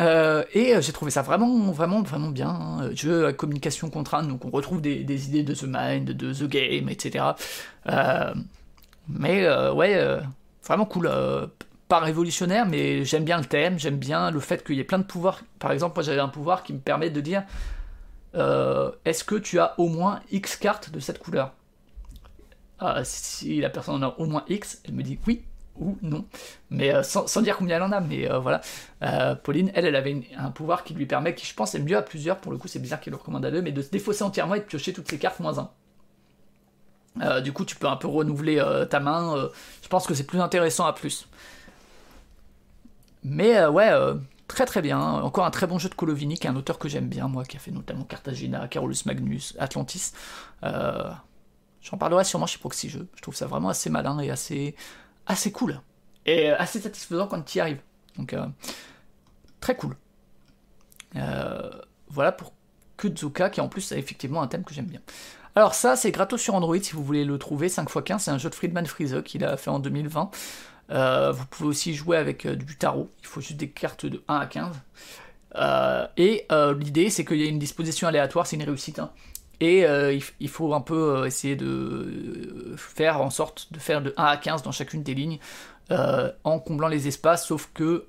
Euh, 0.00 0.42
et 0.54 0.80
j'ai 0.80 0.92
trouvé 0.92 1.10
ça 1.10 1.22
vraiment, 1.22 1.70
vraiment, 1.70 2.02
vraiment 2.02 2.30
bien. 2.30 2.48
Hein. 2.48 2.90
Jeu 2.94 3.26
à 3.26 3.32
communication 3.32 3.90
contrainte, 3.90 4.26
donc 4.26 4.44
on 4.44 4.50
retrouve 4.50 4.80
des, 4.80 5.04
des, 5.04 5.28
idées 5.28 5.42
de 5.42 5.54
The 5.54 5.66
Mind, 5.66 6.10
de 6.10 6.32
The 6.32 6.48
Game, 6.48 6.88
etc. 6.88 7.24
mais 9.08 9.48
ouais, 9.70 10.20
vraiment 10.64 10.86
cool 10.86 11.10
pas 11.88 12.00
révolutionnaire, 12.00 12.64
mais 12.64 13.04
j'aime 13.04 13.24
bien 13.24 13.36
le 13.36 13.44
thème, 13.44 13.78
j'aime 13.78 13.98
bien 13.98 14.30
le 14.30 14.40
fait 14.40 14.64
qu'il 14.64 14.76
y 14.76 14.80
ait 14.80 14.84
plein 14.84 14.98
de 14.98 15.04
pouvoirs. 15.04 15.42
Par 15.58 15.72
exemple, 15.72 15.96
moi 15.96 16.02
j'avais 16.02 16.20
un 16.20 16.28
pouvoir 16.28 16.62
qui 16.62 16.72
me 16.72 16.78
permet 16.78 17.10
de 17.10 17.20
dire 17.20 17.42
euh, 18.34 18.90
est-ce 19.04 19.24
que 19.24 19.34
tu 19.34 19.58
as 19.58 19.78
au 19.78 19.88
moins 19.88 20.20
X 20.30 20.56
cartes 20.56 20.90
de 20.90 21.00
cette 21.00 21.18
couleur 21.18 21.52
ah, 22.78 23.04
Si 23.04 23.60
la 23.60 23.70
personne 23.70 24.02
en 24.02 24.08
a 24.08 24.14
au 24.18 24.26
moins 24.26 24.44
X, 24.48 24.80
elle 24.84 24.94
me 24.94 25.02
dit 25.02 25.18
oui 25.26 25.42
ou 25.78 25.96
non. 26.02 26.26
Mais 26.70 26.94
euh, 26.94 27.02
sans, 27.02 27.42
dire 27.42 27.56
combien 27.56 27.76
elle 27.76 27.82
en 27.82 27.92
a, 27.92 28.00
mais 28.00 28.30
euh, 28.30 28.38
voilà. 28.38 28.60
Pauline, 29.42 29.70
elle, 29.74 29.86
elle 29.86 29.96
avait 29.96 30.22
un 30.36 30.50
pouvoir 30.50 30.84
qui 30.84 30.94
lui 30.94 31.06
permet, 31.06 31.34
qui 31.34 31.46
je 31.46 31.54
pense 31.54 31.74
est 31.74 31.80
mieux 31.80 31.96
à 31.96 32.02
plusieurs, 32.02 32.38
pour 32.38 32.52
le 32.52 32.58
coup 32.58 32.68
c'est 32.68 32.78
bizarre 32.78 33.00
qu'elle 33.00 33.12
le 33.12 33.18
recommande 33.18 33.44
à 33.44 33.50
deux, 33.50 33.62
mais 33.62 33.72
de 33.72 33.82
se 33.82 33.90
défausser 33.90 34.22
entièrement 34.22 34.54
et 34.54 34.60
de 34.60 34.64
piocher 34.64 34.92
toutes 34.92 35.08
ses 35.08 35.18
cartes 35.18 35.40
moins 35.40 35.70
1. 37.18 37.40
du 37.40 37.52
coup, 37.52 37.64
tu 37.64 37.76
peux 37.76 37.88
un 37.88 37.96
peu 37.96 38.08
renouveler 38.08 38.62
ta 38.90 39.00
main. 39.00 39.48
je 39.82 39.88
pense 39.88 40.06
que 40.06 40.14
c'est 40.14 40.26
plus 40.26 40.40
intéressant 40.40 40.86
à 40.86 40.92
plus. 40.92 41.28
Mais 43.24 43.64
ouais, 43.66 43.90
très 44.48 44.66
très 44.66 44.82
bien. 44.82 45.00
Encore 45.00 45.44
un 45.44 45.50
très 45.50 45.66
bon 45.66 45.78
jeu 45.78 45.88
de 45.88 45.94
Colovini, 45.94 46.38
qui 46.38 46.46
est 46.46 46.50
un 46.50 46.56
auteur 46.56 46.78
que 46.78 46.88
j'aime 46.88 47.08
bien, 47.08 47.28
moi, 47.28 47.44
qui 47.44 47.56
a 47.56 47.60
fait 47.60 47.70
notamment 47.70 48.04
Cartagena, 48.04 48.68
Carolus 48.68 49.06
Magnus, 49.06 49.54
Atlantis. 49.58 50.12
Euh, 50.64 51.10
j'en 51.80 51.96
parlerai 51.96 52.24
sûrement 52.24 52.46
chez 52.46 52.58
Proxy 52.58 52.88
Jeux. 52.88 53.08
Je 53.16 53.22
trouve 53.22 53.34
ça 53.34 53.46
vraiment 53.46 53.68
assez 53.68 53.90
malin 53.90 54.18
et 54.20 54.30
assez, 54.30 54.74
assez 55.26 55.52
cool. 55.52 55.80
Et 56.26 56.48
assez 56.50 56.80
satisfaisant 56.80 57.26
quand 57.26 57.42
tu 57.42 57.58
y 57.58 57.60
arrives. 57.60 57.80
Donc, 58.16 58.32
euh, 58.32 58.46
très 59.60 59.76
cool. 59.76 59.96
Euh, 61.16 61.70
voilà 62.08 62.32
pour 62.32 62.52
Kudzuka, 62.96 63.50
qui 63.50 63.60
en 63.60 63.68
plus 63.68 63.92
a 63.92 63.96
effectivement 63.96 64.42
un 64.42 64.46
thème 64.46 64.64
que 64.64 64.74
j'aime 64.74 64.86
bien. 64.86 65.00
Alors 65.54 65.74
ça, 65.74 65.96
c'est 65.96 66.10
gratos 66.12 66.40
sur 66.40 66.54
Android 66.54 66.78
si 66.80 66.92
vous 66.92 67.04
voulez 67.04 67.24
le 67.24 67.38
trouver. 67.38 67.68
5x15, 67.68 68.18
c'est 68.20 68.30
un 68.30 68.38
jeu 68.38 68.48
de 68.48 68.54
Friedman 68.54 68.86
Freeze 68.86 69.22
qu'il 69.24 69.44
a 69.44 69.56
fait 69.56 69.70
en 69.70 69.78
2020. 69.78 70.30
Euh, 70.90 71.32
vous 71.32 71.46
pouvez 71.46 71.68
aussi 71.68 71.94
jouer 71.94 72.16
avec 72.16 72.44
euh, 72.44 72.54
du 72.54 72.76
tarot, 72.76 73.10
il 73.20 73.26
faut 73.26 73.40
juste 73.40 73.56
des 73.56 73.70
cartes 73.70 74.06
de 74.06 74.22
1 74.28 74.36
à 74.36 74.46
15. 74.46 74.76
Euh, 75.54 76.06
et 76.16 76.46
l'idée, 76.78 77.10
c'est 77.10 77.24
qu'il 77.24 77.38
y 77.38 77.44
a 77.44 77.48
une 77.48 77.58
disposition 77.58 78.08
aléatoire, 78.08 78.46
c'est 78.46 78.56
une 78.56 78.64
réussite. 78.64 78.98
Hein. 78.98 79.10
Et 79.60 79.84
il, 80.40 80.48
faut 80.48 80.74
un 80.74 80.80
peu 80.80 81.24
essayer 81.24 81.54
de 81.54 82.74
faire 82.76 83.20
en 83.20 83.30
sorte 83.30 83.72
de 83.72 83.78
faire 83.78 84.02
de 84.02 84.12
1 84.16 84.24
à 84.24 84.36
15 84.36 84.62
dans 84.62 84.72
chacune 84.72 85.04
des 85.04 85.14
lignes. 85.14 85.38
en 85.90 86.58
comblant 86.58 86.88
les 86.88 87.06
espaces, 87.06 87.46
sauf 87.46 87.70
que 87.72 88.06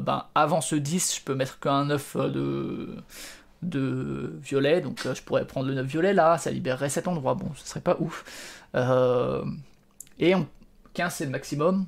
ben, 0.00 0.24
avant 0.34 0.60
ce 0.60 0.74
10, 0.74 1.18
je 1.18 1.24
peux 1.24 1.36
mettre 1.36 1.60
qu'un 1.60 1.84
9 1.84 2.16
de, 2.16 2.96
de 3.62 4.32
violet, 4.42 4.80
donc 4.80 5.06
je 5.14 5.22
pourrais 5.22 5.46
prendre 5.46 5.68
le 5.68 5.74
9 5.74 5.86
violet 5.86 6.14
là, 6.14 6.36
ça 6.36 6.50
libérerait 6.50 6.88
cet 6.88 7.06
endroit, 7.06 7.34
bon, 7.34 7.50
ce 7.54 7.68
serait 7.68 7.80
pas 7.80 7.96
ouf. 8.00 8.24
et 10.18 10.34
15 10.94 11.14
c'est 11.14 11.26
le 11.26 11.30
maximum, 11.30 11.86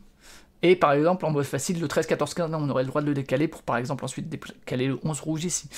et 0.62 0.76
par 0.76 0.92
exemple, 0.92 1.24
en 1.24 1.30
mode 1.30 1.44
facile, 1.44 1.80
le 1.80 1.88
13, 1.88 2.06
14, 2.06 2.34
15, 2.34 2.50
on 2.54 2.68
aurait 2.68 2.82
le 2.82 2.88
droit 2.88 3.00
de 3.00 3.06
le 3.06 3.14
décaler 3.14 3.48
pour 3.48 3.62
par 3.62 3.76
exemple 3.76 4.04
ensuite 4.04 4.28
décaler 4.28 4.88
le 4.88 4.98
11 5.02 5.20
rouge 5.20 5.44
ici. 5.44 5.68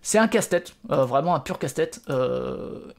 C'est 0.00 0.18
un 0.18 0.26
casse-tête, 0.26 0.74
euh, 0.90 1.04
vraiment 1.04 1.34
un 1.34 1.40
pur 1.40 1.58
casse-tête, 1.58 2.00
euh, 2.08 2.92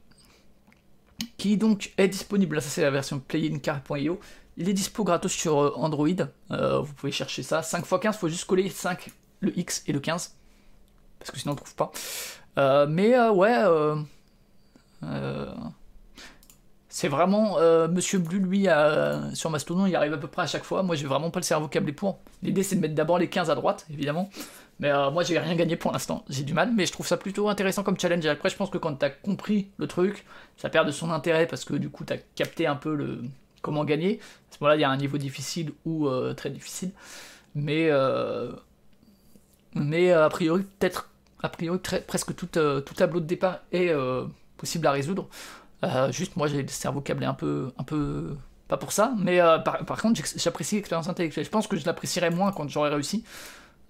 qui 1.36 1.56
donc 1.56 1.92
est 1.98 2.08
disponible. 2.08 2.62
Ça, 2.62 2.68
c'est 2.68 2.82
la 2.82 2.90
version 2.90 3.18
playincar.io. 3.18 4.20
Il 4.56 4.68
est 4.68 4.72
dispo 4.72 5.02
gratos 5.02 5.32
sur 5.32 5.60
euh, 5.60 5.72
Android. 5.74 6.08
vous 6.50 6.92
pouvez 6.94 7.12
chercher 7.12 7.42
ça. 7.42 7.62
5 7.62 7.80
x 7.80 7.94
15, 8.00 8.14
il 8.14 8.18
faut 8.18 8.28
juste 8.28 8.44
coller 8.46 8.70
5, 8.70 9.10
le 9.40 9.58
X 9.58 9.82
et 9.86 9.92
le 9.92 10.00
15. 10.00 10.34
Parce 11.18 11.30
que 11.30 11.38
sinon, 11.38 11.52
on 11.52 11.54
ne 11.54 11.60
trouve 11.60 11.74
pas. 11.74 12.86
mais 12.86 13.18
ouais 13.28 13.64
c'est 16.94 17.08
vraiment 17.08 17.58
euh, 17.58 17.88
Monsieur 17.88 18.20
Blue, 18.20 18.38
lui, 18.38 18.68
sur 19.32 19.50
Mastodon, 19.50 19.86
il 19.86 19.96
arrive 19.96 20.12
à 20.12 20.16
peu 20.16 20.28
près 20.28 20.42
à 20.42 20.46
chaque 20.46 20.62
fois. 20.62 20.84
Moi, 20.84 20.94
j'ai 20.94 21.08
vraiment 21.08 21.28
pas 21.28 21.40
le 21.40 21.44
cerveau 21.44 21.66
câblé 21.66 21.92
pour. 21.92 22.20
L'idée, 22.40 22.62
c'est 22.62 22.76
de 22.76 22.80
mettre 22.80 22.94
d'abord 22.94 23.18
les 23.18 23.26
15 23.26 23.50
à 23.50 23.56
droite, 23.56 23.84
évidemment. 23.92 24.30
Mais 24.78 24.92
euh, 24.92 25.10
moi, 25.10 25.24
j'ai 25.24 25.36
rien 25.36 25.56
gagné 25.56 25.74
pour 25.74 25.90
l'instant. 25.90 26.24
J'ai 26.28 26.44
du 26.44 26.54
mal, 26.54 26.70
mais 26.72 26.86
je 26.86 26.92
trouve 26.92 27.04
ça 27.04 27.16
plutôt 27.16 27.48
intéressant 27.48 27.82
comme 27.82 27.98
challenge. 27.98 28.24
Après, 28.26 28.48
je 28.48 28.54
pense 28.54 28.70
que 28.70 28.78
quand 28.78 28.94
t'as 28.94 29.10
compris 29.10 29.72
le 29.76 29.88
truc, 29.88 30.24
ça 30.56 30.68
perd 30.68 30.86
de 30.86 30.92
son 30.92 31.10
intérêt 31.10 31.48
parce 31.48 31.64
que 31.64 31.74
du 31.74 31.90
coup, 31.90 32.04
t'as 32.04 32.18
capté 32.36 32.68
un 32.68 32.76
peu 32.76 32.94
le 32.94 33.24
comment 33.60 33.84
gagner. 33.84 34.20
À 34.52 34.54
ce 34.54 34.58
moment-là, 34.60 34.76
il 34.76 34.80
y 34.82 34.84
a 34.84 34.90
un 34.90 34.96
niveau 34.96 35.18
difficile 35.18 35.72
ou 35.84 36.06
euh, 36.06 36.32
très 36.32 36.50
difficile. 36.50 36.92
Mais, 37.56 37.90
mais 39.74 40.12
a 40.12 40.28
priori, 40.28 40.62
peut-être, 40.78 41.10
a 41.42 41.48
priori, 41.48 41.80
presque 42.06 42.36
tout, 42.36 42.46
tout 42.46 42.94
tableau 42.94 43.18
de 43.18 43.26
départ 43.26 43.58
est 43.72 43.92
possible 44.58 44.86
à 44.86 44.92
résoudre. 44.92 45.28
Euh, 45.82 46.12
juste, 46.12 46.36
moi, 46.36 46.46
j'ai 46.46 46.62
le 46.62 46.68
cerveau 46.68 47.00
câblé 47.00 47.26
un 47.26 47.34
peu, 47.34 47.72
un 47.78 47.84
peu, 47.84 48.36
pas 48.68 48.76
pour 48.76 48.92
ça, 48.92 49.12
mais 49.18 49.40
euh, 49.40 49.58
par, 49.58 50.00
contre, 50.00 50.20
j'apprécie 50.36 50.76
l'expérience 50.76 51.08
intellectuelle. 51.08 51.44
Je 51.44 51.50
pense 51.50 51.66
que 51.66 51.76
je 51.76 51.84
l'apprécierais 51.84 52.30
moins 52.30 52.52
quand 52.52 52.68
j'aurais 52.68 52.90
réussi. 52.90 53.24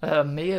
Euh, 0.03 0.23
mais, 0.25 0.57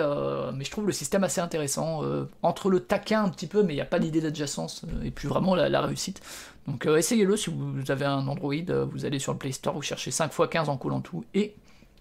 mais 0.55 0.65
je 0.65 0.71
trouve 0.71 0.87
le 0.87 0.93
système 0.93 1.23
assez 1.25 1.41
intéressant. 1.41 2.03
entre 2.43 2.71
le 2.71 2.81
taquin 2.81 3.25
un 3.25 3.29
petit 3.29 3.47
peu, 3.47 3.63
mais 3.63 3.75
il 3.75 3.77
n'y 3.77 3.83
a 3.83 3.87
pas 3.87 3.99
d'idée 3.99 4.21
d'adjacence, 4.21 4.85
et 5.05 5.11
puis 5.11 5.29
vraiment 5.29 5.55
la, 5.55 5.81
réussite. 5.81 6.21
Donc 6.67 6.87
essayez-le 6.87 7.37
si 7.37 7.51
vous 7.51 7.91
avez 7.91 8.07
un 8.07 8.27
Android, 8.27 8.55
vous 8.91 9.05
allez 9.05 9.19
sur 9.19 9.33
le 9.33 9.39
Play 9.39 9.53
Store, 9.53 9.75
vous 9.75 9.83
cherchez 9.83 10.11
5 10.11 10.33
x 10.33 10.49
15 10.51 10.69
en 10.69 10.77
collant 10.77 11.01
tout, 11.01 11.25
et 11.35 11.55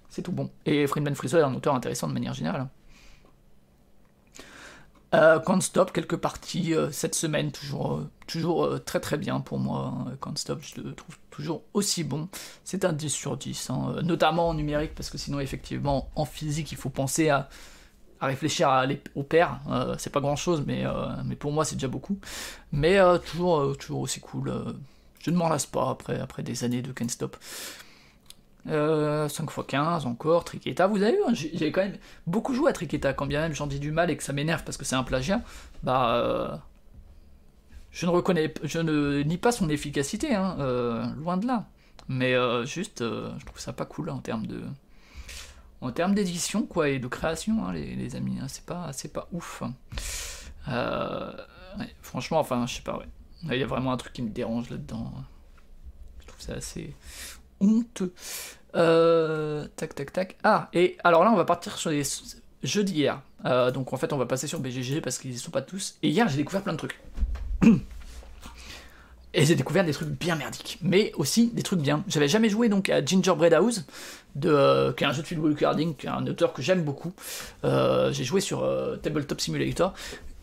c'est 0.10 0.22
tout 0.22 0.32
bon. 0.32 0.50
Et 0.66 0.88
Friedman 0.88 1.14
Friso 1.14 1.38
est 1.38 1.42
un 1.42 1.54
auteur 1.54 1.76
intéressant 1.76 2.08
de 2.08 2.14
manière 2.14 2.34
générale. 2.34 2.68
Euh, 5.14 5.40
Can't 5.40 5.62
Stop, 5.62 5.94
quelques 5.94 6.18
parties 6.18 6.74
euh, 6.74 6.92
cette 6.92 7.16
semaine, 7.16 7.52
toujours, 7.52 7.96
euh, 7.96 8.10
toujours 8.28 8.84
très 8.84 9.00
très 9.00 9.18
bien 9.18 9.40
pour 9.40 9.60
moi. 9.60 9.94
Hein. 9.96 10.18
Can't 10.22 10.38
Stop, 10.38 10.60
je 10.62 10.82
le 10.82 10.94
trouve 10.94 11.18
toujours 11.32 11.64
aussi 11.74 12.04
bon. 12.04 12.28
C'est 12.64 12.86
un 12.86 12.94
10 12.94 13.10
sur 13.10 13.38
10, 13.38 13.70
hein. 13.70 13.96
notamment 14.04 14.50
en 14.50 14.54
numérique, 14.54 14.96
parce 14.96 15.10
que 15.10 15.18
sinon, 15.18 15.40
effectivement, 15.40 16.10
en 16.16 16.26
physique, 16.26 16.72
il 16.72 16.78
faut 16.78 16.90
penser 16.90 17.30
à, 17.30 17.50
réfléchir 18.22 18.70
à 18.70 18.86
au 19.14 19.24
pair. 19.24 19.60
c'est 20.00 20.10
pas 20.10 20.22
grand 20.22 20.36
chose, 20.36 20.64
mais, 20.66 20.84
mais 21.26 21.36
pour 21.36 21.52
moi, 21.52 21.64
c'est 21.64 21.76
déjà 21.76 21.88
beaucoup. 21.88 22.18
Mais 22.72 22.98
toujours, 23.26 23.78
toujours 23.78 24.00
aussi 24.00 24.20
cool. 24.20 24.52
je 25.20 25.30
ne 25.30 25.38
m'en 25.38 25.48
lasse 25.48 25.68
pas 25.68 25.92
après, 25.92 26.20
après 26.20 26.42
des 26.42 26.64
années 26.64 26.82
de 26.82 26.92
Can't 26.92 27.10
Stop. 27.10 27.38
5 28.68 29.30
x 29.44 29.60
15 29.68 30.06
encore, 30.06 30.44
Triqueta, 30.44 30.88
vous 30.88 31.04
avez 31.04 31.12
vu, 31.12 31.20
hein, 31.28 31.34
j'ai 31.34 31.72
quand 31.72 31.82
même 31.82 31.98
beaucoup 32.26 32.54
joué 32.54 32.70
à 32.70 32.74
Triqueta, 32.74 33.14
quand 33.14 33.28
bien 33.28 33.42
même 33.42 33.54
j'en 33.54 33.68
dis 33.68 33.80
du 33.80 33.92
mal 33.92 34.10
et 34.10 34.18
que 34.18 34.24
ça 34.24 34.34
m'énerve 34.34 34.64
parce 34.64 34.78
que 34.78 34.86
c'est 34.86 34.96
un 34.96 35.04
plagiat, 35.04 35.42
bah 35.84 36.16
euh, 36.16 36.56
je 37.92 38.06
ne 38.08 38.12
reconnais, 38.12 38.54
je 38.64 38.80
ne 38.80 39.22
nie 39.22 39.38
pas 39.38 39.52
son 39.52 39.70
efficacité, 39.70 40.34
hein, 40.34 40.56
euh, 40.60 41.06
loin 41.18 41.38
de 41.38 41.46
là, 41.46 41.68
mais 42.10 42.34
euh, 42.34 42.66
juste, 42.66 43.02
je 43.02 43.46
trouve 43.46 43.60
ça 43.60 43.72
pas 43.72 43.86
cool 43.86 44.10
en 44.10 44.20
termes 44.20 44.48
de, 44.48 44.64
en 45.82 45.92
termes 45.92 46.16
d'édition 46.16 46.64
quoi 46.64 46.90
et 46.90 46.98
de 46.98 47.08
création, 47.08 47.66
hein, 47.66 47.74
les, 47.74 48.16
amis, 48.16 48.40
c'est 48.48 48.66
pas, 48.66 48.92
pas 49.14 49.28
ouf. 49.32 49.62
franchement, 52.02 52.40
enfin, 52.40 52.66
je 52.66 52.76
sais 52.76 52.82
pas, 52.82 53.00
il 53.44 53.60
y 53.60 53.64
a 53.64 53.68
vraiment 53.68 53.92
un 53.92 53.98
truc 53.98 54.14
qui 54.14 54.24
me 54.24 54.30
dérange 54.30 54.72
là-dedans. 54.72 55.14
Je 56.20 56.26
trouve 56.26 56.42
ça 56.42 56.54
assez 56.54 56.96
Euh, 58.76 59.68
tac, 59.76 59.96
tac, 59.96 60.12
tac. 60.12 60.36
Ah, 60.44 60.70
et 60.74 60.98
alors 61.04 61.24
là, 61.24 61.32
on 61.32 61.38
va 61.38 61.46
partir 61.46 61.78
sur 61.78 61.90
les 61.90 62.04
jeux 62.64 62.84
d'hier. 62.84 63.22
Euh, 63.46 63.72
donc 63.72 63.94
en 63.94 63.98
fait, 63.98 64.12
on 64.12 64.18
va 64.18 64.26
passer 64.26 64.48
sur 64.48 64.60
BGG 64.60 65.02
parce 65.02 65.18
qu'ils 65.18 65.32
ne 65.32 65.38
sont 65.38 65.52
pas 65.52 65.62
tous. 65.62 65.96
Et 66.04 66.10
hier, 66.10 66.28
j'ai 66.28 66.38
découvert 66.38 66.62
plein 66.62 66.74
de 66.74 66.78
trucs. 66.78 67.00
Et 69.38 69.46
j'ai 69.46 69.56
découvert 69.56 69.84
des 69.84 69.92
trucs 69.92 70.08
bien 70.08 70.38
merdiques, 70.38 70.80
mais 70.82 71.12
aussi 71.16 71.48
des 71.48 71.62
trucs 71.62 71.82
bien. 71.82 72.06
J'avais 72.08 72.30
jamais 72.30 72.48
joué 72.48 72.70
donc 72.70 72.88
à 72.88 73.04
Gingerbread 73.04 73.54
House, 73.54 73.84
de, 74.36 74.50
euh, 74.50 74.94
qui 74.94 75.04
est 75.04 75.08
un 75.08 75.12
jeu 75.12 75.24
de 75.24 75.28
Phil 75.28 75.40
Carding, 75.60 75.94
qui 75.94 76.06
est 76.06 76.10
un 76.10 76.26
auteur 76.26 76.54
que 76.54 76.62
j'aime 76.62 76.84
beaucoup. 76.84 77.12
j'ai 77.62 78.24
joué 78.24 78.40
sur 78.40 78.66
Tabletop 79.02 79.42
Simulator, 79.42 79.94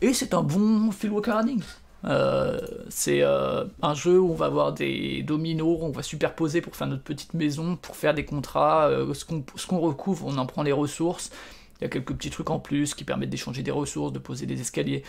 et 0.01 0.13
c'est 0.13 0.35
un 0.35 0.43
bon 0.43 0.91
Phil 0.91 1.11
Carding. 1.23 1.63
Euh, 2.05 2.59
c'est 2.89 3.21
euh, 3.21 3.65
un 3.81 3.93
jeu 3.93 4.19
où 4.19 4.31
on 4.31 4.35
va 4.35 4.47
avoir 4.47 4.73
des 4.73 5.23
dominos, 5.23 5.79
on 5.81 5.91
va 5.91 6.03
superposer 6.03 6.61
pour 6.61 6.75
faire 6.75 6.87
notre 6.87 7.03
petite 7.03 7.33
maison, 7.33 7.75
pour 7.75 7.95
faire 7.95 8.13
des 8.13 8.25
contrats. 8.25 8.87
Euh, 8.87 9.13
ce 9.13 9.25
qu'on 9.25 9.79
recouvre, 9.79 10.27
on 10.27 10.37
en 10.37 10.45
prend 10.45 10.63
les 10.63 10.71
ressources. 10.71 11.31
Il 11.79 11.83
y 11.83 11.85
a 11.85 11.89
quelques 11.89 12.13
petits 12.13 12.29
trucs 12.29 12.49
en 12.49 12.59
plus 12.59 12.93
qui 12.93 13.03
permettent 13.03 13.29
d'échanger 13.29 13.63
des 13.63 13.71
ressources, 13.71 14.13
de 14.13 14.19
poser 14.19 14.45
des 14.45 14.59
escaliers. 14.61 15.03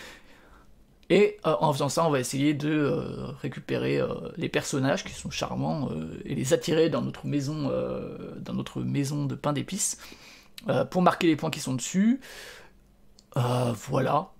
Et 1.10 1.36
en 1.44 1.70
faisant 1.70 1.90
ça, 1.90 2.06
on 2.06 2.10
va 2.10 2.18
essayer 2.18 2.54
de 2.54 3.04
récupérer 3.42 4.00
les 4.38 4.48
personnages 4.48 5.04
qui 5.04 5.12
sont 5.12 5.30
charmants 5.30 5.90
et 6.24 6.34
les 6.34 6.54
attirer 6.54 6.88
dans 6.88 7.02
notre 7.02 7.26
maison, 7.26 7.70
dans 8.40 8.54
notre 8.54 8.80
maison 8.80 9.26
de 9.26 9.34
pain 9.34 9.52
d'épices 9.52 9.98
pour 10.90 11.02
marquer 11.02 11.26
les 11.26 11.36
points 11.36 11.50
qui 11.50 11.60
sont 11.60 11.74
dessus. 11.74 12.20
voilà. 13.36 14.33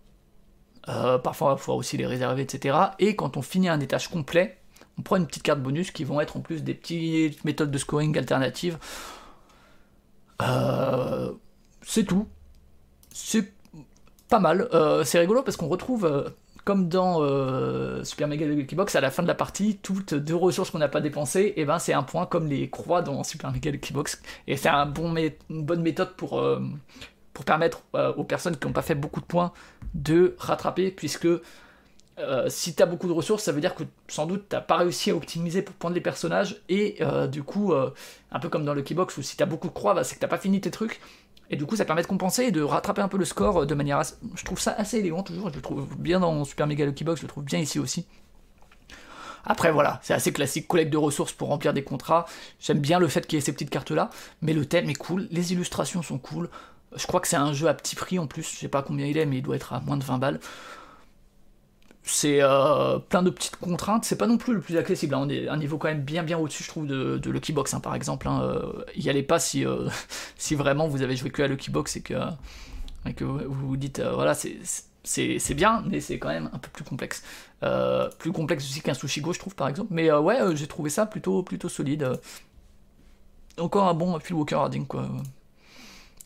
Parfois, 0.87 1.57
il 1.59 1.62
faut 1.62 1.74
aussi 1.74 1.97
les 1.97 2.07
réserver, 2.07 2.43
etc. 2.43 2.76
Et 2.99 3.16
quand 3.16 3.37
on 3.37 3.43
finit 3.43 3.68
un 3.68 3.80
étage 3.80 4.09
complet, 4.09 4.59
on 4.99 5.03
prend 5.03 5.16
une 5.16 5.26
petite 5.26 5.43
carte 5.43 5.61
bonus 5.61 5.91
qui 5.91 6.05
vont 6.05 6.20
être 6.20 6.37
en 6.37 6.41
plus 6.41 6.62
des 6.62 6.74
petites 6.74 7.45
méthodes 7.45 7.70
de 7.70 7.78
scoring 7.78 8.16
alternatives. 8.16 8.78
c'est 11.82 12.05
tout. 12.05 12.28
C'est 13.12 13.53
pas 14.28 14.41
mal. 14.41 14.68
c'est 15.05 15.18
rigolo 15.18 15.43
parce 15.43 15.57
qu'on 15.57 15.68
retrouve 15.68 16.32
comme 16.64 16.89
dans 16.89 17.22
euh, 17.22 18.03
Super 18.05 18.26
Mega 18.26 18.47
Lucky 18.47 18.74
Box, 18.74 18.97
à 18.97 19.01
la 19.01 19.11
fin 19.11 19.22
de 19.22 19.28
la 19.28 19.35
partie, 19.35 19.78
toutes 19.82 20.14
deux 20.14 20.35
ressources 20.35 20.70
qu'on 20.70 20.78
n'a 20.78 20.89
pas 20.89 21.03
dépensées, 21.03 21.41
et 21.41 21.61
eh 21.61 21.64
ben 21.64 21.78
c'est 21.78 21.93
un 21.93 22.03
point 22.03 22.26
comme 22.26 22.47
les 22.47 22.70
croix 22.70 23.03
dans 23.03 23.22
Super 23.22 23.53
Mega 23.53 23.70
Lucky 23.70 23.93
Box. 23.93 24.22
Et 24.47 24.57
c'est 24.57 24.70
une 24.70 25.32
bonne 25.64 25.82
méthode 25.82 26.14
pour, 26.16 26.41
euh, 26.41 26.61
pour 27.35 27.45
permettre 27.45 27.82
euh, 27.95 28.14
aux 28.14 28.24
personnes 28.24 28.57
qui 28.57 28.66
n'ont 28.66 28.72
pas 28.72 28.82
fait 28.82 28.95
beaucoup 28.95 29.20
de 29.20 29.26
points 29.26 29.53
de 29.93 30.35
rattraper, 30.39 30.91
puisque 30.91 31.28
si 32.47 32.76
tu 32.76 32.82
as 32.82 32.87
beaucoup 32.87 33.09
de 33.09 33.12
ressources, 33.12 33.43
ça 33.43 33.51
veut 33.51 33.61
dire 33.61 33.74
que 33.74 33.82
sans 34.07 34.24
doute 34.24 34.49
tu 34.49 34.55
n'as 34.55 34.62
pas 34.62 34.76
réussi 34.76 35.11
à 35.11 35.16
optimiser 35.16 35.62
pour 35.62 35.74
prendre 35.74 35.97
les 35.97 36.01
personnages, 36.01 36.62
et 36.68 37.01
du 37.28 37.43
coup, 37.43 37.74
un 37.74 38.39
peu 38.39 38.49
comme 38.49 38.64
dans 38.64 38.72
Lucky 38.72 38.95
Box, 38.95 39.16
où 39.18 39.22
si 39.22 39.37
tu 39.37 39.43
as 39.43 39.47
beaucoup 39.47 39.66
de 39.66 39.72
croix, 39.72 39.95
bah, 39.95 40.05
c'est 40.05 40.14
que 40.14 40.20
tu 40.20 40.28
pas 40.28 40.39
fini 40.39 40.61
tes 40.61 40.70
trucs, 40.70 41.01
et 41.51 41.57
du 41.57 41.66
coup, 41.66 41.76
ça 41.76 41.85
permet 41.85 42.03
de 42.03 42.07
compenser 42.07 42.45
et 42.45 42.51
de 42.53 42.62
rattraper 42.62 43.03
un 43.03 43.09
peu 43.09 43.18
le 43.18 43.24
score 43.24 43.62
euh, 43.62 43.66
de 43.66 43.74
manière. 43.74 43.99
Assez... 43.99 44.14
Je 44.35 44.45
trouve 44.45 44.61
ça 44.61 44.74
assez 44.78 44.99
élégant, 44.99 45.22
toujours. 45.22 45.51
Je 45.51 45.57
le 45.57 45.61
trouve 45.61 45.87
bien 45.99 46.20
dans 46.20 46.45
Super 46.45 46.66
Mega 46.66 46.87
Lucky 46.87 47.05
Box, 47.05 47.20
je 47.20 47.26
le 47.26 47.28
trouve 47.28 47.45
bien 47.45 47.59
ici 47.59 47.78
aussi. 47.78 48.07
Après, 49.45 49.70
voilà, 49.70 50.01
c'est 50.03 50.14
assez 50.14 50.32
classique, 50.32 50.66
collecte 50.66 50.91
de 50.91 50.97
ressources 50.97 51.32
pour 51.32 51.49
remplir 51.49 51.74
des 51.74 51.85
contrats. 51.85 52.24
J'aime 52.61 52.78
bien 52.78 52.99
le 52.99 53.09
fait 53.09 53.26
qu'il 53.26 53.37
y 53.37 53.39
ait 53.39 53.45
ces 53.45 53.53
petites 53.53 53.68
cartes-là, 53.68 54.09
mais 54.41 54.55
le 54.55 54.64
thème 54.64 54.89
est 54.89 54.95
cool, 54.95 55.28
les 55.30 55.53
illustrations 55.53 56.03
sont 56.03 56.18
cool. 56.18 56.49
Je 56.97 57.07
crois 57.07 57.20
que 57.20 57.28
c'est 57.28 57.36
un 57.36 57.53
jeu 57.53 57.68
à 57.68 57.74
petit 57.74 57.97
prix 57.97 58.18
en 58.18 58.26
plus, 58.26 58.42
je 58.42 58.57
sais 58.57 58.68
pas 58.68 58.82
combien 58.82 59.07
il 59.07 59.18
est, 59.18 59.26
mais 59.26 59.38
il 59.38 59.42
doit 59.42 59.57
être 59.57 59.72
à 59.72 59.80
moins 59.80 59.97
de 59.97 60.05
20 60.05 60.18
balles 60.18 60.40
c'est 62.05 62.42
euh, 62.42 62.99
plein 62.99 63.22
de 63.22 63.30
petites 63.30 63.57
contraintes. 63.57 64.05
C'est 64.05 64.16
pas 64.16 64.26
non 64.26 64.36
plus 64.36 64.55
le 64.55 64.61
plus 64.61 64.76
accessible. 64.76 65.14
Hein. 65.14 65.22
On 65.22 65.28
est 65.28 65.49
un 65.49 65.57
niveau 65.57 65.78
quand 65.78 65.88
même 65.88 66.03
bien 66.03 66.22
bien 66.22 66.38
au-dessus, 66.38 66.62
je 66.62 66.68
trouve, 66.68 66.86
de, 66.86 67.18
de 67.18 67.30
Lucky 67.30 67.53
Box, 67.53 67.72
hein, 67.74 67.80
par 67.80 67.95
exemple. 67.95 68.28
Hein. 68.28 68.42
Euh, 68.42 68.84
y 68.95 69.09
allez 69.09 69.22
pas 69.22 69.38
si, 69.38 69.66
euh, 69.66 69.88
si 70.36 70.55
vraiment 70.55 70.86
vous 70.86 71.03
avez 71.03 71.16
joué 71.16 71.30
que 71.30 71.42
à 71.42 71.49
Lucky 71.49 71.70
Box 71.70 71.97
et 71.97 72.03
que, 72.03 72.14
que 73.16 73.24
vous 73.24 73.68
vous 73.68 73.76
dites, 73.76 74.01
voilà, 74.01 74.34
c'est 74.34 75.55
bien, 75.55 75.82
mais 75.88 76.01
c'est 76.01 76.18
quand 76.18 76.28
même 76.28 76.51
un 76.53 76.59
peu 76.59 76.68
plus 76.70 76.84
complexe. 76.84 77.24
plus 78.18 78.32
complexe 78.32 78.64
aussi 78.64 78.82
qu'un 78.82 78.95
Sushi 78.95 79.20
Go, 79.20 79.32
je 79.32 79.38
trouve, 79.38 79.55
par 79.55 79.68
exemple. 79.68 79.88
Mais 79.92 80.12
ouais, 80.12 80.38
j'ai 80.57 80.66
trouvé 80.66 80.90
ça 80.90 81.07
plutôt, 81.07 81.42
plutôt 81.42 81.70
solide. 81.70 82.20
Encore 83.59 83.88
un 83.88 83.95
bon 83.95 84.18
Phil 84.20 84.34
Walker 84.36 84.57
Harding, 84.57 84.86
quoi. 84.86 85.09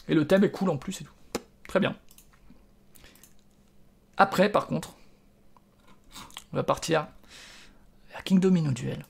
Et 0.09 0.15
le 0.15 0.27
thème 0.27 0.45
est 0.45 0.51
cool 0.51 0.71
en 0.71 0.77
plus 0.77 1.01
et 1.01 1.05
tout. 1.05 1.13
Très 1.67 1.81
bien. 1.81 1.95
Après, 4.17 4.49
par 4.49 4.67
contre, 4.67 4.95
on 6.53 6.57
va 6.57 6.63
partir 6.63 7.07
vers 8.11 8.25
King 8.25 8.41
Domino 8.41 8.73
Duel, 8.73 9.05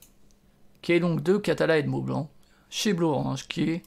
qui 0.82 0.92
est 0.92 1.01
donc 1.01 1.22
deux 1.22 1.38
Catala 1.38 1.78
et 1.78 1.82
de 1.82 1.88
mots 1.88 2.03
blancs, 2.03 2.28
chez 2.68 2.92
Blue 2.92 3.07
Orange, 3.07 3.46
qui 3.49 3.70
est 3.70 3.82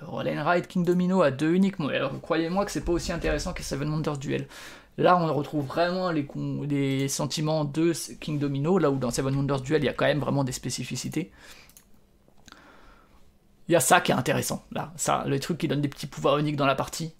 le 0.00 0.06
Roll 0.06 0.28
Ride 0.28 0.66
King 0.66 0.84
Domino 0.84 1.22
à 1.22 1.30
deux 1.30 1.52
uniquement. 1.52 1.88
Alors 1.88 2.18
croyez-moi 2.20 2.64
que 2.64 2.70
c'est 2.70 2.84
pas 2.84 2.92
aussi 2.92 3.12
intéressant 3.12 3.52
que 3.52 3.62
Seven 3.62 3.88
Wonders 3.90 4.18
Duel. 4.18 4.46
Là, 4.98 5.18
on 5.18 5.32
retrouve 5.34 5.66
vraiment 5.66 6.10
les, 6.10 6.26
les, 6.70 7.08
sentiments 7.08 7.66
de 7.66 7.92
King 8.18 8.38
Domino, 8.38 8.78
là 8.78 8.90
où 8.90 8.96
dans 8.96 9.10
Seven 9.10 9.34
Wonders 9.36 9.60
Duel, 9.60 9.82
il 9.82 9.86
y 9.86 9.90
a 9.90 9.92
quand 9.92 10.06
même 10.06 10.20
vraiment 10.20 10.42
des 10.42 10.52
spécificités. 10.52 11.32
Il 13.68 13.72
y 13.72 13.76
a 13.76 13.80
ça 13.80 14.00
qui 14.00 14.12
est 14.12 14.14
intéressant, 14.14 14.64
là. 14.70 14.92
Ça, 14.96 15.24
le 15.26 15.40
truc 15.40 15.58
qui 15.58 15.68
donne 15.68 15.80
des 15.80 15.88
petits 15.88 16.06
pouvoirs 16.06 16.38
uniques 16.38 16.56
dans 16.56 16.66
la 16.66 16.76
partie, 16.76 17.12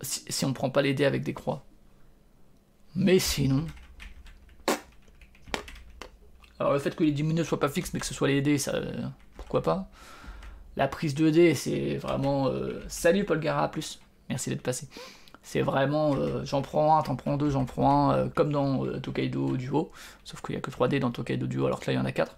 si, 0.00 0.24
si 0.28 0.44
on 0.44 0.52
prend 0.52 0.70
pas 0.70 0.82
les 0.82 0.94
dés 0.94 1.04
avec 1.04 1.22
des 1.22 1.34
croix. 1.34 1.64
Mais 2.94 3.18
sinon, 3.18 3.64
alors 6.62 6.74
le 6.74 6.78
fait 6.78 6.94
que 6.94 7.02
les 7.02 7.10
10 7.10 7.24
ne 7.24 7.42
soient 7.42 7.58
pas 7.58 7.68
fixes 7.68 7.92
mais 7.92 7.98
que 7.98 8.06
ce 8.06 8.14
soit 8.14 8.28
les 8.28 8.40
dés, 8.40 8.56
ça, 8.56 8.78
pourquoi 9.36 9.62
pas. 9.62 9.90
La 10.76 10.86
prise 10.86 11.14
de 11.16 11.28
dés, 11.28 11.54
c'est 11.54 11.96
vraiment... 11.96 12.46
Euh, 12.48 12.84
salut 12.86 13.24
Paul 13.24 13.40
Gara, 13.40 13.68
plus. 13.68 14.00
Merci 14.28 14.48
d'être 14.48 14.62
passé. 14.62 14.88
C'est 15.42 15.60
vraiment, 15.60 16.14
euh, 16.14 16.44
j'en 16.44 16.62
prends 16.62 16.96
un, 16.96 17.02
t'en 17.02 17.16
prends 17.16 17.36
deux, 17.36 17.50
j'en 17.50 17.64
prends 17.64 18.10
un, 18.10 18.16
euh, 18.16 18.28
comme 18.28 18.52
dans 18.52 18.86
Tokaido 19.00 19.56
Duo, 19.56 19.90
sauf 20.22 20.40
qu'il 20.40 20.54
n'y 20.54 20.58
a 20.58 20.60
que 20.60 20.70
3 20.70 20.86
dés 20.86 21.00
dans 21.00 21.10
Tokaido 21.10 21.48
Duo, 21.48 21.66
alors 21.66 21.80
que 21.80 21.86
là 21.86 21.94
il 21.94 21.96
y 21.96 21.98
en 21.98 22.04
a 22.04 22.12
4. 22.12 22.36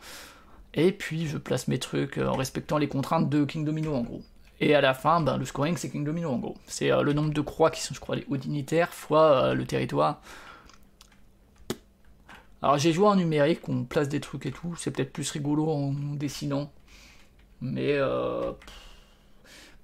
Et 0.75 0.93
puis 0.93 1.27
je 1.27 1.39
place 1.39 1.69
mes 1.69 1.79
trucs 1.79 2.19
en 2.19 2.35
respectant 2.35 2.79
les 2.79 2.89
contraintes 2.89 3.31
de 3.31 3.45
King 3.45 3.65
Domino 3.65 3.95
en 3.95 4.03
gros. 4.03 4.23
Et 4.61 4.75
à 4.75 4.81
la 4.81 4.95
fin, 4.95 5.21
ben, 5.21 5.37
le 5.37 5.45
scoring 5.45 5.77
c'est 5.77 5.91
King 5.91 6.05
Domino 6.05 6.31
en 6.31 6.39
gros. 6.39 6.57
C'est 6.67 6.91
le 6.91 7.13
nombre 7.13 7.33
de 7.33 7.41
croix 7.41 7.71
qui 7.71 7.81
sont, 7.81 7.95
je 7.95 8.01
crois, 8.01 8.17
les 8.17 8.25
hauts 8.29 8.37
dignitaires, 8.37 8.93
fois 8.93 9.55
le 9.55 9.65
territoire. 9.65 10.21
Alors 12.65 12.79
j'ai 12.79 12.93
joué 12.95 13.07
en 13.07 13.15
numérique, 13.15 13.69
on 13.69 13.85
place 13.85 14.09
des 14.09 14.21
trucs 14.21 14.47
et 14.47 14.51
tout, 14.51 14.75
c'est 14.77 14.91
peut-être 14.91 15.13
plus 15.13 15.31
rigolo 15.31 15.69
en 15.69 15.93
dessinant. 15.93 16.73
Mais 17.61 17.93
euh, 17.93 18.53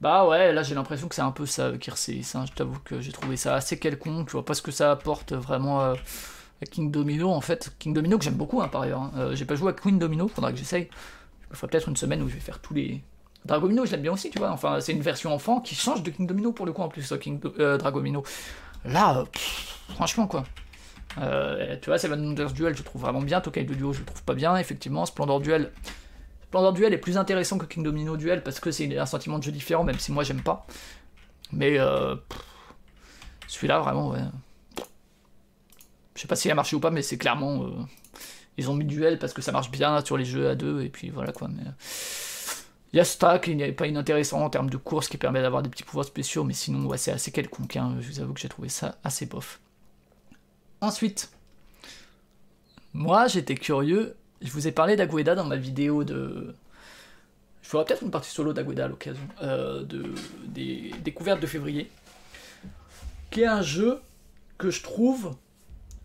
bah 0.00 0.26
ouais, 0.26 0.50
là 0.54 0.62
j'ai 0.62 0.74
l'impression 0.74 1.06
que 1.06 1.14
c'est 1.14 1.20
un 1.20 1.30
peu 1.30 1.44
ça 1.44 1.66
avec 1.66 1.86
hein. 1.88 2.44
Je 2.46 2.52
t'avoue 2.52 2.78
que 2.78 3.02
j'ai 3.02 3.12
trouvé 3.12 3.36
ça 3.36 3.54
assez 3.54 3.78
quelconque, 3.78 4.28
tu 4.28 4.32
vois 4.32 4.46
pas 4.46 4.54
ce 4.54 4.62
que 4.62 4.70
ça 4.70 4.90
apporte 4.90 5.34
vraiment 5.34 5.82
euh, 5.82 5.94
King 6.66 6.90
Domino 6.90 7.30
en 7.30 7.40
fait. 7.40 7.74
King 7.78 7.92
Domino 7.92 8.18
que 8.18 8.24
j'aime 8.24 8.34
beaucoup 8.34 8.60
hein, 8.60 8.68
par 8.68 8.82
ailleurs. 8.82 9.00
Hein. 9.02 9.12
Euh, 9.16 9.34
j'ai 9.34 9.44
pas 9.44 9.54
joué 9.54 9.70
à 9.70 9.72
Queen 9.72 9.98
Domino, 9.98 10.28
faudra 10.28 10.52
que 10.52 10.58
j'essaye. 10.58 10.88
Je 11.50 11.56
ferai 11.56 11.68
peut-être 11.68 11.88
une 11.88 11.96
semaine 11.96 12.22
où 12.22 12.28
je 12.28 12.34
vais 12.34 12.40
faire 12.40 12.60
tous 12.60 12.74
les. 12.74 13.02
Dragomino, 13.44 13.86
je 13.86 13.92
l'aime 13.92 14.02
bien 14.02 14.12
aussi, 14.12 14.28
tu 14.30 14.38
vois. 14.38 14.50
Enfin, 14.50 14.80
c'est 14.80 14.92
une 14.92 15.00
version 15.00 15.32
enfant 15.32 15.60
qui 15.60 15.74
change 15.74 16.02
de 16.02 16.10
King 16.10 16.26
Domino 16.26 16.52
pour 16.52 16.66
le 16.66 16.72
coup 16.72 16.82
en 16.82 16.88
plus, 16.88 17.12
King 17.20 17.40
Dragomino. 17.40 18.22
Là, 18.84 19.24
franchement 19.94 20.26
quoi. 20.26 20.44
Euh, 21.18 21.76
tu 21.80 21.86
vois, 21.86 21.98
Seven 21.98 22.20
Wonders 22.20 22.52
Duel, 22.52 22.76
je 22.76 22.82
trouve 22.82 23.02
vraiment 23.02 23.20
bien. 23.20 23.40
Tokaido 23.40 23.74
Duo, 23.74 23.92
je 23.92 24.00
le 24.00 24.04
trouve 24.04 24.22
pas 24.22 24.34
bien, 24.34 24.56
effectivement. 24.56 25.06
Splendor 25.06 25.40
Duel. 25.40 25.72
Splendor 26.48 26.72
Duel 26.72 26.92
est 26.92 26.98
plus 26.98 27.16
intéressant 27.18 27.58
que 27.58 27.66
King 27.66 27.82
Domino 27.82 28.16
Duel 28.16 28.42
parce 28.42 28.60
que 28.60 28.70
c'est 28.70 28.96
un 28.98 29.06
sentiment 29.06 29.38
de 29.38 29.44
jeu 29.44 29.52
différent, 29.52 29.84
même 29.84 29.98
si 29.98 30.12
moi 30.12 30.24
j'aime 30.24 30.42
pas. 30.42 30.66
Mais 31.52 31.78
euh, 31.78 32.16
celui-là, 33.48 33.80
vraiment, 33.80 34.10
ouais. 34.10 34.20
Je 36.20 36.24
sais 36.24 36.28
pas 36.28 36.36
s'il 36.36 36.50
a 36.50 36.54
marché 36.54 36.76
ou 36.76 36.80
pas, 36.80 36.90
mais 36.90 37.00
c'est 37.00 37.16
clairement. 37.16 37.64
Euh, 37.64 37.70
ils 38.58 38.68
ont 38.68 38.74
mis 38.74 38.84
duel 38.84 39.18
parce 39.18 39.32
que 39.32 39.40
ça 39.40 39.52
marche 39.52 39.70
bien 39.70 40.04
sur 40.04 40.18
les 40.18 40.26
jeux 40.26 40.50
à 40.50 40.54
deux, 40.54 40.82
et 40.82 40.90
puis 40.90 41.08
voilà 41.08 41.32
quoi. 41.32 41.48
Mais. 41.48 41.62
Il 42.92 42.98
y 42.98 43.00
a 43.00 43.06
Stack, 43.06 43.46
il 43.46 43.56
n'y 43.56 43.64
a 43.64 43.72
pas 43.72 43.86
inintéressant 43.86 44.42
en 44.42 44.50
termes 44.50 44.68
de 44.68 44.76
course 44.76 45.08
qui 45.08 45.16
permet 45.16 45.40
d'avoir 45.40 45.62
des 45.62 45.70
petits 45.70 45.82
pouvoirs 45.82 46.04
spéciaux, 46.04 46.44
mais 46.44 46.52
sinon, 46.52 46.90
c'est 46.98 47.12
assez 47.12 47.32
quelconque. 47.32 47.74
Hein. 47.76 47.96
Je 48.00 48.06
vous 48.06 48.20
avoue 48.20 48.34
que 48.34 48.40
j'ai 48.40 48.50
trouvé 48.50 48.68
ça 48.68 48.98
assez 49.02 49.24
bof. 49.24 49.60
Ensuite, 50.82 51.30
moi 52.92 53.26
j'étais 53.26 53.54
curieux, 53.54 54.14
je 54.42 54.50
vous 54.50 54.68
ai 54.68 54.72
parlé 54.72 54.96
d'Agueda 54.96 55.34
dans 55.34 55.46
ma 55.46 55.56
vidéo 55.56 56.04
de. 56.04 56.54
Je 57.62 57.68
ferai 57.70 57.86
peut-être 57.86 58.02
une 58.02 58.10
partie 58.10 58.30
solo 58.30 58.52
d'Agueda 58.52 58.84
à 58.84 58.88
l'occasion, 58.88 59.26
euh, 59.40 59.84
de, 59.84 60.12
des 60.48 60.92
découvertes 61.02 61.40
de 61.40 61.46
février, 61.46 61.90
qui 63.30 63.40
est 63.40 63.46
un 63.46 63.62
jeu 63.62 64.02
que 64.58 64.70
je 64.70 64.82
trouve 64.82 65.34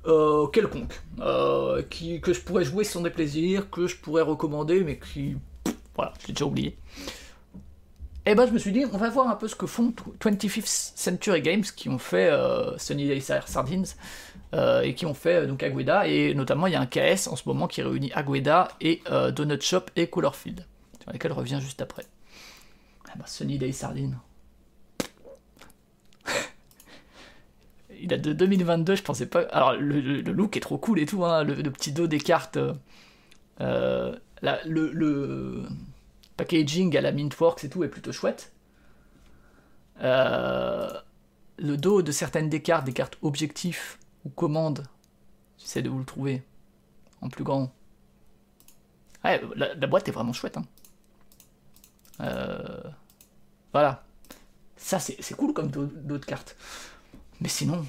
euh, 0.08 0.48
quelconque, 0.48 1.02
euh, 1.20 1.82
qui, 1.90 2.22
que 2.22 2.34
je 2.34 2.42
pourrais 2.42 2.64
jouer 2.64 2.84
sans 2.84 3.02
déplaisir, 3.02 3.70
que 3.70 3.88
je 3.88 3.98
pourrais 3.98 4.22
recommander, 4.22 4.84
mais 4.84 5.00
qui. 5.00 5.36
voilà, 5.96 6.14
je 6.22 6.28
l'ai 6.28 6.34
déjà 6.34 6.46
oublié. 6.46 6.78
Et 8.28 8.32
eh 8.32 8.36
ben 8.36 8.48
je 8.48 8.52
me 8.54 8.58
suis 8.58 8.72
dit, 8.72 8.86
on 8.92 8.98
va 8.98 9.12
voir 9.12 9.28
un 9.28 9.36
peu 9.36 9.48
ce 9.48 9.56
que 9.56 9.68
font 9.68 9.94
25th 10.20 10.94
Century 10.96 11.44
Games, 11.44 11.62
qui 11.62 11.90
ont 11.90 12.00
fait 12.00 12.32
Sunny 12.78 13.08
Day 13.08 13.20
Sardines, 13.20 13.86
euh, 14.56 14.82
et 14.82 14.94
qui 14.94 15.06
ont 15.06 15.14
fait 15.14 15.36
euh, 15.36 15.48
donc 15.48 15.64
Agueda, 15.64 16.08
et 16.08 16.34
notamment 16.34 16.68
il 16.68 16.74
y 16.74 16.76
a 16.78 16.80
un 16.80 16.86
KS 16.86 17.28
en 17.28 17.36
ce 17.36 17.44
moment 17.46 17.68
qui 17.68 17.82
réunit 17.82 18.12
Agueda 18.14 18.70
et 18.80 19.02
euh, 19.12 19.32
Donut 19.32 19.62
Shop 19.62 19.82
et 19.98 20.08
Colorfield, 20.08 20.66
sur 21.02 21.12
lesquels 21.12 21.34
revient 21.34 21.60
juste 21.60 21.82
après. 21.82 22.06
Ah 23.10 23.14
bah, 23.18 23.26
Sunny 23.28 23.58
Day 23.58 23.74
Sardine. 23.74 24.18
Il 28.02 28.14
a 28.14 28.18
de 28.18 28.34
2022, 28.34 28.96
je 28.96 29.04
pensais 29.04 29.26
pas. 29.26 29.42
Alors 29.52 29.74
le, 29.74 30.22
look 30.22 30.58
est 30.58 30.62
trop 30.62 30.78
cool 30.78 31.00
et 31.00 31.06
tout, 31.06 31.26
hein, 31.26 31.44
le, 31.44 31.56
petit 31.72 31.92
dos 31.92 32.08
des 32.08 32.20
cartes. 32.20 32.58
le, 33.60 34.20
packaging 36.38 36.96
à 36.98 37.02
la 37.02 37.12
Mintworks 37.12 37.64
et 37.64 37.70
tout 37.70 37.84
est 37.84 37.90
plutôt 37.90 38.12
chouette. 38.12 38.52
le 40.00 41.02
dos 41.58 42.02
de 42.02 42.12
certaines 42.12 42.50
des 42.50 42.62
cartes, 42.62 42.86
des 42.86 42.94
cartes 42.94 43.18
objectifs, 43.22 44.00
ou 44.26 44.30
commande. 44.30 44.86
J'essaie 45.58 45.82
de 45.82 45.90
vous 45.90 46.00
le 46.00 46.06
trouver 46.06 46.44
en 47.22 47.30
plus 47.30 47.44
grand. 47.44 47.74
Ouais, 49.24 49.42
la, 49.56 49.88
boîte 49.88 50.08
est 50.08 50.12
vraiment 50.12 50.34
chouette. 50.34 50.58
Hein. 50.58 50.66
Euh, 52.22 52.84
voilà. 53.72 54.04
Ça, 54.78 55.00
c'est 55.00 55.36
cool 55.36 55.54
comme 55.54 55.70
d'autres 55.70 56.28
cartes. 56.28 56.56
Mais 57.42 57.50
sinon, 57.50 57.86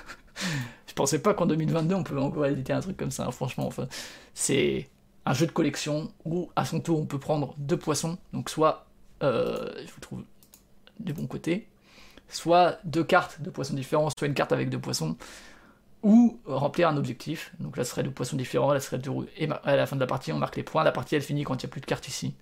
je 0.86 0.92
pensais 0.94 1.20
pas 1.20 1.34
qu'en 1.34 1.46
2022 1.46 1.94
on 1.94 2.02
pouvait 2.02 2.20
encore 2.20 2.46
éditer 2.46 2.72
un 2.72 2.80
truc 2.80 2.96
comme 2.96 3.10
ça. 3.10 3.26
Hein, 3.26 3.30
franchement, 3.30 3.66
enfin, 3.66 3.86
c'est 4.34 4.88
un 5.26 5.34
jeu 5.34 5.46
de 5.46 5.52
collection 5.52 6.12
où 6.24 6.50
à 6.56 6.64
son 6.64 6.80
tour 6.80 6.98
on 6.98 7.06
peut 7.06 7.18
prendre 7.18 7.54
deux 7.58 7.76
poissons. 7.76 8.18
Donc 8.32 8.50
soit, 8.50 8.86
euh, 9.22 9.70
je 9.86 9.92
vous 9.92 10.00
trouve 10.00 10.24
du 10.98 11.12
bon 11.12 11.26
côté, 11.26 11.68
soit 12.28 12.78
deux 12.84 13.04
cartes 13.04 13.40
de 13.40 13.50
poissons 13.50 13.74
différents, 13.74 14.08
soit 14.16 14.26
une 14.26 14.34
carte 14.34 14.52
avec 14.52 14.70
deux 14.70 14.78
poissons, 14.78 15.16
ou 16.02 16.40
remplir 16.46 16.88
un 16.88 16.96
objectif. 16.96 17.52
Donc 17.60 17.76
là, 17.76 17.84
ce 17.84 17.90
serait 17.90 18.02
deux 18.02 18.10
poissons 18.10 18.36
différents, 18.36 18.72
là, 18.72 18.80
ce 18.80 18.86
serait 18.86 18.98
deux 18.98 19.12
Et 19.36 19.48
à 19.50 19.76
la 19.76 19.86
fin 19.86 19.96
de 19.96 20.00
la 20.00 20.06
partie, 20.06 20.32
on 20.32 20.38
marque 20.38 20.56
les 20.56 20.62
points. 20.62 20.84
La 20.84 20.92
partie, 20.92 21.14
elle 21.14 21.22
finit 21.22 21.44
quand 21.44 21.62
il 21.62 21.66
n'y 21.66 21.70
a 21.70 21.72
plus 21.72 21.80
de 21.80 21.86
cartes 21.86 22.08
ici. 22.08 22.34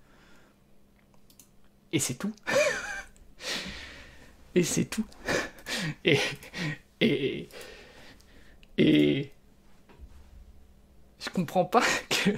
Et 1.91 1.99
c'est 1.99 2.15
tout. 2.15 2.33
et 4.55 4.63
c'est 4.63 4.85
tout. 4.85 5.05
Et, 6.05 6.19
et, 7.01 7.49
et, 8.77 9.31
je 11.19 11.29
comprends 11.29 11.65
pas 11.65 11.83
que, 12.09 12.31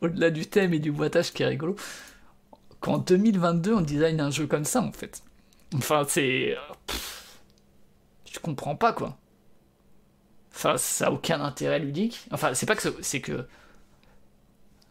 au-delà 0.00 0.30
du 0.30 0.46
thème 0.46 0.74
et 0.74 0.78
du 0.78 0.92
boitage 0.92 1.32
qui 1.32 1.42
est 1.42 1.46
rigolo, 1.46 1.76
qu'en 2.80 2.98
2022 2.98 3.74
on 3.74 3.80
design 3.80 4.20
un 4.20 4.30
jeu 4.30 4.46
comme 4.46 4.64
ça 4.64 4.80
en 4.82 4.92
fait. 4.92 5.22
Enfin, 5.74 6.04
c'est. 6.08 6.56
Je 8.32 8.38
comprends 8.40 8.76
pas 8.76 8.92
quoi. 8.92 9.18
Enfin, 10.52 10.76
ça 10.76 11.08
a 11.08 11.10
aucun 11.10 11.40
intérêt 11.40 11.78
ludique. 11.78 12.26
Enfin, 12.32 12.54
c'est 12.54 12.66
pas 12.66 12.76
que 12.76 12.88
c'est 13.02 13.20
que. 13.20 13.46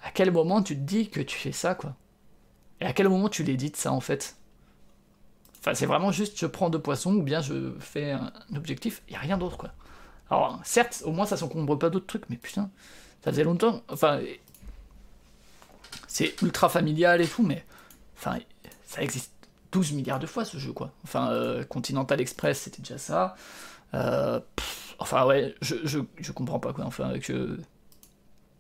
À 0.02 0.12
quel 0.12 0.32
moment 0.32 0.62
tu 0.62 0.76
te 0.76 0.82
dis 0.82 1.10
que 1.10 1.20
tu 1.20 1.38
fais 1.38 1.52
ça 1.52 1.76
quoi? 1.76 1.96
Et 2.80 2.86
à 2.86 2.94
quel 2.94 3.10
moment 3.10 3.30
tu 3.30 3.44
l'édites 3.44 3.78
ça 3.78 3.92
en 3.92 4.00
fait? 4.00 4.37
C'est 5.74 5.86
vraiment 5.86 6.12
juste 6.12 6.40
je 6.40 6.46
prends 6.46 6.70
deux 6.70 6.80
poissons 6.80 7.16
ou 7.16 7.24
bien 7.24 7.42
je 7.42 7.74
fais 7.80 8.12
un 8.12 8.32
objectif, 8.56 9.02
il 9.10 9.16
a 9.16 9.20
rien 9.20 9.38
d'autre 9.38 9.58
quoi. 9.58 9.72
Alors, 10.30 10.60
certes, 10.64 11.04
au 11.06 11.12
moins 11.12 11.26
ça 11.26 11.38
s'encombre 11.38 11.78
pas 11.78 11.90
d'autres 11.90 12.06
trucs, 12.08 12.30
mais 12.30 12.36
putain, 12.36 12.70
ça 13.24 13.32
faisait 13.32 13.44
longtemps. 13.44 13.82
Enfin, 13.90 14.20
c'est 16.08 16.42
ultra 16.42 16.70
familial 16.70 17.22
et 17.22 17.28
tout, 17.28 17.44
mais 17.44 17.66
enfin, 18.18 18.40
ça 18.86 19.02
existe 19.02 19.32
12 19.72 19.94
milliards 19.94 20.20
de 20.20 20.28
fois 20.28 20.46
ce 20.46 20.58
jeu, 20.58 20.74
quoi. 20.74 20.92
Enfin, 21.04 21.32
euh, 21.32 21.64
Continental 21.64 22.20
Express, 22.20 22.62
c'était 22.62 22.82
déjà 22.82 22.98
ça. 22.98 23.36
Euh, 23.94 24.40
enfin, 25.00 25.26
ouais, 25.26 25.56
je, 25.62 25.76
je, 25.84 26.00
je, 26.20 26.32
comprends 26.32 26.60
pas, 26.60 26.74
quoi. 26.74 26.86
Enfin, 26.86 27.20
que, 27.20 27.60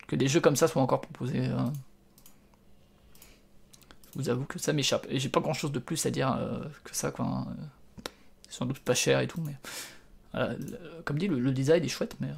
que 0.08 0.16
des 0.16 0.28
jeux 0.28 0.40
comme 0.40 0.56
ça 0.56 0.68
soient 0.68 0.82
encore 0.82 1.02
proposés. 1.02 1.46
Hein. 1.46 1.74
Vous 4.18 4.30
avoue 4.30 4.44
que 4.44 4.60
ça 4.60 4.73
m'échappe. 4.73 5.07
Et 5.10 5.19
j'ai 5.19 5.30
pas 5.30 5.39
grand 5.39 5.53
chose 5.53 5.72
de 5.72 5.80
plus 5.80 6.06
à 6.06 6.11
dire 6.11 6.34
euh, 6.34 6.60
que 6.84 6.94
ça, 6.95 7.11
quoi. 7.11 7.26
Hein. 7.26 7.48
Sans 8.49 8.65
doute 8.65 8.80
pas 8.80 8.95
cher 8.95 9.22
et 9.22 9.27
tout, 9.27 9.41
mais. 9.41 9.56
comme 11.06 11.18
dit, 11.18 11.27
le, 11.27 11.52
design 11.52 11.84
est 11.84 11.88
chouette, 11.88 12.15
mais. 12.19 12.30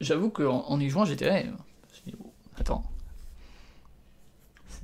J'avoue 0.00 0.30
qu'en 0.30 0.64
en 0.66 0.80
y 0.80 0.88
jouant, 0.88 1.04
j'étais. 1.04 1.46
Oh, 2.18 2.32
attends. 2.58 2.84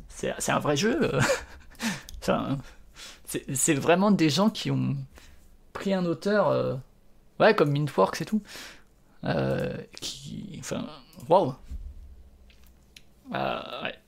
C'est 0.09 0.51
un 0.51 0.59
vrai 0.59 0.77
jeu. 0.77 1.13
c'est 3.27 3.75
vraiment 3.75 4.11
des 4.11 4.31
gens 4.31 4.51
qui 4.51 4.71
ont 4.71 4.97
pris 5.73 5.95
un 5.95 6.05
auteur, 6.05 6.49
euh, 6.49 6.75
ouais, 7.41 7.55
comme 7.55 7.71
Mintworks 7.71 8.21
et 8.21 8.25
tout, 8.25 8.43
euh, 9.25 9.77
qui, 10.01 10.57
enfin, 10.59 10.87
waouh. 11.29 11.55
Euh, 13.35 13.83
ouais, 13.83 13.99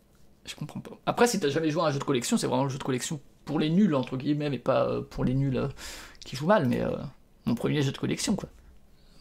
je 0.50 0.56
comprends 0.56 0.80
pas. 0.80 0.98
Après, 1.06 1.26
si 1.26 1.40
t'as 1.40 1.48
jamais 1.48 1.70
joué 1.70 1.82
à 1.82 1.86
un 1.86 1.90
jeu 1.90 1.98
de 1.98 2.04
collection, 2.04 2.36
c'est 2.36 2.46
vraiment 2.46 2.64
le 2.64 2.70
jeu 2.70 2.78
de 2.78 2.82
collection 2.84 3.20
pour 3.44 3.58
les 3.58 3.70
nuls 3.70 3.94
entre 3.94 4.16
guillemets, 4.16 4.50
mais 4.50 4.58
pas 4.58 5.00
pour 5.02 5.24
les 5.24 5.34
nuls 5.34 5.68
qui 6.24 6.36
jouent 6.36 6.46
mal. 6.46 6.66
Mais 6.66 6.82
mon 7.46 7.54
premier 7.54 7.82
jeu 7.82 7.92
de 7.92 7.98
collection, 7.98 8.36
quoi. 8.36 8.48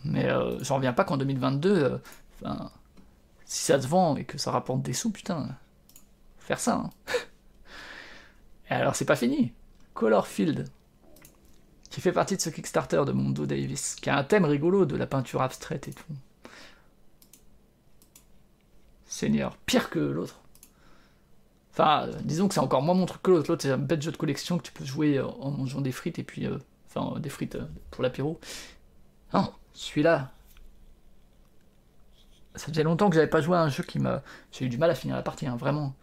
Mais 0.03 0.29
j'en 0.61 0.75
reviens 0.75 0.93
pas 0.93 1.03
qu'en 1.03 1.17
2022, 1.17 2.01
si 3.45 3.63
ça 3.63 3.81
se 3.81 3.87
vend 3.87 4.15
et 4.15 4.25
que 4.25 4.37
ça 4.37 4.51
rapporte 4.51 4.81
des 4.81 4.93
sous, 4.93 5.11
putain, 5.11 5.47
faire 6.37 6.59
ça. 6.59 6.75
Hein. 6.75 6.89
Et 8.69 8.73
alors, 8.73 8.95
c'est 8.95 9.05
pas 9.05 9.15
fini. 9.15 9.53
Colorfield, 9.93 10.69
qui 11.89 12.01
fait 12.01 12.11
partie 12.11 12.37
de 12.37 12.41
ce 12.41 12.49
Kickstarter 12.49 13.03
de 13.05 13.11
Mondo 13.11 13.45
Davis, 13.45 13.95
qui 13.95 14.09
a 14.09 14.17
un 14.17 14.23
thème 14.23 14.45
rigolo 14.45 14.85
de 14.85 14.95
la 14.95 15.07
peinture 15.07 15.41
abstraite 15.41 15.87
et 15.87 15.93
tout. 15.93 16.13
Seigneur, 19.07 19.57
pire 19.65 19.89
que 19.89 19.99
l'autre. 19.99 20.39
Enfin, 21.79 22.09
disons 22.23 22.49
que 22.49 22.53
c'est 22.53 22.59
encore 22.59 22.81
moins 22.81 22.93
mon 22.93 23.05
truc 23.05 23.21
que 23.21 23.31
l'autre. 23.31 23.49
L'autre, 23.49 23.61
c'est 23.63 23.71
un 23.71 23.77
bête 23.77 24.01
jeu 24.01 24.11
de 24.11 24.17
collection 24.17 24.57
que 24.57 24.63
tu 24.63 24.73
peux 24.73 24.83
jouer 24.83 25.21
en 25.21 25.51
mangeant 25.51 25.79
des 25.79 25.93
frites 25.93 26.19
et 26.19 26.23
puis. 26.23 26.45
Euh, 26.45 26.57
des 27.19 27.29
frites 27.29 27.55
euh, 27.55 27.65
pour 27.91 28.03
l'apéro. 28.03 28.39
Non, 29.33 29.53
celui-là. 29.73 30.31
Ça 32.55 32.67
faisait 32.67 32.83
longtemps 32.83 33.09
que 33.09 33.15
j'avais 33.15 33.29
pas 33.29 33.41
joué 33.41 33.57
à 33.57 33.61
un 33.61 33.69
jeu 33.69 33.83
qui 33.83 33.99
m'a. 33.99 34.21
J'ai 34.51 34.65
eu 34.65 34.69
du 34.69 34.77
mal 34.77 34.89
à 34.89 34.95
finir 34.95 35.15
la 35.15 35.21
partie, 35.21 35.47
hein, 35.47 35.55
vraiment. 35.55 35.95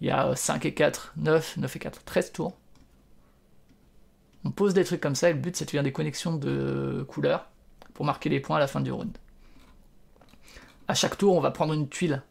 Il 0.00 0.08
y 0.08 0.10
a 0.10 0.34
5 0.34 0.64
et 0.64 0.74
4, 0.74 1.12
9, 1.16 1.58
9 1.58 1.76
et 1.76 1.78
4, 1.78 2.04
13 2.04 2.32
tours. 2.32 2.56
On 4.44 4.50
pose 4.50 4.74
des 4.74 4.82
trucs 4.82 5.00
comme 5.00 5.14
ça 5.14 5.30
et 5.30 5.34
le 5.34 5.38
but 5.38 5.54
c'est 5.54 5.66
de 5.66 5.70
faire 5.70 5.84
des 5.84 5.92
connexions 5.92 6.34
de 6.34 7.06
couleurs 7.06 7.46
pour 7.94 8.04
marquer 8.04 8.28
les 8.28 8.40
points 8.40 8.56
à 8.56 8.60
la 8.60 8.66
fin 8.66 8.80
du 8.80 8.90
round. 8.90 9.16
À 10.88 10.94
chaque 10.94 11.16
tour, 11.16 11.36
on 11.36 11.40
va 11.40 11.52
prendre 11.52 11.72
une 11.74 11.88
tuile 11.88 12.22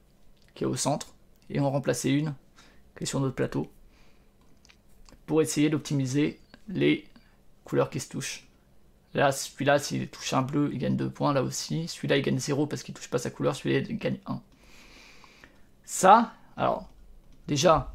qui 0.54 0.66
est 0.66 0.68
au 0.68 0.76
centre 0.76 1.16
et 1.50 1.62
en 1.62 1.72
remplacer 1.72 2.10
une 2.10 2.34
qui 2.98 3.04
est 3.04 3.08
sur 3.08 3.20
notre 3.20 3.36
plateau 3.36 3.72
pour 5.26 5.42
essayer 5.42 5.70
d'optimiser 5.70 6.40
les 6.68 7.08
couleurs 7.64 7.90
qui 7.90 8.00
se 8.00 8.10
touchent. 8.10 8.48
Là, 9.14 9.32
celui-là, 9.32 9.80
s'il 9.80 10.08
touche 10.10 10.34
un 10.34 10.42
bleu, 10.42 10.70
il 10.72 10.80
gagne 10.80 10.96
2 10.96 11.10
points. 11.10 11.34
Là 11.34 11.44
aussi, 11.44 11.88
celui-là, 11.88 12.18
il 12.18 12.24
gagne 12.24 12.40
0 12.40 12.66
parce 12.68 12.84
qu'il 12.84 12.94
touche 12.94 13.10
pas 13.10 13.18
sa 13.18 13.30
couleur. 13.30 13.56
Celui-là, 13.56 13.80
il 13.90 13.98
gagne 13.98 14.20
1. 14.26 14.42
Ça, 15.84 16.34
alors, 16.56 16.92
Déjà, 17.52 17.92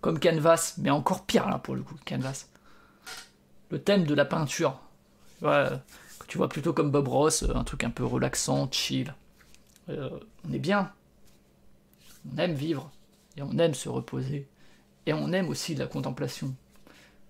comme 0.00 0.18
Canvas, 0.18 0.74
mais 0.78 0.90
encore 0.90 1.24
pire 1.24 1.48
là 1.48 1.58
pour 1.58 1.74
le 1.74 1.82
coup, 1.82 1.94
Canvas. 2.06 2.46
Le 3.70 3.82
thème 3.82 4.04
de 4.04 4.14
la 4.14 4.26
peinture, 4.26 4.78
que 5.40 5.78
tu 6.28 6.36
vois 6.36 6.50
plutôt 6.50 6.74
comme 6.74 6.90
Bob 6.90 7.08
Ross, 7.08 7.44
un 7.54 7.64
truc 7.64 7.84
un 7.84 7.90
peu 7.90 8.04
relaxant, 8.04 8.70
chill. 8.70 9.14
Euh, 9.88 10.10
on 10.46 10.52
est 10.52 10.58
bien, 10.58 10.92
on 12.30 12.38
aime 12.38 12.54
vivre, 12.54 12.90
et 13.36 13.42
on 13.42 13.56
aime 13.58 13.74
se 13.74 13.88
reposer, 13.88 14.48
et 15.06 15.12
on 15.12 15.32
aime 15.32 15.48
aussi 15.48 15.74
la 15.74 15.86
contemplation. 15.86 16.54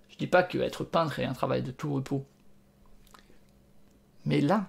Je 0.09 0.17
dis 0.17 0.27
pas 0.27 0.43
que 0.43 0.57
être 0.59 0.83
peintre 0.83 1.19
est 1.19 1.25
un 1.25 1.33
travail 1.33 1.63
de 1.63 1.71
tout 1.71 1.91
repos. 1.91 2.25
Mais 4.25 4.41
là, 4.41 4.67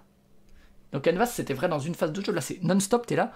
dans 0.92 1.00
Canvas, 1.00 1.26
c'était 1.26 1.54
vrai 1.54 1.68
dans 1.68 1.78
une 1.78 1.94
phase 1.94 2.12
de 2.12 2.24
jeu, 2.24 2.32
là 2.32 2.40
c'est 2.40 2.62
non-stop, 2.62 3.06
t'es 3.06 3.16
là, 3.16 3.32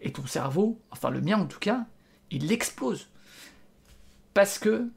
et 0.00 0.12
ton 0.12 0.26
cerveau, 0.26 0.78
enfin 0.90 1.10
le 1.10 1.20
mien 1.20 1.38
en 1.38 1.46
tout 1.46 1.58
cas, 1.58 1.86
il 2.30 2.52
explose. 2.52 3.08
Parce 4.34 4.58
que, 4.58 4.88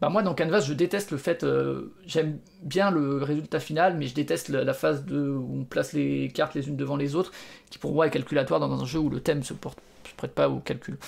bah 0.00 0.08
moi 0.08 0.22
dans 0.22 0.34
Canvas, 0.34 0.60
je 0.60 0.72
déteste 0.72 1.10
le 1.10 1.18
fait, 1.18 1.44
euh, 1.44 1.94
j'aime 2.06 2.38
bien 2.62 2.90
le 2.90 3.22
résultat 3.22 3.60
final, 3.60 3.96
mais 3.96 4.06
je 4.06 4.14
déteste 4.14 4.48
la, 4.48 4.74
phase 4.74 5.04
de, 5.04 5.30
où 5.30 5.60
on 5.60 5.64
place 5.64 5.92
les 5.92 6.28
cartes 6.28 6.54
les 6.54 6.68
unes 6.68 6.76
devant 6.76 6.96
les 6.96 7.14
autres, 7.14 7.32
qui 7.70 7.78
pour 7.78 7.92
moi 7.92 8.06
est 8.06 8.10
calculatoire 8.10 8.60
dans 8.60 8.72
un 8.72 8.84
jeu 8.84 8.98
où 8.98 9.10
le 9.10 9.20
thème 9.20 9.42
se, 9.42 9.54
porte, 9.54 9.78
se 10.14 10.16
prête 10.16 10.34
pas 10.34 10.48
au 10.48 10.60
calcul. 10.60 10.98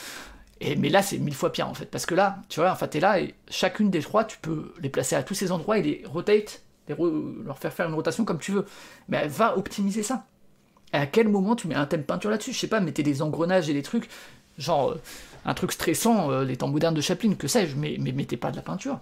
Et, 0.60 0.76
mais 0.76 0.88
là, 0.88 1.02
c'est 1.02 1.18
mille 1.18 1.34
fois 1.34 1.52
pire 1.52 1.68
en 1.68 1.74
fait, 1.74 1.86
parce 1.86 2.06
que 2.06 2.14
là, 2.14 2.38
tu 2.48 2.60
vois, 2.60 2.70
enfin, 2.70 2.88
t'es 2.88 3.00
là 3.00 3.20
et 3.20 3.34
chacune 3.50 3.90
des 3.90 4.00
trois, 4.00 4.24
tu 4.24 4.38
peux 4.38 4.72
les 4.80 4.88
placer 4.88 5.16
à 5.16 5.22
tous 5.22 5.34
ces 5.34 5.52
endroits 5.52 5.78
et 5.78 5.82
les 5.82 6.02
rotate, 6.06 6.62
leur 6.88 7.58
faire 7.58 7.72
faire 7.72 7.88
une 7.88 7.94
rotation 7.94 8.24
comme 8.24 8.38
tu 8.38 8.52
veux. 8.52 8.66
Mais 9.08 9.18
elle 9.18 9.28
va 9.28 9.58
optimiser 9.58 10.02
ça 10.02 10.24
à 10.92 11.06
quel 11.06 11.28
moment 11.28 11.56
tu 11.56 11.68
mets 11.68 11.74
un 11.74 11.86
thème 11.86 12.04
peinture 12.04 12.30
là-dessus? 12.30 12.52
Je 12.52 12.58
sais 12.58 12.68
pas, 12.68 12.80
mettez 12.80 13.02
des 13.02 13.22
engrenages 13.22 13.68
et 13.68 13.74
des 13.74 13.82
trucs, 13.82 14.08
genre 14.58 14.90
euh, 14.90 15.00
un 15.44 15.54
truc 15.54 15.72
stressant, 15.72 16.30
euh, 16.30 16.44
les 16.44 16.56
temps 16.56 16.68
modernes 16.68 16.94
de 16.94 17.00
Chaplin, 17.00 17.34
que 17.34 17.48
sais-je, 17.48 17.76
mais, 17.76 17.96
mais 18.00 18.12
mettez 18.12 18.36
pas 18.36 18.50
de 18.50 18.56
la 18.56 18.62
peinture. 18.62 19.00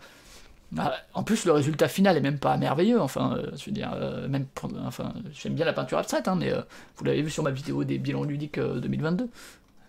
Bah, 0.72 0.92
en 1.12 1.22
plus, 1.22 1.44
le 1.44 1.52
résultat 1.52 1.88
final 1.88 2.16
est 2.16 2.20
même 2.20 2.38
pas 2.38 2.56
merveilleux. 2.56 3.00
Enfin, 3.00 3.36
euh, 3.36 3.50
je 3.56 3.66
veux 3.66 3.72
dire, 3.72 3.96
même, 4.28 4.46
enfin, 4.84 5.12
j'aime 5.32 5.54
bien 5.54 5.64
la 5.64 5.72
peinture 5.72 5.98
abstraite, 5.98 6.26
hein, 6.26 6.36
mais 6.36 6.52
vous 6.96 7.04
l'avez 7.04 7.22
vu 7.22 7.30
sur 7.30 7.42
ma 7.42 7.50
vidéo 7.50 7.84
des 7.84 7.98
bilans 7.98 8.24
ludiques 8.24 8.58
2022. 8.58 9.28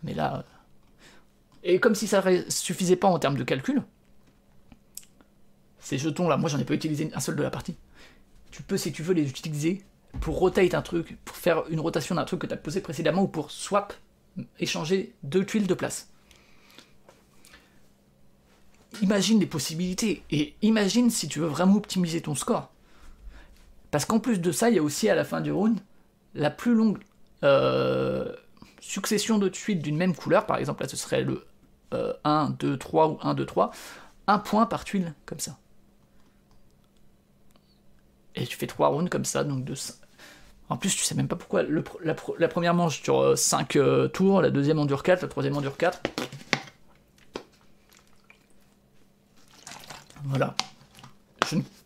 Mais 0.05 0.13
là, 0.13 0.45
et 1.63 1.79
comme 1.79 1.95
si 1.95 2.07
ça 2.07 2.23
suffisait 2.47 2.95
pas 2.95 3.07
en 3.07 3.17
termes 3.17 3.37
de 3.37 3.43
calcul, 3.43 3.81
ces 5.79 5.97
jetons 5.97 6.29
là, 6.29 6.37
moi 6.37 6.47
j'en 6.47 6.59
ai 6.59 6.63
pas 6.63 6.75
utilisé 6.75 7.09
un 7.13 7.19
seul 7.19 7.35
de 7.35 7.41
la 7.43 7.49
partie. 7.49 7.75
Tu 8.51 8.61
peux, 8.61 8.77
si 8.77 8.93
tu 8.93 9.01
veux, 9.01 9.15
les 9.15 9.27
utiliser 9.27 9.83
pour 10.21 10.37
rotate 10.37 10.75
un 10.75 10.81
truc, 10.83 11.17
pour 11.25 11.35
faire 11.35 11.63
une 11.69 11.79
rotation 11.79 12.15
d'un 12.15 12.23
truc 12.23 12.41
que 12.41 12.47
tu 12.47 12.53
as 12.53 12.57
posé 12.57 12.81
précédemment 12.81 13.23
ou 13.23 13.27
pour 13.27 13.51
swap, 13.51 13.93
échanger 14.59 15.13
deux 15.23 15.43
tuiles 15.43 15.67
de 15.67 15.73
place. 15.73 16.09
Imagine 19.01 19.39
les 19.39 19.45
possibilités 19.45 20.23
et 20.31 20.53
imagine 20.61 21.09
si 21.09 21.27
tu 21.27 21.39
veux 21.39 21.47
vraiment 21.47 21.75
optimiser 21.75 22.21
ton 22.21 22.35
score. 22.35 22.69
Parce 23.89 24.05
qu'en 24.05 24.19
plus 24.19 24.39
de 24.39 24.51
ça, 24.51 24.69
il 24.69 24.75
y 24.75 24.79
a 24.79 24.83
aussi 24.83 25.09
à 25.09 25.15
la 25.15 25.25
fin 25.25 25.41
du 25.41 25.51
round 25.51 25.79
la 26.35 26.51
plus 26.51 26.75
longue 26.75 26.99
euh, 27.43 28.33
succession 28.85 29.37
de 29.37 29.49
tuiles 29.49 29.81
d'une 29.81 29.97
même 29.97 30.15
couleur. 30.15 30.45
Par 30.45 30.57
exemple, 30.57 30.83
là 30.83 30.89
ce 30.89 30.97
serait 30.97 31.23
le 31.23 31.45
1, 32.23 32.49
2, 32.59 32.77
3 32.77 33.07
ou 33.09 33.17
1, 33.21 33.33
2, 33.33 33.45
3. 33.45 33.71
Un 34.27 34.39
point 34.39 34.65
par 34.65 34.83
tuile, 34.83 35.13
comme 35.25 35.39
ça. 35.39 35.57
Et 38.35 38.45
tu 38.45 38.57
fais 38.57 38.67
trois 38.67 38.89
rounds 38.89 39.09
comme 39.09 39.23
ça, 39.23 39.45
donc 39.45 39.63
de 39.63 39.75
en 40.69 40.77
plus, 40.77 40.95
tu 40.95 41.03
sais 41.03 41.13
même 41.15 41.27
pas 41.27 41.35
pourquoi. 41.35 41.61
la, 41.63 42.47
première 42.47 42.73
manche 42.73 43.03
dure 43.03 43.37
5 43.37 43.75
euh, 43.75 44.05
euh, 44.05 44.07
tours, 44.07 44.41
la 44.41 44.49
deuxième 44.49 44.79
en 44.79 44.85
dure 44.85 45.03
4, 45.03 45.21
la 45.21 45.27
troisième 45.27 45.55
en 45.55 45.61
dure 45.61 45.77
4. 45.77 46.01
Voilà. 50.23 50.55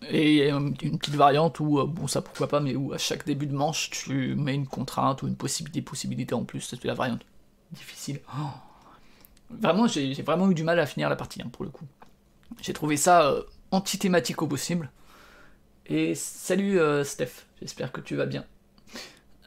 Et 0.08 0.50
une 0.50 0.74
petite 0.74 1.16
variante 1.16 1.60
où, 1.60 1.86
bon 1.86 2.08
ça 2.08 2.22
pourquoi 2.22 2.48
pas, 2.48 2.60
mais 2.60 2.76
où 2.76 2.94
à 2.94 2.98
chaque 2.98 3.26
début 3.26 3.48
de 3.48 3.54
manche 3.54 3.90
tu 3.90 4.36
mets 4.36 4.56
une 4.56 4.68
contrainte 4.68 5.24
ou 5.24 5.28
une 5.28 5.36
possibilité, 5.36 5.82
possibilité 5.82 6.34
en 6.34 6.46
plus, 6.46 6.62
c'est 6.62 6.84
la 6.86 6.94
variante 6.94 7.26
difficile. 7.72 8.22
Oh. 8.38 8.48
Vraiment, 9.50 9.88
j'ai 9.88 10.14
vraiment 10.22 10.50
eu 10.50 10.54
du 10.54 10.64
mal 10.64 10.80
à 10.80 10.86
finir 10.86 11.10
la 11.10 11.16
partie 11.16 11.42
hein, 11.42 11.50
pour 11.52 11.66
le 11.66 11.72
coup. 11.72 11.86
J'ai 12.62 12.74
trouvé 12.74 12.98
ça 12.98 13.36
anti-thématique 13.72 14.42
au 14.42 14.48
possible. 14.48 14.90
Et 15.86 16.16
salut 16.16 16.80
Steph, 17.04 17.46
j'espère 17.60 17.92
que 17.92 18.00
tu 18.00 18.16
vas 18.16 18.26
bien. 18.26 18.46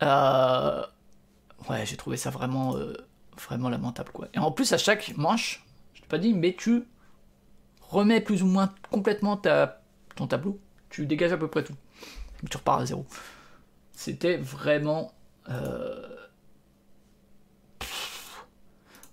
Euh, 0.02 0.82
ouais, 1.70 1.86
j'ai 1.86 1.96
trouvé 1.96 2.16
ça 2.16 2.30
vraiment, 2.30 2.76
euh, 2.76 2.94
vraiment 3.40 3.68
lamentable, 3.68 4.10
quoi. 4.12 4.28
Et 4.34 4.38
en 4.38 4.50
plus, 4.50 4.72
à 4.72 4.78
chaque 4.78 5.16
manche, 5.16 5.64
je 5.94 6.00
t'ai 6.00 6.08
pas 6.08 6.18
dit, 6.18 6.34
mais 6.34 6.54
tu 6.58 6.84
remets 7.80 8.20
plus 8.20 8.42
ou 8.42 8.46
moins 8.46 8.74
complètement 8.90 9.36
ta, 9.36 9.81
ton 10.14 10.26
tableau. 10.26 10.58
Tu 10.90 11.06
dégages 11.06 11.32
à 11.32 11.36
peu 11.36 11.48
près 11.48 11.64
tout. 11.64 11.74
tu 12.50 12.56
repars 12.56 12.80
à 12.80 12.86
zéro. 12.86 13.06
C'était 13.92 14.36
vraiment... 14.36 15.12
Euh, 15.48 16.08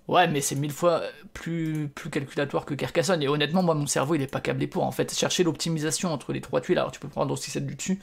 ouais, 0.08 0.28
mais 0.28 0.42
c'est 0.42 0.56
mille 0.56 0.72
fois 0.72 1.02
plus, 1.34 1.90
plus 1.90 2.10
calculatoire 2.10 2.66
que 2.66 2.74
Carcassonne. 2.74 3.22
Et 3.22 3.28
honnêtement, 3.28 3.64
moi, 3.64 3.76
mon 3.76 3.88
cerveau, 3.88 4.16
il 4.16 4.22
est 4.22 4.28
pas 4.28 4.42
câblé 4.42 4.68
pour. 4.68 4.84
En 4.84 4.92
fait, 4.92 5.14
chercher 5.14 5.44
l'optimisation 5.44 6.14
entre 6.14 6.34
les 6.34 6.42
trois 6.42 6.62
tuiles. 6.62 6.78
Alors, 6.78 6.92
tu 6.92 7.00
peux 7.00 7.08
prendre 7.08 7.34
aussi 7.34 7.52
celle 7.52 7.66
du 7.66 7.76
dessus. 7.76 8.00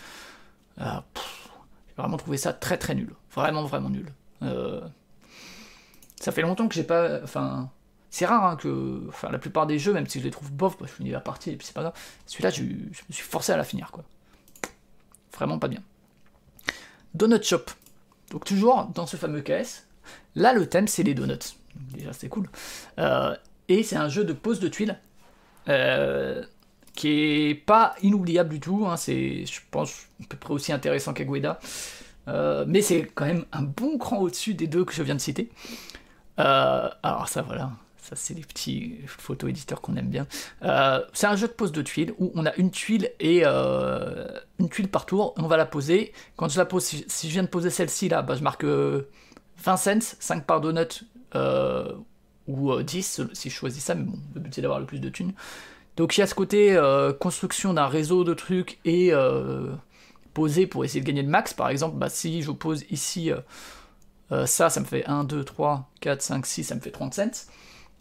Euh, 0.80 1.00
vraiment 1.96 2.16
trouvé 2.16 2.36
ça 2.36 2.52
très 2.52 2.78
très 2.78 2.94
nul. 2.94 3.14
Vraiment, 3.34 3.64
vraiment 3.64 3.90
nul. 3.90 4.12
Euh, 4.42 4.80
ça 6.20 6.32
fait 6.32 6.42
longtemps 6.42 6.68
que 6.68 6.74
j'ai 6.74 6.84
pas. 6.84 7.22
Enfin. 7.22 7.70
C'est 8.16 8.24
rare 8.24 8.46
hein, 8.46 8.56
que. 8.56 9.02
Enfin, 9.08 9.28
la 9.30 9.38
plupart 9.38 9.66
des 9.66 9.78
jeux, 9.78 9.92
même 9.92 10.06
si 10.06 10.20
je 10.20 10.24
les 10.24 10.30
trouve 10.30 10.50
bof, 10.50 10.78
je 10.80 10.86
finis 10.86 11.10
la 11.10 11.20
partie 11.20 11.50
et 11.50 11.56
puis 11.56 11.66
c'est 11.66 11.74
pas 11.74 11.82
grave. 11.82 11.92
Celui-là, 12.24 12.48
je, 12.48 12.62
me 12.62 13.12
suis 13.12 13.22
forcé 13.22 13.52
à 13.52 13.58
la 13.58 13.62
finir, 13.62 13.90
quoi. 13.90 14.04
Vraiment 15.34 15.58
pas 15.58 15.68
bien. 15.68 15.82
Donut 17.12 17.42
Shop. 17.42 17.64
Donc, 18.30 18.46
toujours 18.46 18.86
dans 18.86 19.04
ce 19.04 19.18
fameux 19.18 19.42
KS. 19.42 19.84
Là, 20.34 20.54
le 20.54 20.66
thème, 20.66 20.88
c'est 20.88 21.02
les 21.02 21.12
donuts. 21.12 21.58
Déjà, 21.92 22.14
c'est 22.14 22.30
cool. 22.30 22.48
Euh, 22.98 23.36
et 23.68 23.82
c'est 23.82 23.96
un 23.96 24.08
jeu 24.08 24.24
de 24.24 24.32
pose 24.32 24.60
de 24.60 24.68
tuiles. 24.68 24.98
Euh, 25.68 26.42
qui 26.94 27.50
est 27.50 27.54
pas 27.54 27.96
inoubliable 28.00 28.48
du 28.48 28.60
tout. 28.60 28.86
Hein, 28.86 28.96
c'est, 28.96 29.44
je 29.44 29.60
pense, 29.70 30.06
à 30.22 30.26
peu 30.26 30.38
près 30.38 30.54
aussi 30.54 30.72
intéressant 30.72 31.12
qu'Agueda. 31.12 31.60
Euh, 32.28 32.64
mais 32.66 32.80
c'est 32.80 33.02
quand 33.14 33.26
même 33.26 33.44
un 33.52 33.62
bon 33.62 33.98
cran 33.98 34.20
au-dessus 34.20 34.54
des 34.54 34.68
deux 34.68 34.86
que 34.86 34.94
je 34.94 35.02
viens 35.02 35.16
de 35.16 35.20
citer. 35.20 35.50
Alors 36.38 37.28
ça, 37.28 37.42
voilà. 37.42 37.72
Ça, 38.08 38.16
c'est 38.16 38.34
les 38.34 38.42
petits 38.42 38.98
photo 39.06 39.48
éditeurs 39.48 39.80
qu'on 39.80 39.96
aime 39.96 40.08
bien. 40.08 40.26
Euh, 40.62 41.00
c'est 41.12 41.26
un 41.26 41.36
jeu 41.36 41.48
de 41.48 41.52
pose 41.52 41.72
de 41.72 41.82
tuiles 41.82 42.14
où 42.18 42.30
on 42.34 42.46
a 42.46 42.54
une 42.56 42.70
tuile 42.70 43.10
et 43.20 43.44
une 43.44 44.68
tuile 44.70 44.88
par 44.88 45.06
tour. 45.06 45.34
On 45.38 45.46
va 45.46 45.56
la 45.56 45.66
poser. 45.66 46.12
Quand 46.36 46.48
je 46.48 46.58
la 46.58 46.66
pose, 46.66 46.84
si, 46.84 47.28
je 47.28 47.32
viens 47.32 47.42
de 47.42 47.48
poser 47.48 47.70
celle-ci 47.70 48.08
là, 48.08 48.22
bah, 48.22 48.34
je 48.36 48.42
marque 48.42 48.64
20 48.64 49.76
cents, 49.76 50.16
5 50.20 50.44
par 50.46 50.60
donut 50.60 51.04
ou 52.46 52.82
10 52.82 53.22
si 53.32 53.50
je 53.50 53.54
choisis 53.54 53.82
ça. 53.82 53.94
Mais 53.94 54.04
bon, 54.04 54.18
le 54.34 54.40
but 54.40 54.54
c'est 54.54 54.62
d'avoir 54.62 54.80
le 54.80 54.86
plus 54.86 55.00
de 55.00 55.08
thunes. 55.08 55.32
Donc 55.96 56.16
il 56.16 56.20
y 56.20 56.22
a 56.22 56.26
ce 56.26 56.34
côté 56.34 56.76
euh, 56.76 57.12
construction 57.12 57.72
d'un 57.72 57.86
réseau 57.86 58.22
de 58.22 58.34
trucs 58.34 58.78
et 58.84 59.12
euh, 59.12 59.72
poser 60.34 60.66
pour 60.66 60.84
essayer 60.84 61.00
de 61.00 61.06
gagner 61.06 61.22
le 61.22 61.28
max. 61.28 61.54
Par 61.54 61.70
exemple, 61.70 61.96
bah, 61.96 62.08
si 62.08 62.42
je 62.42 62.50
pose 62.50 62.84
ici 62.90 63.32
euh, 64.32 64.46
ça, 64.46 64.70
ça 64.70 64.80
me 64.80 64.84
fait 64.84 65.06
1, 65.06 65.24
2, 65.24 65.44
3, 65.44 65.88
4, 66.00 66.22
5, 66.22 66.46
6, 66.46 66.64
ça 66.64 66.74
me 66.74 66.80
fait 66.80 66.90
30 66.90 67.14
cents. 67.14 67.46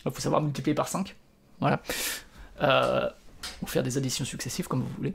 Il 0.05 0.11
faut 0.11 0.21
savoir 0.21 0.41
multiplier 0.41 0.75
par 0.75 0.87
5. 0.87 1.15
Voilà. 1.59 1.81
ou 3.61 3.67
faire 3.67 3.83
des 3.83 3.97
additions 3.97 4.25
successives 4.25 4.67
comme 4.67 4.81
vous 4.81 4.93
voulez. 4.97 5.13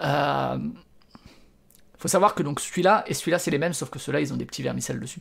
Il 0.00 0.70
faut 1.98 2.08
savoir 2.08 2.34
que 2.34 2.42
donc 2.42 2.60
celui-là 2.60 3.04
et 3.06 3.14
celui-là 3.14 3.38
c'est 3.38 3.50
les 3.50 3.58
mêmes, 3.58 3.74
sauf 3.74 3.90
que 3.90 3.98
ceux-là 3.98 4.20
ils 4.20 4.32
ont 4.32 4.36
des 4.36 4.46
petits 4.46 4.62
vermicelles 4.62 5.00
dessus. 5.00 5.20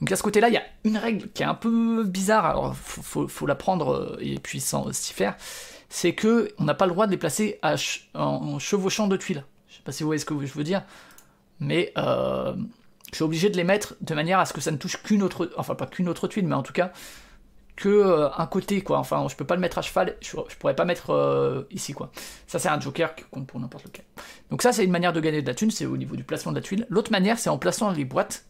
Donc 0.00 0.12
à 0.12 0.16
ce 0.16 0.22
côté-là, 0.22 0.48
il 0.48 0.54
y 0.54 0.58
a 0.58 0.62
une 0.84 0.96
règle 0.96 1.28
qui 1.30 1.42
est 1.42 1.46
un 1.46 1.54
peu 1.54 2.04
bizarre, 2.04 2.46
alors 2.46 2.76
faut, 2.76 3.26
faut, 3.26 3.46
la 3.46 3.54
prendre 3.54 3.92
euh, 3.92 4.16
et 4.20 4.38
puis 4.38 4.60
s'y 4.60 5.12
faire, 5.12 5.36
c'est 5.88 6.14
que 6.14 6.52
on 6.58 6.64
n'a 6.64 6.74
pas 6.74 6.86
le 6.86 6.92
droit 6.92 7.06
de 7.06 7.10
les 7.10 7.16
placer 7.16 7.58
en, 8.14 8.58
chevauchant 8.58 9.08
de 9.08 9.16
tuiles. 9.16 9.44
Je 9.68 9.76
sais 9.76 9.82
pas 9.82 9.92
si 9.92 10.02
vous 10.02 10.08
voyez 10.08 10.20
ce 10.20 10.24
que 10.24 10.34
je 10.46 10.52
veux 10.52 10.64
dire, 10.64 10.84
mais 11.58 11.92
euh, 11.98 12.54
je 13.10 13.16
suis 13.16 13.24
obligé 13.24 13.50
de 13.50 13.56
les 13.56 13.64
mettre 13.64 13.96
de 14.00 14.14
manière 14.14 14.38
à 14.38 14.46
ce 14.46 14.52
que 14.52 14.60
ça 14.60 14.70
ne 14.70 14.76
touche 14.76 15.02
qu'une 15.02 15.22
autre, 15.22 15.50
enfin 15.56 15.74
pas 15.74 15.86
qu'une 15.86 16.08
autre 16.08 16.28
tuile, 16.28 16.46
mais 16.46 16.54
en 16.54 16.62
tout 16.62 16.72
cas 16.72 16.92
que 17.78 17.88
euh, 17.88 18.28
un 18.36 18.46
côté 18.46 18.82
quoi. 18.82 18.98
Enfin, 18.98 19.26
je 19.28 19.36
peux 19.36 19.46
pas 19.46 19.54
le 19.54 19.60
mettre 19.60 19.78
à 19.78 19.82
cheval, 19.82 20.16
je, 20.20 20.36
pourrais 20.58 20.76
pas 20.76 20.84
mettre 20.84 21.66
ici 21.70 21.92
quoi. 21.92 22.10
Ça 22.46 22.58
c'est 22.58 22.68
un 22.68 22.80
joker 22.80 23.14
qui 23.14 23.24
compte 23.30 23.46
pour 23.46 23.60
n'importe 23.60 23.84
lequel. 23.84 24.04
Donc 24.50 24.62
ça 24.62 24.72
c'est 24.72 24.84
une 24.84 24.90
manière 24.90 25.12
de 25.12 25.20
gagner 25.20 25.42
de 25.42 25.46
la 25.46 25.54
thune, 25.54 25.70
c'est 25.70 25.86
au 25.86 25.96
niveau 25.96 26.16
du 26.16 26.24
placement 26.24 26.52
de 26.52 26.56
la 26.56 26.62
tuile. 26.62 26.86
L'autre 26.90 27.12
manière 27.12 27.38
c'est 27.38 27.50
en 27.50 27.58
plaçant 27.58 27.90
les 27.90 28.04
boîtes 28.04 28.44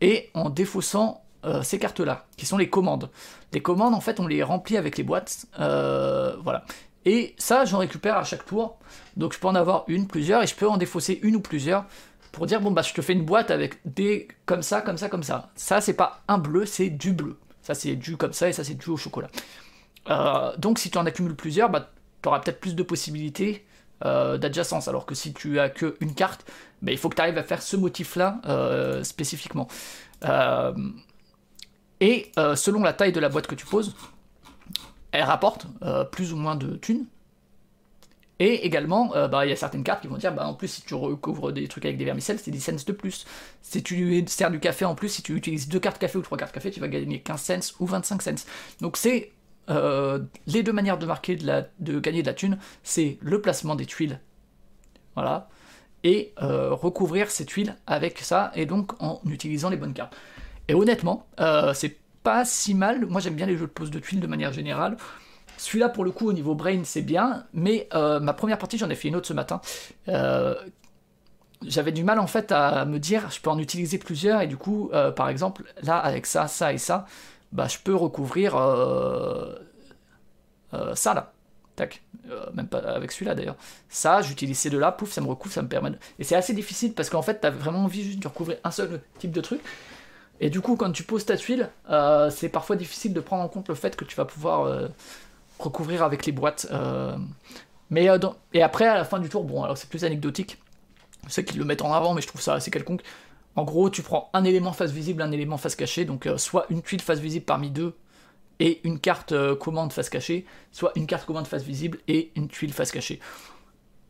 et 0.00 0.30
en 0.34 0.50
défaussant 0.50 1.22
euh, 1.46 1.62
ces 1.62 1.78
cartes-là, 1.78 2.26
qui 2.36 2.44
sont 2.44 2.58
les 2.58 2.68
commandes. 2.68 3.08
Les 3.52 3.60
commandes, 3.60 3.94
en 3.94 4.00
fait, 4.00 4.18
on 4.18 4.26
les 4.26 4.42
remplit 4.42 4.76
avec 4.76 4.98
les 4.98 5.04
boîtes, 5.04 5.46
euh, 5.60 6.34
voilà. 6.42 6.64
Et 7.04 7.36
ça, 7.38 7.64
j'en 7.64 7.78
récupère 7.78 8.16
à 8.16 8.24
chaque 8.24 8.44
tour, 8.44 8.78
donc 9.16 9.32
je 9.32 9.38
peux 9.38 9.46
en 9.46 9.54
avoir 9.54 9.84
une, 9.86 10.08
plusieurs, 10.08 10.42
et 10.42 10.46
je 10.48 10.56
peux 10.56 10.68
en 10.68 10.76
défausser 10.76 11.20
une 11.22 11.36
ou 11.36 11.40
plusieurs, 11.40 11.84
pour 12.32 12.46
dire, 12.46 12.60
bon, 12.60 12.72
bah, 12.72 12.82
je 12.82 12.92
te 12.92 13.00
fais 13.00 13.12
une 13.12 13.24
boîte 13.24 13.52
avec 13.52 13.78
des 13.84 14.26
comme 14.44 14.62
ça, 14.62 14.80
comme 14.80 14.98
ça, 14.98 15.08
comme 15.08 15.22
ça. 15.22 15.50
Ça, 15.54 15.80
c'est 15.80 15.94
pas 15.94 16.22
un 16.26 16.38
bleu, 16.38 16.66
c'est 16.66 16.90
du 16.90 17.12
bleu. 17.12 17.38
Ça, 17.66 17.74
c'est 17.74 17.96
du 17.96 18.16
comme 18.16 18.32
ça, 18.32 18.48
et 18.48 18.52
ça, 18.52 18.62
c'est 18.62 18.74
du 18.74 18.90
au 18.90 18.96
chocolat. 18.96 19.28
Euh, 20.08 20.56
donc, 20.56 20.78
si 20.78 20.90
tu 20.90 20.98
en 20.98 21.06
accumules 21.06 21.34
plusieurs, 21.34 21.68
bah, 21.68 21.90
tu 22.22 22.28
auras 22.28 22.38
peut-être 22.38 22.60
plus 22.60 22.76
de 22.76 22.82
possibilités 22.82 23.66
d'adjacence, 24.02 24.88
alors 24.88 25.06
que 25.06 25.14
si 25.14 25.32
tu 25.32 25.58
as 25.58 25.70
qu'une 25.70 26.14
carte, 26.14 26.44
mais 26.82 26.92
il 26.92 26.98
faut 26.98 27.08
que 27.08 27.16
tu 27.16 27.22
arrives 27.22 27.38
à 27.38 27.42
faire 27.42 27.62
ce 27.62 27.76
motif-là 27.76 28.40
euh, 28.46 29.02
spécifiquement. 29.02 29.68
Euh, 30.24 30.74
et 32.00 32.30
euh, 32.38 32.56
selon 32.56 32.82
la 32.82 32.92
taille 32.92 33.12
de 33.12 33.20
la 33.20 33.28
boîte 33.28 33.46
que 33.46 33.54
tu 33.54 33.66
poses, 33.66 33.94
elle 35.12 35.24
rapporte 35.24 35.66
plus 36.12 36.32
ou 36.32 36.36
moins 36.36 36.56
de 36.56 36.76
thunes. 36.76 37.06
Et 38.38 38.66
également, 38.66 39.12
bah, 39.28 39.46
il 39.46 39.48
y 39.48 39.52
a 39.52 39.56
certaines 39.56 39.82
cartes 39.82 40.02
qui 40.02 40.08
vont 40.08 40.18
dire, 40.18 40.34
bah, 40.34 40.46
en 40.46 40.52
plus, 40.52 40.68
si 40.68 40.82
tu 40.82 40.94
recouvres 40.94 41.52
des 41.52 41.68
trucs 41.68 41.86
avec 41.86 41.96
des 41.96 42.04
vermicelles, 42.04 42.38
c'est 42.38 42.50
10 42.50 42.60
cents 42.60 42.84
de 42.86 42.92
plus. 42.92 43.24
Si 43.62 43.82
tu 43.82 44.22
sers 44.26 44.50
du 44.50 44.60
café 44.60 44.84
en 44.84 44.94
plus, 44.94 45.08
si 45.08 45.22
tu 45.22 45.34
utilises 45.34 45.68
deux 45.68 45.80
cartes 45.80 45.98
café 45.98 46.18
ou 46.18 46.22
trois 46.22 46.36
cartes 46.36 46.52
café, 46.52 46.70
tu 46.70 46.78
vas 46.78 46.88
gagner 46.88 47.20
15 47.20 47.40
cents 47.40 47.74
ou 47.80 47.86
25 47.86 48.20
cents. 48.20 48.46
Donc 48.82 48.98
c'est 48.98 49.32
les 49.68 50.62
deux 50.62 50.72
manières 50.72 50.98
de 50.98 51.06
marquer 51.06 51.36
de, 51.36 51.46
la, 51.46 51.66
de 51.80 51.98
gagner 51.98 52.20
de 52.20 52.26
la 52.26 52.34
thune, 52.34 52.58
c'est 52.82 53.16
le 53.22 53.40
placement 53.40 53.74
des 53.74 53.86
tuiles. 53.86 54.20
Voilà 55.14 55.48
et 56.06 56.32
euh, 56.40 56.72
recouvrir 56.72 57.32
cette 57.32 57.50
huile 57.50 57.76
avec 57.86 58.20
ça, 58.20 58.52
et 58.54 58.64
donc 58.64 58.92
en 59.02 59.20
utilisant 59.26 59.70
les 59.70 59.76
bonnes 59.76 59.92
cartes. 59.92 60.16
Et 60.68 60.74
honnêtement, 60.74 61.26
euh, 61.40 61.74
c'est 61.74 61.96
pas 62.22 62.44
si 62.44 62.74
mal. 62.74 63.06
Moi 63.06 63.20
j'aime 63.20 63.34
bien 63.34 63.46
les 63.46 63.56
jeux 63.56 63.66
de 63.66 63.72
pose 63.72 63.90
de 63.90 63.98
tuiles 63.98 64.20
de 64.20 64.26
manière 64.28 64.52
générale. 64.52 64.96
Celui-là, 65.58 65.88
pour 65.88 66.04
le 66.04 66.10
coup, 66.10 66.28
au 66.28 66.32
niveau 66.32 66.54
brain, 66.54 66.82
c'est 66.84 67.02
bien, 67.02 67.46
mais 67.52 67.88
euh, 67.94 68.20
ma 68.20 68.32
première 68.32 68.58
partie, 68.58 68.78
j'en 68.78 68.90
ai 68.90 68.94
fait 68.94 69.08
une 69.08 69.16
autre 69.16 69.28
ce 69.28 69.32
matin. 69.32 69.60
J'avais 71.62 71.92
du 71.92 72.04
mal 72.04 72.18
en 72.18 72.26
fait 72.26 72.52
à 72.52 72.84
me 72.84 72.98
dire, 72.98 73.30
je 73.30 73.40
peux 73.40 73.48
en 73.48 73.58
utiliser 73.58 73.96
plusieurs, 73.98 74.42
et 74.42 74.46
du 74.46 74.58
coup, 74.58 74.90
par 75.16 75.28
exemple, 75.28 75.64
là, 75.82 75.96
avec 75.96 76.26
ça, 76.26 76.48
ça 76.48 76.72
et 76.72 76.78
ça, 76.78 77.06
bah, 77.52 77.66
je 77.66 77.78
peux 77.78 77.94
recouvrir 77.94 78.52
ça 80.94 81.14
là. 81.14 81.32
Tac. 81.76 82.02
Euh, 82.30 82.46
même 82.54 82.66
pas 82.66 82.78
avec 82.78 83.12
celui-là 83.12 83.34
d'ailleurs. 83.34 83.56
Ça, 83.88 84.22
j'utilise 84.22 84.58
ces 84.58 84.70
deux-là, 84.70 84.90
pouf, 84.90 85.12
ça 85.12 85.20
me 85.20 85.28
recouvre, 85.28 85.54
ça 85.54 85.62
me 85.62 85.68
permet. 85.68 85.92
Et 86.18 86.24
c'est 86.24 86.34
assez 86.34 86.54
difficile 86.54 86.92
parce 86.92 87.08
qu'en 87.08 87.22
fait, 87.22 87.38
t'as 87.40 87.50
vraiment 87.50 87.84
envie 87.84 88.02
juste 88.02 88.18
de 88.18 88.26
recouvrir 88.26 88.58
un 88.64 88.70
seul 88.70 89.00
type 89.18 89.30
de 89.30 89.40
truc. 89.40 89.60
Et 90.40 90.50
du 90.50 90.60
coup, 90.60 90.76
quand 90.76 90.90
tu 90.90 91.02
poses 91.02 91.24
ta 91.24 91.36
tuile, 91.36 91.70
euh, 91.88 92.30
c'est 92.30 92.48
parfois 92.48 92.76
difficile 92.76 93.12
de 93.14 93.20
prendre 93.20 93.42
en 93.42 93.48
compte 93.48 93.68
le 93.68 93.74
fait 93.74 93.94
que 93.94 94.04
tu 94.04 94.16
vas 94.16 94.24
pouvoir 94.24 94.64
euh, 94.64 94.88
recouvrir 95.58 96.02
avec 96.02 96.26
les 96.26 96.32
boîtes. 96.32 96.66
Mais 97.90 98.08
et 98.52 98.62
après, 98.62 98.86
à 98.86 98.94
la 98.94 99.04
fin 99.04 99.18
du 99.18 99.28
tour, 99.28 99.44
bon, 99.44 99.62
alors 99.62 99.78
c'est 99.78 99.88
plus 99.88 100.04
anecdotique. 100.04 100.58
Je 101.28 101.40
qu'ils 101.40 101.58
le 101.58 101.64
mettent 101.64 101.82
en 101.82 101.92
avant, 101.92 102.14
mais 102.14 102.20
je 102.20 102.26
trouve 102.26 102.40
ça 102.40 102.54
assez 102.54 102.70
quelconque. 102.70 103.02
En 103.54 103.64
gros, 103.64 103.90
tu 103.90 104.02
prends 104.02 104.30
un 104.32 104.44
élément 104.44 104.72
face 104.72 104.90
visible, 104.90 105.22
un 105.22 105.32
élément 105.32 105.56
face 105.56 105.76
cachée, 105.76 106.04
donc 106.04 106.28
soit 106.36 106.66
une 106.70 106.82
tuile 106.82 107.00
face 107.00 107.20
visible 107.20 107.44
parmi 107.44 107.70
deux, 107.70 107.94
et 108.60 108.80
une 108.84 108.98
carte 108.98 109.32
euh, 109.32 109.54
commande 109.54 109.92
face 109.92 110.08
cachée, 110.08 110.46
soit 110.72 110.92
une 110.96 111.06
carte 111.06 111.26
commande 111.26 111.46
face 111.46 111.62
visible 111.62 111.98
et 112.08 112.30
une 112.36 112.48
tuile 112.48 112.72
face 112.72 112.90
cachée. 112.90 113.20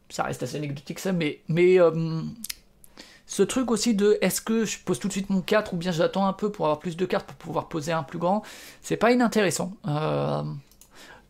Ça 0.09 0.23
reste 0.23 0.43
assez 0.43 0.57
anecdotique 0.57 0.99
ça, 0.99 1.13
mais, 1.13 1.41
mais 1.49 1.81
euh, 1.81 2.23
ce 3.27 3.43
truc 3.43 3.71
aussi 3.71 3.95
de 3.95 4.19
est-ce 4.21 4.41
que 4.41 4.65
je 4.65 4.79
pose 4.79 4.99
tout 4.99 5.09
de 5.09 5.13
suite 5.13 5.31
mon 5.31 5.41
4 5.41 5.75
ou 5.75 5.77
bien 5.77 5.91
j'attends 5.91 6.27
un 6.27 6.33
peu 6.33 6.51
pour 6.51 6.67
avoir 6.67 6.79
plus 6.79 6.97
de 6.97 7.07
cartes 7.07 7.27
pour 7.27 7.37
pouvoir 7.37 7.69
poser 7.69 7.93
un 7.93 8.05
plus 8.05 8.19
grand, 8.19 8.43
c'est 8.83 8.97
pas 8.97 9.11
inintéressant. 9.11 9.73
Euh, 9.87 10.43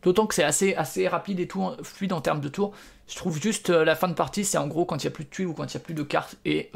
d'autant 0.03 0.27
que 0.27 0.35
c'est 0.35 0.43
assez, 0.43 0.75
assez 0.75 1.07
rapide 1.07 1.39
et 1.39 1.47
tout 1.47 1.69
fluide 1.83 2.13
en 2.13 2.21
termes 2.21 2.41
de 2.41 2.49
tours. 2.49 2.73
Je 3.07 3.15
trouve 3.15 3.41
juste 3.41 3.69
la 3.69 3.95
fin 3.95 4.07
de 4.07 4.13
partie, 4.13 4.43
c'est 4.43 4.57
en 4.57 4.67
gros 4.67 4.85
quand 4.85 5.03
il 5.03 5.07
n'y 5.07 5.11
a 5.11 5.11
plus 5.11 5.23
de 5.23 5.29
tuiles 5.29 5.47
ou 5.47 5.53
quand 5.53 5.63
il 5.63 5.77
n'y 5.77 5.81
a 5.81 5.83
plus 5.83 5.93
de 5.93 6.03
cartes 6.03 6.35
et 6.45 6.71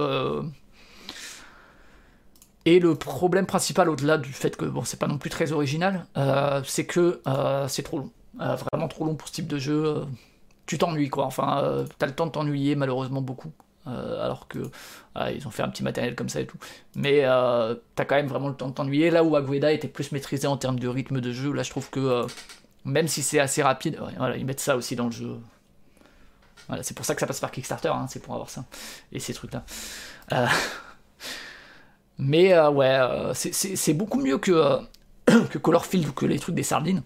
et 2.66 2.80
le 2.80 2.96
problème 2.96 3.46
principal, 3.46 3.90
au-delà 3.90 4.18
du 4.18 4.32
fait 4.32 4.56
que 4.56 4.66
bon, 4.66 4.84
c'est 4.84 5.00
pas 5.00 5.08
non 5.08 5.18
plus 5.18 5.30
très 5.30 5.52
original, 5.52 6.06
euh, 6.18 6.62
c'est 6.64 6.86
que 6.86 7.22
euh, 7.28 7.68
c'est 7.68 7.84
trop 7.84 8.00
long. 8.00 8.12
vraiment 8.38 8.88
trop 8.88 9.06
long 9.06 9.16
pour 9.16 9.28
ce 9.28 9.34
type 9.34 9.48
de 9.48 9.58
jeu. 9.58 10.04
tu 10.68 10.78
t'ennuies 10.78 11.10
quoi. 11.10 11.26
Enfin, 11.26 11.86
t'as 11.98 12.06
le 12.06 12.14
temps 12.14 12.28
de 12.28 12.32
t'ennuyer 12.32 12.76
malheureusement 12.76 13.22
beaucoup. 13.22 13.52
alors 13.86 14.48
que 14.48 14.70
ils 15.34 15.48
ont 15.48 15.52
fait 15.52 15.64
un 15.64 15.70
petit 15.70 15.84
matériel 15.84 16.16
comme 16.16 16.30
ça 16.30 16.40
et 16.40 16.46
tout. 16.46 16.58
Mais 16.96 17.22
t'as 17.96 18.06
quand 18.06 18.16
même 18.16 18.28
vraiment 18.28 18.50
le 18.50 18.56
temps 18.56 18.70
de 18.70 18.74
t'ennuyer. 18.74 19.10
Là 19.10 19.24
où 19.24 19.36
Agueda 19.36 19.72
était 19.72 19.88
plus 19.88 20.12
maîtrisé 20.12 20.46
en 20.48 20.58
termes 20.58 20.80
de 20.80 20.88
rythme 20.88 21.20
de 21.20 21.32
jeu, 21.32 21.52
là 21.52 21.64
je 21.64 21.72
trouve 21.72 21.90
que 21.90 22.28
même 22.86 23.08
si 23.08 23.22
c'est 23.22 23.40
assez 23.40 23.62
rapide, 23.62 24.00
voilà, 24.18 24.38
ils 24.38 24.46
mettent 24.46 24.60
ça 24.60 24.76
aussi 24.76 24.96
dans 24.96 25.06
le 25.06 25.12
jeu. 25.12 25.40
Voilà, 26.68 26.84
c'est 26.84 26.94
pour 26.94 27.06
ça 27.06 27.14
que 27.14 27.20
ça 27.20 27.28
passe 27.28 27.40
par 27.40 27.52
Kickstarter, 27.52 27.90
hein, 27.90 28.06
c'est 28.10 28.22
pour 28.22 28.34
avoir 28.34 28.50
ça. 28.50 28.66
Et 29.12 29.20
ces 29.20 29.34
trucs-là. 29.34 29.64
Euh, 30.32 30.48
mais 32.18 32.54
euh, 32.54 32.70
ouais, 32.70 32.88
euh, 32.88 33.34
c'est 33.34 33.94
beaucoup 33.94 34.20
mieux 34.20 34.38
que, 34.38 34.80
que 35.26 35.58
Colorfield 35.58 36.08
ou 36.08 36.14
que 36.14 36.26
les 36.26 36.40
trucs 36.40 36.56
des 36.56 36.64
sardines. 36.64 37.04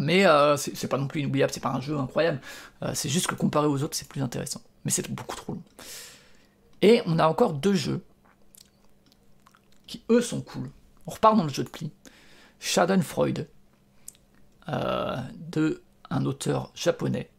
mais 0.00 0.24
c'est 0.56 0.88
pas 0.88 0.98
non 0.98 1.06
plus 1.06 1.20
inoubliable, 1.20 1.52
c'est 1.52 1.60
pas 1.60 1.70
un 1.70 1.80
jeu 1.80 1.96
incroyable. 1.96 2.40
c'est 2.94 3.08
juste 3.08 3.26
que 3.26 3.34
comparé 3.34 3.66
aux 3.66 3.82
autres, 3.82 3.96
c'est 3.96 4.08
plus 4.08 4.22
intéressant. 4.22 4.60
Mais 4.84 4.90
c'est 4.90 5.08
beaucoup 5.10 5.36
trop 5.36 5.54
long. 5.54 5.62
Et 6.82 7.02
on 7.06 7.18
a 7.18 7.26
encore 7.28 7.52
deux 7.52 7.74
jeux 7.74 8.02
qui, 9.86 10.02
eux, 10.08 10.22
sont 10.22 10.40
cool. 10.40 10.70
On 11.06 11.10
repart 11.10 11.36
dans 11.36 11.44
le 11.44 11.50
jeu 11.50 11.64
de 11.64 11.68
pli. 11.68 11.90
Schadenfreude, 12.60 13.48
de 14.70 15.82
un 16.10 16.24
auteur 16.26 16.70
japonais 16.74 17.30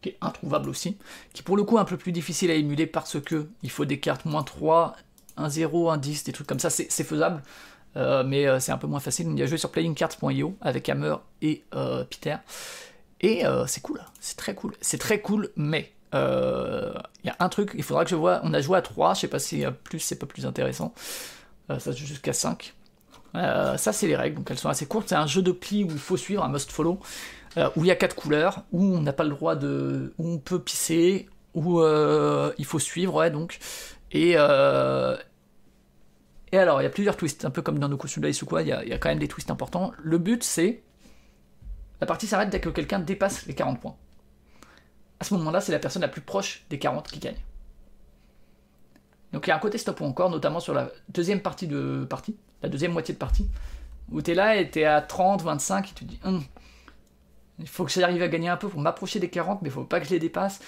qui 0.00 0.10
est 0.10 0.18
introuvable 0.20 0.70
aussi, 0.70 0.96
qui 1.32 1.42
pour 1.42 1.56
le 1.56 1.64
coup 1.64 1.76
est 1.76 1.80
un 1.80 1.84
peu 1.84 1.96
plus 1.96 2.12
difficile 2.12 2.50
à 2.50 2.54
émuler 2.54 2.86
parce 2.86 3.20
que 3.20 3.48
il 3.62 3.70
faut 3.70 3.84
des 3.84 3.98
cartes 3.98 4.24
moins 4.24 4.42
3, 4.42 4.96
1 5.36 5.48
0, 5.48 5.90
1 5.90 5.96
10, 5.96 6.24
des 6.24 6.32
trucs 6.32 6.46
comme 6.46 6.60
ça, 6.60 6.70
c'est 6.70 7.04
faisable, 7.04 7.42
euh, 7.96 8.22
mais 8.24 8.46
euh, 8.46 8.60
c'est 8.60 8.72
un 8.72 8.78
peu 8.78 8.86
moins 8.86 9.00
facile. 9.00 9.28
Il 9.28 9.38
y 9.38 9.42
a 9.42 9.46
joué 9.46 9.58
sur 9.58 9.70
playingcards.io 9.70 10.56
avec 10.60 10.88
Hammer 10.88 11.16
et 11.42 11.64
euh, 11.74 12.04
Peter, 12.04 12.36
et 13.20 13.42
c'est 13.66 13.82
cool, 13.82 14.00
c'est 14.20 14.36
très 14.36 14.54
cool, 14.54 14.74
c'est 14.80 14.98
très 14.98 15.20
cool, 15.20 15.50
mais 15.56 15.92
il 16.12 16.18
y 17.24 17.30
a 17.30 17.36
un 17.40 17.48
truc, 17.48 17.72
il 17.74 17.82
faudra 17.82 18.04
que 18.04 18.10
je 18.10 18.16
vois, 18.16 18.40
on 18.44 18.54
a 18.54 18.60
joué 18.60 18.78
à 18.78 18.82
3, 18.82 19.14
je 19.14 19.20
sais 19.20 19.28
pas 19.28 19.40
si 19.40 19.64
plus 19.82 19.98
c'est 19.98 20.18
pas 20.18 20.26
plus 20.26 20.46
intéressant, 20.46 20.94
ça 21.68 21.80
se 21.80 21.98
joue 21.98 22.06
jusqu'à 22.06 22.32
5. 22.32 22.74
Ça 23.34 23.92
c'est 23.92 24.06
les 24.06 24.16
règles, 24.16 24.36
donc 24.36 24.50
elles 24.50 24.58
sont 24.58 24.68
assez 24.68 24.86
courtes, 24.86 25.08
c'est 25.08 25.14
un 25.14 25.26
jeu 25.26 25.42
de 25.42 25.52
pli 25.52 25.84
où 25.84 25.90
il 25.90 25.98
faut 25.98 26.16
suivre, 26.16 26.42
un 26.44 26.48
must 26.48 26.70
follow. 26.70 27.00
Euh, 27.56 27.70
où 27.76 27.84
il 27.84 27.88
y 27.88 27.90
a 27.90 27.96
quatre 27.96 28.14
couleurs, 28.14 28.64
où 28.72 28.82
on 28.82 29.00
n'a 29.00 29.12
pas 29.12 29.24
le 29.24 29.30
droit 29.30 29.56
de. 29.56 30.12
où 30.18 30.28
on 30.28 30.38
peut 30.38 30.60
pisser, 30.60 31.28
où 31.54 31.80
euh, 31.80 32.52
il 32.58 32.64
faut 32.64 32.78
suivre, 32.78 33.14
ouais, 33.14 33.30
donc. 33.30 33.58
Et. 34.12 34.34
Euh, 34.36 35.16
et 36.50 36.56
alors, 36.56 36.80
il 36.80 36.84
y 36.84 36.86
a 36.86 36.90
plusieurs 36.90 37.16
twists, 37.16 37.44
un 37.44 37.50
peu 37.50 37.60
comme 37.60 37.78
dans 37.78 37.88
nos 37.88 37.98
Dice 37.98 38.40
ou 38.40 38.46
quoi, 38.46 38.62
il 38.62 38.68
y, 38.68 38.72
a, 38.72 38.82
il 38.82 38.88
y 38.88 38.92
a 38.94 38.98
quand 38.98 39.10
même 39.10 39.18
des 39.18 39.28
twists 39.28 39.50
importants. 39.50 39.92
Le 39.98 40.16
but, 40.18 40.42
c'est. 40.42 40.82
La 42.00 42.06
partie 42.06 42.26
s'arrête 42.26 42.48
dès 42.48 42.60
que 42.60 42.70
quelqu'un 42.70 43.00
dépasse 43.00 43.44
les 43.46 43.54
40 43.54 43.80
points. 43.80 43.96
À 45.20 45.24
ce 45.24 45.34
moment-là, 45.34 45.60
c'est 45.60 45.72
la 45.72 45.78
personne 45.78 46.02
la 46.02 46.08
plus 46.08 46.22
proche 46.22 46.64
des 46.70 46.78
40 46.78 47.08
qui 47.08 47.18
gagne. 47.18 47.36
Donc 49.32 49.46
il 49.46 49.50
y 49.50 49.52
a 49.52 49.56
un 49.56 49.58
côté 49.58 49.76
stop 49.76 50.00
ou 50.00 50.04
encore, 50.04 50.30
notamment 50.30 50.60
sur 50.60 50.72
la 50.72 50.90
deuxième 51.10 51.42
partie 51.42 51.66
de 51.66 52.06
partie, 52.08 52.38
la 52.62 52.68
deuxième 52.68 52.92
moitié 52.92 53.14
de 53.14 53.18
partie, 53.18 53.48
où 54.10 54.22
tu 54.22 54.32
es 54.32 54.34
là 54.34 54.56
et 54.56 54.70
tu 54.70 54.80
es 54.80 54.84
à 54.84 55.00
30, 55.00 55.42
25, 55.42 55.90
et 55.90 55.94
tu 55.94 56.04
te 56.04 56.04
dis, 56.04 56.20
hum, 56.24 56.42
il 57.58 57.68
faut 57.68 57.84
que 57.84 57.90
j'arrive 57.90 58.22
à 58.22 58.28
gagner 58.28 58.48
un 58.48 58.56
peu 58.56 58.68
pour 58.68 58.80
m'approcher 58.80 59.18
des 59.20 59.28
40, 59.28 59.62
mais 59.62 59.68
il 59.68 59.72
faut 59.72 59.84
pas 59.84 60.00
que 60.00 60.06
je 60.06 60.10
les 60.10 60.18
dépasse. 60.18 60.60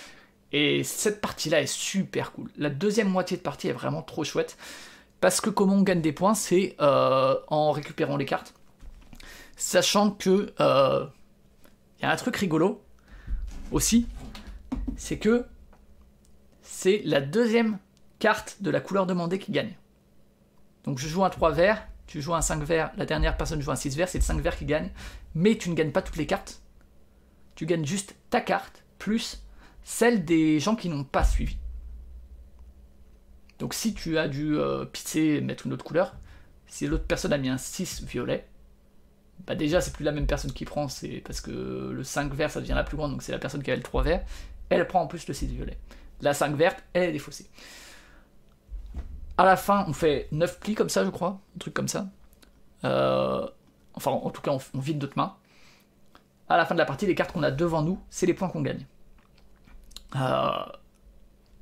Et 0.53 0.83
cette 0.83 1.21
partie-là 1.21 1.61
est 1.63 1.67
super 1.67 2.33
cool. 2.33 2.51
La 2.57 2.71
deuxième 2.71 3.09
moitié 3.09 3.37
de 3.37 3.43
partie 3.43 3.69
est 3.69 3.73
vraiment 3.73 4.03
trop 4.03 4.25
chouette. 4.25 4.57
Parce 5.21 5.41
que 5.41 5.51
comment 5.51 5.75
on 5.75 5.83
gagne 5.83 6.01
des 6.01 6.13
points, 6.13 6.35
c'est 6.35 6.75
euh, 6.81 7.37
en 7.49 7.71
récupérant 7.73 8.17
les 8.17 8.25
cartes. 8.25 8.55
Sachant 9.57 10.11
que 10.11 10.53
il 10.59 10.63
euh, 10.63 11.07
y 12.03 12.07
a 12.07 12.11
un 12.11 12.17
truc 12.17 12.37
rigolo 12.37 12.83
aussi, 13.71 14.07
c'est 14.97 15.19
que 15.19 15.45
c'est 16.63 17.03
la 17.05 17.21
deuxième 17.21 17.79
carte 18.19 18.57
de 18.61 18.71
la 18.71 18.81
couleur 18.81 19.07
demandée 19.07 19.39
qui 19.39 19.53
gagne. 19.53 19.75
Donc 20.85 20.99
je 20.99 21.09
joue 21.09 21.25
un 21.25 21.31
3 21.31 21.53
vert, 21.53 21.87
tu 22.07 22.21
joues 22.21 22.35
un 22.35 22.43
5 22.43 22.63
vert, 22.63 22.91
la 22.97 23.07
dernière 23.07 23.37
personne 23.37 23.61
joue 23.61 23.71
un 23.71 23.77
6 23.77 23.97
vert, 23.97 24.09
c'est 24.09 24.19
le 24.19 24.25
5 24.25 24.41
vert 24.41 24.57
qui 24.57 24.65
gagne, 24.65 24.91
mais 25.35 25.57
tu 25.57 25.71
ne 25.71 25.75
gagnes 25.75 25.93
pas 25.93 26.03
toutes 26.03 26.17
les 26.17 26.27
cartes 26.27 26.61
tu 27.61 27.67
gagnes 27.67 27.85
juste 27.85 28.17
ta 28.31 28.41
carte 28.41 28.85
plus 28.99 29.45
celle 29.83 30.25
des 30.25 30.61
gens 30.61 30.77
qui 30.77 30.89
n'ont 30.89 31.05
pas 31.05 31.25
suivi. 31.25 31.59
Donc 33.59 33.75
si 33.75 33.93
tu 33.93 34.17
as 34.17 34.29
dû 34.29 34.57
euh, 34.57 34.87
pisser, 34.87 35.43
mettre 35.43 35.67
une 35.67 35.75
autre 35.75 35.85
couleur, 35.85 36.17
si 36.67 36.87
l'autre 36.87 37.05
personne 37.05 37.35
a 37.35 37.37
mis 37.37 37.51
un 37.51 37.59
6 37.59 38.05
violet, 38.05 38.47
bah 39.47 39.55
déjà 39.55 39.83
c'est 39.83 39.93
plus 39.93 40.05
la 40.05 40.13
même 40.13 40.27
personne 40.27 40.53
qui 40.53 40.65
prend, 40.65 40.89
c'est 40.89 41.23
parce 41.23 41.43
que 41.43 41.91
le 41.95 42.03
5 42.03 42.33
vert 42.33 42.51
ça 42.51 42.63
devient 42.63 42.73
la 42.73 42.83
plus 42.83 42.97
grande, 42.97 43.11
donc 43.11 43.23
c'est 43.23 43.33
la 43.33 43.39
personne 43.39 43.63
qui 43.63 43.71
a 43.71 43.77
le 43.77 43.83
3 43.83 44.05
vert, 44.05 44.25
elle 44.71 44.87
prend 44.87 45.03
en 45.03 45.07
plus 45.07 45.29
le 45.29 45.35
6 45.35 45.49
violet. 45.49 45.77
La 46.23 46.33
5 46.33 46.57
verte, 46.57 46.83
elle 46.95 47.11
est 47.11 47.13
défaussée. 47.13 47.51
À 49.41 49.45
la 49.47 49.57
fin, 49.57 49.87
on 49.89 49.95
fait 49.95 50.29
9 50.33 50.61
plis 50.61 50.75
comme 50.75 50.91
ça, 50.91 51.03
je 51.03 51.09
crois, 51.09 51.41
un 51.57 51.59
truc 51.59 51.73
comme 51.73 51.89
ça. 51.89 52.09
Euh, 52.85 53.49
enfin, 53.95 54.11
en 54.11 54.29
tout 54.29 54.43
cas, 54.43 54.51
on, 54.51 54.79
vide 54.79 55.01
notre 55.01 55.17
main 55.17 55.35
à 56.51 56.59
la 56.59 56.67
fin 56.67 56.75
de 56.75 56.79
la 56.79 56.85
partie, 56.85 57.07
les 57.07 57.15
cartes 57.15 57.33
qu'on 57.33 57.43
a 57.43 57.51
devant 57.51 57.81
nous, 57.81 57.99
c'est 58.11 58.27
les 58.27 58.35
points 58.35 58.51
qu'on 58.51 58.61
gagne. 58.61 58.85
Euh, 60.15 60.51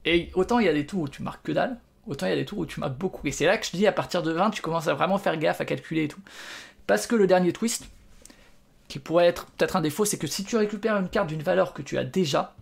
et 0.05 0.33
autant 0.35 0.59
il 0.59 0.67
y 0.67 0.69
a 0.69 0.73
des 0.73 0.87
tours 0.87 1.03
où 1.03 1.09
tu 1.09 1.23
marques 1.23 1.47
que 1.47 1.53
dalle, 1.53 1.79
autant 2.09 2.27
il 2.27 2.31
y 2.31 2.33
a 2.33 2.37
des 2.37 2.45
tours 2.45 2.59
où 2.59 2.67
tu 2.67 2.81
marques 2.81 2.99
beaucoup. 2.99 3.25
Et 3.29 3.31
c'est 3.31 3.47
là 3.47 3.57
que 3.57 3.65
je 3.65 3.71
dis, 3.71 3.87
à 3.87 3.93
partir 3.93 4.25
de 4.25 4.33
20, 4.33 4.51
tu 4.51 4.61
commences 4.61 4.89
à 4.89 4.95
vraiment 4.95 5.19
faire 5.19 5.37
gaffe, 5.37 5.61
à 5.61 5.65
calculer 5.65 6.03
et 6.03 6.09
tout. 6.09 6.21
Parce 6.89 7.07
que 7.07 7.15
le 7.15 7.29
dernier 7.29 7.53
twist, 7.53 7.89
qui 8.89 8.99
pourrait 8.99 9.27
être 9.27 9.47
peut-être 9.53 9.77
un 9.77 9.83
défaut, 9.83 10.05
c'est 10.05 10.19
que 10.19 10.27
si 10.27 10.43
tu 10.43 10.57
récupères 10.57 10.97
une 10.97 11.09
carte 11.09 11.29
d'une 11.29 11.45
valeur 11.45 11.75
que 11.75 11.83
tu 11.83 11.97
as 11.97 12.03
déjà, 12.03 12.57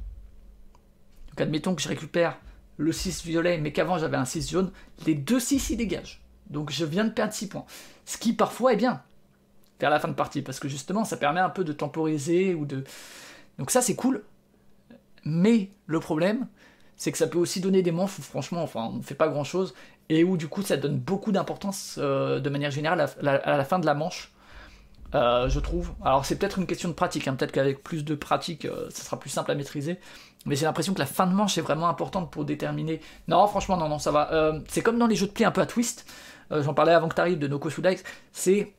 donc 1.28 1.40
admettons 1.40 1.74
que 1.74 1.80
je 1.80 1.88
récupère 1.88 2.36
le 2.76 2.92
6 2.92 3.24
violet, 3.24 3.58
mais 3.58 3.72
qu'avant 3.72 3.98
j'avais 3.98 4.16
un 4.16 4.24
6 4.24 4.50
jaune, 4.50 4.70
les 5.06 5.14
deux 5.14 5.40
6 5.40 5.70
y 5.70 5.76
dégagent. 5.76 6.22
Donc 6.50 6.70
je 6.70 6.84
viens 6.84 7.04
de 7.04 7.10
perdre 7.10 7.32
6 7.32 7.48
points. 7.48 7.64
Ce 8.04 8.18
qui 8.18 8.32
parfois 8.32 8.72
est 8.72 8.76
bien 8.76 9.02
vers 9.80 9.90
la 9.90 10.00
fin 10.00 10.08
de 10.08 10.14
partie, 10.14 10.42
parce 10.42 10.60
que 10.60 10.68
justement, 10.68 11.04
ça 11.04 11.16
permet 11.16 11.40
un 11.40 11.50
peu 11.50 11.64
de 11.64 11.72
temporiser 11.72 12.54
ou 12.54 12.64
de. 12.64 12.84
Donc 13.58 13.70
ça, 13.70 13.82
c'est 13.82 13.94
cool. 13.94 14.24
Mais 15.24 15.70
le 15.86 16.00
problème, 16.00 16.46
c'est 16.96 17.12
que 17.12 17.18
ça 17.18 17.26
peut 17.26 17.38
aussi 17.38 17.60
donner 17.60 17.82
des 17.82 17.92
manches 17.92 18.18
où 18.18 18.22
franchement, 18.22 18.62
enfin, 18.62 18.90
on 18.92 18.98
ne 18.98 19.02
fait 19.02 19.14
pas 19.14 19.28
grand 19.28 19.44
chose, 19.44 19.74
et 20.08 20.24
où 20.24 20.36
du 20.36 20.48
coup, 20.48 20.62
ça 20.62 20.76
donne 20.76 20.98
beaucoup 20.98 21.32
d'importance 21.32 21.96
euh, 21.98 22.40
de 22.40 22.48
manière 22.48 22.70
générale 22.70 23.00
à 23.00 23.56
la, 23.56 23.64
fin 23.64 23.78
de 23.78 23.86
la 23.86 23.94
manche. 23.94 24.32
Euh, 25.14 25.48
je 25.48 25.60
trouve. 25.60 25.92
Alors 26.04 26.24
c'est 26.24 26.36
peut-être 26.36 26.58
une 26.58 26.66
question 26.66 26.88
de 26.88 26.94
pratique, 26.94 27.28
hein. 27.28 27.34
peut-être 27.34 27.52
qu'avec 27.52 27.82
plus 27.82 28.04
de 28.04 28.14
pratique, 28.14 28.64
euh, 28.64 28.88
ça 28.90 29.04
sera 29.04 29.18
plus 29.18 29.30
simple 29.30 29.50
à 29.50 29.54
maîtriser. 29.54 29.98
Mais 30.46 30.56
j'ai 30.56 30.64
l'impression 30.64 30.94
que 30.94 30.98
la 30.98 31.06
fin 31.06 31.26
de 31.26 31.34
manche 31.34 31.58
est 31.58 31.62
vraiment 31.62 31.88
importante 31.88 32.30
pour 32.30 32.44
déterminer. 32.44 33.00
Non, 33.28 33.46
franchement, 33.46 33.76
non, 33.76 33.88
non, 33.88 33.98
ça 33.98 34.10
va. 34.12 34.54
c'est 34.68 34.80
comme 34.80 34.98
dans 34.98 35.06
les 35.06 35.16
jeux 35.16 35.26
de 35.26 35.32
pli 35.32 35.44
un 35.44 35.50
peu 35.50 35.60
à 35.60 35.66
twist. 35.66 36.06
J'en 36.50 36.74
parlais 36.74 36.92
avant 36.92 37.08
que 37.08 37.14
tu 37.14 37.20
arrives 37.20 37.38
de 37.38 37.48
Noko 37.48 37.68
C'est 38.32 38.72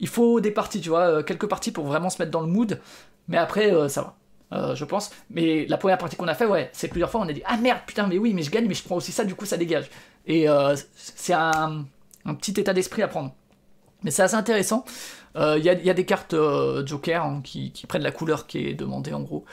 il 0.00 0.08
faut 0.08 0.40
des 0.40 0.50
parties, 0.50 0.80
tu 0.80 0.88
vois, 0.90 1.08
euh, 1.08 1.22
quelques 1.22 1.46
parties 1.46 1.72
pour 1.72 1.86
vraiment 1.86 2.10
se 2.10 2.20
mettre 2.20 2.30
dans 2.30 2.40
le 2.40 2.46
mood, 2.46 2.80
mais 3.28 3.36
après, 3.36 3.72
euh, 3.72 3.88
ça 3.88 4.02
va. 4.02 4.14
Euh, 4.50 4.74
je 4.74 4.84
pense. 4.86 5.10
Mais 5.30 5.66
la 5.66 5.76
première 5.76 5.98
partie 5.98 6.16
qu'on 6.16 6.28
a 6.28 6.34
fait, 6.34 6.46
ouais, 6.46 6.70
c'est 6.72 6.88
plusieurs 6.88 7.10
fois, 7.10 7.20
on 7.20 7.28
a 7.28 7.32
dit 7.32 7.42
Ah 7.44 7.58
merde, 7.58 7.80
putain, 7.86 8.06
mais 8.06 8.16
oui, 8.16 8.32
mais 8.32 8.42
je 8.42 8.50
gagne, 8.50 8.66
mais 8.66 8.74
je 8.74 8.82
prends 8.82 8.96
aussi 8.96 9.12
ça, 9.12 9.24
du 9.24 9.34
coup, 9.34 9.44
ça 9.44 9.56
dégage. 9.56 9.90
Et 10.26 10.46
c'est 10.94 11.32
un, 11.32 11.86
petit 12.38 12.58
état 12.58 12.72
d'esprit 12.72 13.02
à 13.02 13.08
prendre. 13.08 13.34
Mais 14.02 14.10
c'est 14.10 14.22
assez 14.22 14.34
intéressant. 14.34 14.84
Il 15.36 15.62
y, 15.62 15.68
a 15.68 15.94
des 15.94 16.04
cartes 16.04 16.34
Joker 16.84 17.24
hein, 17.24 17.40
qui, 17.44 17.72
prennent 17.88 18.02
la 18.02 18.10
couleur 18.10 18.46
qui 18.46 18.68
est 18.68 18.74
demandée, 18.74 19.12
en 19.12 19.20
gros. 19.20 19.44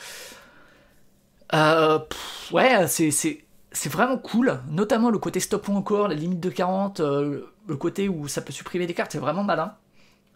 Ouais, 1.53 2.87
c'est 2.87 3.89
vraiment 3.89 4.17
cool, 4.17 4.59
notamment 4.69 5.09
le 5.09 5.19
côté 5.19 5.39
stop 5.39 5.67
ou 5.67 5.73
encore, 5.73 6.07
la 6.07 6.15
limite 6.15 6.39
de 6.39 6.49
40, 6.49 6.99
le 6.99 7.77
côté 7.77 8.09
où 8.09 8.27
ça 8.27 8.41
peut 8.41 8.53
supprimer 8.53 8.87
des 8.87 8.93
cartes, 8.93 9.11
c'est 9.11 9.19
vraiment 9.19 9.43
malin. 9.43 9.75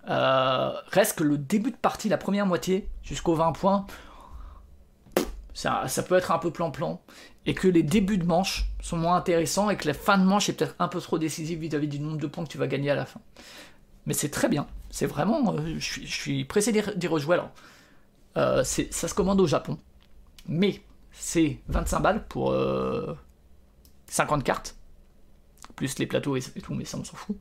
Euh, 0.09 0.71
reste 0.87 1.19
que 1.19 1.23
le 1.23 1.37
début 1.37 1.71
de 1.71 1.77
partie, 1.77 2.09
la 2.09 2.17
première 2.17 2.45
moitié, 2.45 2.89
jusqu'aux 3.03 3.35
20 3.35 3.51
points, 3.53 3.85
ça, 5.53 5.85
peut 6.07 6.15
être 6.15 6.31
un 6.31 6.39
peu 6.39 6.51
plan-plan. 6.51 7.01
Et 7.45 7.53
que 7.53 7.67
les 7.67 7.83
débuts 7.83 8.17
de 8.17 8.25
manche 8.25 8.65
sont 8.81 8.97
moins 8.97 9.15
intéressants 9.15 9.69
et 9.69 9.77
que 9.77 9.87
la 9.87 9.93
fin 9.93 10.17
de 10.17 10.23
manche 10.23 10.49
est 10.49 10.53
peut-être 10.53 10.75
un 10.79 10.87
peu 10.87 11.01
trop 11.01 11.17
décisive 11.17 11.59
vis-à-vis 11.59 11.87
du 11.87 11.99
nombre 11.99 12.17
de 12.17 12.27
points 12.27 12.43
que 12.43 12.49
tu 12.49 12.57
vas 12.57 12.67
gagner 12.67 12.91
à 12.91 12.95
la 12.95 13.05
fin. 13.05 13.19
Mais 14.05 14.13
c'est 14.13 14.29
très 14.29 14.47
bien. 14.47 14.67
C'est 14.89 15.05
vraiment. 15.05 15.53
Euh, 15.53 15.75
je, 15.77 16.05
suis, 16.05 16.45
pressé 16.45 16.71
d'y 16.71 17.07
rejouer 17.07 17.35
alors. 17.35 17.51
Euh, 18.37 18.63
ça 18.63 19.07
se 19.07 19.13
commande 19.13 19.41
au 19.41 19.47
Japon. 19.47 19.77
Mais 20.47 20.81
c'est 21.19 21.59
25 21.67 21.99
balles 21.99 22.27
pour 22.27 22.55
50 24.07 24.43
cartes. 24.43 24.75
Plus 25.75 25.99
les 25.99 26.07
plateaux 26.07 26.35
et 26.35 26.41
tout, 26.41 26.73
mais 26.73 26.85
ça 26.85 26.97
on 26.97 27.03
s'en 27.03 27.15
fout 27.15 27.37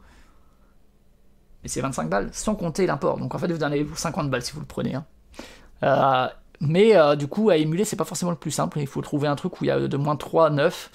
et 1.65 1.69
c'est 1.69 1.81
25 1.81 2.09
balles, 2.09 2.29
sans 2.33 2.55
compter 2.55 2.87
l'import. 2.87 3.19
Donc 3.19 3.35
en 3.35 3.39
fait, 3.39 3.51
vous 3.51 3.59
donnez 3.59 3.87
50 3.93 4.31
balles 4.31 4.43
si 4.43 4.53
vous 4.53 4.61
le 4.61 4.67
prenez. 4.67 4.95
Hein. 4.95 5.05
Euh, 5.83 6.29
mais 6.61 6.97
euh, 6.97 7.17
du 7.17 7.27
coup, 7.27 7.51
à 7.51 7.57
émuler, 7.57 7.85
c'est 7.85 7.97
pas 7.97 8.05
forcément 8.05 8.31
le 8.31 8.37
plus 8.37 8.51
simple. 8.51 8.79
Il 8.79 8.87
faut 8.87 9.01
trouver 9.01 9.29
un 9.29 9.37
truc 9.37 9.61
où 9.61 9.65
il 9.65 9.69
y 9.69 9.71
a 9.71 9.89
de 9.89 9.97
moins 9.97 10.17
3 10.17 10.47
à 10.47 10.51
9. 10.51 10.91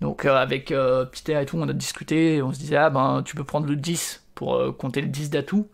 Donc 0.00 0.24
euh, 0.24 0.34
avec 0.34 0.72
Peter 1.12 1.40
et 1.40 1.46
tout, 1.46 1.58
on 1.58 1.68
a 1.68 1.72
discuté, 1.72 2.42
on 2.42 2.52
se 2.52 2.58
disait, 2.58 2.76
ah 2.76 2.90
ben 2.90 3.22
tu 3.24 3.36
peux 3.36 3.44
prendre 3.44 3.66
le 3.66 3.76
10 3.76 4.22
pour 4.34 4.76
compter 4.76 5.00
le 5.00 5.08
10 5.08 5.30
d'atout. 5.30 5.68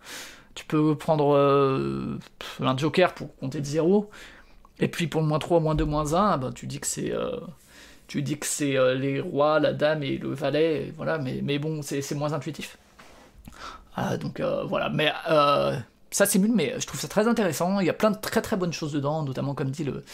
Tu 0.54 0.64
peux 0.64 0.96
prendre 0.96 1.34
euh, 1.36 2.18
un 2.60 2.76
joker 2.76 3.14
pour 3.14 3.36
compter 3.36 3.60
de 3.60 3.66
0. 3.66 4.10
Et 4.80 4.88
puis 4.88 5.06
pour 5.06 5.20
le 5.20 5.26
moins 5.26 5.38
3, 5.38 5.60
moins 5.60 5.74
2, 5.74 5.84
moins 5.84 6.14
1, 6.14 6.38
ben, 6.38 6.52
tu 6.52 6.66
dis 6.66 6.80
que 6.80 6.86
c'est. 6.86 7.12
Euh, 7.12 7.40
tu 8.08 8.22
dis 8.22 8.38
que 8.38 8.46
c'est 8.46 8.76
euh, 8.76 8.94
les 8.94 9.20
rois, 9.20 9.58
la 9.58 9.72
dame 9.72 10.02
et 10.02 10.18
le 10.18 10.32
valet, 10.32 10.92
voilà, 10.96 11.18
mais, 11.18 11.40
mais 11.42 11.58
bon, 11.58 11.80
c'est 11.82 12.14
moins 12.14 12.32
intuitif. 12.32 12.78
Ah, 13.96 14.16
donc 14.16 14.40
voilà, 14.40 14.90
mais 14.90 15.10
ça 16.10 16.26
nul, 16.38 16.52
mais 16.54 16.74
je 16.78 16.86
trouve 16.86 17.00
ça 17.00 17.08
très 17.08 17.26
intéressant. 17.26 17.80
Il 17.80 17.86
y 17.86 17.90
a 17.90 17.94
plein 17.94 18.10
de 18.10 18.18
très 18.18 18.42
très 18.42 18.56
bonnes 18.56 18.72
choses 18.72 18.92
dedans, 18.92 19.22
notamment 19.22 19.54
comme 19.54 19.70
dit 19.70 19.84
le, 19.84 20.04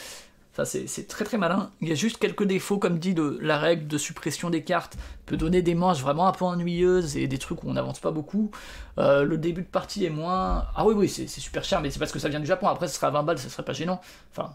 Enfin, 0.52 0.66
c'est 0.66 1.08
très 1.08 1.24
très 1.24 1.38
malin. 1.38 1.70
Il 1.80 1.88
y 1.88 1.92
a 1.92 1.94
juste 1.94 2.18
quelques 2.18 2.44
défauts, 2.44 2.76
comme 2.76 2.98
dit 2.98 3.14
de, 3.14 3.38
la 3.40 3.56
règle 3.56 3.86
de 3.86 3.96
suppression 3.96 4.50
des 4.50 4.62
cartes 4.62 4.98
peut 5.24 5.38
donner 5.38 5.62
des 5.62 5.74
manches 5.74 6.02
vraiment 6.02 6.26
un 6.26 6.32
peu 6.32 6.44
ennuyeuses 6.44 7.16
et 7.16 7.26
des 7.26 7.38
trucs 7.38 7.64
où 7.64 7.70
on 7.70 7.72
n'avance 7.72 8.00
pas 8.00 8.10
beaucoup. 8.10 8.50
Euh, 8.98 9.24
le 9.24 9.38
début 9.38 9.62
de 9.62 9.66
partie 9.66 10.04
est 10.04 10.10
moins. 10.10 10.66
Ah 10.76 10.84
oui, 10.84 10.92
oui, 10.94 11.08
c'est 11.08 11.26
super 11.26 11.64
cher, 11.64 11.80
mais 11.80 11.90
c'est 11.90 11.98
parce 11.98 12.12
que 12.12 12.18
ça 12.18 12.28
vient 12.28 12.40
du 12.40 12.46
Japon. 12.46 12.68
Après, 12.68 12.86
ce 12.86 12.96
sera 12.96 13.06
à 13.06 13.10
20 13.10 13.22
balles, 13.22 13.38
ça 13.38 13.48
serait 13.48 13.64
pas 13.64 13.72
gênant. 13.72 14.02
Enfin, 14.30 14.54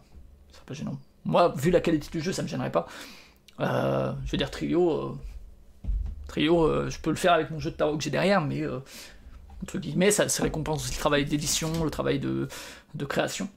ça 0.52 0.58
serait 0.58 0.66
pas 0.68 0.76
gênant. 0.76 1.00
Moi, 1.26 1.52
vu 1.58 1.72
la 1.72 1.82
qualité 1.82 2.10
du 2.12 2.22
jeu, 2.22 2.32
ça 2.32 2.44
me 2.44 2.48
gênerait 2.48 2.72
pas. 2.72 2.86
Euh, 3.60 4.14
je 4.26 4.32
veux 4.32 4.38
dire, 4.38 4.52
Trio. 4.52 4.92
Euh, 4.92 5.18
trio, 6.28 6.90
je 6.92 7.00
peux 7.00 7.10
le 7.10 7.16
faire 7.16 7.34
avec 7.34 7.50
mon 7.50 7.60
jeu 7.60 7.72
de 7.72 7.76
tarot 7.76 7.98
que 7.98 8.04
j'ai 8.04 8.12
derrière, 8.12 8.42
mais. 8.42 8.64
entre 9.64 9.80
guillemets, 9.80 10.12
ça, 10.12 10.30
ça 10.30 10.44
récompense 10.44 10.84
aussi 10.84 10.94
le 10.94 11.00
travail 11.00 11.26
d'édition, 11.26 11.84
le 11.84 11.90
travail 11.90 12.20
de 12.20 12.48
création. 13.08 13.50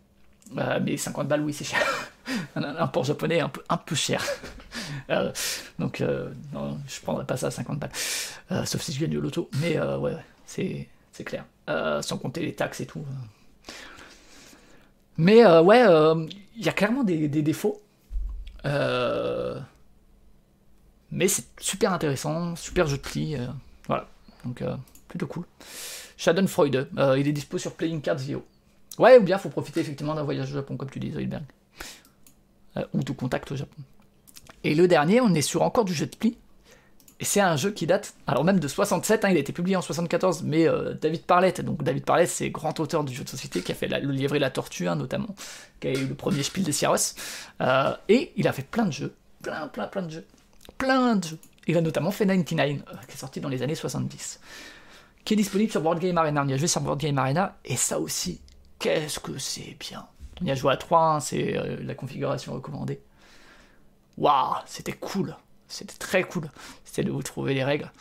Mais 0.51 0.97
50 0.97 1.29
balles, 1.29 1.43
oui, 1.43 1.53
c'est 1.53 1.65
cher. 1.65 1.81
un, 2.57 2.87
port 2.87 3.05
japonais 3.05 3.41
un 3.41 3.49
peu, 3.49 3.63
un 3.69 3.77
peu 3.77 3.95
cher. 3.95 4.25
Euh, 5.09 5.33
donc, 5.79 6.01
euh, 6.01 6.31
non, 6.53 6.79
je 6.87 7.01
prendrais 7.01 7.25
pas 7.25 7.37
ça 7.37 7.49
à 7.49 7.51
50 7.51 7.81
balles. 7.81 7.91
Euh, 8.53 8.65
sauf 8.65 8.81
si 8.81 8.93
je 8.93 9.01
gagne 9.01 9.11
de 9.11 9.19
l'auto. 9.19 9.51
Mais 9.61 9.81
ouais, 9.81 10.17
c'est, 10.47 10.89
c'est 11.11 11.25
clair. 11.25 11.45
sans 12.01 12.17
compter 12.19 12.43
les 12.43 12.55
taxes 12.55 12.81
et 12.81 12.87
tout. 12.87 13.05
Mais 15.17 15.45
ouais, 15.45 15.85
il 16.57 16.65
y 16.65 16.69
a 16.69 16.73
clairement 16.73 17.03
des, 17.03 17.29
défauts. 17.29 17.83
mais 21.11 21.27
c'est 21.27 21.47
super 21.59 21.93
intéressant, 21.93 22.55
super 22.55 22.87
jeu 22.87 22.97
de 22.97 23.03
pli. 23.03 23.37
voilà, 23.89 24.09
donc 24.45 24.63
plutôt 25.09 25.27
cool. 25.27 25.45
Schadenfreude, 26.17 26.89
il 27.17 27.27
est 27.27 27.33
dispo 27.33 27.59
sur 27.59 27.75
Playing 27.75 28.01
Cards. 28.01 28.21
Ouais, 29.01 29.17
ou 29.17 29.23
bien 29.23 29.39
faut 29.39 29.49
profiter 29.49 29.81
effectivement 29.81 30.15
d'un 30.15 30.25
voyage 30.25 30.51
au 30.51 30.55
Japon, 30.55 30.77
comme 30.77 30.91
tu 30.91 30.99
dis, 30.99 31.11
Zoidberg. 31.11 31.43
Euh, 32.77 32.85
ou 32.93 33.03
de 33.03 33.13
contact 33.13 33.51
au 33.51 33.57
Japon. 33.57 33.81
Et 34.63 34.75
le 34.75 34.87
dernier, 34.87 35.23
on 35.23 35.33
est 35.33 35.41
sur 35.41 35.63
encore 35.63 35.87
du 35.87 35.95
jeu 35.95 36.05
de 36.05 36.15
pli. 36.15 36.37
Et 37.19 37.25
c'est 37.25 37.41
un 37.41 37.57
jeu 37.57 37.71
qui 37.71 37.87
date, 37.87 38.13
alors 38.27 38.45
même 38.45 38.61
de 38.61 38.69
67, 38.69 39.25
hein, 39.25 39.31
il 39.31 39.39
a 39.39 39.41
été 39.41 39.55
publié 39.55 39.75
en 39.75 39.81
74, 39.81 40.43
mais 40.43 40.69
euh, 40.69 40.93
David 40.93 41.23
Parlett, 41.23 41.63
donc 41.63 41.83
David 41.83 42.05
Parlett, 42.05 42.29
c'est 42.29 42.51
grand 42.51 42.79
auteur 42.79 43.03
du 43.03 43.15
jeu 43.15 43.25
de 43.25 43.29
société 43.31 43.63
qui 43.63 43.73
a 43.73 43.75
fait 43.75 43.89
le 43.89 44.13
livre 44.13 44.37
et 44.37 44.39
la 44.39 44.51
tortue, 44.51 44.87
hein, 44.87 44.97
notamment, 44.97 45.35
qui 45.81 45.89
a 45.89 45.93
eu 45.93 46.07
le 46.07 46.15
premier 46.15 46.43
Spiel 46.43 46.65
de 46.65 46.73
Sierros. 46.73 46.97
Euh, 47.63 47.95
et 48.11 48.33
il 48.37 48.47
a 48.49 48.53
fait 48.53 48.67
plein 48.67 48.85
de 48.85 48.93
jeux, 48.93 49.15
plein, 49.43 49.67
plein, 49.69 49.87
plein 49.87 50.03
de 50.03 50.11
jeux, 50.11 50.27
plein 50.77 51.17
de 51.17 51.25
jeux. 51.25 51.39
Il 51.67 51.77
a 51.79 51.81
notamment 51.81 52.11
fait 52.11 52.27
99, 52.27 53.07
qui 53.07 53.13
est 53.15 53.19
sorti 53.19 53.41
dans 53.41 53.49
les 53.49 53.63
années 53.63 53.75
70, 53.75 54.41
qui 55.25 55.35
est 55.35 55.37
disponible 55.39 55.71
sur 55.71 55.83
World 55.83 56.03
Game 56.03 56.19
Arena. 56.19 56.43
On 56.45 56.49
y 56.49 56.53
a 56.53 56.59
joué 56.59 56.69
sur 56.69 56.83
World 56.83 57.01
Game 57.01 57.17
Arena, 57.17 57.57
et 57.65 57.77
ça 57.77 57.99
aussi, 57.99 58.41
qu'est-ce 58.81 59.21
que 59.21 59.39
c'est 59.39 59.77
bien. 59.79 60.09
On 60.43 60.47
y 60.47 60.51
a 60.51 60.57
joué 60.57 60.73
à 60.73 60.77
3, 60.77 61.01
hein, 61.01 61.21
c'est 61.21 61.57
euh, 61.57 61.77
la 61.83 61.95
configuration 61.95 62.53
recommandée. 62.55 63.01
Waouh, 64.19 64.57
c'était 64.67 64.93
cool. 64.93 65.37
C'était 65.69 65.97
très 65.97 66.25
cool. 66.25 66.51
C'était 66.85 67.05
de 67.05 67.13
vous 67.13 67.23
trouver 67.23 67.55
les 67.55 67.63
règles. 67.63 67.93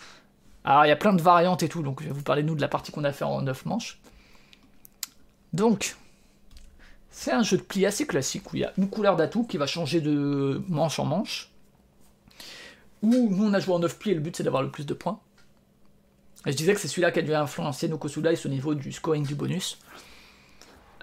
Alors, 0.64 0.86
il 0.86 0.90
y 0.90 0.92
a 0.92 0.96
plein 0.96 1.14
de 1.14 1.22
variantes 1.22 1.62
et 1.62 1.70
tout, 1.70 1.84
donc 1.84 2.02
je 2.02 2.08
vais 2.08 2.14
vous 2.14 2.24
parler, 2.24 2.44
nous, 2.44 2.56
de 2.56 2.62
la 2.62 2.68
partie 2.68 2.92
qu'on 2.92 3.04
a 3.04 3.12
fait 3.12 3.26
en 3.26 3.42
9 3.42 3.66
manches. 3.66 4.00
Donc, 5.54 5.96
c'est 7.12 7.32
un 7.32 7.44
jeu 7.44 7.58
de 7.58 7.62
pli 7.62 7.86
assez 7.86 8.08
classique 8.08 8.52
où 8.52 8.56
il 8.56 8.62
y 8.62 8.66
a 8.66 8.74
une 8.78 8.90
couleur 8.90 9.16
d'atout 9.16 9.44
qui 9.44 9.58
va 9.58 9.68
changer 9.68 10.02
de 10.02 10.64
manche 10.68 11.00
en 11.00 11.06
manche. 11.06 11.52
Où 13.02 13.30
nous, 13.30 13.46
on 13.46 13.54
a 13.54 13.60
joué 13.60 13.76
en 13.76 13.80
9 13.80 14.00
plis 14.00 14.12
et 14.12 14.16
le 14.16 14.22
but, 14.22 14.36
c'est 14.36 14.44
d'avoir 14.44 14.64
le 14.64 14.72
plus 14.72 14.86
de 14.86 14.94
points. 14.94 15.20
Je 16.46 16.54
disais 16.54 16.74
que 16.74 16.80
c'est 16.80 16.88
celui-là 16.88 17.12
qui 17.12 17.20
a 17.20 17.22
dû 17.22 17.34
influencer 17.34 17.90
nos 17.90 17.98
Dice 17.98 18.46
au 18.46 18.50
niveau 18.50 18.74
du 18.74 18.92
scoring 18.92 19.26
du 19.26 19.36
bonus. 19.36 19.78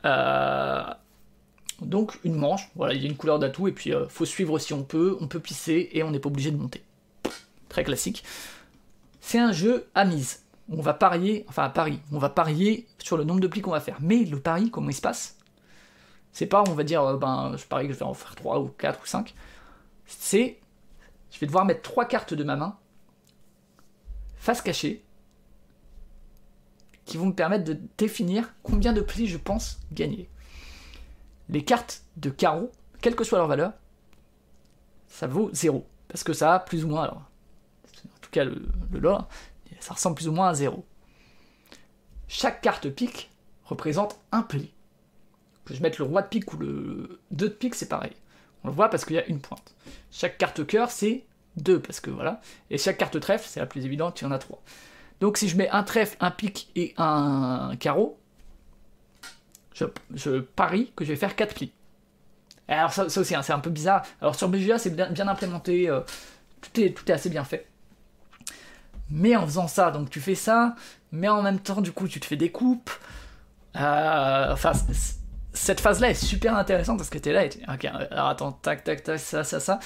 Euh, 0.04 0.84
donc 1.80 2.18
une 2.24 2.34
manche, 2.34 2.70
voilà, 2.74 2.94
il 2.94 3.02
y 3.02 3.06
a 3.06 3.08
une 3.08 3.16
couleur 3.16 3.38
d'atout, 3.38 3.68
et 3.68 3.72
puis 3.72 3.92
euh, 3.92 4.08
faut 4.08 4.24
suivre 4.24 4.58
si 4.58 4.72
on 4.72 4.82
peut, 4.82 5.16
on 5.20 5.28
peut 5.28 5.40
pisser, 5.40 5.90
et 5.92 6.02
on 6.02 6.10
n'est 6.10 6.18
pas 6.18 6.28
obligé 6.28 6.50
de 6.50 6.56
monter. 6.56 6.82
Très 7.68 7.84
classique. 7.84 8.24
C'est 9.20 9.38
un 9.38 9.52
jeu 9.52 9.88
à 9.94 10.04
mise. 10.04 10.42
On 10.70 10.80
va 10.80 10.94
parier, 10.94 11.44
enfin 11.48 11.64
à 11.64 11.68
pari, 11.68 12.00
on 12.12 12.18
va 12.18 12.28
parier 12.28 12.86
sur 12.98 13.16
le 13.16 13.24
nombre 13.24 13.40
de 13.40 13.46
plis 13.46 13.60
qu'on 13.60 13.70
va 13.70 13.80
faire. 13.80 13.98
Mais 14.00 14.24
le 14.24 14.40
pari, 14.40 14.70
comment 14.70 14.88
il 14.88 14.94
se 14.94 15.00
passe? 15.00 15.36
C'est 16.32 16.46
pas, 16.46 16.62
on 16.68 16.74
va 16.74 16.82
dire, 16.82 17.02
euh, 17.02 17.16
ben, 17.16 17.54
je 17.56 17.64
parie 17.64 17.86
que 17.86 17.92
je 17.92 17.98
vais 17.98 18.04
en 18.04 18.14
faire 18.14 18.34
3 18.34 18.60
ou 18.60 18.68
4 18.68 19.02
ou 19.02 19.06
5. 19.06 19.34
C'est, 20.06 20.58
je 21.30 21.38
vais 21.38 21.46
devoir 21.46 21.64
mettre 21.64 21.82
3 21.82 22.04
cartes 22.06 22.34
de 22.34 22.44
ma 22.44 22.56
main, 22.56 22.76
face 24.36 24.60
cachée, 24.62 25.02
qui 27.06 27.16
vont 27.16 27.26
me 27.26 27.34
permettre 27.34 27.64
de 27.64 27.78
définir 27.96 28.52
combien 28.62 28.92
de 28.92 29.00
plis 29.00 29.26
je 29.26 29.38
pense 29.38 29.78
gagner 29.92 30.28
les 31.48 31.64
cartes 31.64 32.02
de 32.16 32.30
carreau, 32.30 32.72
quelle 33.00 33.14
que 33.14 33.24
soit 33.24 33.38
leur 33.38 33.46
valeur, 33.46 33.72
ça 35.08 35.26
vaut 35.26 35.50
0. 35.52 35.86
Parce 36.08 36.24
que 36.24 36.32
ça 36.32 36.54
a 36.54 36.58
plus 36.58 36.84
ou 36.84 36.88
moins, 36.88 37.04
alors, 37.04 37.22
en 38.04 38.20
tout 38.20 38.30
cas 38.30 38.44
le, 38.44 38.68
le 38.92 39.10
ça 39.80 39.94
ressemble 39.94 40.16
plus 40.16 40.28
ou 40.28 40.32
moins 40.32 40.48
à 40.48 40.54
0. 40.54 40.84
Chaque 42.28 42.60
carte 42.60 42.88
pique 42.90 43.30
représente 43.64 44.18
un 44.32 44.42
pli. 44.42 44.72
Que 45.64 45.74
je 45.74 45.82
mette 45.82 45.98
le 45.98 46.04
roi 46.04 46.22
de 46.22 46.28
pique 46.28 46.52
ou 46.52 46.58
le 46.58 47.20
2 47.32 47.48
de 47.48 47.52
pique, 47.52 47.74
c'est 47.74 47.88
pareil. 47.88 48.12
On 48.64 48.68
le 48.68 48.74
voit 48.74 48.88
parce 48.88 49.04
qu'il 49.04 49.16
y 49.16 49.18
a 49.18 49.26
une 49.26 49.40
pointe. 49.40 49.74
Chaque 50.10 50.38
carte 50.38 50.66
cœur, 50.66 50.90
c'est 50.90 51.24
2, 51.56 51.80
parce 51.80 52.00
que 52.00 52.10
voilà. 52.10 52.40
Et 52.70 52.78
chaque 52.78 52.98
carte 52.98 53.18
trèfle, 53.20 53.46
c'est 53.48 53.60
la 53.60 53.66
plus 53.66 53.84
évidente, 53.84 54.20
il 54.20 54.24
y 54.24 54.26
en 54.26 54.32
a 54.32 54.38
3. 54.38 54.62
Donc 55.20 55.38
si 55.38 55.48
je 55.48 55.56
mets 55.56 55.68
un 55.70 55.82
trèfle, 55.82 56.16
un 56.20 56.30
pique 56.30 56.70
et 56.76 56.94
un 56.98 57.72
carreau, 57.78 58.18
je, 59.74 60.40
parie 60.40 60.92
que 60.96 61.04
je 61.04 61.10
vais 61.10 61.16
faire 61.16 61.36
4 61.36 61.54
plis. 61.54 61.72
Alors 62.68 62.92
ça, 62.92 63.04
aussi, 63.04 63.34
hein, 63.34 63.42
c'est 63.42 63.52
un 63.52 63.60
peu 63.60 63.70
bizarre. 63.70 64.02
Alors 64.20 64.34
sur 64.34 64.48
BGA, 64.48 64.78
c'est 64.78 64.90
bien, 64.90 65.28
implémenté, 65.28 65.88
euh, 65.88 66.00
tout, 66.60 66.80
est, 66.80 66.92
tout 66.92 67.08
est 67.10 67.14
assez 67.14 67.30
bien 67.30 67.44
fait. 67.44 67.66
Mais 69.10 69.36
en 69.36 69.46
faisant 69.46 69.68
ça, 69.68 69.90
donc 69.90 70.10
tu 70.10 70.20
fais 70.20 70.34
ça, 70.34 70.74
mais 71.12 71.28
en 71.28 71.42
même 71.42 71.60
temps, 71.60 71.80
du 71.80 71.92
coup, 71.92 72.08
tu 72.08 72.18
te 72.18 72.26
fais 72.26 72.36
des 72.36 72.50
coupes. 72.50 72.90
Euh, 73.76 74.52
enfin, 74.52 74.72
cette 75.52 75.80
phase-là 75.80 76.10
est 76.10 76.14
super 76.14 76.56
intéressante 76.56 76.98
parce 76.98 77.10
que 77.10 77.18
tu 77.18 77.28
es 77.28 77.32
là 77.32 77.44
et 77.44 77.50
tu... 77.50 77.58
Ok, 77.72 77.84
alors 77.84 78.28
attends, 78.28 78.52
tac, 78.52 78.82
tac, 78.82 79.04
tac, 79.04 79.20
ça, 79.20 79.44
ça, 79.44 79.60
ça. 79.60 79.78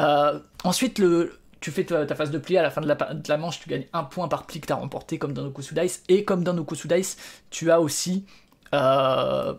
Euh, 0.00 0.40
ensuite, 0.64 0.98
le, 0.98 1.38
tu 1.66 1.72
fais 1.72 1.82
ta, 1.82 2.14
phase 2.14 2.30
de 2.30 2.38
pli, 2.38 2.56
à 2.56 2.62
la 2.62 2.70
fin 2.70 2.80
de 2.80 2.86
la, 2.86 3.36
manche, 3.38 3.58
tu 3.58 3.68
gagnes 3.68 3.86
un 3.92 4.04
point 4.04 4.28
par 4.28 4.46
pli 4.46 4.60
que 4.60 4.68
tu 4.68 4.72
as 4.72 4.76
remporté, 4.76 5.18
comme 5.18 5.32
dans 5.32 5.52
Dice. 5.72 6.04
Et 6.08 6.24
comme 6.24 6.44
dans 6.44 6.54
Dice, 6.54 7.16
tu 7.50 7.72
as 7.72 7.80
aussi 7.80 8.24
euh, 8.72 9.52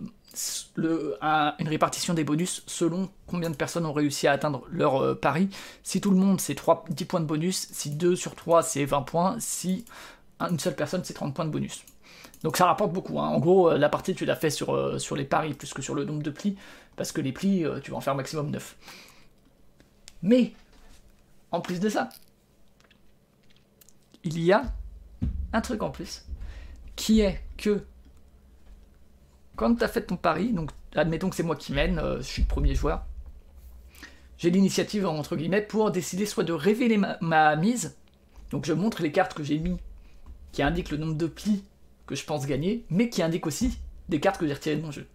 une 0.78 1.68
répartition 1.68 2.14
des 2.14 2.24
bonus 2.24 2.64
selon 2.66 3.10
combien 3.26 3.50
de 3.50 3.58
personnes 3.58 3.86
ont 3.86 3.92
réussi 3.92 4.26
à 4.26 4.32
atteindre 4.32 4.64
leur 4.72 5.04
euh, 5.04 5.16
pari. 5.16 5.50
Si 5.84 6.00
tout 6.00 6.12
le 6.12 6.16
monde 6.16 6.40
c'est 6.40 6.56
3, 6.56 6.86
10 6.92 7.04
points 7.04 7.20
de 7.20 7.26
bonus, 7.26 7.68
si 7.74 7.90
2 7.90 8.16
sur 8.16 8.36
3 8.36 8.64
c'est 8.64 8.86
20 8.86 9.02
points, 9.02 9.36
si 9.40 9.84
une 10.40 10.60
seule 10.60 10.76
personne 10.76 11.02
c'est 11.04 11.14
30 11.14 11.34
points 11.34 11.44
de 11.44 11.52
bonus. 11.52 11.84
Donc 12.42 12.56
ça 12.56 12.68
rapporte 12.68 12.94
beaucoup. 12.94 13.20
Hein. 13.20 13.28
En 13.28 13.40
gros, 13.40 13.70
euh, 13.70 13.78
la 13.78 13.90
partie 13.90 14.16
tu 14.16 14.24
l'as 14.24 14.38
fait 14.38 14.50
sur, 14.50 15.02
sur 15.02 15.18
les 15.18 15.26
paris 15.26 15.54
plus 15.54 15.74
que 15.74 15.82
sur 15.82 15.94
le 15.94 16.06
nombre 16.06 16.24
de 16.24 16.32
plis, 16.32 16.56
parce 16.96 17.12
que 17.12 17.20
les 17.20 17.34
plis 17.34 17.66
tu 17.84 17.92
vas 17.92 17.98
en 17.98 18.02
faire 18.02 18.16
maximum 18.16 18.50
9. 18.50 18.78
Mais, 20.24 20.54
en 21.52 21.62
plus 21.62 21.80
de 21.80 21.90
ça, 21.90 22.10
il 24.24 24.40
y 24.40 24.52
a 24.52 24.64
un 25.54 25.62
truc 25.62 25.82
en 25.84 25.90
plus, 25.90 26.26
qui 26.96 27.22
est 27.22 27.42
que 27.58 27.86
quand 29.56 29.76
tu 29.76 29.84
as 29.84 29.88
fait 29.88 30.04
ton 30.04 30.18
pari, 30.18 30.54
donc 30.54 30.72
admettons 30.96 31.30
que 31.30 31.36
c'est 31.36 31.44
moi 31.44 31.56
qui 31.56 31.74
mène, 31.74 32.00
euh, 32.00 32.18
je 32.18 32.24
suis 32.24 32.42
le 32.44 32.48
premier 32.48 32.76
joueur, 32.76 33.06
j'ai 34.38 34.50
l'initiative 34.50 35.08
entre 35.08 35.36
guillemets 35.36 35.62
pour 35.62 35.92
décider 35.92 36.26
soit 36.26 36.44
de 36.44 36.54
révéler 36.54 37.00
ma, 37.22 37.56
mise, 37.56 37.98
donc 38.52 38.66
je 38.66 38.74
montre 38.74 39.02
les 39.02 39.12
cartes 39.12 39.34
que 39.34 39.44
j'ai 39.44 39.58
mis 39.58 39.78
qui 40.52 40.62
indiquent 40.62 40.92
le 40.92 40.98
nombre 40.98 41.16
de 41.16 41.28
plis 41.28 41.64
que 42.06 42.16
je 42.16 42.24
pense 42.24 42.46
gagner, 42.46 42.86
mais 42.90 43.10
qui 43.10 43.22
indiquent 43.22 43.48
aussi 43.48 43.78
des 44.10 44.20
cartes 44.20 44.40
que 44.40 44.48
j'ai 44.48 44.54
retirées 44.54 44.78
de 44.78 44.82
mon 44.82 44.92
jeu. 44.92 45.08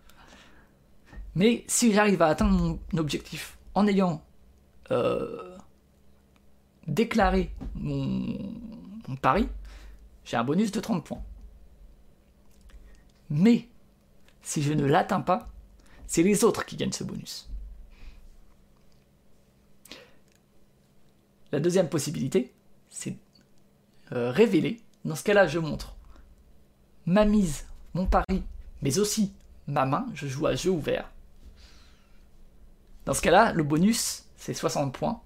Mais 1.34 1.64
si 1.66 1.92
j'arrive 1.94 2.20
à 2.20 2.26
atteindre 2.26 2.52
mon 2.52 2.98
objectif 2.98 3.56
en 3.74 3.86
ayant 3.86 4.22
euh, 4.90 5.51
déclaré 6.86 7.54
mon, 7.74 8.36
pari, 9.20 9.48
j'ai 10.24 10.36
un 10.36 10.44
bonus 10.44 10.72
de 10.72 10.80
30 10.80 11.04
points. 11.04 11.22
Mais 13.30 13.68
si 14.42 14.62
je 14.62 14.72
ne 14.72 14.84
l'atteins 14.84 15.20
pas, 15.20 15.48
c'est 16.06 16.22
les 16.22 16.44
autres 16.44 16.64
qui 16.64 16.76
gagnent 16.76 16.92
ce 16.92 17.04
bonus. 17.04 17.48
La 21.50 21.60
deuxième 21.60 21.88
possibilité, 21.88 22.52
c'est 22.88 23.16
euh, 24.12 24.30
révéler. 24.30 24.80
Dans 25.04 25.16
ce 25.16 25.24
cas-là, 25.24 25.46
je 25.46 25.58
montre 25.58 25.96
ma 27.06 27.24
mise 27.24 27.66
mon 27.94 28.06
pari, 28.06 28.42
mais 28.80 28.98
aussi 28.98 29.32
ma 29.66 29.84
main, 29.84 30.06
je 30.14 30.26
joue 30.26 30.46
à 30.46 30.54
jeu 30.54 30.70
ouvert. 30.70 31.10
Dans 33.04 33.14
ce 33.14 33.20
cas-là, 33.22 33.52
le 33.52 33.62
bonus, 33.64 34.24
c'est 34.36 34.54
60 34.54 34.94
points. 34.96 35.20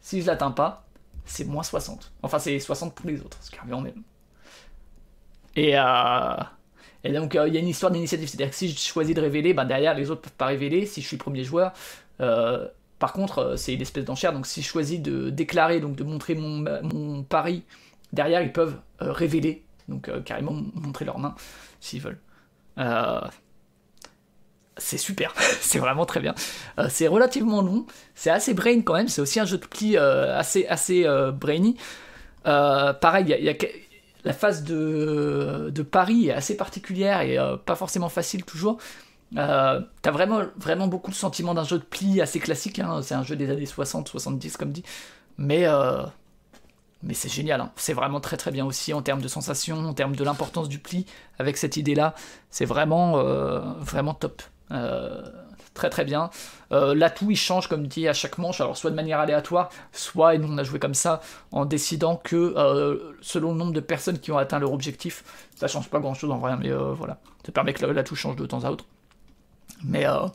Si 0.00 0.22
je 0.22 0.26
l'atteins 0.26 0.52
pas, 0.52 0.87
c'est 1.30 1.44
moins 1.44 1.62
60. 1.62 2.12
Enfin, 2.22 2.38
c'est 2.38 2.58
60 2.58 2.94
pour 2.94 3.08
les 3.08 3.20
autres, 3.20 3.38
ce 3.40 3.50
qui 3.50 3.58
revient 3.58 3.82
même. 3.82 4.02
Et, 5.56 5.78
euh, 5.78 6.36
et 7.04 7.12
donc, 7.12 7.34
euh, 7.34 7.48
il 7.48 7.54
y 7.54 7.56
a 7.56 7.60
une 7.60 7.68
histoire 7.68 7.92
d'initiative. 7.92 8.28
C'est-à-dire 8.28 8.50
que 8.50 8.56
si 8.56 8.70
je 8.70 8.78
choisis 8.78 9.14
de 9.14 9.20
révéler, 9.20 9.54
ben 9.54 9.64
derrière, 9.64 9.94
les 9.94 10.10
autres 10.10 10.22
peuvent 10.22 10.32
pas 10.32 10.46
révéler. 10.46 10.86
Si 10.86 11.02
je 11.02 11.06
suis 11.06 11.16
premier 11.16 11.44
joueur, 11.44 11.72
euh, 12.20 12.66
par 12.98 13.12
contre, 13.12 13.54
c'est 13.56 13.74
une 13.74 13.82
espèce 13.82 14.04
d'enchère. 14.04 14.32
Donc, 14.32 14.46
si 14.46 14.62
je 14.62 14.68
choisis 14.68 15.00
de 15.00 15.30
déclarer, 15.30 15.80
donc 15.80 15.96
de 15.96 16.04
montrer 16.04 16.34
mon, 16.34 16.64
mon 16.82 17.22
pari, 17.22 17.64
derrière, 18.12 18.42
ils 18.42 18.52
peuvent 18.52 18.78
révéler. 19.00 19.64
Donc, 19.88 20.10
carrément 20.24 20.52
montrer 20.74 21.04
leur 21.04 21.18
main 21.18 21.34
s'ils 21.80 22.00
veulent. 22.00 22.20
C'est 24.78 24.98
super, 24.98 25.34
c'est 25.60 25.78
vraiment 25.78 26.06
très 26.06 26.20
bien. 26.20 26.34
c'est 26.88 27.08
relativement 27.08 27.62
long, 27.62 27.86
c'est 28.14 28.30
assez 28.30 28.54
brain 28.54 28.80
quand 28.82 28.94
même, 28.94 29.08
c'est 29.08 29.20
aussi 29.20 29.40
un 29.40 29.44
jeu 29.44 29.58
de 29.58 29.66
pli 29.66 29.96
assez, 29.96 30.66
assez 30.66 31.06
brainy. 31.32 31.76
pareil, 32.44 33.34
la 34.24 34.32
phase 34.32 34.64
de, 34.64 35.82
Paris 35.90 36.28
est 36.28 36.32
assez 36.32 36.56
particulière 36.56 37.22
et 37.22 37.38
euh, 37.38 37.56
pas 37.56 37.74
forcément 37.74 38.08
facile 38.08 38.44
toujours. 38.44 38.78
Euh, 39.36 39.80
T'as 40.02 40.10
vraiment, 40.10 40.86
beaucoup 40.86 41.10
de 41.10 41.16
sentiments 41.16 41.54
d'un 41.54 41.64
jeu 41.64 41.78
de 41.78 41.84
pli 41.84 42.20
assez 42.20 42.40
classique, 42.40 42.78
hein. 42.78 43.00
c'est 43.02 43.14
un 43.14 43.22
jeu 43.22 43.36
des 43.36 43.50
années 43.50 43.64
60-70 43.64 44.56
comme 44.56 44.72
dit, 44.72 44.84
mais, 45.36 45.66
euh, 45.66 46.02
c'est 47.12 47.30
génial, 47.30 47.60
hein. 47.60 47.72
c'est 47.76 47.92
vraiment 47.92 48.20
très 48.20 48.36
très 48.36 48.50
bien 48.50 48.64
aussi 48.66 48.92
en 48.92 49.02
termes 49.02 49.20
de 49.20 49.28
sensations, 49.28 49.78
en 49.78 49.94
termes 49.94 50.16
de 50.16 50.24
l'importance 50.24 50.68
du 50.68 50.78
pli, 50.78 51.06
avec 51.38 51.56
cette 51.56 51.76
idée-là, 51.76 52.14
c'est 52.50 52.64
vraiment, 52.64 53.18
euh, 53.18 53.60
vraiment 53.80 54.14
top 54.14 54.42
très 55.78 55.88
très 55.88 56.04
bien. 56.04 56.28
Euh, 56.72 56.94
L'atout 56.94 57.30
il 57.30 57.36
change 57.36 57.68
comme 57.68 57.86
dit 57.86 58.08
à 58.08 58.12
chaque 58.12 58.36
manche, 58.36 58.60
alors 58.60 58.76
soit 58.76 58.90
de 58.90 58.96
manière 58.96 59.20
aléatoire, 59.20 59.70
soit, 59.92 60.34
et 60.34 60.38
nous 60.38 60.48
on 60.52 60.58
a 60.58 60.64
joué 60.64 60.78
comme 60.78 60.94
ça, 60.94 61.20
en 61.52 61.64
décidant 61.64 62.16
que 62.16 62.36
euh, 62.36 63.14
selon 63.22 63.52
le 63.52 63.58
nombre 63.58 63.72
de 63.72 63.80
personnes 63.80 64.18
qui 64.18 64.32
ont 64.32 64.38
atteint 64.38 64.58
leur 64.58 64.72
objectif, 64.72 65.24
ça 65.54 65.68
change 65.68 65.88
pas 65.88 66.00
grand 66.00 66.14
chose 66.14 66.30
en 66.30 66.38
vrai, 66.38 66.56
mais 66.58 66.70
euh, 66.70 66.92
voilà, 66.92 67.18
ça 67.46 67.52
permet 67.52 67.72
que 67.72 67.86
l'atout 67.86 68.16
change 68.16 68.36
de 68.36 68.44
temps 68.44 68.64
à 68.64 68.70
autre. 68.70 68.84
Mais 69.84 70.06
euh, 70.06 70.26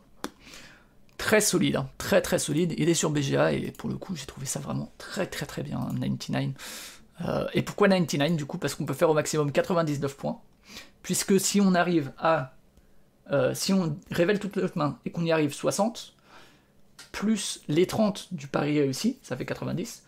très 1.18 1.42
solide, 1.42 1.76
hein. 1.76 1.90
très 1.98 2.22
très 2.22 2.40
solide, 2.40 2.74
il 2.78 2.90
est 2.90 2.94
sur 2.94 3.10
BGA 3.10 3.52
et 3.52 3.72
pour 3.72 3.90
le 3.90 3.98
coup 3.98 4.16
j'ai 4.16 4.26
trouvé 4.26 4.46
ça 4.46 4.60
vraiment 4.60 4.92
très 4.98 5.28
très 5.28 5.46
très 5.46 5.62
bien, 5.62 5.80
99. 6.00 7.52
et 7.54 7.62
pourquoi 7.62 7.90
99 7.90 8.38
du 8.38 8.46
coup? 8.46 8.58
Parce 8.58 8.76
qu'on 8.76 8.86
peut 8.86 8.94
faire 8.94 9.10
au 9.10 9.14
maximum 9.14 9.52
99 9.52 10.16
points, 10.16 10.40
puisque 11.02 11.38
si 11.40 11.60
on 11.60 11.76
arrive 11.76 12.14
à 12.18 12.54
euh, 13.32 13.54
si 13.54 13.74
on 13.74 13.98
révèle 14.12 14.40
toute 14.40 14.56
notre 14.58 14.78
main 14.78 15.00
et 15.06 15.12
qu'on 15.12 15.24
y 15.24 15.32
arrive 15.32 15.54
60, 15.54 16.16
plus 17.12 17.62
les 17.68 17.88
30 17.88 18.34
du 18.34 18.48
pari 18.48 18.80
réussi, 18.80 19.18
ça 19.22 19.38
fait 19.38 19.46
90, 19.46 20.04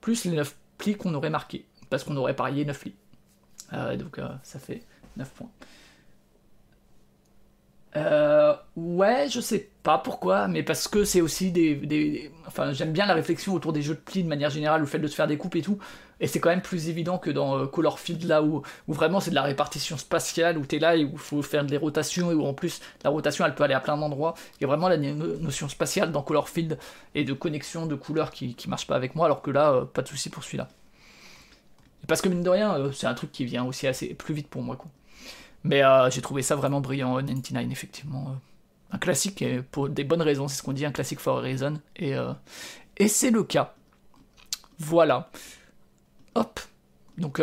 plus 0.00 0.24
les 0.24 0.32
9 0.32 0.56
plis 0.78 0.94
qu'on 0.96 1.14
aurait 1.14 1.30
marqués, 1.30 1.66
parce 1.88 2.04
qu'on 2.04 2.16
aurait 2.16 2.36
parié 2.36 2.64
9 2.64 2.78
plis. 2.78 2.94
Euh, 3.72 3.96
donc 3.96 4.18
euh, 4.18 4.28
ça 4.42 4.58
fait 4.58 4.82
9 5.16 5.30
points. 5.30 5.50
Ouais, 8.76 9.28
je 9.28 9.40
sais 9.40 9.68
pas 9.82 9.98
pourquoi, 9.98 10.46
mais 10.46 10.62
parce 10.62 10.86
que 10.86 11.04
c'est 11.04 11.20
aussi 11.20 11.50
des, 11.50 12.30
Enfin, 12.46 12.72
j'aime 12.72 12.92
bien 12.92 13.06
la 13.06 13.14
réflexion 13.14 13.52
autour 13.54 13.72
des 13.72 13.82
jeux 13.82 13.94
de 13.94 14.00
plis 14.00 14.22
de 14.22 14.28
manière 14.28 14.50
générale, 14.50 14.80
le 14.80 14.86
fait 14.86 14.98
de 14.98 15.06
se 15.06 15.14
faire 15.14 15.26
des 15.26 15.36
coupes 15.36 15.56
et 15.56 15.62
tout. 15.62 15.78
Et 16.20 16.26
c'est 16.26 16.38
quand 16.38 16.50
même 16.50 16.60
plus 16.60 16.88
évident 16.88 17.18
que 17.18 17.30
dans 17.30 17.58
euh, 17.58 17.66
Colorfield, 17.66 18.24
là 18.24 18.42
où, 18.42 18.62
vraiment 18.86 19.20
c'est 19.20 19.30
de 19.30 19.34
la 19.34 19.42
répartition 19.42 19.96
spatiale, 19.96 20.58
où 20.58 20.66
t'es 20.66 20.78
là 20.78 20.94
et 20.94 21.04
où 21.04 21.12
il 21.12 21.18
faut 21.18 21.42
faire 21.42 21.64
des 21.64 21.78
rotations, 21.78 22.30
et 22.30 22.34
où 22.34 22.44
en 22.44 22.52
plus 22.52 22.80
la 23.02 23.10
rotation 23.10 23.44
elle 23.46 23.54
peut 23.54 23.64
aller 23.64 23.74
à 23.74 23.80
plein 23.80 23.96
d'endroits. 23.96 24.34
Il 24.58 24.62
y 24.62 24.64
a 24.64 24.68
vraiment 24.68 24.88
la 24.88 24.98
notion 24.98 25.68
spatiale 25.68 26.12
dans 26.12 26.22
Colorfield 26.22 26.78
et 27.14 27.24
de 27.24 27.32
connexion 27.32 27.86
de 27.86 27.94
couleurs 27.94 28.30
qui, 28.30 28.54
qui 28.54 28.68
marche 28.68 28.86
pas 28.86 28.96
avec 28.96 29.14
moi, 29.14 29.24
alors 29.24 29.40
que 29.40 29.50
là, 29.50 29.72
euh, 29.72 29.84
pas 29.86 30.02
de 30.02 30.08
souci 30.08 30.28
pour 30.28 30.44
celui-là. 30.44 30.68
Parce 32.06 32.20
que 32.20 32.28
mine 32.28 32.42
de 32.42 32.50
rien, 32.50 32.74
euh, 32.74 32.92
c'est 32.92 33.06
un 33.06 33.14
truc 33.14 33.32
qui 33.32 33.46
vient 33.46 33.64
aussi 33.64 33.86
assez 33.86 34.14
plus 34.14 34.34
vite 34.34 34.48
pour 34.48 34.62
moi, 34.62 34.76
quoi. 34.76 34.90
Mais 35.62 35.82
j'ai 36.10 36.22
trouvé 36.22 36.40
ça 36.40 36.56
vraiment 36.56 36.80
brillant, 36.80 37.16
99, 37.16 37.70
effectivement. 37.70 38.34
Un 38.92 38.96
classique, 38.96 39.42
et 39.42 39.60
pour 39.60 39.90
des 39.90 40.04
bonnes 40.04 40.22
raisons, 40.22 40.48
c'est 40.48 40.56
ce 40.56 40.62
qu'on 40.62 40.72
dit, 40.72 40.86
un 40.86 40.90
classique 40.90 41.20
for 41.20 41.36
a 41.36 41.42
reason. 41.42 41.74
Et, 41.96 42.14
et 42.96 43.08
c'est 43.08 43.30
le 43.30 43.44
cas. 43.44 43.74
Voilà. 44.78 45.28
Hop. 46.34 46.60
Donc, 47.18 47.40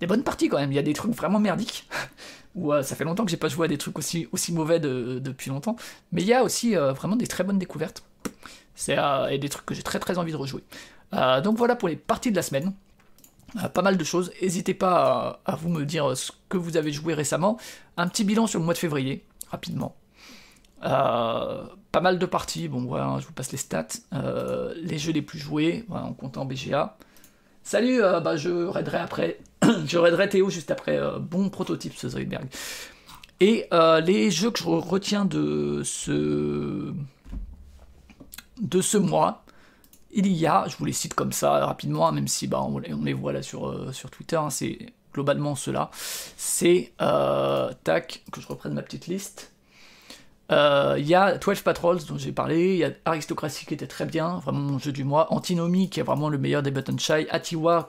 des 0.00 0.06
bonnes 0.06 0.22
parties 0.22 0.48
quand 0.48 0.58
même. 0.58 0.72
Il 0.72 0.74
y 0.74 0.78
a 0.78 0.82
des 0.82 0.92
trucs 0.92 1.12
vraiment 1.12 1.38
merdiques. 1.38 1.88
Où 2.54 2.72
ça 2.82 2.96
fait 2.96 3.04
longtemps 3.04 3.24
que 3.24 3.30
j'ai 3.30 3.36
pas 3.36 3.48
joué 3.48 3.66
à 3.66 3.68
des 3.68 3.76
trucs 3.76 3.98
aussi, 3.98 4.28
aussi 4.32 4.52
mauvais 4.52 4.80
depuis 4.80 5.50
longtemps. 5.50 5.76
Mais 6.12 6.22
il 6.22 6.28
y 6.28 6.32
a 6.32 6.42
aussi 6.42 6.74
vraiment 6.74 7.16
des 7.16 7.26
très 7.26 7.44
bonnes 7.44 7.58
découvertes. 7.58 8.02
C'est 8.74 8.96
et 9.30 9.38
des 9.38 9.48
trucs 9.48 9.66
que 9.66 9.74
j'ai 9.74 9.82
très 9.82 9.98
très 9.98 10.18
envie 10.18 10.32
de 10.32 10.36
rejouer. 10.36 10.64
donc 11.12 11.56
voilà 11.56 11.76
pour 11.76 11.88
les 11.88 11.96
parties 11.96 12.30
de 12.30 12.36
la 12.36 12.42
semaine. 12.42 12.72
Euh, 13.62 13.68
pas 13.68 13.82
mal 13.82 13.96
de 13.96 14.04
choses. 14.04 14.32
N'hésitez 14.42 14.74
pas 14.74 15.40
à, 15.44 15.56
vous 15.56 15.68
me 15.68 15.84
dire 15.84 16.16
ce 16.16 16.32
que 16.48 16.56
vous 16.56 16.76
avez 16.76 16.92
joué 16.92 17.14
récemment. 17.14 17.58
Un 17.96 18.08
petit 18.08 18.24
bilan 18.24 18.46
sur 18.46 18.58
le 18.58 18.64
mois 18.64 18.74
de 18.74 18.78
février, 18.78 19.24
rapidement. 19.50 19.96
Euh, 20.84 21.64
pas 21.92 22.00
mal 22.00 22.18
de 22.18 22.26
parties, 22.26 22.68
bon 22.68 22.84
voilà, 22.84 23.16
je 23.20 23.26
vous 23.26 23.32
passe 23.32 23.52
les 23.52 23.58
stats. 23.58 23.86
Euh, 24.12 24.74
les 24.76 24.98
jeux 24.98 25.12
les 25.12 25.22
plus 25.22 25.38
joués, 25.38 25.84
voilà, 25.88 26.06
en 26.06 26.12
comptant 26.12 26.44
BGA. 26.44 26.96
Salut, 27.66 28.00
bah, 28.00 28.36
je 28.36 28.66
raiderai 28.66 28.98
après. 28.98 29.38
je 29.86 29.98
raiderai 29.98 30.28
Théo 30.28 30.50
juste 30.50 30.70
après. 30.70 31.00
bon 31.18 31.50
prototype, 31.50 31.94
ce 31.96 32.08
Zoidberg. 32.08 32.46
Et 33.40 33.68
les 34.06 34.30
jeux 34.30 34.52
que 34.52 34.60
je 34.60 34.64
retiens 34.64 35.24
de 35.24 35.82
ce 35.84 36.94
de 38.60 38.80
ce 38.80 38.96
mois, 38.96 39.44
il 40.12 40.28
y 40.28 40.46
a, 40.46 40.66
je 40.68 40.76
vous 40.76 40.84
les 40.84 40.92
cite 40.92 41.14
comme 41.14 41.32
ça 41.32 41.66
rapidement, 41.66 42.10
même 42.12 42.28
si 42.28 42.46
bah, 42.46 42.62
on, 42.62 42.78
les 42.78 43.12
voit 43.12 43.32
là 43.32 43.42
sur, 43.42 43.68
euh, 43.68 43.92
Twitter, 44.10 44.36
hein, 44.36 44.50
c'est 44.50 44.78
globalement 45.12 45.54
cela. 45.54 45.90
C'est, 46.36 46.92
euh, 47.02 47.70
tac, 47.84 48.22
que 48.32 48.40
je 48.40 48.46
reprenne 48.46 48.74
ma 48.74 48.82
petite 48.82 49.06
liste. 49.06 49.52
Euh, 50.52 50.94
il 50.98 51.06
y 51.06 51.14
a 51.14 51.38
12 51.38 51.60
Patrols 51.62 52.04
dont 52.08 52.16
j'ai 52.16 52.32
parlé, 52.32 52.74
il 52.74 52.78
y 52.78 52.84
a 52.84 52.90
Aristocracy 53.04 53.66
qui 53.66 53.74
était 53.74 53.86
très 53.86 54.04
bien, 54.04 54.38
vraiment 54.38 54.60
mon 54.60 54.78
jeu 54.78 54.92
du 54.92 55.02
mois, 55.02 55.32
Antinomy 55.32 55.90
qui 55.90 56.00
est 56.00 56.04
vraiment 56.04 56.28
le 56.28 56.38
meilleur 56.38 56.62
des 56.62 56.70
Button 56.70 56.96
Shy, 56.98 57.26
Atiwa 57.30 57.86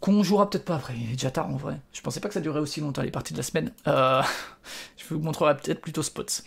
qu'on 0.00 0.22
jouera 0.22 0.50
peut-être 0.50 0.66
pas 0.66 0.74
après, 0.74 0.94
il 0.96 1.08
est 1.10 1.12
déjà 1.12 1.30
tard 1.30 1.48
en 1.48 1.56
vrai. 1.56 1.80
Je 1.92 2.02
pensais 2.02 2.20
pas 2.20 2.28
que 2.28 2.34
ça 2.34 2.40
durait 2.40 2.60
aussi 2.60 2.80
longtemps 2.80 3.02
les 3.02 3.10
parties 3.10 3.32
de 3.32 3.38
la 3.38 3.42
semaine. 3.42 3.72
je 3.86 5.04
vous 5.08 5.18
montrerai 5.18 5.56
peut-être 5.56 5.80
plutôt 5.80 6.02
Spots. 6.02 6.42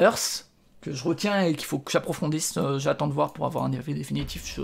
Earth, 0.00 0.46
je 0.92 1.04
retiens 1.04 1.42
et 1.42 1.54
qu'il 1.54 1.64
faut 1.64 1.78
que 1.78 1.90
j'approfondisse. 1.90 2.56
Euh, 2.56 2.78
j'attends 2.78 3.08
de 3.08 3.12
voir 3.12 3.32
pour 3.32 3.46
avoir 3.46 3.64
un 3.64 3.72
avis 3.72 3.94
définitif 3.94 4.58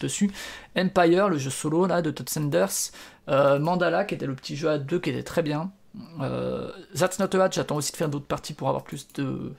dessus. 0.00 0.30
Empire, 0.76 1.28
le 1.28 1.38
jeu 1.38 1.50
solo 1.50 1.86
là 1.86 2.02
de 2.02 2.10
Todd 2.10 2.28
Sanders. 2.28 2.92
Euh, 3.28 3.58
Mandala, 3.58 4.04
qui 4.04 4.14
était 4.14 4.26
le 4.26 4.34
petit 4.34 4.56
jeu 4.56 4.70
à 4.70 4.78
deux 4.78 4.98
qui 4.98 5.10
était 5.10 5.22
très 5.22 5.42
bien. 5.42 5.70
Euh, 6.20 6.70
That's 6.96 7.18
Not 7.18 7.36
a 7.36 7.50
j'attends 7.50 7.76
aussi 7.76 7.92
de 7.92 7.96
faire 7.96 8.08
d'autres 8.08 8.26
parties 8.26 8.54
pour 8.54 8.68
avoir 8.68 8.84
plus 8.84 9.08
de 9.14 9.52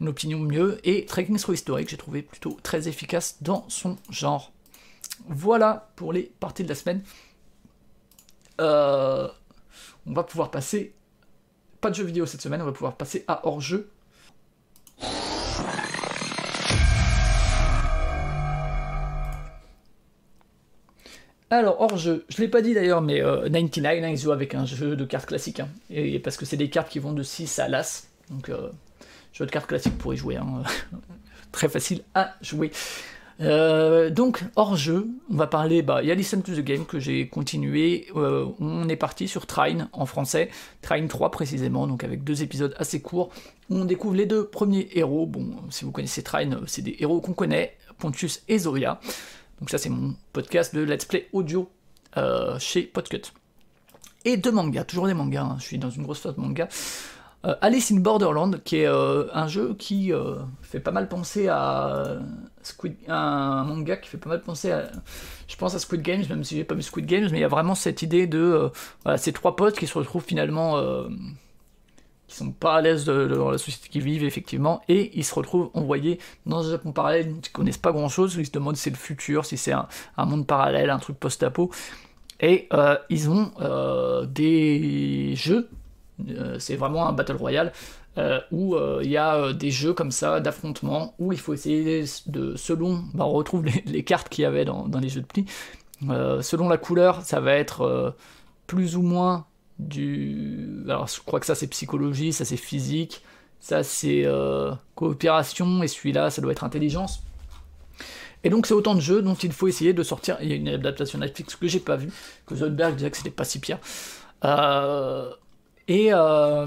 une 0.00 0.08
opinion 0.08 0.38
mieux. 0.38 0.78
Et 0.84 1.06
Trekking 1.06 1.38
Through 1.38 1.54
Historic, 1.54 1.88
j'ai 1.88 1.96
trouvé 1.96 2.22
plutôt 2.22 2.58
très 2.62 2.88
efficace 2.88 3.36
dans 3.40 3.64
son 3.68 3.96
genre. 4.10 4.52
Voilà 5.28 5.90
pour 5.96 6.12
les 6.12 6.24
parties 6.40 6.64
de 6.64 6.68
la 6.68 6.74
semaine. 6.74 7.02
on 8.58 9.30
va 10.06 10.22
pouvoir 10.24 10.50
passer. 10.50 10.94
Pas 11.80 11.90
de 11.90 11.94
jeux 11.94 12.04
vidéo 12.04 12.26
cette 12.26 12.42
semaine, 12.42 12.60
on 12.62 12.66
va 12.66 12.72
pouvoir 12.72 12.96
passer 12.96 13.24
à 13.26 13.46
hors-jeu. 13.46 13.90
Alors, 21.48 21.80
hors 21.80 21.96
jeu, 21.96 22.24
je 22.28 22.38
l'ai 22.38 22.48
pas 22.48 22.60
dit 22.60 22.74
d'ailleurs, 22.74 23.02
mais 23.02 23.20
99, 23.20 23.84
euh, 23.86 24.04
hein, 24.04 24.08
ils 24.08 24.18
jouent 24.18 24.32
avec 24.32 24.54
un 24.54 24.66
jeu 24.66 24.96
de 24.96 25.04
cartes 25.04 25.26
classique. 25.26 25.60
Hein. 25.60 25.68
et, 25.90 26.18
parce 26.18 26.36
que 26.36 26.44
c'est 26.44 26.56
des 26.56 26.70
cartes 26.70 26.88
qui 26.88 26.98
vont 26.98 27.12
de 27.12 27.22
6 27.22 27.60
à 27.60 27.68
l'As. 27.68 28.08
Donc, 28.30 28.48
euh, 28.48 28.70
jeu 29.32 29.46
de 29.46 29.50
cartes 29.50 29.68
classique 29.68 29.96
pour 29.96 30.12
y 30.12 30.16
jouer. 30.16 30.36
Hein. 30.36 30.62
Très 31.52 31.68
facile 31.68 32.02
à 32.14 32.34
jouer. 32.42 32.72
Euh, 33.40 34.10
donc, 34.10 34.42
hors 34.56 34.76
jeu, 34.76 35.06
on 35.30 35.36
va 35.36 35.46
parler. 35.46 35.82
Bah, 35.82 36.02
il 36.02 36.08
y 36.08 36.10
a 36.10 36.16
Listen 36.16 36.42
to 36.42 36.52
the 36.52 36.64
Game 36.64 36.84
que 36.84 36.98
j'ai 36.98 37.28
continué. 37.28 38.08
on 38.14 38.88
est 38.88 38.96
parti 38.96 39.28
sur 39.28 39.46
Trine 39.46 39.88
en 39.92 40.04
français. 40.04 40.50
Trine 40.82 41.06
3 41.06 41.30
précisément, 41.30 41.86
donc 41.86 42.02
avec 42.02 42.24
deux 42.24 42.42
épisodes 42.42 42.74
assez 42.76 43.00
courts. 43.00 43.30
on 43.70 43.84
découvre 43.84 44.16
les 44.16 44.26
deux 44.26 44.48
premiers 44.48 44.88
héros. 44.94 45.26
Bon, 45.26 45.46
si 45.70 45.84
vous 45.84 45.92
connaissez 45.92 46.24
Trine, 46.24 46.58
c'est 46.66 46.82
des 46.82 46.96
héros 46.98 47.20
qu'on 47.20 47.34
connaît 47.34 47.76
Pontius 47.98 48.42
et 48.48 48.58
Zoria. 48.58 49.00
Donc 49.60 49.70
ça 49.70 49.78
c'est 49.78 49.88
mon 49.88 50.14
podcast 50.32 50.74
de 50.74 50.82
let's 50.82 51.04
play 51.04 51.28
audio 51.32 51.70
euh, 52.16 52.58
chez 52.58 52.82
Podcut. 52.82 53.32
Et 54.24 54.36
deux 54.36 54.52
mangas, 54.52 54.84
toujours 54.84 55.06
des 55.06 55.14
mangas, 55.14 55.42
hein. 55.42 55.56
je 55.58 55.64
suis 55.64 55.78
dans 55.78 55.90
une 55.90 56.02
grosse 56.02 56.20
phase 56.20 56.34
de 56.34 56.40
manga. 56.40 56.68
Alice 57.60 57.92
in 57.92 58.00
Borderland, 58.00 58.60
qui 58.64 58.78
est 58.78 58.86
un 58.88 59.46
jeu 59.46 59.76
qui 59.78 60.10
fait 60.62 60.80
pas 60.80 60.90
mal 60.90 61.08
penser 61.08 61.46
à 61.46 62.18
Squid, 62.60 62.96
un 63.06 63.62
manga 63.62 63.96
qui 63.98 64.08
fait 64.08 64.18
pas 64.18 64.30
mal 64.30 64.42
penser 64.42 64.72
à, 64.72 64.90
je 65.46 65.54
pense 65.54 65.72
à 65.76 65.78
Squid 65.78 66.02
Games, 66.02 66.24
même 66.28 66.42
si 66.42 66.56
j'ai 66.56 66.64
pas 66.64 66.74
vu 66.74 66.82
Squid 66.82 67.06
Games, 67.06 67.28
mais 67.30 67.38
il 67.38 67.42
y 67.42 67.44
a 67.44 67.48
vraiment 67.48 67.76
cette 67.76 68.02
idée 68.02 68.26
de 68.26 68.72
ces 69.16 69.32
trois 69.32 69.54
potes 69.54 69.78
qui 69.78 69.86
se 69.86 69.96
retrouvent 69.96 70.24
finalement 70.24 70.76
qui 72.36 72.44
sont 72.44 72.52
pas 72.52 72.76
à 72.76 72.80
l'aise 72.82 73.06
dans 73.06 73.50
la 73.50 73.58
société 73.58 73.88
qu'ils 73.88 74.02
vivent 74.02 74.24
effectivement, 74.24 74.82
et 74.88 75.18
ils 75.18 75.24
se 75.24 75.34
retrouvent 75.34 75.70
envoyés 75.74 76.18
dans 76.44 76.66
un 76.66 76.70
Japon 76.70 76.92
parallèle, 76.92 77.34
ils 77.42 77.50
connaissent 77.50 77.78
pas 77.78 77.92
grand 77.92 78.08
chose, 78.08 78.36
ils 78.38 78.46
se 78.46 78.50
demandent 78.50 78.76
si 78.76 78.82
c'est 78.82 78.90
le 78.90 78.96
futur, 78.96 79.46
si 79.46 79.56
c'est 79.56 79.72
un, 79.72 79.86
monde 80.18 80.46
parallèle, 80.46 80.90
un 80.90 80.98
truc 80.98 81.18
post-apo, 81.18 81.70
et 82.40 82.68
euh, 82.72 82.96
ils 83.08 83.30
ont 83.30 83.52
euh, 83.60 84.26
des 84.26 85.34
jeux, 85.34 85.68
euh, 86.28 86.58
c'est 86.58 86.76
vraiment 86.76 87.08
un 87.08 87.12
battle 87.12 87.36
royale, 87.36 87.72
où 88.50 88.76
il 89.02 89.10
y 89.10 89.18
a 89.18 89.52
des 89.52 89.70
jeux 89.70 89.92
comme 89.92 90.10
ça 90.10 90.40
d'affrontement, 90.40 91.14
où 91.18 91.34
il 91.34 91.38
faut 91.38 91.52
essayer 91.52 92.04
de, 92.26 92.56
selon, 92.56 93.04
bah, 93.12 93.26
on 93.26 93.32
retrouve 93.32 93.66
les, 93.86 94.04
cartes 94.04 94.30
qu'il 94.30 94.42
y 94.42 94.46
avait 94.46 94.64
dans, 94.64 94.88
dans, 94.88 95.00
les 95.00 95.10
jeux 95.10 95.20
de 95.20 95.26
pli, 95.26 95.44
selon 96.00 96.70
la 96.70 96.78
couleur, 96.78 97.20
ça 97.22 97.40
va 97.40 97.52
être 97.52 98.14
plus 98.66 98.96
ou 98.96 99.02
moins 99.02 99.44
du. 99.78 100.82
Alors, 100.86 101.06
je 101.06 101.20
crois 101.20 101.40
que 101.40 101.46
ça 101.46 101.54
c'est 101.54 101.66
psychologie, 101.68 102.32
ça 102.32 102.44
c'est 102.44 102.56
physique, 102.56 103.22
ça 103.60 103.82
c'est 103.82 104.22
euh, 104.24 104.72
coopération, 104.94 105.82
et 105.82 105.88
celui-là 105.88 106.30
ça 106.30 106.42
doit 106.42 106.52
être 106.52 106.64
intelligence. 106.64 107.22
Et 108.44 108.50
donc 108.50 108.66
c'est 108.66 108.74
autant 108.74 108.94
de 108.94 109.00
jeux 109.00 109.22
dont 109.22 109.34
il 109.34 109.52
faut 109.52 109.68
essayer 109.68 109.92
de 109.92 110.02
sortir. 110.02 110.38
Il 110.40 110.48
y 110.48 110.52
a 110.52 110.56
une 110.56 110.68
adaptation 110.68 111.18
Netflix 111.18 111.56
que 111.56 111.66
j'ai 111.66 111.80
pas 111.80 111.96
vue, 111.96 112.10
que 112.46 112.54
Zoidberg 112.54 112.94
disait 112.94 113.10
que 113.10 113.16
c'était 113.16 113.30
pas 113.30 113.44
si 113.44 113.58
pire. 113.58 113.78
Euh, 114.44 115.30
et, 115.88 116.08
euh, 116.12 116.66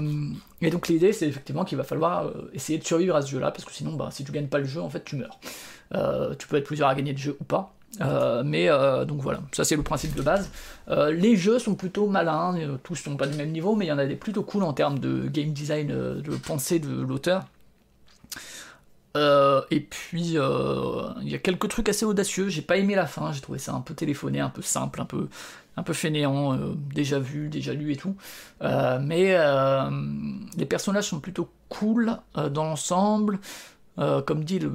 et, 0.60 0.70
donc 0.70 0.88
l'idée 0.88 1.12
c'est 1.12 1.28
effectivement 1.28 1.64
qu'il 1.64 1.78
va 1.78 1.84
falloir 1.84 2.30
essayer 2.52 2.78
de 2.78 2.84
survivre 2.84 3.16
à 3.16 3.22
ce 3.22 3.30
jeu-là, 3.30 3.50
parce 3.50 3.64
que 3.64 3.72
sinon 3.72 3.94
bah, 3.94 4.08
si 4.10 4.24
tu 4.24 4.32
gagnes 4.32 4.48
pas 4.48 4.58
le 4.58 4.64
jeu, 4.64 4.80
en 4.80 4.90
fait 4.90 5.04
tu 5.04 5.16
meurs. 5.16 5.38
tu 6.38 6.48
peux 6.48 6.56
être 6.56 6.64
plusieurs 6.64 6.88
à 6.88 6.94
gagner 6.94 7.12
le 7.12 7.18
jeu 7.18 7.36
ou 7.40 7.44
pas. 7.44 7.74
Euh, 8.00 8.42
mais 8.44 8.68
euh, 8.68 9.04
donc 9.04 9.20
voilà, 9.20 9.40
ça 9.52 9.64
c'est 9.64 9.76
le 9.76 9.82
principe 9.82 10.14
de 10.14 10.22
base. 10.22 10.50
Euh, 10.88 11.10
les 11.10 11.36
jeux 11.36 11.58
sont 11.58 11.74
plutôt 11.74 12.06
malins, 12.06 12.54
tous 12.82 12.94
sont 12.94 13.16
pas 13.16 13.26
du 13.26 13.36
même 13.36 13.50
niveau, 13.50 13.74
mais 13.74 13.86
il 13.86 13.88
y 13.88 13.92
en 13.92 13.98
a 13.98 14.06
des 14.06 14.16
plutôt 14.16 14.42
cool 14.42 14.62
en 14.62 14.72
termes 14.72 14.98
de 14.98 15.28
game 15.28 15.52
design, 15.52 15.88
de 15.88 16.36
pensée 16.36 16.78
de 16.78 17.00
l'auteur. 17.00 17.44
et 19.16 19.80
puis 19.80 20.34
il 20.34 21.28
y 21.28 21.34
a 21.34 21.38
quelques 21.38 21.68
trucs 21.68 21.88
assez 21.88 22.04
audacieux. 22.04 22.48
J'ai 22.48 22.62
pas 22.62 22.76
aimé 22.76 22.94
la 22.94 23.06
fin, 23.06 23.32
j'ai 23.32 23.40
trouvé 23.40 23.58
ça 23.58 23.74
un 23.74 23.80
peu 23.80 23.94
téléphoné, 23.94 24.40
un 24.40 24.50
peu 24.50 24.62
simple, 24.62 25.00
un 25.00 25.06
peu, 25.06 25.28
un 25.76 25.82
peu 25.82 25.92
fainéant, 25.92 26.58
déjà 26.94 27.18
vu, 27.18 27.48
déjà 27.48 27.74
lu 27.74 27.92
et 27.92 27.96
tout. 27.96 28.14
mais 28.60 29.36
les 30.56 30.66
personnages 30.66 31.08
sont 31.08 31.20
plutôt 31.20 31.50
cool 31.68 32.16
dans 32.34 32.64
l'ensemble. 32.64 33.40
Euh, 33.98 34.22
comme 34.22 34.44
dit, 34.44 34.58
le, 34.58 34.70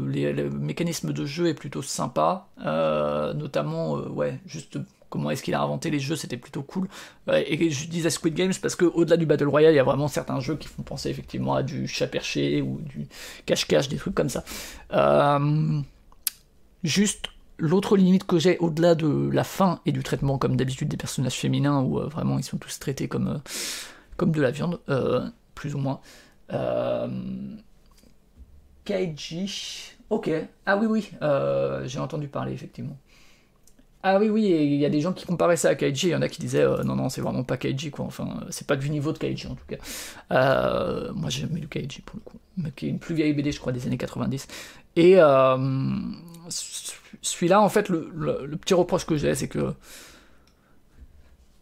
mécanisme 0.49 1.13
de 1.13 1.25
jeu 1.25 1.47
est 1.47 1.53
plutôt 1.53 1.81
sympa, 1.81 2.47
euh, 2.63 3.33
notamment, 3.33 3.97
euh, 3.97 4.09
ouais, 4.09 4.39
juste 4.45 4.77
comment 5.09 5.31
est-ce 5.31 5.41
qu'il 5.41 5.53
a 5.53 5.61
inventé 5.61 5.89
les 5.89 5.99
jeux, 5.99 6.15
c'était 6.15 6.37
plutôt 6.37 6.61
cool. 6.61 6.89
et 7.31 7.71
je 7.71 7.87
disais 7.87 8.09
Squid 8.09 8.33
Games 8.33 8.51
parce 8.61 8.75
quau 8.75 9.05
delà 9.05 9.15
du 9.15 9.25
Battle 9.25 9.47
Royale, 9.47 9.73
il 9.73 9.77
y 9.77 9.79
a 9.79 9.83
vraiment 9.83 10.09
certains 10.09 10.41
jeux 10.41 10.57
qui 10.57 10.67
font 10.67 10.83
penser 10.83 11.09
effectivement 11.09 11.55
à 11.55 11.63
du 11.63 11.87
chat 11.87 12.07
perché 12.07 12.61
ou 12.61 12.81
du 12.81 13.07
cache-cache, 13.45 13.87
des 13.87 13.95
trucs 13.95 14.15
comme 14.15 14.29
ça. 14.29 14.43
juste 16.83 17.27
l'autre 17.57 17.95
limite 17.95 18.25
que 18.25 18.37
j'ai 18.39 18.57
au-delà 18.57 18.93
de 18.93 19.29
la 19.31 19.45
fin 19.45 19.79
et 19.85 19.93
du 19.93 20.03
traitement, 20.03 20.37
comme 20.37 20.57
d'habitude, 20.57 20.89
des 20.89 20.97
personnages 20.97 21.39
féminins 21.39 21.81
où 21.81 21.99
vraiment 22.09 22.37
ils 22.37 22.43
sont 22.43 22.57
tous 22.57 22.77
traités 22.79 23.07
comme, 23.07 23.41
comme 24.17 24.31
de 24.31 24.41
la 24.41 24.51
viande, 24.51 24.81
plus 25.53 25.75
ou 25.75 25.77
moins. 25.77 26.01
Kaiji. 28.85 29.95
Ok. 30.09 30.29
Ah 30.65 30.77
oui, 30.77 30.85
oui. 30.87 31.11
Euh, 31.21 31.85
j'ai 31.87 31.99
entendu 31.99 32.27
parler, 32.27 32.53
effectivement. 32.53 32.97
Ah 34.03 34.19
oui, 34.19 34.29
oui, 34.29 34.43
il 34.43 34.75
y 34.75 34.85
a 34.85 34.89
des 34.89 35.01
gens 35.01 35.13
qui 35.13 35.25
comparaient 35.25 35.57
ça 35.57 35.69
à 35.69 35.75
Kaiji, 35.75 36.07
il 36.07 36.11
y 36.11 36.15
en 36.15 36.21
a 36.21 36.29
qui 36.29 36.39
disaient 36.39 36.61
euh, 36.61 36.83
non, 36.83 36.95
non, 36.95 37.09
c'est 37.09 37.21
vraiment 37.21 37.43
pas 37.43 37.57
Kaiji, 37.57 37.89
quoi. 37.89 38.05
Enfin, 38.05 38.45
c'est 38.51 38.67
pas 38.67 38.75
du 38.75 38.91
niveau 38.91 39.11
de 39.11 39.17
Kaiji, 39.17 39.47
en 39.47 39.55
tout 39.55 39.65
cas. 39.67 39.77
Euh, 40.31 41.11
moi, 41.13 41.31
j'ai 41.31 41.41
jamais 41.41 41.59
lu 41.59 41.67
Kaiji, 41.67 42.01
pour 42.01 42.17
le 42.17 42.21
coup. 42.21 42.37
Mais 42.57 42.71
qui 42.71 42.85
est 42.85 42.89
une 42.89 42.99
plus 42.99 43.15
vieille 43.15 43.33
BD, 43.33 43.51
je 43.51 43.59
crois, 43.59 43.73
des 43.73 43.87
années 43.87 43.97
90. 43.97 44.47
Et 44.95 45.15
celui-là, 46.49 47.61
en 47.61 47.69
fait, 47.69 47.89
le 47.89 48.55
petit 48.57 48.75
reproche 48.75 49.07
que 49.07 49.17
j'ai, 49.17 49.33
c'est 49.33 49.47
que 49.47 49.73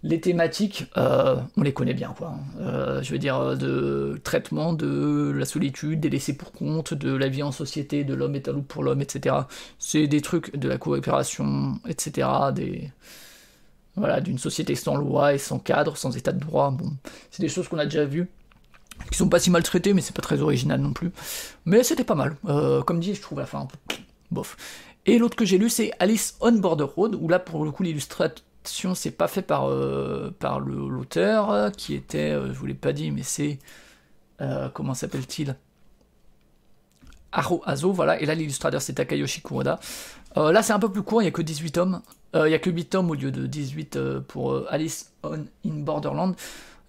les 0.04 0.20
thématiques, 0.20 0.86
euh, 0.98 1.38
on 1.56 1.62
les 1.62 1.72
connaît 1.72 1.94
bien, 1.94 2.14
quoi. 2.18 2.36
Euh, 2.60 3.02
je 3.02 3.12
veux 3.12 3.18
dire, 3.18 3.38
euh, 3.38 3.56
de 3.56 4.20
traitement 4.22 4.74
de 4.74 5.32
la 5.34 5.46
solitude, 5.46 6.02
des 6.02 6.10
laissés 6.10 6.36
pour 6.36 6.52
compte, 6.52 6.94
de 6.94 7.16
la 7.16 7.30
vie 7.30 7.42
en 7.42 7.54
société, 7.54 8.04
de 8.04 8.14
l'homme 8.14 8.36
est 8.36 8.50
un 8.50 8.52
loup 8.52 8.64
pour 8.64 8.84
l'homme, 8.84 9.02
etc. 9.02 9.36
C'est 9.80 10.08
des 10.08 10.20
trucs 10.20 10.58
de 10.58 10.68
la 10.68 10.78
coopération, 10.78 11.80
etc. 11.88 12.28
Des 12.54 12.92
voilà, 13.96 14.20
d'une 14.20 14.40
société 14.40 14.76
sans 14.76 14.96
loi 14.96 15.36
et 15.36 15.38
sans 15.38 15.60
cadre, 15.60 15.96
sans 15.96 16.18
état 16.18 16.34
de 16.34 16.40
droit. 16.40 16.72
Bon, 16.72 16.92
c'est 17.32 17.42
des 17.42 17.50
choses 17.50 17.70
qu'on 17.70 17.78
a 17.78 17.86
déjà 17.86 18.04
vues, 18.04 18.28
qui 19.10 19.18
sont 19.18 19.30
pas 19.30 19.40
si 19.40 19.52
mal 19.52 19.64
traitées, 19.64 19.94
mais 19.94 20.02
c'est 20.02 20.16
pas 20.16 20.22
très 20.22 20.42
original 20.42 20.82
non 20.82 20.92
plus. 20.92 21.12
Mais 21.66 21.82
c'était 21.84 22.04
pas 22.04 22.16
mal. 22.16 22.36
comme 22.86 23.00
dit, 23.00 23.16
je 23.16 23.22
trouve 23.22 23.40
la 23.40 23.46
fin 23.46 23.60
un 23.60 23.68
bof. 24.32 24.58
Et 25.06 25.18
l'autre 25.18 25.38
que 25.38 25.46
j'ai 25.46 25.58
lu, 25.58 25.70
c'est 25.70 25.92
Alice 26.00 26.36
on 26.42 26.54
Border 26.54 26.86
Road, 26.86 27.16
où 27.16 27.30
là, 27.30 27.40
pour 27.40 27.64
le 27.64 27.72
coup, 27.72 27.84
l'illustrateur 27.84 28.44
c'est 28.66 29.12
pas 29.12 29.28
fait 29.28 29.42
par, 29.42 29.70
euh, 29.70 30.34
par 30.40 30.60
l'auteur, 30.60 31.52
euh, 31.52 31.70
qui 31.70 31.94
était, 31.94 32.32
euh, 32.32 32.54
je 32.54 32.60
vous 32.60 32.66
l'ai 32.66 32.74
pas 32.74 32.94
dit, 32.94 33.12
mais 33.12 33.24
c'est. 33.24 33.60
comment 34.74 34.94
s'appelle-t-il? 34.94 35.56
Aro 37.32 37.64
Azo, 37.66 37.94
voilà, 37.94 38.20
et 38.22 38.26
là 38.26 38.36
l'illustrateur 38.36 38.82
c'est 38.82 38.94
Takayoshi 38.94 39.42
Kuroda. 39.42 39.80
là 40.36 40.62
c'est 40.62 40.74
un 40.74 40.80
peu 40.80 40.92
plus 40.92 41.02
court, 41.02 41.22
il 41.22 41.26
n'y 41.26 41.30
a 41.30 41.32
que 41.32 41.42
18 41.42 41.72
tomes. 41.72 42.02
il 42.36 42.44
n'y 42.44 42.54
a 42.54 42.60
que 42.60 42.70
8 42.70 42.86
tomes 42.86 43.10
au 43.10 43.14
lieu 43.14 43.32
de 43.32 43.48
18 43.48 43.98
pour 44.28 44.66
Alice 44.70 45.14
on 45.24 45.46
in 45.66 45.80
Borderland. 45.80 46.36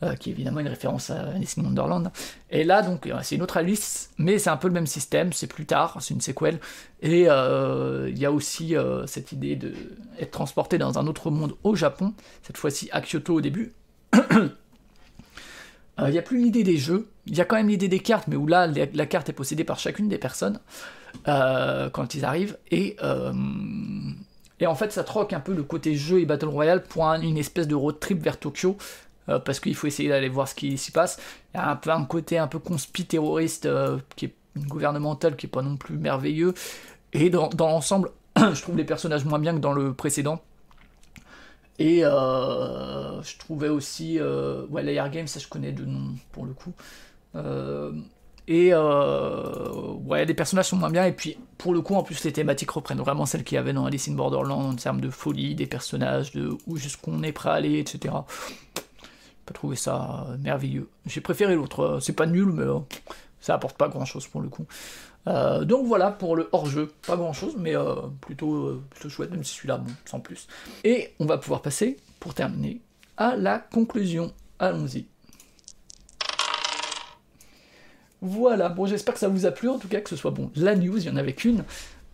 Euh, 0.04 0.16
qui 0.16 0.28
est 0.28 0.32
évidemment 0.32 0.60
une 0.60 0.68
référence 0.68 1.08
à 1.10 1.30
Alice 1.30 1.56
in 1.56 1.62
Wonderland. 1.62 2.10
Et 2.50 2.64
là, 2.64 2.82
donc, 2.82 3.06
euh, 3.06 3.16
c'est 3.22 3.36
une 3.36 3.42
autre 3.42 3.56
Alice, 3.56 4.10
mais 4.18 4.38
c'est 4.38 4.50
un 4.50 4.56
peu 4.56 4.68
le 4.68 4.74
même 4.74 4.86
système, 4.86 5.32
c'est 5.32 5.46
plus 5.46 5.64
tard, 5.64 5.96
c'est 6.00 6.12
une 6.12 6.20
séquelle. 6.20 6.58
Et 7.00 7.24
euh, 7.28 8.10
il 8.10 8.18
y 8.18 8.26
a 8.26 8.32
aussi 8.32 8.74
cette 9.06 9.32
idée 9.32 9.56
d'être 9.56 10.30
transporté 10.30 10.76
dans 10.78 10.98
un 10.98 11.06
autre 11.06 11.30
monde 11.30 11.54
au 11.62 11.74
Japon, 11.74 12.12
cette 12.42 12.58
fois-ci 12.58 12.90
à 12.92 13.00
Kyoto 13.00 13.34
au 13.34 13.40
début. 13.40 13.72
Il 15.96 16.10
n'y 16.10 16.18
a 16.18 16.22
plus 16.22 16.42
l'idée 16.42 16.64
des 16.64 16.76
jeux, 16.76 17.08
il 17.24 17.36
y 17.36 17.40
a 17.40 17.44
quand 17.44 17.54
même 17.54 17.68
l'idée 17.68 17.86
des 17.86 18.00
cartes, 18.00 18.26
mais 18.26 18.34
où 18.34 18.48
là, 18.48 18.66
la, 18.66 19.06
carte 19.06 19.28
est 19.28 19.32
possédée 19.32 19.62
par 19.62 19.78
chacune 19.78 20.08
des 20.08 20.18
personnes 20.18 20.58
quand 21.24 22.14
ils 22.16 22.24
arrivent. 22.24 22.58
Et, 22.72 22.96
et 24.58 24.66
en 24.66 24.74
fait, 24.74 24.90
ça 24.90 25.04
troque 25.04 25.32
un 25.32 25.38
peu 25.38 25.54
le 25.54 25.62
côté 25.62 25.94
jeu 25.94 26.18
et 26.18 26.26
Battle 26.26 26.48
Royale 26.48 26.82
pour 26.82 27.04
une 27.04 27.38
espèce 27.38 27.68
de 27.68 27.76
road 27.76 28.00
trip 28.00 28.20
vers 28.20 28.40
Tokyo, 28.40 28.76
euh, 29.28 29.38
parce 29.38 29.60
qu'il 29.60 29.74
faut 29.74 29.86
essayer 29.86 30.08
d'aller 30.08 30.28
voir 30.28 30.48
ce 30.48 30.54
qui 30.54 30.76
s'y 30.76 30.90
passe. 30.90 31.18
Il 31.54 31.58
y 31.58 31.60
a 31.60 31.70
un 31.70 31.76
peu 31.76 31.90
un 31.90 32.04
côté 32.04 32.38
un 32.38 32.46
peu 32.46 32.58
conspi 32.58 33.06
terroriste 33.06 33.66
euh, 33.66 33.98
qui 34.16 34.26
est 34.26 34.34
gouvernemental 34.56 35.36
qui 35.36 35.46
est 35.46 35.50
pas 35.50 35.62
non 35.62 35.76
plus 35.76 35.96
merveilleux. 35.96 36.54
Et 37.12 37.30
dans, 37.30 37.50
l'ensemble, 37.58 38.10
je 38.36 38.60
trouve 38.60 38.76
les 38.76 38.84
personnages 38.84 39.24
moins 39.24 39.38
bien 39.38 39.54
que 39.54 39.60
dans 39.60 39.72
le 39.72 39.94
précédent. 39.94 40.42
Et 41.78 42.04
euh, 42.04 43.20
je 43.22 43.38
trouvais 43.38 43.68
aussi. 43.68 44.20
ouais, 44.70 44.82
l'Air 44.82 45.10
Game, 45.10 45.26
ça 45.26 45.40
je 45.40 45.48
connais 45.48 45.72
de 45.72 45.84
nom 45.84 46.14
pour 46.32 46.46
le 46.46 46.52
coup. 46.52 46.72
et 48.46 48.74
ouais, 48.74 50.24
les 50.24 50.34
personnages 50.34 50.66
sont 50.66 50.76
moins 50.76 50.90
bien. 50.90 51.04
Et 51.06 51.12
puis, 51.12 51.36
pour 51.58 51.72
le 51.72 51.80
coup, 51.80 51.94
en 51.94 52.04
plus, 52.04 52.22
les 52.24 52.32
thématiques 52.32 52.70
reprennent 52.70 52.98
vraiment 52.98 53.26
celles 53.26 53.42
qu'il 53.42 53.56
y 53.56 53.58
avait 53.58 53.72
dans 53.72 53.86
Alice 53.86 54.08
in 54.08 54.12
Borderland 54.12 54.72
en 54.72 54.76
termes 54.76 55.00
de 55.00 55.10
folie, 55.10 55.56
des 55.56 55.66
personnages, 55.66 56.30
de 56.32 56.56
où 56.66 56.76
jusqu'où 56.76 57.10
on 57.12 57.22
est 57.24 57.32
prêt 57.32 57.50
à 57.50 57.54
aller, 57.54 57.80
etc 57.80 58.12
pas 59.44 59.54
trouvé 59.54 59.76
ça 59.76 60.26
merveilleux. 60.40 60.88
J'ai 61.06 61.20
préféré 61.20 61.54
l'autre. 61.54 61.80
Euh, 61.80 62.00
c'est 62.00 62.12
pas 62.12 62.26
nul, 62.26 62.46
mais 62.46 62.62
euh, 62.62 62.78
ça 63.40 63.54
apporte 63.54 63.76
pas 63.76 63.88
grand 63.88 64.04
chose 64.04 64.26
pour 64.26 64.40
le 64.40 64.48
coup. 64.48 64.66
Euh, 65.26 65.64
donc 65.64 65.86
voilà 65.86 66.10
pour 66.10 66.36
le 66.36 66.48
hors-jeu. 66.52 66.92
Pas 67.06 67.16
grand 67.16 67.32
chose, 67.32 67.56
mais 67.58 67.74
plutôt, 68.20 68.82
plutôt 68.90 69.08
chouette, 69.08 69.30
même 69.30 69.44
si 69.44 69.54
celui-là, 69.56 69.78
bon, 69.78 69.92
sans 70.04 70.20
plus. 70.20 70.46
Et 70.84 71.12
on 71.18 71.26
va 71.26 71.38
pouvoir 71.38 71.62
passer, 71.62 71.96
pour 72.20 72.34
terminer, 72.34 72.80
à 73.16 73.36
la 73.36 73.58
conclusion. 73.58 74.32
Allons-y. 74.58 75.06
Voilà, 78.26 78.70
bon 78.70 78.86
j'espère 78.86 79.12
que 79.12 79.20
ça 79.20 79.28
vous 79.28 79.44
a 79.44 79.50
plu, 79.50 79.68
en 79.68 79.78
tout 79.78 79.88
cas 79.88 80.00
que 80.00 80.08
ce 80.08 80.16
soit 80.16 80.30
bon. 80.30 80.50
La 80.56 80.74
news, 80.76 80.96
il 80.96 81.04
y 81.04 81.10
en 81.10 81.16
avait 81.16 81.34
qu'une. 81.34 81.62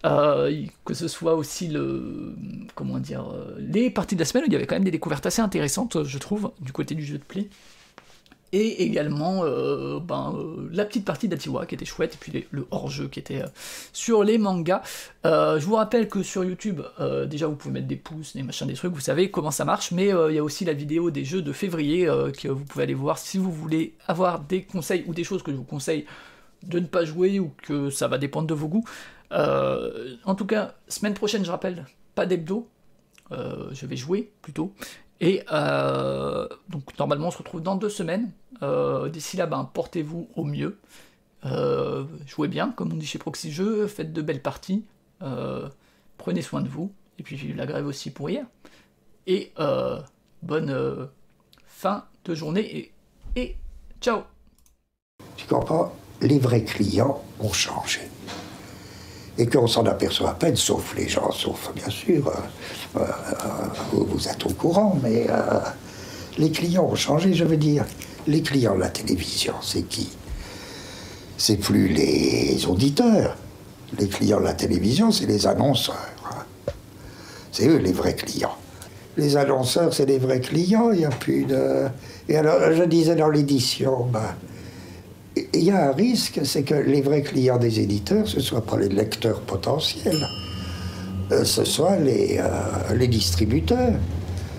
Euh, 0.06 0.64
que 0.86 0.94
ce 0.94 1.08
soit 1.08 1.34
aussi 1.34 1.68
le 1.68 2.34
comment 2.74 2.98
dire 2.98 3.30
euh, 3.34 3.54
les 3.58 3.90
parties 3.90 4.14
de 4.14 4.20
la 4.20 4.24
semaine 4.24 4.44
où 4.44 4.46
il 4.46 4.52
y 4.54 4.56
avait 4.56 4.64
quand 4.66 4.76
même 4.76 4.84
des 4.84 4.90
découvertes 4.90 5.26
assez 5.26 5.42
intéressantes 5.42 6.04
je 6.04 6.16
trouve 6.16 6.52
du 6.58 6.72
côté 6.72 6.94
du 6.94 7.04
jeu 7.04 7.18
de 7.18 7.22
pli 7.22 7.50
et 8.52 8.82
également 8.82 9.44
euh, 9.44 10.00
ben, 10.00 10.34
la 10.72 10.86
petite 10.86 11.04
partie 11.04 11.28
d'Atiwa 11.28 11.66
qui 11.66 11.74
était 11.74 11.84
chouette, 11.84 12.14
et 12.14 12.18
puis 12.18 12.46
le 12.50 12.66
hors-jeu 12.70 13.08
qui 13.08 13.18
était 13.18 13.44
sur 13.92 14.24
les 14.24 14.38
mangas. 14.38 14.80
je 15.22 15.64
vous 15.66 15.74
rappelle 15.74 16.08
que 16.08 16.22
sur 16.24 16.44
YouTube, 16.44 16.80
déjà 17.28 17.46
vous 17.46 17.54
pouvez 17.54 17.74
mettre 17.74 17.86
des 17.86 17.94
pouces, 17.94 18.34
des 18.34 18.42
machins, 18.42 18.66
des 18.66 18.74
trucs, 18.74 18.92
vous 18.92 18.98
savez 18.98 19.30
comment 19.30 19.52
ça 19.52 19.64
marche, 19.64 19.92
mais 19.92 20.08
il 20.08 20.34
y 20.34 20.38
a 20.38 20.42
aussi 20.42 20.64
la 20.64 20.72
vidéo 20.72 21.12
des 21.12 21.24
jeux 21.24 21.42
de 21.42 21.52
février 21.52 22.06
que 22.42 22.48
vous 22.48 22.64
pouvez 22.64 22.82
aller 22.82 22.94
voir 22.94 23.18
si 23.18 23.38
vous 23.38 23.52
voulez 23.52 23.94
avoir 24.08 24.40
des 24.40 24.64
conseils 24.64 25.04
ou 25.06 25.14
des 25.14 25.22
choses 25.22 25.44
que 25.44 25.52
je 25.52 25.56
vous 25.56 25.62
conseille 25.62 26.06
de 26.64 26.80
ne 26.80 26.86
pas 26.86 27.04
jouer 27.04 27.38
ou 27.38 27.52
que 27.62 27.88
ça 27.90 28.08
va 28.08 28.18
dépendre 28.18 28.48
de 28.48 28.54
vos 28.54 28.66
goûts. 28.66 28.84
En 29.30 30.34
tout 30.34 30.46
cas, 30.46 30.74
semaine 30.88 31.14
prochaine, 31.14 31.44
je 31.44 31.50
rappelle, 31.50 31.86
pas 32.14 32.26
d'hebdo, 32.26 32.68
je 33.30 33.86
vais 33.86 33.96
jouer 33.96 34.32
plutôt. 34.42 34.74
Et 35.20 35.42
euh, 35.52 36.48
donc 36.68 36.98
normalement 36.98 37.28
on 37.28 37.30
se 37.30 37.38
retrouve 37.38 37.62
dans 37.62 37.76
deux 37.76 37.90
semaines. 37.90 38.32
Euh, 38.62 39.08
d'ici 39.08 39.36
là, 39.36 39.46
ben, 39.46 39.68
portez-vous 39.72 40.28
au 40.34 40.44
mieux. 40.44 40.78
Euh, 41.44 42.04
jouez 42.26 42.48
bien, 42.48 42.70
comme 42.70 42.92
on 42.92 42.96
dit 42.96 43.06
chez 43.06 43.18
Proxy 43.18 43.52
Jeux, 43.52 43.86
faites 43.86 44.12
de 44.12 44.22
belles 44.22 44.42
parties. 44.42 44.84
prenez 46.16 46.42
soin 46.42 46.62
de 46.62 46.68
vous. 46.68 46.92
Et 47.18 47.22
puis 47.22 47.52
la 47.52 47.66
grève 47.66 47.86
aussi 47.86 48.10
pour 48.10 48.30
hier. 48.30 48.46
Et 49.26 49.52
bonne 50.42 51.08
fin 51.66 52.04
de 52.24 52.34
journée 52.34 52.76
et, 52.76 52.92
et 53.36 53.56
ciao 54.00 54.22
Tu 55.36 55.46
comprends 55.46 55.94
Les 56.22 56.38
vrais 56.38 56.64
clients 56.64 57.22
ont 57.40 57.52
changé 57.52 58.00
et 59.40 59.46
qu'on 59.46 59.66
s'en 59.66 59.86
aperçoit 59.86 60.30
à 60.30 60.34
peine, 60.34 60.54
sauf 60.54 60.94
les 60.94 61.08
gens, 61.08 61.32
sauf 61.32 61.72
bien 61.74 61.88
sûr, 61.88 62.28
euh, 62.28 63.00
euh, 63.00 63.02
vous, 63.90 64.28
êtes 64.28 64.44
au 64.44 64.50
courant, 64.50 64.98
mais 65.02 65.26
euh, 65.30 65.60
les 66.36 66.50
clients 66.50 66.84
ont 66.84 66.94
changé, 66.94 67.32
je 67.32 67.44
veux 67.44 67.56
dire. 67.56 67.86
Les 68.26 68.42
clients 68.42 68.74
de 68.74 68.80
la 68.80 68.90
télévision, 68.90 69.54
c'est 69.62 69.88
qui? 69.88 70.10
C'est 71.38 71.56
plus 71.56 71.88
les 71.88 72.66
auditeurs. 72.66 73.34
Les 73.98 74.08
clients 74.08 74.40
de 74.40 74.44
la 74.44 74.52
télévision, 74.52 75.10
c'est 75.10 75.24
les 75.24 75.46
annonceurs. 75.46 75.96
C'est 77.50 77.66
eux 77.66 77.78
les 77.78 77.92
vrais 77.92 78.14
clients. 78.14 78.56
Les 79.16 79.38
annonceurs, 79.38 79.94
c'est 79.94 80.04
les 80.04 80.18
vrais 80.18 80.40
clients, 80.40 80.92
il 80.92 80.98
n'y 80.98 81.04
a 81.06 81.10
plus 81.10 81.46
de... 81.46 81.86
Et 82.28 82.36
alors, 82.36 82.72
je 82.74 82.84
disais 82.84 83.16
dans 83.16 83.30
l'édition, 83.30 84.04
ben, 84.04 84.34
il 85.52 85.64
y 85.64 85.70
a 85.70 85.88
un 85.88 85.92
risque, 85.92 86.40
c'est 86.44 86.62
que 86.62 86.74
les 86.74 87.02
vrais 87.02 87.22
clients 87.22 87.58
des 87.58 87.80
éditeurs, 87.80 88.26
ce 88.26 88.36
ne 88.36 88.42
soient 88.42 88.64
pas 88.64 88.76
les 88.76 88.88
lecteurs 88.88 89.40
potentiels, 89.40 90.26
euh, 91.32 91.44
ce 91.44 91.64
soient 91.64 91.96
les, 91.96 92.38
euh, 92.38 92.94
les 92.94 93.08
distributeurs. 93.08 93.94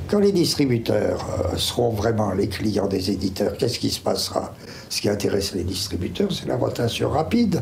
Quand 0.10 0.20
les 0.20 0.32
distributeurs 0.32 1.26
euh, 1.54 1.58
seront 1.58 1.90
vraiment 1.90 2.32
les 2.34 2.48
clients 2.48 2.88
des 2.88 3.12
éditeurs, 3.12 3.58
qu'est-ce 3.58 3.80
qui 3.80 3.90
se 3.90 4.00
passera? 4.00 4.54
Ce 4.90 5.02
qui 5.02 5.10
intéresse 5.10 5.54
les 5.54 5.64
distributeurs, 5.64 6.32
c'est 6.32 6.48
la 6.48 6.58
rotation 6.58 7.10
rapide. 7.10 7.62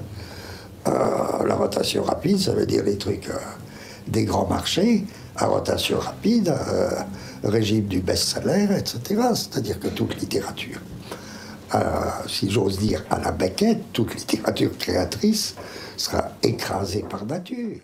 la 0.86 1.56
rotation 1.56 2.04
rapide, 2.04 2.40
ça 2.40 2.54
veut 2.54 2.66
dire 2.66 2.84
les 2.84 2.98
trucs 2.98 3.30
des 4.08 4.24
grands 4.24 4.48
marchés, 4.48 5.06
à 5.36 5.46
rotation 5.46 6.00
rapide, 6.00 6.52
régime 7.44 7.86
du 7.86 8.00
best-seller, 8.00 8.68
etc. 8.76 9.22
C'est-à-dire 9.36 9.80
que 9.80 9.90
toute 9.90 10.20
littérature 10.20 10.80
si 12.28 12.50
j'ose 12.50 12.80
dire, 12.80 13.04
à 13.10 13.20
la 13.20 13.32
baquette, 13.32 13.94
toute 13.94 14.16
littérature 14.16 14.78
créatrice 14.78 15.56
sera 15.98 16.32
écrasée 16.44 17.06
par 17.10 17.26
nature. 17.26 17.78